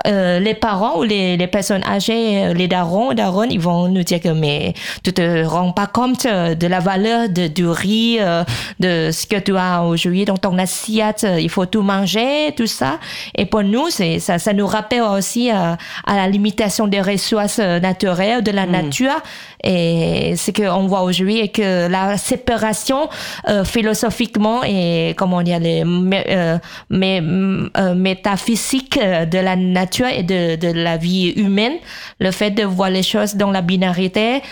euh, 0.07 0.39
les 0.39 0.55
parents 0.55 0.99
ou 0.99 1.03
les, 1.03 1.37
les 1.37 1.47
personnes 1.47 1.85
âgées, 1.85 2.55
les 2.55 2.69
darons, 2.69 3.13
darons, 3.13 3.45
ils 3.45 3.61
vont 3.61 3.89
nous 3.89 4.03
dire 4.03 4.21
que 4.21 4.29
mais 4.29 4.75
tu 5.05 5.13
te 5.13 5.45
rends 5.45 5.73
pas 5.73 5.87
compte 5.87 6.27
de 6.27 6.67
la 6.67 6.81
valeur 6.81 7.29
de, 7.29 7.47
du 7.47 7.67
riz, 7.67 8.19
euh, 8.21 8.45
de 8.81 9.11
ce 9.13 9.27
que 9.27 9.37
tu 9.37 9.57
as 9.57 9.83
aujourd'hui 9.83 10.25
dans 10.25 10.39
ton 10.39 10.59
assiette, 10.59 11.27
il 11.39 11.51
faut 11.51 11.67
tout 11.67 11.83
manger, 11.83 12.55
tout 12.57 12.67
ça. 12.67 12.99
Et 13.37 13.47
pour 13.47 13.63
nous, 13.63 13.91
c'est 13.91 14.19
ça, 14.19 14.39
ça 14.39 14.53
nous 14.53 14.67
rappelle 14.67 15.03
aussi 15.03 15.51
euh, 15.51 15.75
à 16.07 16.17
la 16.17 16.29
limitation 16.29 16.87
des 16.87 17.01
ressources 17.01 17.59
naturelles, 17.59 18.43
de 18.43 18.51
la 18.51 18.67
mmh. 18.67 18.71
nature. 18.71 19.23
Et 19.65 20.35
ce 20.37 20.51
qu'on 20.51 20.87
voit 20.87 21.03
aujourd'hui 21.03 21.39
est 21.39 21.49
que 21.49 21.89
la 21.89 22.17
séparation 22.17 23.09
euh, 23.49 23.65
philosophiquement 23.65 24.65
et 24.65 25.15
comment 25.17 25.43
dire 25.43 25.61
les 25.61 25.85
euh, 25.85 26.59
euh, 26.91 27.95
métaphysique 27.95 28.99
de 28.99 29.39
la 29.39 29.55
nature 29.57 30.09
et 30.09 30.25
de, 30.25 30.57
de 30.57 30.73
la 30.73 30.97
vie 30.97 31.31
humaine, 31.31 31.75
le 32.19 32.31
fait 32.33 32.51
de 32.51 32.65
voir 32.65 32.91
les 32.91 33.03
choses 33.03 33.37
dans 33.37 33.51
la 33.51 33.63
binarité, 33.63 34.43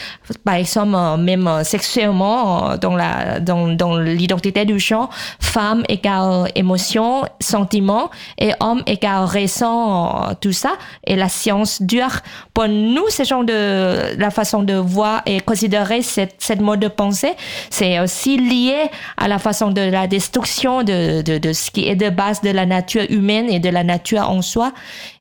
par 0.44 0.54
exemple 0.54 0.96
même 1.20 1.48
sexuellement 1.64 2.76
dans 2.76 2.94
la 2.94 3.40
dans, 3.40 3.68
dans 3.68 3.96
l'identité 3.96 4.64
du 4.64 4.78
genre, 4.78 5.10
femme 5.40 5.82
égale 5.88 6.50
émotion, 6.54 7.22
sentiment 7.40 8.10
et 8.38 8.52
homme 8.60 8.82
égale 8.86 9.24
ressent 9.24 10.34
tout 10.40 10.52
ça 10.52 10.72
et 11.04 11.16
la 11.16 11.28
science 11.28 11.82
dure. 11.82 12.20
Pour 12.54 12.68
nous 12.68 13.08
ce 13.08 13.24
genre 13.24 13.44
de 13.44 14.16
la 14.16 14.30
façon 14.30 14.62
de 14.62 14.74
voir 14.74 14.99
et 15.26 15.40
considérer 15.40 16.02
cette, 16.02 16.34
cette 16.38 16.60
mode 16.60 16.80
de 16.80 16.88
pensée, 16.88 17.32
c'est 17.70 18.00
aussi 18.00 18.36
lié 18.36 18.90
à 19.16 19.28
la 19.28 19.38
façon 19.38 19.70
de 19.70 19.80
la 19.80 20.06
destruction 20.06 20.82
de, 20.82 21.22
de, 21.22 21.38
de, 21.38 21.52
ce 21.52 21.70
qui 21.70 21.88
est 21.88 21.96
de 21.96 22.10
base 22.10 22.40
de 22.40 22.50
la 22.50 22.66
nature 22.66 23.04
humaine 23.08 23.48
et 23.50 23.60
de 23.60 23.68
la 23.68 23.84
nature 23.84 24.28
en 24.28 24.42
soi. 24.42 24.72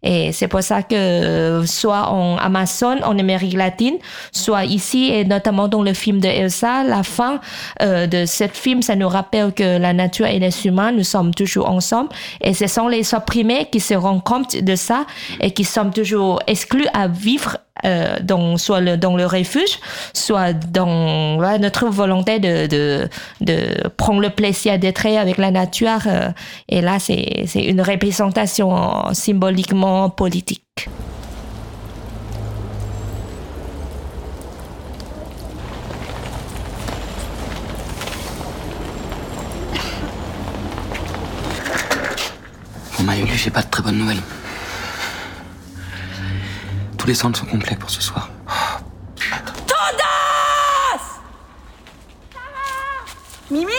Et 0.04 0.32
c'est 0.32 0.48
pour 0.48 0.62
ça 0.64 0.82
que 0.84 1.64
soit 1.66 2.10
en 2.10 2.38
Amazon, 2.38 2.98
en 3.04 3.18
Amérique 3.20 3.54
latine, 3.54 3.96
soit 4.32 4.66
ici 4.66 5.10
et 5.12 5.26
notamment 5.26 5.68
dans 5.68 5.84
le 5.84 5.94
film 5.94 6.20
de 6.20 6.28
Elsa, 6.28 6.84
la 6.84 7.04
fin 7.04 7.40
euh, 7.82 8.08
de 8.08 8.26
ce 8.26 8.48
film, 8.48 8.82
ça 8.82 8.96
nous 8.96 9.10
rappelle 9.10 9.54
que 9.54 9.78
la 9.78 9.94
nature 9.94 10.28
et 10.28 10.40
les 10.40 10.66
humains, 10.66 10.92
nous 10.92 11.04
sommes 11.04 11.34
toujours 11.34 11.70
ensemble. 11.70 12.10
Et 12.42 12.54
ce 12.54 12.68
sont 12.68 12.88
les 12.88 13.14
opprimés 13.14 13.68
qui 13.72 13.80
se 13.80 13.94
rendent 13.94 14.24
compte 14.24 14.56
de 14.56 14.76
ça 14.76 15.06
et 15.42 15.52
qui 15.52 15.64
sont 15.64 15.90
toujours 15.90 16.40
exclus 16.48 16.88
à 16.94 17.08
vivre 17.08 17.58
euh, 17.86 18.58
soit 18.58 18.82
dans 18.98 19.16
le 19.16 19.26
refuge, 19.26 19.80
soit 20.14 20.54
dans 20.54 21.38
notre 21.60 21.88
volonté 21.88 22.40
de, 22.40 23.10
prendre 23.98 24.22
le 24.22 24.30
plaisir 24.30 24.78
d'être 24.80 25.06
avec 25.06 25.38
la 25.38 25.52
nature. 25.52 26.00
Euh, 26.08 26.30
et 26.68 26.82
là, 26.82 26.98
c'est 27.00 27.46
une 27.56 27.82
représentation 27.82 29.14
symboliquement 29.14 30.10
politique. 30.10 30.90
Bon, 42.98 43.06
Mayolu, 43.06 43.32
j'ai 43.36 43.50
pas 43.50 43.62
de 43.62 43.70
très 43.70 43.82
bonnes 43.82 43.98
nouvelles. 43.98 44.18
Tous 47.10 47.14
les 47.14 47.18
centres 47.18 47.40
sont 47.40 47.48
complets 47.48 47.76
pour 47.76 47.90
ce 47.90 48.04
soir. 48.04 48.30
Todas 49.66 51.00
Mimi? 53.50 53.72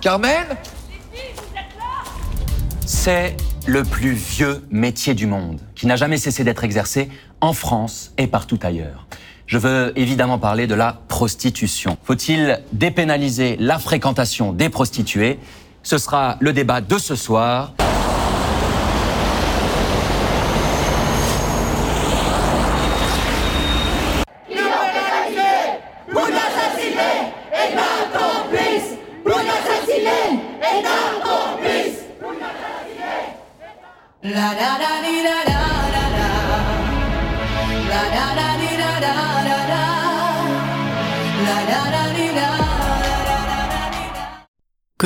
Carmen? 0.00 0.56
C'est 2.84 3.36
le 3.68 3.84
plus 3.84 4.10
vieux 4.10 4.66
métier 4.72 5.14
du 5.14 5.28
monde, 5.28 5.60
qui 5.76 5.86
n'a 5.86 5.94
jamais 5.94 6.16
cessé 6.16 6.42
d'être 6.42 6.64
exercé 6.64 7.08
en 7.40 7.52
France 7.52 8.10
et 8.18 8.26
partout 8.26 8.58
ailleurs. 8.64 9.06
Je 9.46 9.58
veux 9.58 9.92
évidemment 9.94 10.40
parler 10.40 10.66
de 10.66 10.74
la 10.74 11.00
prostitution. 11.06 11.96
Faut-il 12.02 12.60
dépénaliser 12.72 13.56
la 13.60 13.78
fréquentation 13.78 14.52
des 14.52 14.68
prostituées? 14.68 15.38
Ce 15.84 15.96
sera 15.96 16.38
le 16.40 16.52
débat 16.52 16.80
de 16.80 16.98
ce 16.98 17.14
soir. 17.14 17.74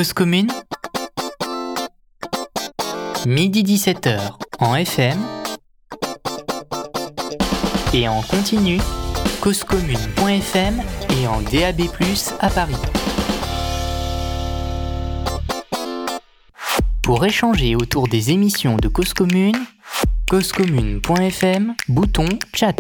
Cause 0.03 0.15
commune 0.15 0.51
Midi 3.25 3.63
17h 3.63 4.19
en 4.59 4.75
FM 4.75 5.17
et 7.95 8.09
en 8.09 8.21
continu 8.23 8.81
causecommune.fm 9.41 10.83
et 11.17 11.29
en 11.29 11.41
DAB+, 11.43 11.83
à 12.41 12.51
Paris. 12.51 12.75
Pour 17.05 17.25
échanger 17.25 17.77
autour 17.77 18.09
des 18.09 18.33
émissions 18.33 18.79
de 18.79 18.89
Cause 18.89 19.15
Commune, 19.15 19.65
causecommune.fm, 20.29 21.77
bouton 21.87 22.29
chat. 22.53 22.75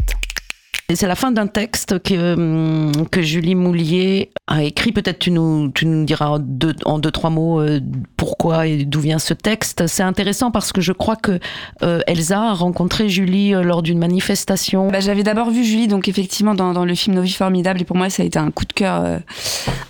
C'est 0.94 1.06
la 1.06 1.14
fin 1.14 1.32
d'un 1.32 1.46
texte 1.46 2.02
que, 2.02 2.34
hum, 2.34 2.92
que 3.10 3.22
Julie 3.22 3.54
Moulier 3.54 4.30
a 4.46 4.62
écrit. 4.62 4.92
Peut-être 4.92 5.18
tu 5.18 5.30
nous, 5.30 5.70
tu 5.74 5.86
nous 5.86 6.04
diras 6.04 6.26
en 6.26 6.38
deux, 6.38 6.74
en 6.84 6.98
deux, 6.98 7.10
trois 7.10 7.30
mots 7.30 7.60
euh, 7.60 7.80
pourquoi 8.16 8.66
et 8.66 8.84
d'où 8.84 9.00
vient 9.00 9.18
ce 9.18 9.32
texte. 9.32 9.86
C'est 9.86 10.02
intéressant 10.02 10.50
parce 10.50 10.70
que 10.72 10.82
je 10.82 10.92
crois 10.92 11.16
que 11.16 11.38
euh, 11.82 12.00
Elsa 12.06 12.50
a 12.50 12.52
rencontré 12.52 13.08
Julie 13.08 13.54
euh, 13.54 13.62
lors 13.62 13.82
d'une 13.82 13.98
manifestation. 13.98 14.88
Bah, 14.88 15.00
J'avais 15.00 15.22
d'abord 15.22 15.50
vu 15.50 15.64
Julie, 15.64 15.88
donc 15.88 16.08
effectivement, 16.08 16.54
dans, 16.54 16.74
dans 16.74 16.84
le 16.84 16.94
film 16.94 17.16
Nos 17.16 17.22
vies 17.22 17.32
formidables, 17.32 17.80
et 17.80 17.84
pour 17.84 17.96
moi, 17.96 18.10
ça 18.10 18.22
a 18.22 18.26
été 18.26 18.38
un 18.38 18.50
coup 18.50 18.66
de 18.66 18.72
cœur 18.74 19.20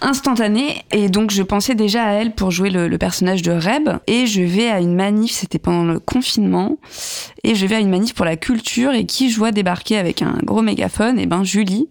instantané. 0.00 0.82
Et 0.92 1.08
donc, 1.08 1.32
je 1.32 1.42
pensais 1.42 1.74
déjà 1.74 2.04
à 2.04 2.12
elle 2.12 2.32
pour 2.32 2.52
jouer 2.52 2.70
le, 2.70 2.86
le 2.86 2.98
personnage 2.98 3.42
de 3.42 3.50
Reb. 3.52 3.88
Et 4.06 4.26
je 4.26 4.42
vais 4.42 4.68
à 4.68 4.78
une 4.78 4.94
manif, 4.94 5.32
c'était 5.32 5.58
pendant 5.58 5.84
le 5.84 5.98
confinement, 5.98 6.78
et 7.42 7.54
je 7.56 7.66
vais 7.66 7.76
à 7.76 7.80
une 7.80 7.90
manif 7.90 8.14
pour 8.14 8.24
la 8.24 8.36
culture, 8.36 8.92
et 8.92 9.04
qui 9.04 9.30
je 9.30 9.38
vois 9.38 9.50
débarquer 9.50 9.98
avec 9.98 10.22
un 10.22 10.38
gros 10.44 10.62
Et 11.18 11.26
ben, 11.26 11.44
Julie, 11.44 11.88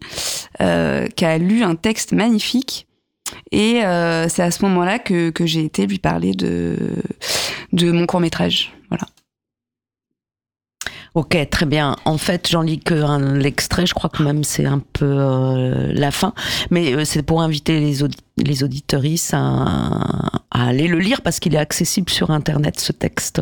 euh, 0.61 1.07
qui 1.07 1.25
a 1.25 1.37
lu 1.37 1.63
un 1.63 1.75
texte 1.75 2.13
magnifique. 2.13 2.87
Et 3.51 3.83
euh, 3.83 4.27
c'est 4.27 4.43
à 4.43 4.51
ce 4.51 4.63
moment-là 4.65 4.99
que, 4.99 5.31
j'ai 5.45 5.63
été 5.63 5.87
lui 5.87 5.99
parler 5.99 6.33
de, 6.33 6.77
mon 7.73 8.05
court-métrage. 8.05 8.73
Voilà. 8.73 8.80
Ok, 11.13 11.37
très 11.49 11.65
bien. 11.65 11.97
En 12.05 12.17
fait, 12.17 12.47
j'en 12.49 12.61
lis 12.61 12.79
que 12.79 12.93
l'extrait. 13.37 13.85
Je 13.85 13.93
crois 13.93 14.09
que 14.09 14.23
même 14.23 14.45
c'est 14.45 14.65
un 14.65 14.79
peu 14.79 15.05
euh, 15.05 15.91
la 15.93 16.09
fin, 16.09 16.33
mais 16.69 16.93
euh, 16.93 17.03
c'est 17.03 17.21
pour 17.21 17.41
inviter 17.41 17.81
les, 17.81 18.01
audi 18.01 18.17
les 18.37 18.63
à, 19.33 20.39
à, 20.51 20.67
aller 20.67 20.87
le 20.87 20.99
lire 20.99 21.21
parce 21.21 21.41
qu'il 21.41 21.53
est 21.53 21.59
accessible 21.59 22.09
sur 22.09 22.31
Internet. 22.31 22.79
Ce 22.79 22.93
texte, 22.93 23.41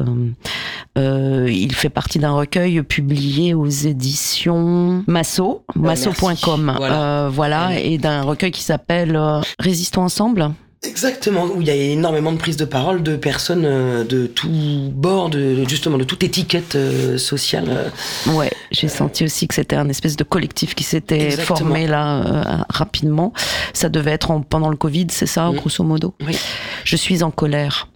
euh, 0.97 1.47
il 1.47 1.75
fait 1.75 1.89
partie 1.89 2.17
d'un 2.17 2.31
recueil 2.31 2.81
publié 2.81 3.53
aux 3.53 3.67
éditions 3.67 5.03
Masso, 5.05 5.63
masso.com. 5.75 6.73
Voilà, 6.75 7.29
voilà 7.31 7.79
et 7.79 7.99
d'un 7.99 8.23
recueil 8.23 8.51
qui 8.51 8.63
s'appelle 8.63 9.19
Résistons 9.59 10.01
ensemble. 10.01 10.53
Exactement, 10.81 11.45
où 11.45 11.59
il 11.61 11.67
y 11.67 11.71
a 11.71 11.75
énormément 11.75 12.31
de 12.31 12.37
prises 12.37 12.55
de 12.55 12.63
parole 12.63 13.03
de 13.03 13.17
personnes 13.17 13.65
euh, 13.65 14.05
de 14.05 14.27
tout 14.27 14.47
bord, 14.93 15.29
de, 15.29 15.65
justement 15.67 15.97
de 15.97 16.05
toute 16.05 16.23
étiquette 16.23 16.75
euh, 16.75 17.17
sociale. 17.17 17.65
euh. 17.67 18.31
Ouais, 18.33 18.49
j'ai 18.71 18.87
senti 18.87 19.25
aussi 19.25 19.47
que 19.49 19.55
c'était 19.55 19.75
un 19.75 19.89
espèce 19.89 20.15
de 20.15 20.23
collectif 20.23 20.75
qui 20.75 20.85
s'était 20.85 21.31
formé 21.31 21.85
là 21.85 22.21
euh, 22.61 22.63
rapidement. 22.69 23.33
Ça 23.73 23.89
devait 23.89 24.11
être 24.11 24.31
en- 24.31 24.41
pendant 24.41 24.69
le 24.69 24.77
Covid, 24.77 25.07
c'est 25.09 25.25
ça, 25.25 25.51
Mm. 25.51 25.55
grosso 25.57 25.83
modo? 25.83 26.15
Oui. 26.25 26.37
Je 26.85 26.95
suis 26.95 27.23
en 27.23 27.31
colère. 27.31 27.89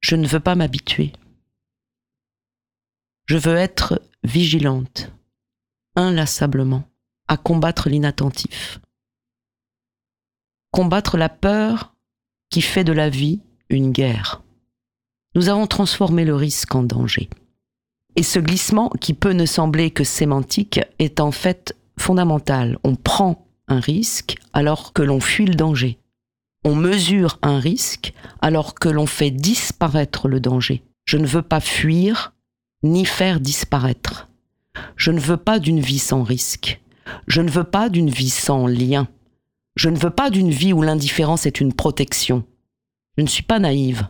Je 0.00 0.14
ne 0.14 0.26
veux 0.28 0.40
pas 0.40 0.54
m'habituer. 0.54 1.12
Je 3.26 3.36
veux 3.38 3.56
être 3.56 4.00
vigilante, 4.22 5.10
inlassablement, 5.96 6.84
à 7.26 7.36
combattre 7.38 7.88
l'inattentif. 7.88 8.78
Combattre 10.74 11.16
la 11.16 11.28
peur 11.28 11.94
qui 12.50 12.60
fait 12.60 12.82
de 12.82 12.92
la 12.92 13.08
vie 13.08 13.40
une 13.70 13.92
guerre. 13.92 14.42
Nous 15.36 15.48
avons 15.48 15.68
transformé 15.68 16.24
le 16.24 16.34
risque 16.34 16.74
en 16.74 16.82
danger. 16.82 17.30
Et 18.16 18.24
ce 18.24 18.40
glissement, 18.40 18.90
qui 19.00 19.14
peut 19.14 19.34
ne 19.34 19.46
sembler 19.46 19.92
que 19.92 20.02
sémantique, 20.02 20.80
est 20.98 21.20
en 21.20 21.30
fait 21.30 21.76
fondamental. 21.96 22.76
On 22.82 22.96
prend 22.96 23.46
un 23.68 23.78
risque 23.78 24.34
alors 24.52 24.92
que 24.92 25.02
l'on 25.02 25.20
fuit 25.20 25.46
le 25.46 25.54
danger. 25.54 26.00
On 26.64 26.74
mesure 26.74 27.38
un 27.42 27.60
risque 27.60 28.12
alors 28.42 28.74
que 28.74 28.88
l'on 28.88 29.06
fait 29.06 29.30
disparaître 29.30 30.26
le 30.26 30.40
danger. 30.40 30.82
Je 31.04 31.18
ne 31.18 31.26
veux 31.26 31.42
pas 31.42 31.60
fuir 31.60 32.32
ni 32.82 33.04
faire 33.04 33.38
disparaître. 33.38 34.28
Je 34.96 35.12
ne 35.12 35.20
veux 35.20 35.36
pas 35.36 35.60
d'une 35.60 35.78
vie 35.78 36.00
sans 36.00 36.24
risque. 36.24 36.80
Je 37.28 37.42
ne 37.42 37.50
veux 37.50 37.62
pas 37.62 37.88
d'une 37.88 38.10
vie 38.10 38.28
sans 38.28 38.66
lien. 38.66 39.06
Je 39.76 39.88
ne 39.88 39.98
veux 39.98 40.10
pas 40.10 40.30
d'une 40.30 40.50
vie 40.50 40.72
où 40.72 40.82
l'indifférence 40.82 41.46
est 41.46 41.60
une 41.60 41.72
protection. 41.72 42.44
Je 43.16 43.22
ne 43.22 43.28
suis 43.28 43.42
pas 43.42 43.58
naïve. 43.58 44.08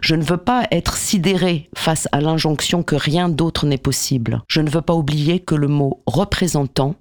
Je 0.00 0.14
ne 0.14 0.22
veux 0.22 0.36
pas 0.36 0.66
être 0.70 0.96
sidérée 0.96 1.68
face 1.76 2.08
à 2.12 2.20
l'injonction 2.20 2.82
que 2.82 2.94
rien 2.94 3.28
d'autre 3.28 3.66
n'est 3.66 3.78
possible. 3.78 4.42
Je 4.48 4.60
ne 4.60 4.70
veux 4.70 4.82
pas 4.82 4.94
oublier 4.94 5.40
que 5.40 5.56
le 5.56 5.68
mot 5.68 6.02
représentant 6.06 6.94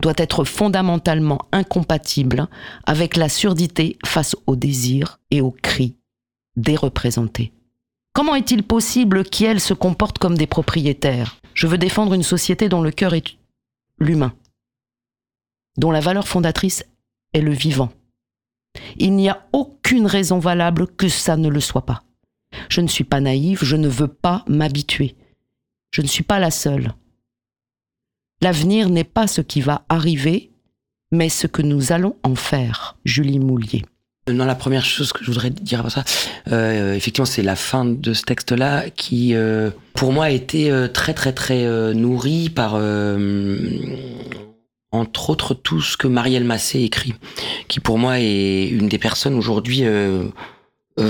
doit 0.00 0.14
être 0.16 0.44
fondamentalement 0.44 1.40
incompatible 1.52 2.48
avec 2.84 3.16
la 3.16 3.28
surdité 3.28 3.98
face 4.04 4.36
au 4.46 4.56
désir 4.56 5.18
et 5.30 5.40
au 5.40 5.50
cri 5.50 5.96
des 6.56 6.76
représentés. 6.76 7.52
Comment 8.12 8.34
est-il 8.34 8.62
possible 8.62 9.24
qu'elles 9.24 9.60
se 9.60 9.74
comportent 9.74 10.18
comme 10.18 10.38
des 10.38 10.46
propriétaires? 10.46 11.36
Je 11.52 11.66
veux 11.66 11.78
défendre 11.78 12.14
une 12.14 12.22
société 12.22 12.68
dont 12.68 12.80
le 12.80 12.90
cœur 12.90 13.14
est 13.14 13.36
l'humain, 13.98 14.32
dont 15.76 15.90
la 15.90 16.00
valeur 16.00 16.26
fondatrice 16.26 16.84
est 17.36 17.40
le 17.40 17.52
vivant. 17.52 17.90
Il 18.96 19.14
n'y 19.14 19.28
a 19.28 19.46
aucune 19.52 20.06
raison 20.06 20.38
valable 20.38 20.86
que 20.86 21.08
ça 21.08 21.36
ne 21.36 21.48
le 21.48 21.60
soit 21.60 21.86
pas. 21.86 22.02
Je 22.68 22.80
ne 22.80 22.88
suis 22.88 23.04
pas 23.04 23.20
naïve, 23.20 23.60
je 23.62 23.76
ne 23.76 23.88
veux 23.88 24.08
pas 24.08 24.44
m'habituer. 24.48 25.16
Je 25.90 26.02
ne 26.02 26.06
suis 26.06 26.24
pas 26.24 26.38
la 26.38 26.50
seule. 26.50 26.92
L'avenir 28.42 28.90
n'est 28.90 29.04
pas 29.04 29.26
ce 29.26 29.40
qui 29.40 29.60
va 29.60 29.84
arriver, 29.88 30.50
mais 31.12 31.28
ce 31.28 31.46
que 31.46 31.62
nous 31.62 31.92
allons 31.92 32.16
en 32.22 32.34
faire. 32.34 32.96
Julie 33.04 33.38
Moulier. 33.38 33.82
Non, 34.28 34.44
la 34.44 34.56
première 34.56 34.84
chose 34.84 35.12
que 35.12 35.22
je 35.22 35.30
voudrais 35.30 35.50
dire 35.50 35.80
après 35.80 35.90
ça, 35.90 36.04
euh, 36.50 36.94
effectivement, 36.94 37.26
c'est 37.26 37.42
la 37.42 37.54
fin 37.54 37.84
de 37.84 38.12
ce 38.12 38.22
texte-là 38.22 38.90
qui, 38.90 39.34
euh, 39.34 39.70
pour 39.94 40.12
moi, 40.12 40.24
a 40.24 40.30
été 40.30 40.70
euh, 40.70 40.88
très, 40.88 41.14
très, 41.14 41.32
très 41.32 41.94
nourri 41.94 42.50
par, 42.50 42.76
entre 44.92 45.30
autres, 45.30 45.54
tout 45.54 45.80
ce 45.80 45.96
que 45.96 46.06
Marielle 46.06 46.44
Massé 46.44 46.80
écrit, 46.80 47.14
qui 47.68 47.80
pour 47.80 47.98
moi 47.98 48.20
est 48.20 48.68
une 48.68 48.88
des 48.88 48.98
personnes 48.98 49.34
aujourd'hui 49.34 49.80
euh, 49.82 50.24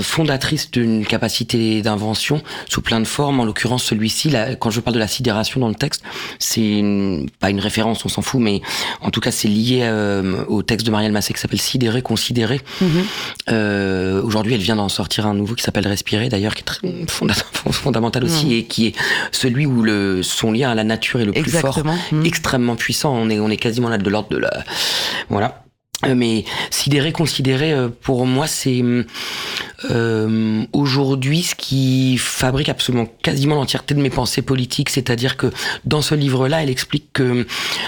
fondatrice 0.01 0.69
d'une 0.71 1.05
capacité 1.05 1.81
d'invention 1.81 2.41
sous 2.69 2.81
plein 2.81 2.99
de 2.99 3.05
formes. 3.07 3.39
En 3.39 3.45
l'occurrence, 3.45 3.83
celui-ci, 3.83 4.29
là, 4.29 4.55
quand 4.55 4.69
je 4.69 4.79
parle 4.81 4.95
de 4.95 4.99
la 4.99 5.07
sidération 5.07 5.59
dans 5.59 5.69
le 5.69 5.75
texte, 5.75 6.03
c'est 6.39 6.61
une- 6.79 7.29
pas 7.39 7.49
une 7.49 7.59
référence, 7.59 8.03
on 8.05 8.09
s'en 8.09 8.21
fout, 8.21 8.41
mais 8.41 8.61
en 9.01 9.09
tout 9.11 9.19
cas, 9.21 9.31
c'est 9.31 9.47
lié 9.47 9.79
euh, 9.83 10.43
au 10.47 10.61
texte 10.63 10.85
de 10.85 10.91
Marielle 10.91 11.11
Massé 11.11 11.33
qui 11.33 11.39
s'appelle 11.39 11.61
Sidérer, 11.61 12.01
considérer. 12.01 12.61
Euh, 13.49 14.21
Aujourd'hui, 14.23 14.53
elle 14.53 14.61
vient 14.61 14.75
d'en 14.75 14.89
sortir 14.89 15.25
un 15.27 15.33
nouveau 15.33 15.55
qui 15.55 15.63
s'appelle 15.63 15.87
Respirer, 15.87 16.29
d'ailleurs, 16.29 16.53
qui 16.55 16.61
est 16.61 16.65
très 16.65 16.79
fonda- 17.07 17.33
fondamental 17.71 18.23
aussi, 18.23 18.47
Mhm. 18.47 18.51
et 18.51 18.63
qui 18.65 18.87
est 18.87 18.95
celui 19.31 19.65
où 19.65 19.83
le, 19.83 20.21
son 20.23 20.51
lien 20.51 20.69
à 20.71 20.75
la 20.75 20.83
nature 20.83 21.19
est 21.21 21.25
le 21.25 21.31
plus 21.31 21.49
fort, 21.51 21.79
Mhm. 22.11 22.25
extrêmement 22.25 22.75
puissant. 22.75 23.13
On 23.15 23.29
est, 23.29 23.39
on 23.39 23.49
est 23.49 23.57
quasiment 23.57 23.89
là 23.89 23.97
de 23.97 24.09
l'ordre 24.09 24.29
de 24.29 24.37
la, 24.37 24.63
voilà. 25.29 25.63
Euh, 26.05 26.13
Mais 26.15 26.45
sidérer, 26.69 27.11
considérer, 27.11 27.73
euh, 27.73 27.89
pour 27.89 28.25
moi, 28.27 28.45
c'est 28.45 28.83
euh, 29.89 30.63
aujourd'hui 30.71 31.41
ce 31.41 31.55
qui 31.55 32.17
fabrique 32.19 32.69
absolument 32.69 33.07
quasiment 33.23 33.55
l'entièreté 33.55 33.95
de 33.95 34.01
mes 34.01 34.11
pensées 34.11 34.43
politiques. 34.43 34.89
C'est-à-dire 34.91 35.37
que 35.37 35.51
dans 35.85 36.03
ce 36.03 36.13
livre-là, 36.13 36.61
elle 36.61 36.69
explique 36.69 37.13
que 37.13 37.47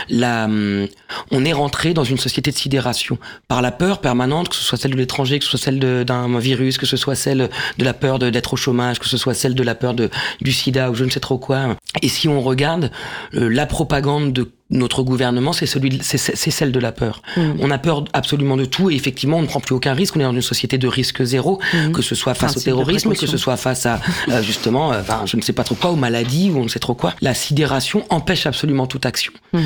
la, 0.10 0.46
hum, 0.46 0.88
on 1.30 1.46
est 1.46 1.54
rentré 1.54 1.94
dans 1.94 2.04
une 2.04 2.18
société 2.18 2.52
de 2.52 2.58
sidération 2.58 3.20
par 3.48 3.62
la 3.62 3.72
peur 3.72 4.02
permanente, 4.02 4.50
que 4.50 4.56
ce 4.56 4.64
soit 4.64 4.80
celle 4.80 4.92
de 4.92 4.98
l'étranger, 4.98 5.38
que 5.38 5.46
ce 5.46 5.52
soit 5.52 5.60
celle 5.60 5.80
d'un 5.80 6.40
virus, 6.40 6.80
que 6.80 6.88
ce 6.88 6.98
soit 6.98 7.16
celle 7.16 7.50
de 7.78 7.84
la 7.84 7.94
peur 7.94 8.18
d'être 8.18 8.54
au 8.54 8.58
chômage, 8.58 9.00
que 9.00 9.08
ce 9.08 9.18
soit 9.18 9.36
celle 9.36 9.54
de 9.54 9.64
la 9.64 9.76
peur 9.76 9.94
de, 9.94 10.10
du 10.42 10.52
sida 10.52 10.90
ou 10.90 10.96
je 10.96 11.04
ne 11.04 11.10
sais 11.12 11.20
trop 11.20 11.38
quoi. 11.38 11.78
Et 12.02 12.08
si 12.08 12.28
on 12.28 12.42
regarde 12.42 12.92
euh, 13.36 13.50
la 13.50 13.66
propagande 13.66 14.34
de 14.34 14.52
notre 14.72 15.02
gouvernement, 15.04 15.52
c'est 15.52 15.66
celui, 15.66 16.00
c'est- 16.04 16.36
celle 16.52 16.72
de 16.72 16.80
la 16.80 16.92
peur. 16.92 17.22
Mhm. 17.38 17.58
On 17.60 17.72
a 17.72 17.78
peur 17.80 18.06
absolument 18.14 18.56
de 18.56 18.66
tout 18.66 18.92
et 18.92 18.96
effectivement, 18.96 19.38
on 19.38 19.42
ne 19.42 19.48
prend 19.48 19.60
plus 19.60 19.74
aucun 19.74 19.94
risque. 19.94 20.16
On 20.16 20.20
est 20.20 20.24
dans 20.24 20.34
une 20.34 20.42
société 20.42 20.78
de 20.78 20.88
risque 20.88 21.24
zéro, 21.24 21.60
Mhm. 21.74 21.92
que 21.92 22.02
ce 22.02 22.14
soit 22.16 22.34
face 22.36 22.52
Principe 22.54 22.74
au 22.74 22.76
terrorisme, 22.78 23.14
que 23.16 23.26
ce 23.26 23.38
soit 23.38 23.58
face 23.58 23.86
à 23.86 24.00
euh, 24.30 24.42
justement, 24.44 24.94
euh, 24.94 25.02
enfin, 25.02 25.24
je 25.26 25.38
ne 25.38 25.42
sais 25.42 25.54
pas 25.54 25.64
trop 25.64 25.76
quoi, 25.76 25.90
aux 25.92 25.96
maladies 25.96 26.52
ou 26.52 26.60
on 26.60 26.64
ne 26.64 26.68
sait 26.70 26.80
trop 26.80 26.94
quoi. 26.94 27.14
La 27.22 27.34
sidération 27.34 28.06
empêche 28.10 28.46
absolument 28.46 28.86
toute 28.86 29.06
action. 29.06 29.34
Mhm. 29.54 29.62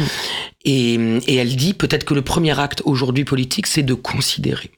Et, 0.66 0.94
et 1.28 1.36
elle 1.36 1.56
dit 1.56 1.74
peut-être 1.74 2.06
que 2.06 2.14
le 2.14 2.22
premier 2.22 2.58
acte 2.58 2.82
aujourd'hui 2.86 3.26
politique, 3.26 3.68
c'est 3.68 3.84
de 3.84 3.94
considérer. 3.94 4.72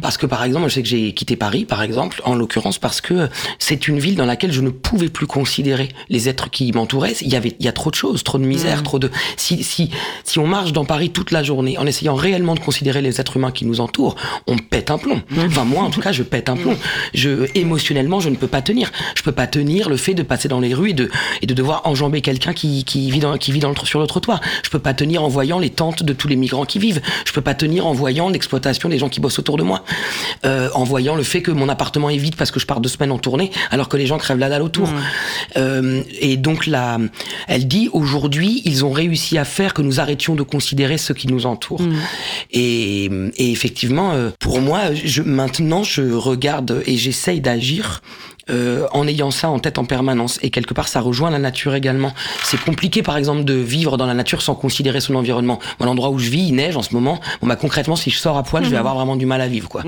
Parce 0.00 0.16
que 0.16 0.26
par 0.26 0.44
exemple, 0.44 0.68
je 0.68 0.74
sais 0.74 0.82
que 0.82 0.88
j'ai 0.88 1.12
quitté 1.12 1.36
Paris, 1.36 1.64
par 1.64 1.82
exemple, 1.82 2.22
en 2.24 2.34
l'occurrence 2.34 2.78
parce 2.78 3.00
que 3.00 3.28
c'est 3.58 3.86
une 3.86 3.98
ville 3.98 4.16
dans 4.16 4.24
laquelle 4.24 4.52
je 4.52 4.62
ne 4.62 4.70
pouvais 4.70 5.08
plus 5.08 5.26
considérer 5.26 5.90
les 6.08 6.28
êtres 6.28 6.48
qui 6.50 6.72
m'entouraient. 6.72 7.14
Il 7.20 7.28
y 7.28 7.36
avait, 7.36 7.54
il 7.58 7.66
y 7.66 7.68
a 7.68 7.72
trop 7.72 7.90
de 7.90 7.94
choses, 7.94 8.24
trop 8.24 8.38
de 8.38 8.44
misère, 8.44 8.82
trop 8.82 8.98
de. 8.98 9.10
Si 9.36 9.62
si 9.62 9.90
si 10.24 10.38
on 10.38 10.46
marche 10.46 10.72
dans 10.72 10.86
Paris 10.86 11.10
toute 11.10 11.32
la 11.32 11.42
journée 11.42 11.76
en 11.76 11.86
essayant 11.86 12.14
réellement 12.14 12.54
de 12.54 12.60
considérer 12.60 13.02
les 13.02 13.20
êtres 13.20 13.36
humains 13.36 13.50
qui 13.50 13.66
nous 13.66 13.80
entourent, 13.80 14.16
on 14.46 14.56
pète 14.56 14.90
un 14.90 14.98
plomb. 14.98 15.20
Enfin 15.36 15.64
moi, 15.64 15.82
en 15.82 15.90
tout 15.90 16.00
cas, 16.00 16.12
je 16.12 16.22
pète 16.22 16.48
un 16.48 16.56
plomb. 16.56 16.76
Je 17.12 17.46
émotionnellement, 17.54 18.20
je 18.20 18.30
ne 18.30 18.36
peux 18.36 18.46
pas 18.46 18.62
tenir. 18.62 18.90
Je 19.16 19.22
peux 19.22 19.32
pas 19.32 19.46
tenir 19.46 19.90
le 19.90 19.98
fait 19.98 20.14
de 20.14 20.22
passer 20.22 20.48
dans 20.48 20.60
les 20.60 20.72
rues 20.72 20.90
et 20.90 20.94
de 20.94 21.10
et 21.42 21.46
de 21.46 21.54
devoir 21.54 21.82
enjamber 21.84 22.22
quelqu'un 22.22 22.54
qui 22.54 22.84
qui 22.84 23.10
vit 23.10 23.20
dans 23.20 23.36
qui 23.36 23.52
vit 23.52 23.60
dans 23.60 23.70
le, 23.70 23.76
sur 23.84 24.00
le 24.00 24.06
trottoir. 24.06 24.40
Je 24.62 24.70
peux 24.70 24.78
pas 24.78 24.94
tenir 24.94 25.22
en 25.22 25.28
voyant 25.28 25.58
les 25.58 25.70
tentes 25.70 26.02
de 26.02 26.12
tous 26.14 26.28
les 26.28 26.36
migrants 26.36 26.64
qui 26.64 26.78
vivent. 26.78 27.02
Je 27.26 27.32
peux 27.32 27.42
pas 27.42 27.54
tenir 27.54 27.86
en 27.86 27.92
voyant 27.92 28.30
l'exploitation 28.30 28.88
des 28.88 28.98
gens 28.98 29.10
qui 29.10 29.20
bossent 29.20 29.38
autour 29.38 29.57
de 29.58 29.62
moi. 29.62 29.84
Euh, 30.46 30.70
en 30.74 30.84
voyant 30.84 31.14
le 31.14 31.22
fait 31.22 31.42
que 31.42 31.50
mon 31.50 31.68
appartement 31.68 32.08
est 32.08 32.16
vide 32.16 32.36
parce 32.36 32.50
que 32.50 32.60
je 32.60 32.66
pars 32.66 32.80
deux 32.80 32.88
semaines 32.88 33.12
en 33.12 33.18
tournée, 33.18 33.50
alors 33.70 33.88
que 33.88 33.96
les 33.96 34.06
gens 34.06 34.16
crèvent 34.16 34.38
la 34.38 34.48
dalle 34.48 34.62
autour. 34.62 34.88
Euh, 35.56 36.02
et 36.20 36.36
donc 36.38 36.66
là, 36.66 36.98
elle 37.46 37.68
dit 37.68 37.90
aujourd'hui, 37.92 38.62
ils 38.64 38.84
ont 38.84 38.92
réussi 38.92 39.36
à 39.36 39.44
faire 39.44 39.74
que 39.74 39.82
nous 39.82 40.00
arrêtions 40.00 40.34
de 40.34 40.42
considérer 40.42 40.96
ce 40.96 41.12
qui 41.12 41.26
nous 41.26 41.44
entoure. 41.46 41.82
Et, 42.50 43.04
et 43.36 43.50
effectivement, 43.50 44.12
euh, 44.12 44.30
pour 44.38 44.60
moi, 44.60 44.94
je, 44.94 45.22
maintenant, 45.22 45.82
je 45.82 46.02
regarde 46.02 46.82
et 46.86 46.96
j'essaye 46.96 47.40
d'agir. 47.40 48.02
Euh, 48.50 48.86
en 48.92 49.06
ayant 49.06 49.30
ça 49.30 49.48
en 49.50 49.58
tête 49.58 49.78
en 49.78 49.84
permanence 49.84 50.38
et 50.42 50.50
quelque 50.50 50.74
part 50.74 50.88
ça 50.88 51.00
rejoint 51.00 51.30
la 51.30 51.38
nature 51.38 51.74
également. 51.74 52.12
C'est 52.44 52.60
compliqué 52.60 53.02
par 53.02 53.16
exemple 53.16 53.44
de 53.44 53.54
vivre 53.54 53.96
dans 53.96 54.06
la 54.06 54.14
nature 54.14 54.42
sans 54.42 54.54
considérer 54.54 55.00
son 55.00 55.14
environnement. 55.14 55.58
Moi 55.78 55.86
l'endroit 55.86 56.10
où 56.10 56.18
je 56.18 56.30
vis, 56.30 56.48
il 56.48 56.54
neige 56.54 56.76
en 56.76 56.82
ce 56.82 56.94
moment. 56.94 57.20
Bon 57.40 57.46
bah 57.48 57.56
concrètement 57.56 57.96
si 57.96 58.10
je 58.10 58.18
sors 58.18 58.36
à 58.36 58.42
poil, 58.42 58.64
je 58.64 58.68
vais 58.70 58.74
Mhm. 58.76 58.80
avoir 58.80 58.94
vraiment 58.94 59.16
du 59.16 59.26
mal 59.26 59.40
à 59.40 59.48
vivre 59.48 59.68
quoi. 59.68 59.82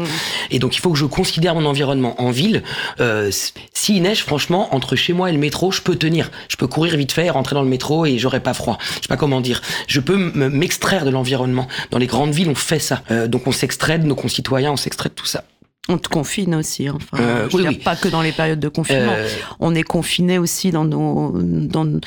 Et 0.51 0.59
donc 0.59 0.77
il 0.77 0.81
faut 0.81 0.91
que 0.91 0.99
je 0.99 1.05
considère 1.07 1.55
mon 1.55 1.65
environnement 1.67 2.21
en 2.21 2.31
ville. 2.31 2.63
Euh, 3.01 3.31
S'il 3.73 4.03
neige, 4.03 4.23
franchement, 4.23 4.75
entre 4.75 4.97
chez 4.97 5.13
moi 5.13 5.31
et 5.31 5.33
le 5.33 5.39
métro, 5.39 5.71
je 5.71 5.81
peux 5.81 5.97
tenir. 5.97 6.31
Je 6.49 6.57
peux 6.57 6.67
courir 6.67 6.97
vite 6.97 7.13
fait, 7.13 7.31
rentrer 7.31 7.55
dans 7.55 7.63
le 7.63 7.69
métro 7.69 8.05
et 8.07 8.19
j'aurai 8.19 8.41
pas 8.41 8.53
froid. 8.55 8.79
Je 8.81 8.95
sais 9.03 9.09
pas 9.09 9.17
comment 9.17 9.41
dire. 9.41 9.63
Je 9.87 10.01
peux 10.01 10.17
m'extraire 10.17 11.05
de 11.05 11.11
l'environnement. 11.11 11.67
Dans 11.91 11.99
les 11.99 12.07
grandes 12.07 12.33
villes, 12.33 12.49
on 12.51 12.55
fait 12.55 12.79
ça. 12.79 13.03
Euh, 13.11 13.27
donc 13.29 13.47
on 13.47 13.53
s'extrait 13.53 13.99
de 13.99 14.07
nos 14.07 14.15
concitoyens, 14.15 14.73
on 14.73 14.77
s'extrait 14.77 15.09
de 15.09 15.15
tout 15.15 15.27
ça. 15.27 15.45
On 15.93 15.99
te 15.99 16.09
confine 16.09 16.55
aussi, 16.55 16.89
enfin. 16.89 17.19
Euh, 17.19 17.49
je 17.51 17.57
veux 17.57 17.63
oui, 17.63 17.69
dire, 17.69 17.79
oui. 17.79 17.85
pas 17.85 17.97
que 17.97 18.07
dans 18.09 18.23
les 18.23 18.31
périodes 18.31 18.61
de 18.61 18.69
confinement. 18.69 19.13
Euh, 19.15 19.29
On 19.59 19.75
est 19.75 19.83
confiné 19.83 20.39
aussi 20.39 20.71
dans 20.71 20.85
nos, 20.85 21.33
dans, 21.37 21.99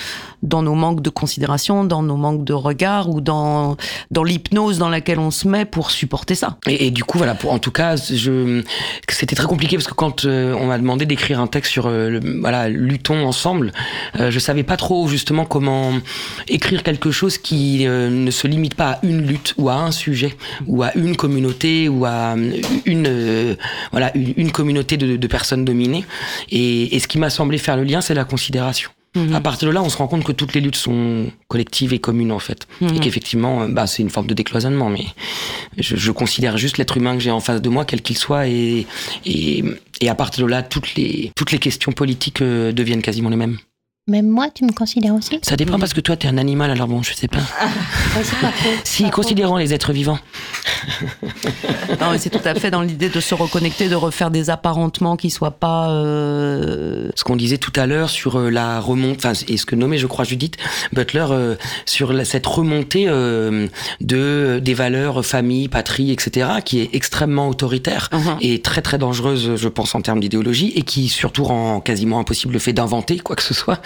dans 0.42 0.62
nos 0.62 0.74
manques 0.74 1.02
de 1.02 1.10
considération, 1.10 1.84
dans 1.84 2.02
nos 2.02 2.16
manques 2.16 2.46
de 2.46 2.54
regard 2.54 3.10
ou 3.10 3.20
dans, 3.20 3.76
dans 4.10 4.24
l'hypnose 4.24 4.78
dans 4.78 4.88
laquelle 4.90 5.20
on 5.20 5.32
se 5.32 5.48
met 5.50 5.66
pour 5.66 5.92
supporter 5.92 6.34
ça. 6.36 6.58
Et, 6.66 6.88
et 6.88 6.92
du 6.92 7.04
coup, 7.04 7.18
voilà, 7.18 7.36
pour, 7.36 7.52
en 7.52 7.60
tout 7.60 7.72
cas, 7.72 7.98
je, 7.98 8.64
c'était 9.10 9.36
très 9.36 9.48
compliqué 9.48 9.76
parce 9.76 9.88
que 9.88 9.94
quand 9.94 10.24
euh, 10.26 10.56
on 10.60 10.68
m'a 10.68 10.78
demandé 10.78 11.06
d'écrire 11.06 11.42
un 11.42 11.48
texte 11.48 11.72
sur, 11.74 11.88
euh, 11.88 12.10
le- 12.10 12.40
voilà, 12.40 12.70
luttons 12.70 13.26
ensemble, 13.26 13.74
je 14.18 14.40
savais 14.40 14.64
pas 14.64 14.78
trop 14.78 15.08
justement 15.10 15.44
comment 15.44 15.92
écrire 16.48 16.84
quelque 16.84 17.12
chose 17.12 17.38
qui 17.38 17.86
ne 17.86 18.32
se 18.32 18.48
limite 18.48 18.76
pas 18.76 18.92
à 18.92 19.00
une 19.04 19.28
lutte 19.28 19.56
ou 19.58 19.68
à 19.70 19.76
un 19.76 19.92
sujet 19.92 20.36
ou 20.68 20.84
à 20.84 20.96
une 20.96 21.18
communauté 21.18 21.90
ou 21.90 22.06
à 22.06 22.36
une, 22.86 23.08
euh, 23.08 23.56
voilà, 23.92 24.12
une, 24.16 24.34
une 24.38 24.52
communauté 24.52 24.98
de, 24.98 25.16
de 25.18 25.28
personnes 25.28 25.66
dominées. 25.66 26.06
Et, 26.50 26.96
et 26.96 27.00
ce 27.00 27.08
qui 27.08 27.18
m'a 27.18 27.30
semblé 27.30 27.58
faire 27.58 27.78
le 27.78 27.84
lien, 27.84 28.02
c'est 28.02 28.14
la 28.14 28.26
considération. 28.26 28.90
À 29.36 29.42
partir 29.42 29.68
de 29.68 29.74
là, 29.76 29.84
on 29.84 29.90
se 29.90 29.98
rend 29.98 30.08
compte 30.08 30.24
que 30.24 30.32
toutes 30.32 30.56
les 30.56 30.60
luttes 30.62 30.76
sont 30.76 31.28
collectives 31.48 31.94
et 31.94 32.00
communes 32.00 32.32
en 32.32 32.40
fait, 32.40 32.66
Mhm. 32.82 32.96
et 32.96 33.00
qu'effectivement, 33.00 33.62
euh, 33.62 33.68
bah, 33.68 33.86
c'est 33.86 34.02
une 34.02 34.10
forme 34.10 34.26
de 34.26 34.34
décloisonnement. 34.34 34.90
Mais 34.90 35.06
je, 35.78 35.96
je 35.96 36.12
considère 36.12 36.58
juste 36.58 36.80
l'être 36.80 36.98
humain 36.98 37.14
que 37.16 37.20
j'ai 37.22 37.30
en 37.30 37.40
face 37.40 37.62
de 37.62 37.70
moi, 37.70 37.86
quel 37.86 38.02
qu'il 38.02 38.18
soit, 38.18 38.48
et, 38.48 38.88
et, 39.28 39.64
et 40.02 40.10
à 40.10 40.16
partir 40.16 40.44
de 40.44 40.50
là, 40.50 40.64
toutes 40.64 40.96
les 40.96 41.32
toutes 41.36 41.52
les 41.52 41.60
questions 41.60 41.92
politiques 41.92 42.42
euh, 42.42 42.72
deviennent 42.72 43.04
quasiment 43.04 43.30
les 43.30 43.36
mêmes. 43.36 43.60
Même 44.10 44.28
moi, 44.28 44.50
tu 44.54 44.66
me 44.66 44.74
considères 44.74 45.16
aussi 45.16 45.40
Ça 45.44 45.56
dépend 45.56 45.80
parce 45.80 45.94
que 45.94 46.02
toi, 46.02 46.18
t'es 46.18 46.28
un 46.28 46.38
animal, 46.38 46.70
alors 46.72 46.90
bon, 46.90 47.02
je 47.02 47.14
sais 47.14 47.30
pas. 47.30 47.38
faux. 47.40 48.70
Si, 48.84 49.10
considérons 49.10 49.56
les 49.56 49.74
êtres 49.74 49.94
vivants. 49.94 50.20
Non, 52.02 52.12
mais 52.12 52.18
c'est 52.18 52.30
tout 52.30 52.42
à 52.44 52.56
fait 52.56 52.70
dans 52.72 52.82
l'idée 52.82 53.08
de 53.08 53.20
se 53.22 53.34
reconnecter, 53.34 53.88
de 53.88 53.96
refaire 53.96 54.30
des 54.32 54.50
apparentements 54.50 55.16
qui 55.16 55.30
soient 55.30 55.52
pas. 55.52 55.90
euh, 55.92 57.10
ce 57.16 57.24
qu'on 57.24 57.38
disait 57.38 57.58
tout 57.58 57.72
à 57.78 57.86
l'heure 57.86 58.10
sur 58.10 58.38
euh, 58.38 58.50
la 58.50 58.82
remontée, 58.82 59.20
enfin, 59.26 59.32
et 59.48 59.56
ce 59.56 59.66
que 59.66 59.76
nommait, 59.76 59.98
je 59.98 60.08
crois, 60.08 60.26
Judith 60.26 60.58
Butler, 60.92 61.28
euh, 61.30 61.56
sur 61.86 62.12
la- 62.12 62.26
cette 62.26 62.46
remontée 62.46 63.06
euh, 63.08 63.68
de 64.02 64.60
des 64.62 64.74
valeurs 64.74 65.26
famille, 65.26 65.70
patrie, 65.70 66.12
etc., 66.12 66.50
qui 66.66 66.80
est 66.82 66.90
extrêmement 66.94 67.48
autoritaire 67.48 68.10
Mhm. 68.12 68.38
et 68.42 68.62
très 68.62 68.82
très 68.82 68.98
dangereuse, 68.98 69.56
je 69.56 69.68
pense, 69.70 69.96
en 69.96 70.02
termes 70.02 70.20
d'idéologie, 70.20 70.74
et 70.76 70.82
qui 70.82 71.08
surtout 71.08 71.46
rend 71.46 71.80
quasiment 71.80 72.20
impossible 72.20 72.52
le 72.54 72.60
fait 72.60 72.74
d'inventer 72.74 73.20
quoi 73.20 73.38
que 73.38 73.44
ce 73.44 73.54
soit. 73.54 73.82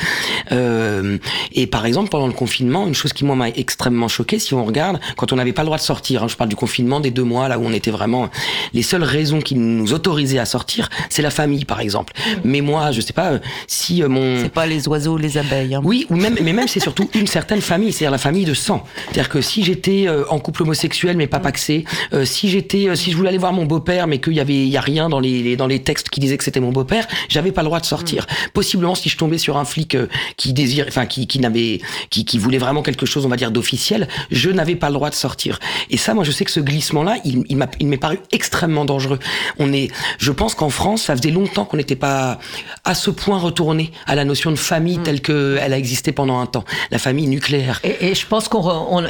Euh, 0.52 1.18
et 1.54 1.68
par 1.68 1.86
exemple, 1.86 2.10
pendant 2.10 2.28
le 2.28 2.34
confinement, 2.34 2.88
une 2.88 2.94
chose 2.96 3.14
qui 3.14 3.26
moi 3.26 3.36
m'a 3.36 3.50
extrêmement 3.50 4.08
choqué, 4.08 4.40
si 4.40 4.54
on 4.54 4.66
regarde, 4.66 5.00
quand 5.16 5.34
on 5.34 5.36
n'avait 5.36 5.54
pas 5.54 5.62
le 5.64 5.68
droit 5.68 5.78
de 5.78 5.82
sortir, 5.84 6.24
hein, 6.24 6.28
je 6.28 6.36
parle 6.36 6.50
du 6.50 6.56
confinement 6.56 7.00
des 7.00 7.12
deux 7.12 7.24
mois 7.24 7.48
là 7.48 7.60
où 7.60 7.66
on 7.66 7.74
était 7.74 7.92
vraiment, 7.92 8.30
les 8.74 8.82
seules 8.84 9.04
raisons 9.04 9.40
qui 9.42 9.56
nous 9.56 9.94
autorisaient 9.94 10.40
à 10.40 10.46
sortir, 10.46 10.90
c'est 11.10 11.22
la 11.22 11.30
famille, 11.32 11.66
par 11.66 11.80
exemple. 11.80 12.14
Mais 12.44 12.62
moi, 12.62 12.92
je 12.92 13.02
sais 13.02 13.14
pas 13.14 13.32
euh, 13.34 13.40
si 13.68 14.04
euh, 14.04 14.08
mon 14.10 14.42
c'est 14.42 14.50
pas 14.54 14.66
les 14.66 14.88
oiseaux, 14.88 15.18
les 15.18 15.38
abeilles. 15.38 15.76
hein. 15.76 15.82
oui, 15.84 16.06
ou 16.10 16.16
même, 16.16 16.38
mais 16.42 16.54
même 16.54 16.68
c'est 16.68 16.80
surtout 16.80 17.10
une 17.14 17.28
certaine 17.28 17.62
famille, 17.62 17.92
c'est-à-dire 17.92 18.12
la 18.12 18.18
famille 18.18 18.46
de 18.46 18.54
sang. 18.54 18.84
C'est-à-dire 19.06 19.30
que 19.30 19.42
si 19.42 19.64
j'étais 19.64 20.08
en 20.30 20.40
couple 20.40 20.64
homosexuel 20.64 21.18
mais 21.18 21.28
pas 21.28 21.40
paxé, 21.40 21.84
euh, 22.14 22.26
si 22.26 22.50
j'étais, 22.50 22.96
si 22.96 23.12
je 23.12 23.18
voulais 23.18 23.30
aller 23.30 23.38
voir 23.38 23.54
mon 23.54 23.66
beau-père 23.66 24.08
mais 24.08 24.20
qu'il 24.20 24.34
y 24.34 24.40
avait, 24.40 24.54
il 24.56 24.68
y 24.70 24.78
a 24.78 24.82
rien 24.82 25.10
dans 25.10 25.20
les, 25.20 25.42
les- 25.44 25.56
dans 25.56 25.68
les 25.68 25.80
textes 25.80 26.10
qui 26.10 26.20
disaient 26.20 26.38
que 26.38 26.44
c'était 26.44 26.60
mon 26.60 26.72
beau-père, 26.72 27.08
j'avais 27.30 27.52
pas 27.52 27.62
le 27.62 27.68
droit 27.68 27.80
de 27.80 27.86
sortir. 27.86 28.28
Possiblement 28.54 28.96
si 28.96 29.10
je 29.10 29.18
tombais 29.18 29.38
sur 29.38 29.58
un 29.58 29.66
flic 29.66 29.96
euh, 29.98 30.08
qui 30.38 30.54
désire, 30.54 30.86
enfin 30.88 31.06
qui, 31.06 31.28
qui 31.28 31.40
n'avait, 31.40 31.82
qui, 32.10 32.26
qui 32.26 32.38
voulait 32.38 32.58
vraiment 32.58 32.82
quelque 32.84 33.06
chose, 33.06 33.26
on 33.26 33.30
va 33.30 33.36
dire 33.36 33.52
d'officiel, 33.52 34.08
je 34.32 34.50
n'avais 34.50 34.76
pas 34.76 34.88
le 34.90 34.94
droit 34.94 35.10
de 35.10 35.16
sortir. 35.16 35.60
Et 35.90 35.98
ça, 35.98 36.14
moi, 36.14 36.24
je 36.24 36.32
sais 36.32 36.46
que 36.46 36.52
ce 36.52 36.60
glissement-là, 36.60 37.18
il, 37.26 37.44
il 37.50 37.58
m'a, 37.58 37.68
il 37.80 37.88
m'est 37.88 37.98
paru 37.98 38.20
extrêmement 38.32 38.86
dangereux. 38.86 39.20
On 39.60 39.74
est, 39.74 39.90
je 40.20 40.32
pense 40.32 40.56
qu'en 40.56 40.70
France, 40.70 41.04
ça 41.04 41.16
faisait 41.16 41.32
longtemps 41.32 41.66
qu'on 41.66 41.78
n'était 41.78 41.96
pas 41.96 42.40
à 42.84 42.96
ce 42.96 43.10
point 43.12 43.38
retourné 43.40 43.92
à 44.06 44.16
la 44.16 44.26
notion 44.26 44.52
de 44.52 44.56
famille 44.56 45.00
telle 45.00 45.22
qu'elle 45.22 45.74
a 45.74 45.78
existé 45.78 46.12
pendant 46.12 46.40
un 46.40 46.46
temps, 46.46 46.64
la 46.92 46.98
famille 47.00 47.28
nucléaire. 47.28 47.80
Et, 47.84 48.08
et 48.10 48.16
je 48.16 48.26
pense 48.28 48.48
qu'il 48.50 48.62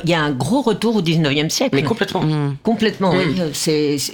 y 0.09 0.13
a 0.13 0.21
un 0.21 0.31
gros 0.31 0.61
retour 0.61 0.95
au 0.97 1.01
19e 1.01 1.49
siècle. 1.49 1.75
Mais 1.75 1.83
complètement. 1.83 2.21
Mm. 2.23 2.57
Complètement, 2.63 3.13
Mm. 3.13 3.17
oui. 3.17 3.41
C'est, 3.53 3.97
c'est- 3.97 4.13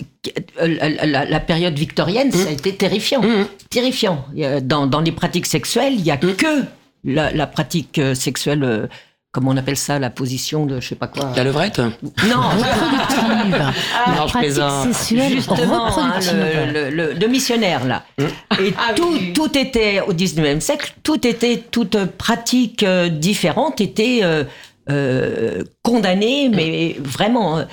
la, 0.60 1.06
la- 1.06 1.26
la 1.26 1.40
période 1.40 1.78
victorienne, 1.78 2.32
ça 2.32 2.50
a 2.50 2.52
été 2.52 2.74
terrifiant. 2.76 3.22
Mm. 3.22 3.48
Terrifiant. 3.70 4.26
Dans, 4.62 4.88
dans 4.88 5.02
les 5.02 5.12
pratiques 5.12 5.46
sexuelles, 5.46 5.94
il 5.96 6.04
n'y 6.04 6.12
a 6.12 6.18
que 6.18 6.64
la, 7.04 7.32
la 7.32 7.48
pratique 7.48 8.00
euh, 8.00 8.16
sexuelle, 8.16 8.64
euh, 8.64 8.88
comment 9.34 9.52
on 9.52 9.58
appelle 9.58 9.76
ça, 9.76 10.00
la 10.00 10.10
position 10.10 10.66
de 10.66 10.80
je 10.80 10.88
sais 10.90 10.96
pas 10.96 11.08
quoi. 11.08 11.32
La 11.36 11.44
levrette 11.44 11.80
Non, 11.80 11.90
Reproductive. 12.52 13.74
Non, 14.08 14.14
je 14.14 14.16
Pratique 14.16 14.40
plaisante. 14.40 14.94
sexuelle 14.94 15.32
justement, 15.34 15.88
hein, 15.88 15.90
reproductive. 15.90 16.72
le, 16.74 16.90
le- 16.90 16.90
le- 16.90 17.14
de 17.16 17.28
missionnaire 17.28 17.84
là. 17.86 18.04
Et 18.20 18.74
tout, 18.96 19.18
tout 19.34 19.58
était 19.58 20.00
au 20.02 20.14
19e 20.14 20.60
siècle, 20.62 20.94
tout 21.04 21.26
était, 21.28 21.58
toute 21.72 21.98
pratique 22.06 22.84
euh, 22.84 23.10
différente 23.10 23.82
était 23.82 24.20
euh, 24.24 24.44
euh, 24.90 25.64
condamnée, 25.82 26.50
mais 26.50 26.96
vraiment. 27.00 27.66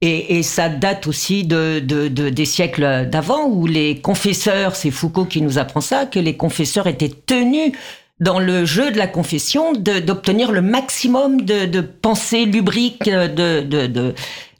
Et, 0.00 0.38
et 0.38 0.42
ça 0.44 0.68
date 0.68 1.08
aussi 1.08 1.44
de, 1.44 1.80
de- 1.80 2.06
de- 2.06 2.28
des 2.28 2.44
siècles 2.44 3.08
d'avant 3.10 3.46
où 3.48 3.66
les 3.66 3.98
confesseurs, 4.00 4.76
c'est 4.76 4.92
Foucault 4.92 5.24
qui 5.24 5.42
nous 5.42 5.58
apprend 5.58 5.80
ça, 5.80 6.06
que 6.06 6.20
les 6.20 6.36
confesseurs 6.36 6.86
étaient 6.86 7.08
tenus 7.26 7.72
dans 8.20 8.38
le 8.38 8.64
jeu 8.64 8.90
de 8.92 8.98
la 8.98 9.08
confession 9.08 9.72
d'obtenir 9.72 10.52
le 10.52 10.62
maximum 10.62 11.42
de, 11.42 11.66
de 11.66 11.80
pensées 11.80 12.44
lubriques 12.44 13.04
de, 13.10 13.60
de, 13.62 13.86
de, 13.86 14.14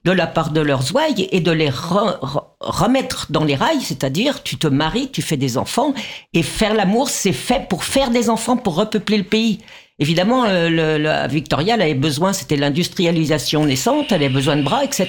de 0.05 0.11
la 0.13 0.27
part 0.27 0.51
de 0.51 0.61
leurs 0.61 0.93
ouailles 0.95 1.29
et 1.31 1.41
de 1.41 1.51
les 1.53 1.69
re- 1.71 2.19
re- 2.21 2.45
remettre 2.61 3.27
dans 3.31 3.45
les 3.45 3.55
rails, 3.57 3.81
c'est-à-dire 3.81 4.43
tu 4.43 4.59
te 4.59 4.67
maries, 4.67 5.11
tu 5.11 5.23
fais 5.23 5.37
des 5.37 5.57
enfants 5.59 5.93
et 6.35 6.43
faire 6.43 6.75
l'amour, 6.75 7.11
c'est 7.11 7.33
fait 7.33 7.69
pour 7.69 7.85
faire 7.85 8.11
des 8.11 8.29
enfants, 8.31 8.57
pour 8.57 8.75
repeupler 8.77 9.19
le 9.19 9.25
pays. 9.25 9.59
Évidemment, 10.01 10.45
euh, 10.45 10.69
le, 10.69 10.97
la 10.97 11.27
Victoria, 11.27 11.75
elle 11.75 11.83
avait 11.83 11.95
besoin, 11.95 12.33
c'était 12.33 12.57
l'industrialisation 12.57 13.65
naissante, 13.65 14.07
elle 14.11 14.23
avait 14.23 14.29
besoin 14.29 14.57
de 14.57 14.63
bras, 14.63 14.85
etc. 14.85 15.09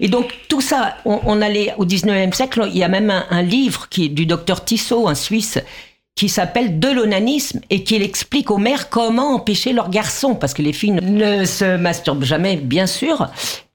Et 0.00 0.08
donc 0.08 0.34
tout 0.48 0.60
ça, 0.60 0.96
on, 1.04 1.20
on 1.24 1.40
allait 1.40 1.72
au 1.78 1.86
19e 1.86 2.32
siècle, 2.32 2.66
il 2.68 2.76
y 2.78 2.82
a 2.82 2.88
même 2.88 3.10
un, 3.10 3.26
un 3.30 3.42
livre 3.42 3.88
qui 3.88 4.06
est 4.06 4.08
du 4.08 4.26
docteur 4.26 4.64
Tissot, 4.64 5.06
un 5.06 5.14
Suisse, 5.14 5.58
qui 6.16 6.28
s'appelle 6.28 6.80
De 6.80 6.88
l'onanisme 6.88 7.60
et 7.70 7.84
qui 7.84 7.94
explique 7.94 8.50
aux 8.50 8.58
mères 8.58 8.90
comment 8.90 9.34
empêcher 9.36 9.72
leurs 9.72 9.88
garçons, 9.88 10.34
parce 10.34 10.52
que 10.52 10.62
les 10.62 10.72
filles 10.72 10.98
ne 11.00 11.44
se 11.44 11.76
masturbent 11.76 12.24
jamais, 12.24 12.56
bien 12.56 12.86
sûr. 12.88 13.28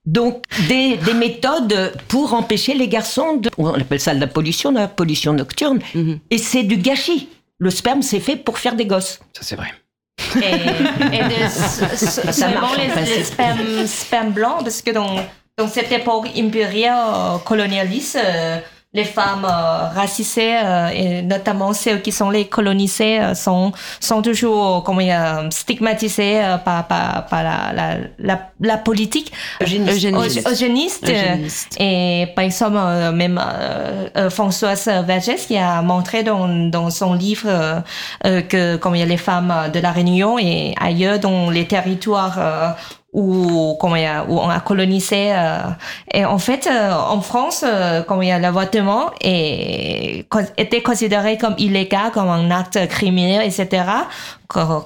Donc, 0.06 0.44
des, 0.68 0.98
des 0.98 1.14
méthodes 1.14 1.94
pour 2.10 2.34
empêcher 2.34 2.74
les 2.74 2.90
garçons 2.90 3.38
de... 3.38 3.50
On 3.58 3.74
appelle 3.74 4.02
ça 4.02 4.14
de 4.14 4.20
la 4.20 4.28
pollution, 4.28 4.74
de 4.74 4.80
la 4.80 4.90
pollution 4.90 5.32
nocturne. 5.32 5.80
Et 6.30 6.38
c'est 6.38 6.64
du 6.64 6.76
gâchis. 6.76 7.30
Le 7.60 7.70
sperme, 7.70 8.02
c'est 8.02 8.20
fait 8.20 8.36
pour 8.36 8.60
faire 8.60 8.76
des 8.76 8.86
gosses. 8.86 9.22
Ça, 9.32 9.44
c'est 9.44 9.56
vrai. 9.56 9.70
Et, 10.36 11.16
et 11.16 11.24
de, 11.24 12.32
seulement 12.32 12.74
les, 12.76 12.88
les 13.06 13.24
spermes, 13.24 13.88
spermes 13.88 14.32
blancs, 14.32 14.64
parce 14.64 14.82
que 14.82 14.92
dans, 14.92 15.16
dans 15.58 15.68
cette 15.68 15.92
époque 15.92 16.28
impériale 16.36 17.40
colonialiste, 17.46 18.18
euh, 18.24 18.60
les 18.94 19.06
femmes 19.06 19.46
euh, 19.46 19.88
racisées 19.96 20.56
euh, 20.64 20.90
et 20.90 21.22
notamment 21.24 21.74
ceux 21.74 21.98
qui 21.98 22.12
sont 22.12 22.30
les 22.30 22.46
colonisés 22.46 23.20
euh, 23.20 23.34
sont 23.34 23.72
sont 24.00 24.22
toujours 24.22 24.84
comment 24.84 25.02
dire, 25.02 25.48
stigmatisées 25.50 26.44
euh, 26.44 26.58
par 26.58 26.88
par, 26.88 27.26
par 27.26 27.44
la, 27.44 27.74
la, 27.74 27.98
la, 28.20 28.50
la 28.62 28.78
politique 28.78 29.32
Eugéniste. 29.62 29.96
eugéniste, 29.96 30.48
eugéniste, 30.48 31.10
euh, 31.10 31.34
Eugéniste. 31.34 31.76
et 31.80 32.28
par 32.36 32.44
exemple, 32.46 32.78
euh, 32.78 33.12
même 33.12 33.42
euh, 33.44 34.08
euh, 34.16 34.30
Françoise 34.30 34.88
Vergès 35.06 35.46
qui 35.48 35.58
a 35.58 35.82
montré 35.82 36.22
dans, 36.24 36.48
dans 36.48 36.90
son 36.92 37.14
livre 37.16 37.48
euh, 37.48 37.80
euh, 38.26 38.42
que 38.42 38.76
comme 38.76 38.96
il 38.96 39.00
y 39.00 39.04
a 39.04 39.06
les 39.06 39.18
femmes 39.18 39.52
euh, 39.52 39.70
de 39.70 39.80
la 39.80 39.92
Réunion 39.92 40.38
et 40.38 40.76
ailleurs 40.80 41.18
dans 41.20 41.50
les 41.50 41.66
territoires 41.66 42.76
où, 43.14 43.76
comment 43.80 43.96
il 43.96 44.04
y 44.04 44.06
a, 44.06 44.26
où 44.28 44.40
on 44.40 44.50
a 44.50 44.60
colonisé. 44.60 45.32
euh, 45.34 45.60
et 46.12 46.26
en 46.26 46.40
fait, 46.40 46.68
euh, 46.68 46.92
en 46.92 47.22
France, 47.22 47.64
euh, 47.66 48.02
comme 48.02 48.24
il 48.24 48.30
y 48.30 48.32
a 48.32 48.40
l'avortement 48.40 49.12
est, 49.22 50.26
était 50.58 50.82
considéré 50.82 51.38
comme 51.38 51.56
illégal, 51.58 52.12
comme 52.12 52.30
un 52.30 52.50
acte 52.52 52.88
criminel, 52.88 53.46
etc., 53.46 53.84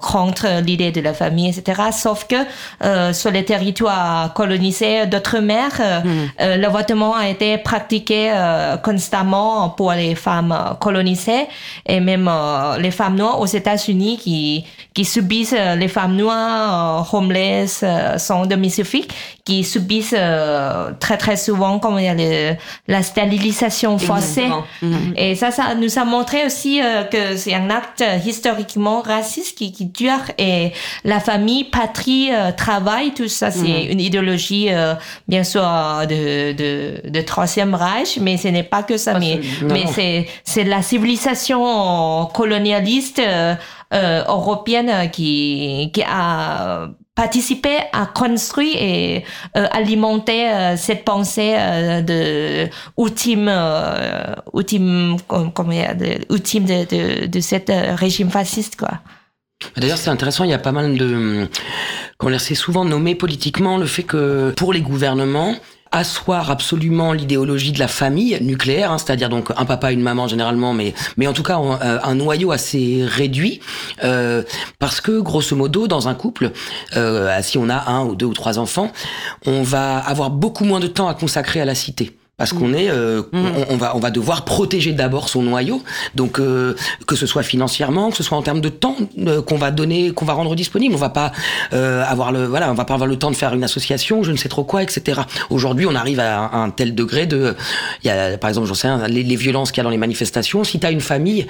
contre 0.01 0.61
l'idée 0.63 0.91
de 0.91 1.01
la 1.01 1.13
famille, 1.13 1.49
etc. 1.49 1.81
Sauf 1.91 2.25
que 2.27 2.35
euh, 2.83 3.13
sur 3.13 3.31
les 3.31 3.45
territoires 3.45 4.33
colonisés 4.33 5.05
d'outre-mer, 5.07 5.69
euh, 5.79 5.99
euh, 6.41 6.57
l'avortement 6.57 7.15
a 7.15 7.27
été 7.29 7.57
pratiqué 7.57 8.31
euh, 8.33 8.77
constamment 8.77 9.69
pour 9.69 9.91
les 9.93 10.15
femmes 10.15 10.51
euh, 10.51 10.73
colonisées 10.75 11.47
et 11.85 11.99
même 11.99 12.27
euh, 12.31 12.77
les 12.77 12.91
femmes 12.91 13.15
noires 13.15 13.39
aux 13.39 13.45
États-Unis 13.45 14.17
qui 14.17 14.65
qui 14.93 15.05
subissent 15.05 15.55
euh, 15.57 15.75
les 15.75 15.87
femmes 15.87 16.15
noires 16.15 17.05
euh, 17.13 17.17
homeless 17.17 17.81
euh, 17.83 18.17
sans 18.17 18.45
domicile 18.45 18.85
fixe 18.85 19.13
qui 19.45 19.63
subissent 19.63 20.15
euh, 20.17 20.91
très 20.99 21.17
très 21.17 21.37
souvent 21.37 21.79
comme 21.79 21.99
il 21.99 22.05
y 22.05 22.07
a 22.07 22.13
le, 22.15 22.55
la 22.87 23.01
stérilisation 23.03 23.97
forcée 23.97 24.41
Exactement. 24.41 25.13
et 25.15 25.35
ça, 25.35 25.51
ça 25.51 25.75
nous 25.75 25.97
a 25.99 26.03
montré 26.05 26.45
aussi 26.45 26.81
euh, 26.81 27.03
que 27.03 27.35
c'est 27.37 27.53
un 27.53 27.69
acte 27.69 28.01
euh, 28.01 28.17
historiquement 28.25 29.01
raciste 29.01 29.56
qui, 29.57 29.71
qui 29.71 29.85
dure 29.85 30.23
et 30.37 30.71
la 31.03 31.19
famille, 31.19 31.63
patrie, 31.65 32.29
euh, 32.31 32.51
travail, 32.51 33.11
tout 33.13 33.27
ça, 33.27 33.49
c'est 33.51 33.85
une 33.93 33.99
idéologie, 33.99 34.67
euh, 34.69 34.93
bien 35.27 35.43
sûr, 35.43 35.61
de, 36.07 36.53
de, 36.53 37.09
de 37.09 37.21
Troisième 37.21 37.73
Reich, 37.73 38.19
mais 38.21 38.37
ce 38.37 38.49
n'est 38.49 38.69
pas 38.75 38.83
que 38.83 38.97
ça, 38.97 39.13
mais, 39.19 39.39
mais 39.73 39.83
c'est, 39.95 40.27
c'est 40.43 40.63
la 40.63 40.81
civilisation 40.81 42.27
colonialiste 42.33 43.19
euh, 43.19 43.55
euh, 43.93 44.23
européenne 44.27 44.89
euh, 44.89 45.05
qui, 45.07 45.89
qui 45.93 46.03
a 46.03 46.89
participé 47.15 47.77
à 47.93 48.05
construire 48.05 48.75
et 48.79 49.23
euh, 49.55 49.65
alimenter 49.71 50.49
euh, 50.51 50.77
cette 50.77 51.03
pensée 51.03 51.55
euh, 51.57 52.01
de 52.01 52.69
ultime 52.97 53.47
euh, 53.49 54.35
ultime 54.53 55.17
com- 55.27 55.51
comment 55.51 55.71
dire, 55.71 55.95
de, 55.95 56.11
ultime 56.31 56.65
de, 56.65 56.85
de, 56.85 57.25
de 57.25 57.39
cet 57.39 57.71
régime 57.95 58.29
fasciste 58.29 58.75
quoi. 58.75 58.99
D'ailleurs, 59.75 59.97
c'est 59.97 60.09
intéressant, 60.09 60.43
il 60.43 60.49
y 60.49 60.53
a 60.53 60.59
pas 60.59 60.71
mal 60.71 60.97
de... 60.97 61.47
C'est 62.39 62.55
souvent 62.55 62.83
nommé 62.85 63.15
politiquement 63.15 63.77
le 63.77 63.85
fait 63.85 64.03
que 64.03 64.51
pour 64.57 64.73
les 64.73 64.81
gouvernements, 64.81 65.55
asseoir 65.91 66.51
absolument 66.51 67.13
l'idéologie 67.13 67.71
de 67.71 67.79
la 67.79 67.87
famille 67.87 68.37
nucléaire, 68.41 68.91
hein, 68.91 68.97
c'est-à-dire 68.97 69.29
donc 69.29 69.51
un 69.55 69.65
papa, 69.65 69.91
une 69.91 70.01
maman 70.01 70.27
généralement, 70.27 70.73
mais 70.73 70.93
mais 71.15 71.27
en 71.27 71.33
tout 71.33 71.43
cas 71.43 71.57
un, 71.57 71.99
un 72.03 72.15
noyau 72.15 72.51
assez 72.51 73.03
réduit, 73.05 73.61
euh, 74.03 74.43
parce 74.79 74.99
que 74.99 75.19
grosso 75.19 75.55
modo 75.55 75.87
dans 75.87 76.07
un 76.07 76.15
couple, 76.15 76.51
euh, 76.95 77.37
si 77.41 77.57
on 77.57 77.69
a 77.69 77.89
un 77.89 78.03
ou 78.03 78.15
deux 78.15 78.25
ou 78.25 78.33
trois 78.33 78.59
enfants, 78.59 78.91
on 79.45 79.61
va 79.63 79.97
avoir 79.97 80.29
beaucoup 80.29 80.65
moins 80.65 80.79
de 80.79 80.87
temps 80.87 81.07
à 81.07 81.13
consacrer 81.13 81.61
à 81.61 81.65
la 81.65 81.75
cité. 81.75 82.16
Parce 82.37 82.53
qu'on 82.53 82.71
est, 82.71 82.91
euh, 82.91 83.23
on, 83.33 83.73
on 83.73 83.77
va, 83.77 83.95
on 83.95 83.99
va 83.99 84.11
devoir 84.11 84.45
protéger 84.45 84.93
d'abord 84.93 85.27
son 85.27 85.41
noyau, 85.41 85.81
donc 86.13 86.39
euh, 86.39 86.75
que 87.07 87.15
ce 87.15 87.25
soit 87.25 87.41
financièrement, 87.41 88.11
que 88.11 88.15
ce 88.15 88.21
soit 88.21 88.37
en 88.37 88.43
termes 88.43 88.61
de 88.61 88.69
temps 88.69 88.95
euh, 89.17 89.41
qu'on 89.41 89.57
va 89.57 89.71
donner, 89.71 90.11
qu'on 90.11 90.25
va 90.25 90.33
rendre 90.33 90.55
disponible. 90.55 90.93
On 90.93 90.99
va 90.99 91.09
pas 91.09 91.31
euh, 91.73 92.03
avoir 92.05 92.31
le, 92.31 92.45
voilà, 92.45 92.69
on 92.69 92.75
va 92.75 92.85
pas 92.85 92.93
avoir 92.93 93.09
le 93.09 93.17
temps 93.17 93.31
de 93.31 93.35
faire 93.35 93.55
une 93.55 93.63
association, 93.63 94.21
je 94.21 94.31
ne 94.31 94.37
sais 94.37 94.49
trop 94.49 94.63
quoi, 94.63 94.83
etc. 94.83 95.21
Aujourd'hui, 95.49 95.87
on 95.87 95.95
arrive 95.95 96.19
à 96.19 96.37
un, 96.37 96.65
un 96.65 96.69
tel 96.69 96.93
degré 96.93 97.25
de, 97.25 97.55
il 98.03 98.07
y 98.07 98.11
a 98.11 98.37
par 98.37 98.51
exemple, 98.51 98.67
j'en 98.67 98.75
sais 98.75 98.87
rien, 98.87 99.07
les, 99.07 99.23
les 99.23 99.35
violences 99.35 99.71
qu'il 99.71 99.79
y 99.79 99.81
a 99.81 99.85
dans 99.85 99.89
les 99.89 99.97
manifestations. 99.97 100.63
Si 100.63 100.77
t'as 100.77 100.91
une 100.91 101.01
famille, 101.01 101.47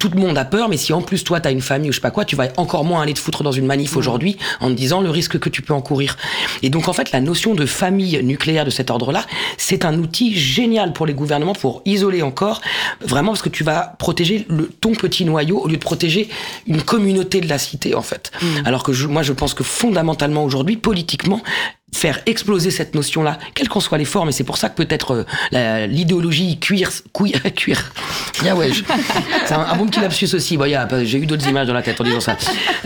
tout 0.00 0.10
le 0.12 0.18
monde 0.18 0.36
a 0.36 0.44
peur, 0.44 0.68
mais 0.68 0.76
si 0.76 0.92
en 0.92 1.02
plus 1.02 1.22
toi 1.22 1.38
t'as 1.38 1.52
une 1.52 1.60
famille 1.60 1.90
ou 1.90 1.92
je 1.92 1.98
sais 1.98 2.02
pas 2.02 2.10
quoi, 2.10 2.24
tu 2.24 2.34
vas 2.34 2.48
encore 2.56 2.84
moins 2.84 3.00
aller 3.00 3.14
te 3.14 3.20
foutre 3.20 3.44
dans 3.44 3.52
une 3.52 3.66
manif 3.66 3.96
aujourd'hui 3.96 4.38
en 4.58 4.70
te 4.70 4.74
disant 4.74 5.02
le 5.02 5.10
risque 5.10 5.38
que 5.38 5.48
tu 5.48 5.62
peux 5.62 5.72
encourir. 5.72 6.16
Et 6.64 6.68
donc 6.68 6.88
en 6.88 6.92
fait, 6.92 7.12
la 7.12 7.20
notion 7.20 7.54
de 7.54 7.64
famille 7.64 8.20
nucléaire 8.24 8.64
de 8.64 8.70
cet 8.70 8.90
ordre-là, 8.90 9.24
c'est 9.56 9.84
un 9.84 9.99
outil 10.00 10.34
génial 10.34 10.92
pour 10.92 11.06
les 11.06 11.14
gouvernements 11.14 11.52
pour 11.54 11.82
isoler 11.84 12.22
encore, 12.22 12.60
vraiment 13.00 13.32
parce 13.32 13.42
que 13.42 13.48
tu 13.48 13.62
vas 13.64 13.94
protéger 13.98 14.46
le, 14.48 14.68
ton 14.80 14.92
petit 14.92 15.24
noyau 15.24 15.58
au 15.60 15.68
lieu 15.68 15.76
de 15.76 15.82
protéger 15.82 16.28
une 16.66 16.82
communauté 16.82 17.40
de 17.40 17.48
la 17.48 17.58
cité 17.58 17.94
en 17.94 18.02
fait. 18.02 18.30
Alors 18.64 18.82
que 18.82 18.92
je- 18.92 19.06
moi 19.06 19.22
je 19.22 19.32
pense 19.32 19.54
que 19.54 19.62
fondamentalement 19.64 20.44
aujourd'hui, 20.44 20.76
politiquement, 20.76 21.40
faire 21.92 22.20
exploser 22.26 22.70
cette 22.70 22.94
notion-là, 22.94 23.38
quelles 23.54 23.68
qu'en 23.68 23.80
soient 23.80 23.98
les 23.98 24.04
formes, 24.04 24.28
et 24.28 24.32
c'est 24.32 24.44
pour 24.44 24.56
ça 24.56 24.68
que 24.68 24.76
peut-être 24.76 25.26
euh, 25.52 25.86
l'idéologie 25.86 26.58
cuir, 26.58 26.90
cuir, 27.12 27.42
cuir. 27.54 27.92
Yeah, 28.42 28.54
ouais, 28.54 28.70
c'est 29.46 29.54
un, 29.54 29.60
un 29.60 29.76
bon 29.76 29.86
petit 29.86 30.00
lapsus 30.00 30.28
aussi. 30.34 30.56
Bon, 30.56 30.64
yeah, 30.64 30.88
j'ai 31.04 31.18
eu 31.18 31.26
d'autres 31.26 31.46
images 31.48 31.66
dans 31.66 31.74
la 31.74 31.82
tête 31.82 32.00
en 32.00 32.04
disant 32.04 32.20
ça. 32.20 32.36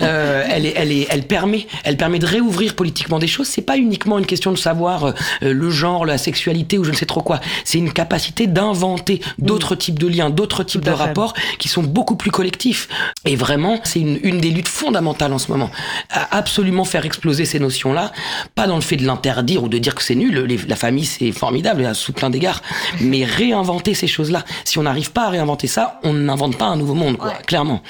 Euh, 0.00 0.44
elle, 0.48 0.66
est, 0.66 0.74
elle, 0.76 0.90
est, 0.90 1.06
elle 1.10 1.26
permet, 1.26 1.66
elle 1.84 1.96
permet 1.96 2.18
de 2.18 2.26
réouvrir 2.26 2.74
politiquement 2.74 3.18
des 3.18 3.26
choses. 3.26 3.46
C'est 3.46 3.62
pas 3.62 3.76
uniquement 3.76 4.18
une 4.18 4.26
question 4.26 4.52
de 4.52 4.58
savoir 4.58 5.04
euh, 5.04 5.12
le 5.42 5.70
genre, 5.70 6.06
la 6.06 6.18
sexualité 6.18 6.78
ou 6.78 6.84
je 6.84 6.90
ne 6.90 6.96
sais 6.96 7.06
trop 7.06 7.22
quoi. 7.22 7.40
C'est 7.64 7.78
une 7.78 7.92
capacité 7.92 8.46
d'inventer 8.46 9.20
d'autres 9.38 9.74
types 9.74 9.98
de 9.98 10.08
liens, 10.08 10.30
d'autres 10.30 10.64
types 10.64 10.84
de 10.84 10.90
rapports 10.90 11.34
qui 11.58 11.68
sont 11.68 11.82
beaucoup 11.82 12.16
plus 12.16 12.30
collectifs. 12.30 12.88
Et 13.24 13.36
vraiment, 13.36 13.80
c'est 13.84 14.00
une, 14.00 14.18
une 14.22 14.40
des 14.40 14.50
luttes 14.50 14.68
fondamentales 14.68 15.32
en 15.32 15.38
ce 15.38 15.50
moment. 15.50 15.70
À 16.10 16.36
absolument 16.36 16.84
faire 16.84 17.06
exploser 17.06 17.44
ces 17.44 17.58
notions-là, 17.58 18.12
pas 18.54 18.66
dans 18.66 18.76
le 18.76 18.82
fait 18.82 18.93
de 18.96 19.04
l'interdire 19.06 19.62
ou 19.64 19.68
de 19.68 19.78
dire 19.78 19.94
que 19.94 20.02
c'est 20.02 20.14
nul. 20.14 20.38
Les- 20.44 20.58
la 20.68 20.76
famille, 20.76 21.04
c'est 21.04 21.32
formidable 21.32 21.84
à 21.86 21.94
sous 21.94 22.12
plein 22.12 22.30
d'égards, 22.30 22.62
mais 23.00 23.24
réinventer 23.24 23.94
ces 23.94 24.06
choses-là. 24.06 24.44
Si 24.64 24.78
on 24.78 24.82
n'arrive 24.82 25.10
pas 25.12 25.26
à 25.26 25.30
réinventer 25.30 25.66
ça, 25.66 26.00
on 26.02 26.12
n'invente 26.12 26.56
pas 26.58 26.66
un 26.66 26.76
nouveau 26.76 26.94
monde, 26.94 27.16
quoi, 27.16 27.32
clairement. 27.46 27.80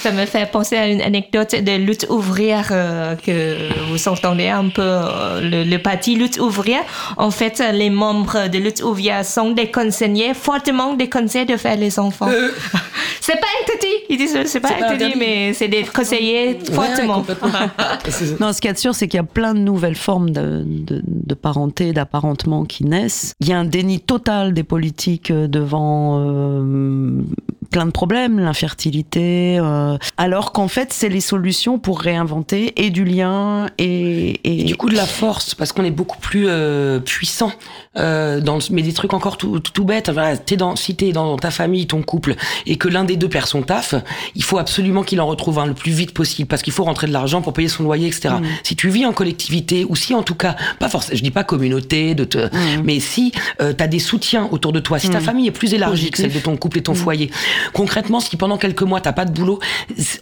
Ça 0.00 0.10
me 0.12 0.26
fait 0.26 0.50
penser 0.50 0.76
à 0.76 0.88
une 0.88 1.00
anecdote 1.00 1.54
de 1.54 1.76
lutte 1.76 2.06
ouvrière 2.10 2.68
euh, 2.72 3.14
que 3.16 3.56
vous 3.90 4.08
entendez 4.08 4.48
un 4.48 4.68
peu 4.68 4.82
euh, 4.82 5.40
le, 5.40 5.64
le 5.64 5.78
parti 5.78 6.16
lutte 6.16 6.38
ouvrière. 6.38 6.82
En 7.16 7.30
fait, 7.30 7.62
les 7.72 7.90
membres 7.90 8.48
de 8.48 8.58
lutte 8.58 8.82
ouvrière 8.82 9.24
sont 9.24 9.50
déconseillés, 9.52 10.34
fortement 10.34 10.94
déconseillés 10.94 11.44
de 11.44 11.56
faire 11.56 11.76
les 11.76 11.98
enfants. 11.98 12.28
c'est 13.20 13.40
pas 13.40 13.46
interdit, 13.62 13.94
ils 14.08 14.16
disent 14.18 14.36
c'est 14.46 14.60
pas 14.60 14.68
C'est 14.68 14.78
pas 14.78 14.86
interdit, 14.90 15.14
mais 15.18 15.52
c'est 15.54 15.68
déconseillé 15.68 16.58
fortement. 16.72 17.24
Non, 18.40 18.52
ce 18.52 18.60
qu'il 18.60 18.68
y 18.68 18.70
a 18.70 18.74
de 18.74 18.78
sûr, 18.78 18.94
c'est 18.94 19.08
qu'il 19.08 19.18
y 19.18 19.20
a 19.20 19.24
plein 19.24 19.54
de 19.54 19.58
nouvelles 19.60 19.94
formes 19.96 20.30
de, 20.30 20.51
de, 20.64 21.34
parenté, 21.34 21.92
d'apparentement 21.92 22.64
qui 22.64 22.84
naissent. 22.84 23.34
Il 23.40 23.48
y 23.48 23.52
a 23.52 23.58
un 23.58 23.64
déni 23.64 24.00
total 24.00 24.54
des 24.54 24.64
politiques 24.64 25.30
euh, 25.30 25.48
devant 25.48 26.20
euh, 26.20 27.22
plein 27.72 27.86
de 27.86 27.90
problèmes, 27.90 28.38
l'infertilité, 28.38 29.58
euh, 29.58 29.96
alors 30.16 30.52
qu'en 30.52 30.68
fait, 30.68 30.92
c'est 30.92 31.08
les 31.08 31.20
solutions 31.20 31.78
pour 31.78 32.00
réinventer 32.00 32.72
et 32.76 32.90
du 32.90 33.04
lien 33.04 33.66
et, 33.78 34.40
et... 34.44 34.64
du 34.64 34.76
coup 34.76 34.88
de 34.88 34.94
la 34.94 35.06
force, 35.06 35.54
parce 35.54 35.72
qu'on 35.72 35.84
est 35.84 35.90
beaucoup 35.90 36.18
plus 36.18 36.44
euh, 36.48 37.00
puissant 37.00 37.52
euh, 37.96 38.40
dans 38.40 38.56
le- 38.56 38.62
mais 38.70 38.82
des 38.82 38.92
trucs 38.92 39.14
encore 39.14 39.36
tout, 39.36 39.58
tout, 39.60 39.72
tout 39.72 39.84
bêtes. 39.84 40.10
Voilà, 40.10 40.36
t'es 40.36 40.56
dans, 40.56 40.76
si 40.76 40.94
t'es 40.94 41.12
dans 41.12 41.36
ta 41.36 41.50
famille, 41.50 41.86
ton 41.86 42.02
couple, 42.02 42.36
et 42.66 42.76
que 42.76 42.88
l'un 42.88 43.04
des 43.04 43.16
deux 43.16 43.28
perd 43.28 43.46
son 43.46 43.62
taf, 43.62 43.94
il 44.34 44.44
faut 44.44 44.58
absolument 44.58 45.02
qu'il 45.02 45.20
en 45.20 45.26
retrouve 45.26 45.58
un 45.58 45.66
le 45.66 45.74
plus 45.74 45.92
vite 45.92 46.12
possible, 46.14 46.48
parce 46.48 46.62
qu'il 46.62 46.72
faut 46.72 46.84
rentrer 46.84 47.06
de 47.06 47.12
l'argent 47.12 47.40
pour 47.42 47.52
payer 47.54 47.68
son 47.68 47.82
loyer, 47.84 48.06
etc. 48.08 48.34
Mm. 48.40 48.44
Si 48.62 48.76
tu 48.76 48.88
vis 48.90 49.06
en 49.06 49.12
collectivité, 49.12 49.84
ou 49.88 49.96
si 49.96 50.14
en 50.14 50.22
tout 50.22 50.34
cas, 50.34 50.56
pas 50.78 50.88
forcément, 50.88 51.16
je 51.16 51.22
dis 51.22 51.30
pas 51.30 51.44
communauté, 51.44 52.14
de 52.14 52.24
te, 52.24 52.48
mais 52.84 53.00
si 53.00 53.32
euh, 53.60 53.72
t'as 53.72 53.86
des 53.86 53.98
soutiens 53.98 54.48
autour 54.50 54.72
de 54.72 54.80
toi, 54.80 54.98
si 54.98 55.08
ta 55.08 55.20
Mm. 55.20 55.24
famille 55.24 55.46
est 55.46 55.52
plus 55.52 55.72
élargie 55.74 56.10
que 56.10 56.18
celle 56.18 56.32
de 56.32 56.38
ton 56.40 56.56
couple 56.56 56.78
et 56.78 56.82
ton 56.82 56.94
foyer, 56.94 57.30
concrètement, 57.72 58.20
si 58.20 58.36
pendant 58.36 58.58
quelques 58.58 58.82
mois 58.82 59.00
t'as 59.00 59.12
pas 59.12 59.24
de 59.24 59.32
boulot, 59.32 59.58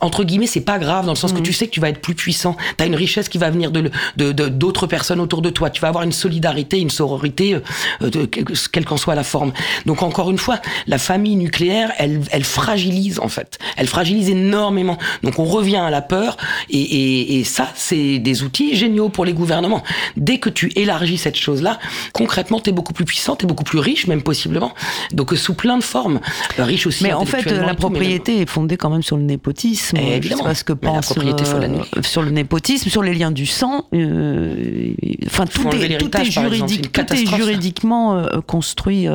entre 0.01 0.25
guillemets, 0.25 0.47
c'est 0.47 0.61
pas 0.61 0.79
grave 0.79 1.05
dans 1.07 1.13
le 1.13 1.17
sens 1.19 1.33
que 1.33 1.41
tu 1.41 1.53
sais 1.53 1.67
que 1.67 1.73
tu 1.73 1.81
vas 1.81 1.89
être 1.89 2.01
plus 2.01 2.15
puissant. 2.15 2.57
T'as 2.77 2.87
une 2.87 2.95
richesse 2.95 3.29
qui 3.29 3.39
va 3.39 3.51
venir 3.51 3.71
de 3.71 3.81
le- 3.81 3.91
de 4.17 4.33
de- 4.33 4.49
d'autres 4.49 4.87
personnes 4.87 5.21
autour 5.21 5.43
de 5.43 5.51
toi. 5.51 5.71
Tu 5.71 5.81
vas 5.81 5.89
avoir 5.89 6.05
une 6.05 6.13
solidarité, 6.13 6.79
une 6.79 6.91
sororité, 6.91 7.55
euh, 7.55 8.11
de, 8.11 8.25
quelle 8.27 8.85
qu'en 8.85 8.97
soit 8.97 9.15
la 9.15 9.25
forme. 9.25 9.53
Donc 9.87 10.03
encore 10.03 10.31
une 10.31 10.39
fois, 10.39 10.61
la 10.87 10.99
famille 10.99 11.37
nucléaire, 11.37 11.93
elle, 11.99 12.21
elle 12.31 12.45
fragilise 12.45 13.19
en 13.21 13.29
fait. 13.29 13.59
Elle 13.77 13.87
fragilise 13.87 14.29
énormément. 14.31 14.99
Donc 15.23 15.39
on 15.39 15.45
revient 15.45 15.77
à 15.77 15.91
la 15.91 16.03
peur 16.03 16.37
et, 16.69 16.79
et, 16.81 17.39
et 17.41 17.45
ça, 17.45 17.69
c'est 17.75 18.19
des 18.19 18.43
outils 18.43 18.75
géniaux 18.77 19.09
pour 19.09 19.25
les 19.25 19.33
gouvernements. 19.33 19.83
Dès 20.17 20.39
que 20.39 20.49
tu 20.51 20.73
élargis 20.77 21.19
cette 21.19 21.37
chose-là, 21.37 21.79
concrètement, 22.13 22.61
t'es 22.61 22.73
beaucoup 22.73 22.93
plus 22.93 23.05
puissant, 23.05 23.37
t'es 23.37 23.47
beaucoup 23.47 23.65
plus 23.65 23.79
riche 23.79 24.07
même 24.07 24.23
possiblement. 24.23 24.75
Donc 25.13 25.33
euh, 25.33 25.37
sous 25.37 25.55
plein 25.55 25.77
de 25.79 25.83
formes, 25.83 26.21
Euh, 26.59 26.65
riche 26.65 26.87
aussi 26.87 27.05
Mais 27.05 27.13
en 27.13 27.25
fait, 27.31 27.43
fait, 27.43 27.51
intellectuellement 27.51 27.67
la 27.67 27.73
et 27.73 27.77
tout, 27.77 27.81
propriété 27.81 28.41
est 28.43 28.49
fondée 28.49 28.77
quand 28.77 28.91
même 28.91 29.03
sur 29.03 29.17
le 29.17 29.23
népotisme. 29.23 29.97
Eh, 29.97 30.01
Je 30.01 30.07
sais 30.11 30.17
évidemment. 30.17 30.45
pas 30.45 30.55
ce 30.55 30.65
que 30.65 30.73
Mais 30.73 30.79
la 30.83 30.93
pense 30.95 31.07
propriété, 31.07 31.45
nier. 31.69 31.83
sur 32.03 32.23
le 32.23 32.31
népotisme, 32.31 32.91
sur 32.91 33.03
les 33.03 33.15
liens 33.15 33.31
du 33.31 33.47
sang. 33.47 33.87
euh, 33.95 34.93
Enfin, 35.27 35.45
Faut 35.47 35.71
tout 35.71 35.77
est, 35.77 35.99
tout 35.99 36.17
est 36.17 36.25
juridique, 36.31 36.93
tout 36.93 37.13
est 37.13 37.27
juridiquement 37.27 38.17
euh, 38.17 38.41
construit. 38.47 39.07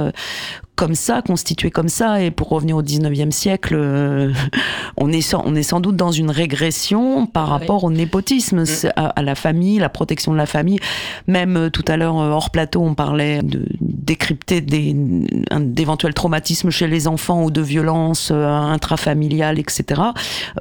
Comme 0.76 0.96
ça, 0.96 1.22
constitué 1.22 1.72
comme 1.72 1.90
ça, 1.90 2.22
et 2.22 2.32
pour 2.32 2.50
revenir 2.50 2.78
au 2.78 2.84
19e 2.84 3.32
siècle, 3.32 3.76
euh, 3.78 4.32
on, 4.98 5.12
est 5.12 5.22
sans, 5.22 5.42
on 5.46 5.56
est 5.56 5.64
sans 5.64 5.80
doute 5.80 5.96
dans 5.96 6.12
une 6.12 6.30
régression 6.30 7.26
par 7.26 7.48
rapport 7.48 7.84
au 7.84 7.92
népotisme, 7.92 8.64
Mm. 8.66 8.90
À, 8.96 9.08
à 9.08 9.22
la 9.22 9.36
famille, 9.36 9.80
la 9.80 9.90
protection 9.90 10.32
de 10.32 10.38
la 10.38 10.46
famille. 10.46 10.80
Même 11.28 11.58
euh, 11.58 11.70
tout 11.70 11.84
à 11.88 11.98
l'heure, 11.98 12.20
euh, 12.20 12.30
hors 12.32 12.50
plateau, 12.50 12.82
on 12.82 12.96
parlait 12.96 13.42
de 13.42 13.66
décrypter 13.82 14.62
d'éventuels 14.62 16.14
traumatismes 16.14 16.70
chez 16.70 16.88
les 16.88 17.08
enfants 17.08 17.44
ou 17.44 17.52
de 17.52 17.62
violences 17.62 18.30
euh, 18.32 18.46
intrafamiliales, 18.48 19.60
etc., 19.60 20.02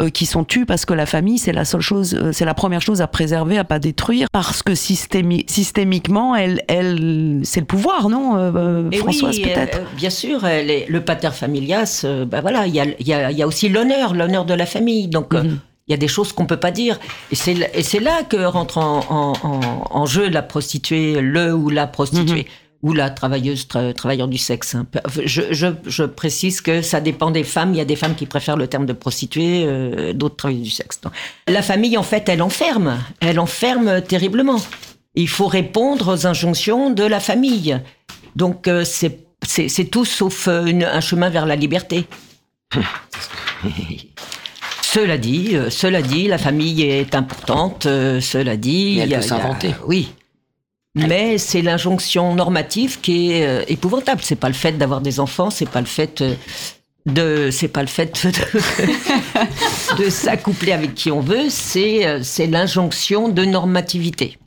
euh, 0.01 0.11
qui 0.11 0.27
sont 0.27 0.45
tus 0.45 0.67
parce 0.67 0.85
que 0.85 0.95
la 0.95 1.07
famille, 1.07 1.39
c'est 1.39 1.53
la 1.53 1.65
seule 1.65 1.81
chose, 1.81 2.15
euh, 2.15 2.33
c'est 2.33 2.45
la 2.45 2.55
première 2.55 2.81
chose 2.81 3.01
à 3.03 3.07
préserver, 3.07 3.59
à 3.59 3.65
pas 3.65 3.79
détruire, 3.79 4.29
parce 4.33 4.63
que 4.63 4.73
systémi- 4.73 5.45
systémiquement, 5.49 6.35
elle, 6.37 6.63
elle, 6.69 7.41
c'est 7.45 7.61
le 7.61 7.67
pouvoir, 7.67 8.09
non, 8.09 8.37
euh, 8.37 8.91
Françoise, 8.93 9.37
oui, 9.37 9.43
peut-être? 9.55 9.81
Bien 10.05 10.11
sûr, 10.11 10.45
euh, 10.45 10.61
les- 10.63 10.85
le 10.87 11.01
pater 11.03 11.31
familias, 11.33 12.05
ben 12.27 12.41
voilà, 12.43 12.67
il 12.67 12.75
y 12.75 12.81
a, 12.81 12.85
y 13.01 13.13
a- 13.15 13.31
y 13.33 13.43
a 13.43 13.47
aussi 13.47 13.71
l'honneur, 13.71 14.13
l'honneur 14.13 14.45
de 14.45 14.53
la 14.53 14.67
famille. 14.67 15.09
Donc, 15.09 15.33
euh, 15.33 15.43
Mhm. 15.43 15.59
il 15.89 15.93
y 15.93 15.95
a 15.95 15.97
des 15.97 16.09
choses 16.09 16.31
qu'on 16.35 16.45
peut 16.45 16.59
pas 16.67 16.71
dire. 16.71 17.01
Et 17.33 17.37
c'est 17.37 17.55
là- 18.01 18.23
que 18.29 18.37
rentre 18.45 18.77
en, 18.77 19.01
en- 19.09 19.33
en- 19.51 19.85
en 20.01 20.05
jeu 20.05 20.29
la 20.29 20.43
prostituée, 20.43 21.23
le 21.23 21.55
ou 21.55 21.71
la 21.71 21.87
prostituée. 21.87 22.47
Ou 22.87 22.93
la 22.93 23.09
travailleuse, 23.09 23.63
tra- 23.67 23.95
travailleur 23.95 24.29
du 24.29 24.37
sexe. 24.37 24.75
hein. 24.75 24.85
Je, 25.25 25.41
je- 25.61 25.79
je 25.87 26.05
précise 26.05 26.61
que 26.61 26.83
ça 26.83 27.01
dépend 27.01 27.31
des 27.31 27.43
femmes. 27.43 27.73
Il 27.73 27.79
y 27.79 27.81
a 27.81 27.87
des 27.87 27.97
femmes 27.97 28.15
qui 28.15 28.27
préfèrent 28.27 28.59
le 28.59 28.67
terme 28.67 28.85
de 28.85 28.93
prostituée, 28.93 29.65
euh, 29.65 30.13
d'autres 30.13 30.37
travailleuses 30.37 30.65
du 30.65 30.71
sexe. 30.81 31.01
Donc, 31.01 31.15
la 31.49 31.63
famille, 31.63 31.97
en 31.97 32.03
fait, 32.03 32.29
elle 32.29 32.43
enferme. 32.43 32.99
Elle 33.21 33.41
enferme 33.41 34.03
terriblement. 34.03 34.61
Il 35.15 35.31
faut 35.31 35.47
répondre 35.47 36.13
aux 36.13 36.27
injonctions 36.27 36.91
de 36.91 37.05
la 37.05 37.21
famille. 37.21 37.81
Donc, 38.37 38.69
euh, 38.69 38.85
c'est 38.85 39.24
c'est 39.47 39.85
tout 39.91 40.05
sauf 40.05 40.49
euh, 40.49 40.65
une- 40.67 40.85
un 40.85 41.01
chemin 41.01 41.31
vers 41.31 41.47
la 41.47 41.57
liberté. 41.57 42.07
cela 44.83 45.19
dit, 45.19 45.51
euh, 45.55 45.71
cela 45.71 46.03
dit, 46.03 46.29
la 46.29 46.39
famille 46.39 46.83
est 46.83 47.15
importante. 47.15 47.87
euh, 47.87 48.21
cela 48.21 48.57
dit, 48.57 48.95
Mais 48.97 49.03
elle 49.03 49.09
il 49.09 49.13
y 49.13 49.15
a- 49.15 49.19
peut 49.19 49.25
a- 49.25 49.29
s'inventer. 49.29 49.75
Oui. 49.87 50.13
Mais 50.97 51.39
c'est 51.39 51.61
l'injonction 51.63 52.35
normative 52.37 53.01
qui 53.01 53.33
est 53.33 53.47
euh, 53.47 53.65
épouvantable. 53.67 54.21
C'est 54.23 54.37
pas 54.37 54.47
le 54.49 54.55
fait 54.55 54.73
d'avoir 54.73 55.01
des 55.01 55.19
enfants, 55.19 55.51
c'est 55.51 55.69
pas 55.69 55.81
le 55.81 55.87
fait 55.87 56.23
de, 57.07 57.51
c'est 57.51 57.67
pas 57.69 57.81
le 57.83 57.89
fait 57.89 58.27
de, 58.27 60.05
de 60.05 60.09
s'accoupler 60.11 60.71
avec 60.71 60.95
qui 60.95 61.11
on 61.11 61.19
veut. 61.21 61.47
C'est 61.51 62.23
c'est 62.23 62.47
l'injonction 62.47 63.29
de 63.29 63.45
normativité. 63.45 64.39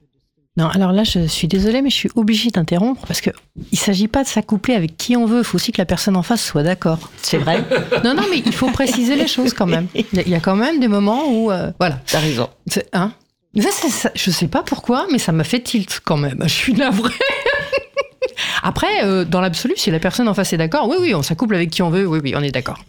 Non, 0.57 0.67
alors 0.69 0.91
là, 0.91 1.03
je 1.03 1.27
suis 1.27 1.47
désolée, 1.47 1.81
mais 1.83 1.89
je 1.91 1.95
suis 1.95 2.09
obligée 2.15 2.49
d'interrompre 2.49 3.05
parce 3.07 3.21
que 3.21 3.29
il 3.71 3.77
s'agit 3.77 4.07
pas 4.07 4.23
de 4.23 4.27
s'accoupler 4.27 4.73
avec 4.73 4.97
qui 4.97 5.15
on 5.15 5.25
veut. 5.27 5.39
Il 5.39 5.43
faut 5.43 5.55
aussi 5.55 5.71
que 5.71 5.79
la 5.79 5.85
personne 5.85 6.15
en 6.17 6.23
face 6.23 6.43
soit 6.43 6.63
d'accord. 6.63 6.97
C'est 7.21 7.37
vrai. 7.37 7.63
Non, 8.03 8.13
non, 8.15 8.23
mais 8.31 8.41
il 8.45 8.51
faut 8.53 8.69
préciser 8.71 9.15
les 9.15 9.27
choses 9.27 9.53
quand 9.53 9.67
même. 9.67 9.87
Il 9.93 10.05
y 10.13 10.19
a- 10.19 10.23
il 10.23 10.29
y 10.29 10.35
a 10.35 10.39
quand 10.39 10.55
même 10.55 10.79
des 10.79 10.87
moments 10.87 11.25
où, 11.29 11.51
euh, 11.51 11.71
voilà. 11.79 11.99
T'as 12.07 12.19
raison. 12.19 12.49
C'est- 12.67 12.89
Hein 12.93 13.11
ça, 13.59 13.69
c'est 13.71 13.89
ça- 13.89 14.11
je 14.15 14.29
sais 14.31 14.47
pas 14.47 14.63
pourquoi, 14.63 15.07
mais 15.11 15.19
ça 15.19 15.31
m'a 15.31 15.43
fait 15.43 15.59
tilt 15.61 15.99
quand 16.03 16.17
même. 16.17 16.39
Je 16.43 16.47
suis 16.53 16.73
navrée. 16.73 17.13
Après, 18.63 19.03
euh, 19.03 19.25
dans 19.25 19.41
l'absolu, 19.41 19.73
si 19.77 19.91
la 19.91 19.99
personne 19.99 20.27
en 20.27 20.33
face 20.33 20.53
est 20.53 20.57
d'accord, 20.57 20.87
oui, 20.89 20.97
oui, 20.99 21.15
on 21.15 21.21
s'accouple 21.23 21.55
avec 21.55 21.69
qui 21.69 21.81
on 21.81 21.89
veut, 21.89 22.05
oui, 22.05 22.19
oui, 22.23 22.33
on 22.35 22.41
est 22.41 22.51
d'accord. 22.51 22.83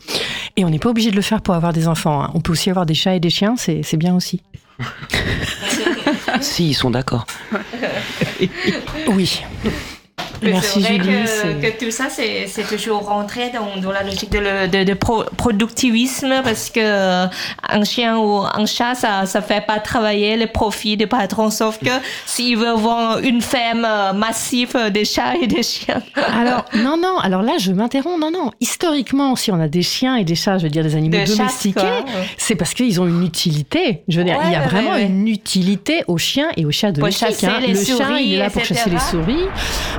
Et 0.57 0.65
on 0.65 0.71
n'est 0.71 0.79
pas 0.79 0.89
obligé 0.91 1.11
de 1.11 1.17
le 1.17 1.23
faire 1.23 1.41
pour 1.43 1.55
avoir 1.55 1.73
des 1.73 1.87
enfants. 1.87 2.23
hein. 2.23 2.31
On 2.35 2.41
peut 2.41 2.53
aussi 2.53 2.71
avoir 2.71 2.87
des 2.87 2.95
chats 2.95 3.15
et 3.15 3.21
des 3.21 3.31
chiens, 3.31 3.55
c'est 3.57 3.83
c'est 3.83 3.97
bien 3.99 4.15
aussi. 4.15 4.43
Si, 6.41 6.69
ils 6.71 6.75
sont 6.75 6.91
d'accord. 6.91 7.27
Oui. 9.09 9.45
Merci 10.43 10.83
c'est 10.83 10.99
vrai 10.99 11.05
Julie. 11.05 11.61
que, 11.79 11.85
tout 11.85 11.91
ça, 11.91 12.05
c'est 12.11 12.47
toujours 12.69 13.07
rentré 13.07 13.51
dans, 13.53 13.81
dans 13.81 13.93
la 13.93 14.03
logique 14.03 14.31
de, 14.31 14.39
le- 14.39 14.69
de, 14.69 14.85
de 14.85 14.95
pro- 14.95 15.25
productivisme 15.37 16.43
parce 16.45 16.71
que 16.71 16.81
euh, 16.81 17.27
un 17.69 17.85
chien 17.85 18.17
ou 18.19 18.41
un 18.43 18.67
chat, 18.67 18.95
ça 18.95 19.27
ça 19.27 19.43
fait 19.43 19.65
pas 19.67 19.79
travailler 19.81 20.37
le 20.37 20.47
profit 20.47 20.97
des 20.97 21.07
patrons. 21.07 21.51
Sauf 21.51 21.79
que 21.79 21.91
s'il 22.27 22.57
veut 22.57 22.73
voir 22.75 23.19
une 23.19 23.41
ferme 23.43 23.85
euh, 23.85 24.13
massive 24.13 24.77
des 24.93 25.05
chats 25.05 25.35
et 25.41 25.47
des 25.47 25.63
chiens. 25.63 26.03
Alors, 26.39 26.65
non, 26.75 26.97
non, 26.97 27.19
alors 27.19 27.43
là, 27.43 27.53
je 27.59 27.73
m'interromps. 27.73 28.21
Non, 28.21 28.31
non. 28.31 28.51
Historiquement, 28.61 29.35
si 29.37 29.51
on 29.51 29.61
a 29.61 29.69
des 29.69 29.83
chiens 29.83 30.17
et 30.17 30.25
des 30.25 30.35
chats, 30.35 30.59
je 30.59 30.65
veux 30.65 30.69
dire 30.71 30.83
des 30.85 30.95
animaux 30.95 31.17
De 31.19 31.25
chasse, 31.25 31.37
domestiqués, 31.39 31.81
c'est 32.37 32.55
parce 32.55 32.75
qu'ils 32.75 33.01
ont 33.01 33.07
une 33.07 33.25
utilité. 33.25 34.03
Je 34.09 34.19
veux 34.19 34.25
dire, 34.25 34.37
Ouais, 34.39 34.45
il 34.47 34.53
y 34.53 34.57
a 34.57 34.61
vraiment 34.69 34.91
ouais, 34.91 34.97
ouais. 34.97 35.07
une 35.07 35.27
utilité 35.27 36.05
aux 36.07 36.19
chiens 36.19 36.49
et 36.57 36.65
aux 36.65 36.71
chats 36.71 36.93
domestiques. 36.93 37.29
chasser 37.29 37.47
hein. 37.47 37.59
les 37.61 37.69
Le 37.69 37.75
chat, 37.75 37.85
souris, 37.97 38.23
il 38.25 38.35
est 38.35 38.39
là 38.39 38.51
pour 38.51 38.61
etc. 38.63 38.75
chasser 38.75 38.91
les 38.91 38.99
souris. 38.99 39.45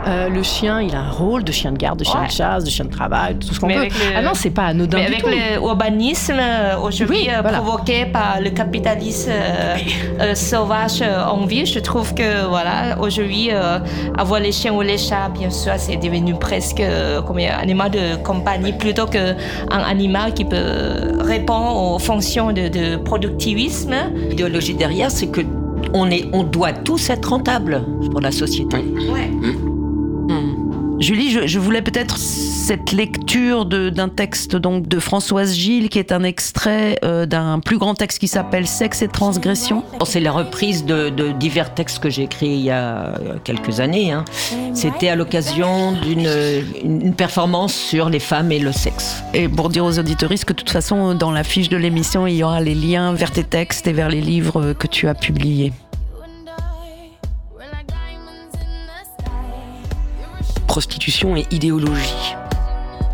Euh, 0.08 0.29
le 0.30 0.44
chien, 0.44 0.82
il 0.82 0.96
a 0.96 1.00
un 1.02 1.10
rôle 1.12 1.44
de 1.44 1.52
chien 1.52 1.72
de 1.72 1.78
garde, 1.78 2.00
de 2.00 2.04
chien 2.06 2.22
Ouais. 2.22 2.28
de 2.28 2.32
chasse, 2.32 2.64
de 2.64 2.70
chien 2.70 2.86
de 2.86 2.90
travail, 2.92 3.36
tout 3.38 3.54
ce 3.54 3.60
qu'on 3.60 3.68
veut. 3.68 3.76
avec 3.76 3.94
le- 3.94 4.16
Ah 4.18 4.22
non, 4.22 4.32
c'est 4.34 4.50
pas 4.52 4.66
anodin 4.66 4.98
Mais 4.98 5.06
du 5.08 5.12
avec 5.14 5.24
tout. 5.24 5.30
l'urbanisme 5.30 6.36
euh, 6.40 6.78
aujourd'hui 6.80 7.18
Oui, 7.24 7.30
euh, 7.30 7.42
voilà. 7.42 7.60
provoqué 7.60 8.06
par 8.06 8.40
le 8.42 8.50
capitalisme 8.52 9.32
euh, 9.32 9.76
euh, 10.22 10.36
sauvage 10.36 11.02
euh, 11.02 11.24
en 11.26 11.46
ville, 11.46 11.66
je 11.66 11.80
trouve 11.80 12.14
que 12.14 12.46
voilà, 12.48 12.98
aujourd'hui, 13.00 13.50
euh, 13.52 13.80
avoir 14.18 14.40
les 14.40 14.52
chiens 14.52 14.74
ou 14.74 14.82
les 14.82 14.98
chats, 14.98 15.30
bien 15.30 15.50
sûr, 15.50 15.74
c'est 15.78 15.98
devenu 15.98 16.34
presque 16.36 16.80
euh, 16.80 17.22
comme 17.22 17.38
un 17.40 17.58
animal 17.60 17.92
de 17.92 18.16
compagnie 18.24 18.74
plutôt 18.74 19.06
qu'un 19.06 19.36
animal 19.70 20.34
qui 20.34 20.46
peut 20.46 21.18
répondre 21.20 21.76
aux 21.94 22.00
fonctions 22.00 22.52
de, 22.52 22.68
de 22.68 22.96
productivisme. 22.98 23.94
L'idéologie 24.30 24.74
derrière, 24.76 25.12
c'est 25.12 25.28
que 25.28 25.42
on, 25.94 26.12
est, 26.12 26.26
on 26.34 26.44
doit 26.44 26.74
tous 26.74 27.10
être 27.10 27.30
rentables 27.30 27.84
pour 28.12 28.20
la 28.22 28.32
société. 28.32 28.78
Ouais. 28.78 29.30
Julie, 31.00 31.32
je, 31.32 31.48
je 31.48 31.60
voulais 31.60 31.82
peut-être 31.82 32.18
cette 32.18 32.92
lecture 32.92 33.66
d'un 33.66 34.10
texte 34.10 34.56
donc 34.58 34.88
de 34.88 35.00
Françoise 35.00 35.56
Gilles, 35.56 35.88
qui 35.90 35.98
est 35.98 36.12
un 36.12 36.24
extrait 36.24 37.00
euh, 37.06 37.26
d'un 37.26 37.60
plus 37.60 37.78
grand 37.78 37.94
texte 37.96 38.20
qui 38.20 38.28
s'appelle 38.28 38.68
Sexe 38.68 39.02
et 39.02 39.08
transgression. 39.08 39.84
Bon, 39.98 40.06
C'est 40.06 40.20
la 40.20 40.32
reprise 40.34 40.84
de, 40.86 41.10
de 41.10 41.32
divers 41.32 41.74
textes 41.74 42.00
que 42.00 42.10
j'ai 42.10 42.24
écrits 42.24 42.50
il 42.50 42.62
y 42.66 42.70
a 42.72 43.14
quelques 43.46 43.80
années. 43.80 44.12
hein. 44.12 44.26
C'était 44.74 45.08
à 45.08 45.16
l'occasion 45.16 45.94
d'une 45.94 46.28
une 46.84 47.00
une 47.02 47.14
performance 47.14 47.74
sur 47.74 48.10
les 48.10 48.20
femmes 48.20 48.52
et 48.52 48.60
le 48.60 48.72
sexe. 48.74 49.24
Et 49.34 49.48
pour 49.48 49.70
dire 49.70 49.86
aux 49.86 49.98
auditoristes 49.98 50.46
que 50.46 50.54
de 50.54 50.58
toute 50.60 50.70
façon, 50.70 51.16
dans 51.16 51.32
la 51.32 51.44
fiche 51.44 51.70
de 51.70 51.78
l'émission, 51.78 52.28
il 52.28 52.36
y 52.36 52.44
aura 52.44 52.60
les 52.60 52.76
liens 52.76 53.14
vers 53.14 53.32
tes 53.32 53.46
textes 53.46 53.88
et 53.88 53.94
vers 53.94 54.10
les 54.10 54.22
livres 54.22 54.62
euh, 54.62 54.74
que 54.74 54.86
tu 54.88 55.08
as 55.08 55.16
publiés. 55.16 55.72
Prostitution 60.70 61.36
et 61.36 61.48
idéologie. 61.50 62.36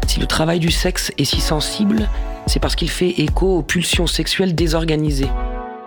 Si 0.08 0.20
le 0.20 0.28
travail 0.28 0.60
du 0.60 0.72
sexe 0.72 1.14
est 1.18 1.24
si 1.24 1.40
sensible, 1.40 2.10
c'est 2.48 2.60
parce 2.60 2.76
qu'il 2.76 2.90
fait 2.90 3.22
écho 3.22 3.60
aux 3.60 3.62
pulsions 3.62 4.08
sexuelles 4.08 4.56
désorganisées, 4.56 5.30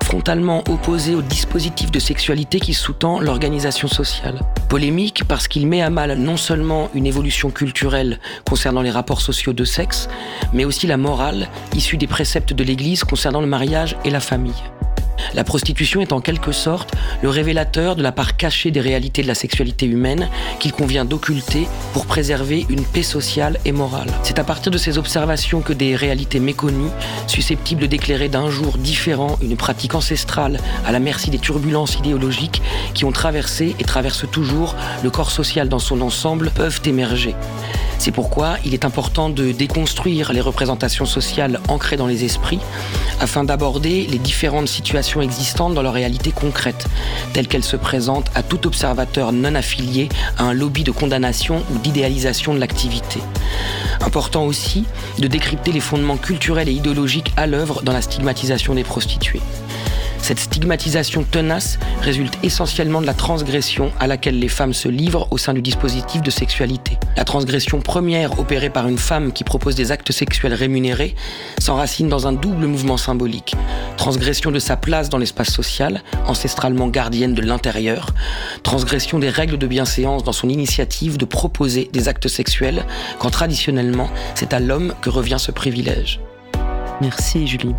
frontalement 0.03 0.65
opposées 0.71 1.15
au 1.15 1.21
dispositif 1.21 1.91
de 1.91 1.99
sexualité 1.99 2.59
qui 2.59 2.73
sous-tend 2.73 3.21
l'organisation 3.21 3.87
sociale. 3.87 4.41
Polémique 4.71 5.25
parce 5.29 5.47
qu'il 5.47 5.67
met 5.67 5.83
à 5.83 5.91
mal 5.91 6.17
non 6.17 6.39
seulement 6.39 6.89
une 6.95 7.05
évolution 7.05 7.51
culturelle 7.51 8.19
concernant 8.49 8.81
les 8.81 8.91
rapports 8.91 9.21
sociaux 9.21 9.53
de 9.53 9.65
sexe, 9.65 10.09
mais 10.55 10.65
aussi 10.65 10.87
la 10.87 10.97
morale 10.97 11.51
issue 11.77 11.99
des 11.99 12.07
préceptes 12.07 12.55
de 12.55 12.65
l'Église 12.65 13.05
concernant 13.05 13.43
le 13.43 13.47
mariage 13.47 13.95
et 14.07 14.11
la 14.11 14.21
famille. 14.21 14.63
La 15.35 15.45
prostitution 15.45 16.01
est 16.01 16.13
en 16.13 16.21
quelque 16.21 16.53
sorte 16.53 16.93
le 17.23 17.29
révélateur 17.29 17.97
de 17.97 18.03
la 18.03 18.13
part 18.13 18.37
cachée 18.37 18.71
des 18.71 18.81
réalités 18.81 19.23
de 19.23 19.27
la 19.27 19.35
sexualité 19.35 19.87
humaine 19.87 20.29
qu'il 20.61 20.73
convient 20.73 21.05
d'occulter 21.05 21.69
pour 21.93 22.07
préserver 22.07 22.67
une 22.69 22.85
paix 22.85 23.03
sociale 23.03 23.59
et 23.65 23.73
morale. 23.73 24.11
C'est 24.23 24.39
à 24.39 24.45
partir 24.45 24.73
de 24.73 24.79
ces 24.79 24.99
observations 24.99 25.61
que 25.61 25.73
des 25.73 25.97
réalités 25.97 26.41
méconnues, 26.41 26.91
susceptibles 27.27 27.89
d'éclairer 27.89 28.29
d'un 28.29 28.51
jour 28.51 28.79
différent 28.79 29.39
une 29.43 29.57
pratique 29.57 29.95
ancestrale 29.95 30.59
à 30.87 30.93
la 30.93 31.01
merci 31.01 31.31
des 31.31 31.39
turbulences 31.39 31.97
idéologiques 31.97 32.63
qui 32.95 33.05
ont 33.05 33.13
traversé 33.13 33.75
et 33.79 33.85
traversent 33.85 34.31
toujours 34.31 34.75
le 35.03 35.11
corps 35.11 35.31
social 35.31 35.69
dans 35.69 35.79
son 35.79 36.01
ensemble, 36.01 36.51
peuvent 36.51 36.81
émerger. 36.85 37.35
C'est 37.99 38.13
pourquoi 38.13 38.57
il 38.65 38.75
est 38.75 38.85
important 38.85 39.29
de 39.29 39.51
déconstruire 39.51 40.33
les 40.33 40.41
représentations 40.41 41.05
sociales 41.05 41.61
ancrées 41.69 41.97
dans 41.97 42.07
les 42.07 42.25
esprits 42.25 42.61
afin 43.21 43.43
d'aborder 43.43 44.07
les 44.07 44.19
différentes 44.19 44.69
situations 44.69 45.21
existantes 45.21 45.75
dans 45.75 45.83
leur 45.83 45.93
réalité 45.93 46.31
concrète, 46.31 46.87
telles 47.33 47.49
qu'elles 47.49 47.65
se 47.65 47.77
présentent 47.77 48.31
à 48.35 48.43
tout 48.43 48.67
observateur 48.67 49.33
non 49.33 49.55
affilié 49.57 50.09
à 50.39 50.45
un 50.45 50.53
lobby 50.53 50.85
de 50.85 50.93
condamnation 50.93 51.63
ou 51.75 51.79
d'idéalisation 51.79 52.55
de 52.55 52.61
l'activité. 52.61 53.21
Important 54.01 54.45
aussi 54.45 54.85
de 55.19 55.27
décrypter 55.27 55.73
les 55.73 55.81
fondements 55.81 56.17
culturels 56.17 56.69
et 56.69 56.73
idéologiques 56.73 57.33
à 57.37 57.47
l'œuvre 57.47 57.83
dans 57.83 57.93
la 57.93 58.03
stigmatisation 58.03 58.75
des 58.75 58.85
prostituées. 58.85 59.43
Cette 60.21 60.41
stigmatisation 60.41 61.25
tenace 61.25 61.79
résulte 62.03 62.39
essentiellement 62.43 63.01
de 63.01 63.07
la 63.07 63.15
transgression 63.15 63.93
à 63.99 64.07
laquelle 64.07 64.39
les 64.39 64.49
femmes 64.49 64.75
se 64.75 64.89
livrent 64.89 65.29
au 65.31 65.39
sein 65.39 65.55
du 65.55 65.63
dispositif 65.63 66.23
de 66.23 66.31
sexualité. 66.31 66.99
La 67.17 67.25
transgression 67.25 67.81
première 67.81 68.39
opérée 68.39 68.71
par 68.71 68.89
une 68.89 68.99
femme 68.99 69.33
qui 69.33 69.45
propose 69.45 69.75
des 69.75 69.91
actes 69.91 70.13
sexuels 70.13 70.55
rémunérés 70.55 71.15
s'enracine 71.59 72.09
dans 72.09 72.27
un 72.27 72.33
double 72.33 72.67
mouvement 72.67 72.97
symbolique. 72.97 73.55
Transgression 73.97 74.51
de 74.51 74.59
sa 74.59 74.77
place 74.77 75.09
dans 75.09 75.19
l'espace 75.19 75.51
social, 75.51 76.03
ancestralement 76.27 76.89
gardienne 76.89 77.35
de 77.35 77.43
l'intérieur, 77.43 78.15
transgression 78.63 79.19
des 79.19 79.31
règles 79.31 79.59
de 79.59 79.67
bienséance 79.67 80.25
dans 80.25 80.33
son 80.33 80.49
initiative 80.49 81.17
de 81.17 81.25
proposer 81.25 81.89
des 81.93 82.09
actes 82.09 82.29
sexuels, 82.29 82.85
quand 83.19 83.31
traditionnellement 83.31 84.11
c'est 84.35 84.53
à 84.53 84.61
l'homme 84.61 84.95
que 85.01 85.11
revient 85.11 85.39
ce 85.39 85.51
privilège. 85.51 86.21
Merci 87.01 87.47
Julie. 87.47 87.75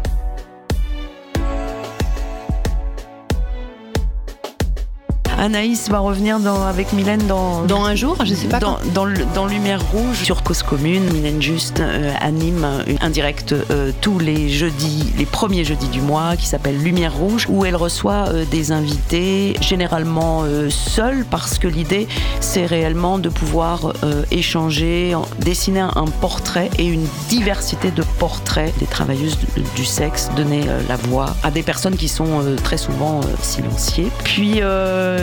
Anaïs 5.39 5.89
va 5.89 5.99
revenir 5.99 6.39
dans- 6.39 6.63
avec 6.65 6.91
Mylène 6.91 7.25
dans, 7.25 7.61
Dans 7.63 7.85
un 7.85 7.95
jour, 7.95 8.17
je 8.25 8.33
sais 8.33 8.47
pas 8.47 8.59
dans, 8.59 8.77
dans, 8.93 9.05
le- 9.05 9.25
dans 9.33 9.45
Lumière 9.45 9.81
Rouge 9.91 10.17
sur 10.23 10.43
Cause 10.43 10.63
Commune. 10.63 11.03
Mylène 11.13 11.41
Juste 11.41 11.79
euh, 11.79 12.11
anime 12.19 12.67
un 12.99 13.09
direct 13.09 13.53
euh, 13.53 13.91
tous 14.01 14.19
les 14.19 14.49
jeudis, 14.49 15.13
les 15.17 15.25
premiers 15.25 15.63
jeudis 15.63 15.87
du 15.87 16.01
mois 16.01 16.35
qui 16.35 16.45
s'appelle 16.45 16.77
Lumière 16.77 17.13
Rouge 17.15 17.45
où 17.49 17.63
elle 17.63 17.77
reçoit 17.77 18.25
euh, 18.27 18.43
des 18.51 18.73
invités 18.73 19.55
généralement 19.61 20.43
seuls 20.69 21.23
parce 21.29 21.57
que 21.57 21.67
l'idée 21.69 22.07
c'est 22.41 22.65
réellement 22.65 23.17
de 23.17 23.29
pouvoir 23.29 23.93
échanger, 24.31 25.15
dessiner 25.39 25.79
un 25.95 26.05
portrait 26.21 26.69
et 26.77 26.85
une 26.85 27.05
diversité 27.29 27.91
de 27.91 28.03
portraits 28.19 28.77
des 28.79 28.85
travailleuses 28.85 29.37
du, 29.37 29.45
du 29.75 29.85
sexe, 29.85 30.29
donner 30.35 30.63
la 30.87 30.95
voix 30.97 31.35
à 31.43 31.51
des 31.51 31.63
personnes 31.63 31.95
qui 31.95 32.07
sont 32.07 32.41
très 32.63 32.77
souvent 32.77 33.21
silenciées. 33.41 34.09
Puis 34.23 34.59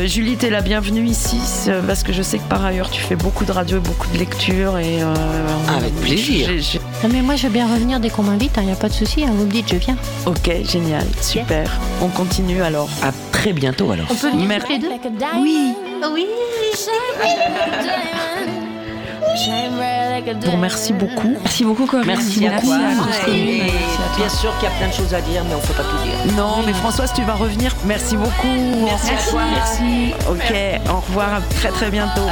euh, 0.06 0.08
Julie, 0.08 0.36
t'es 0.36 0.50
la 0.50 0.60
bienvenue 0.60 1.04
ici 1.06 1.38
parce 1.86 2.02
que 2.02 2.12
je 2.12 2.22
sais 2.22 2.38
que 2.38 2.48
par 2.48 2.64
ailleurs 2.64 2.90
tu 2.90 3.00
fais 3.02 3.16
beaucoup 3.16 3.44
de 3.44 3.52
radio 3.52 3.78
et 3.78 3.80
beaucoup 3.80 4.08
de 4.12 4.18
lectures 4.18 4.78
et 4.78 5.02
euh, 5.02 5.14
Avec 5.76 5.94
plaisir. 5.96 6.48
Non, 7.02 7.08
mais 7.12 7.22
moi, 7.22 7.36
je 7.36 7.46
veux 7.46 7.52
bien 7.52 7.66
revenir 7.72 8.00
dès 8.00 8.10
qu'on 8.10 8.22
m'invite, 8.22 8.52
il 8.58 8.64
n'y 8.66 8.72
a 8.72 8.76
pas 8.76 8.88
de 8.88 8.94
souci. 8.94 9.24
hein, 9.24 9.30
vous 9.34 9.44
me 9.46 9.50
dites, 9.50 9.68
je 9.70 9.76
viens. 9.76 9.96
Ok, 10.24 10.50
génial, 10.64 11.04
super. 11.20 11.70
On 12.00 12.08
continue 12.08 12.62
alors. 12.62 12.88
À 13.02 13.12
très 13.32 13.52
bientôt 13.52 13.90
alors. 13.90 14.06
On 14.10 14.14
peut 14.14 14.30
venir 14.30 14.46
Mer- 14.48 14.64
les 14.68 14.78
deux 14.78 14.88
Oui. 15.40 15.74
Oui. 16.14 16.26
Vous 20.44 20.50
remercie 20.50 20.92
beaucoup. 20.92 21.36
Merci 21.42 21.64
beaucoup 21.64 21.86
Corinne. 21.86 22.06
Merci 22.06 22.46
à 22.46 22.60
toi. 22.60 22.78
Merci 22.78 23.62
bien 24.16 24.28
sûr 24.28 24.52
qu'il 24.58 24.68
y 24.68 24.72
a 24.72 24.76
plein 24.76 24.88
de 24.88 24.92
choses 24.92 25.14
à 25.14 25.20
dire, 25.20 25.44
mais 25.44 25.54
on 25.54 25.60
ne 25.60 25.66
peut 25.66 25.74
pas 25.74 25.82
tout 25.82 26.02
dire. 26.04 26.34
Non, 26.36 26.62
mais 26.64 26.72
Françoise, 26.72 27.12
tu 27.14 27.22
vas 27.22 27.34
revenir. 27.34 27.74
Merci 27.84 28.16
beaucoup. 28.16 28.84
Merci 28.84 29.10
à 29.10 29.30
toi. 29.30 29.42
Merci. 29.52 30.14
Ok, 30.28 30.54
au 30.90 31.00
revoir. 31.00 31.34
À 31.34 31.40
très 31.40 31.68
très 31.68 31.90
bientôt. 31.90 32.26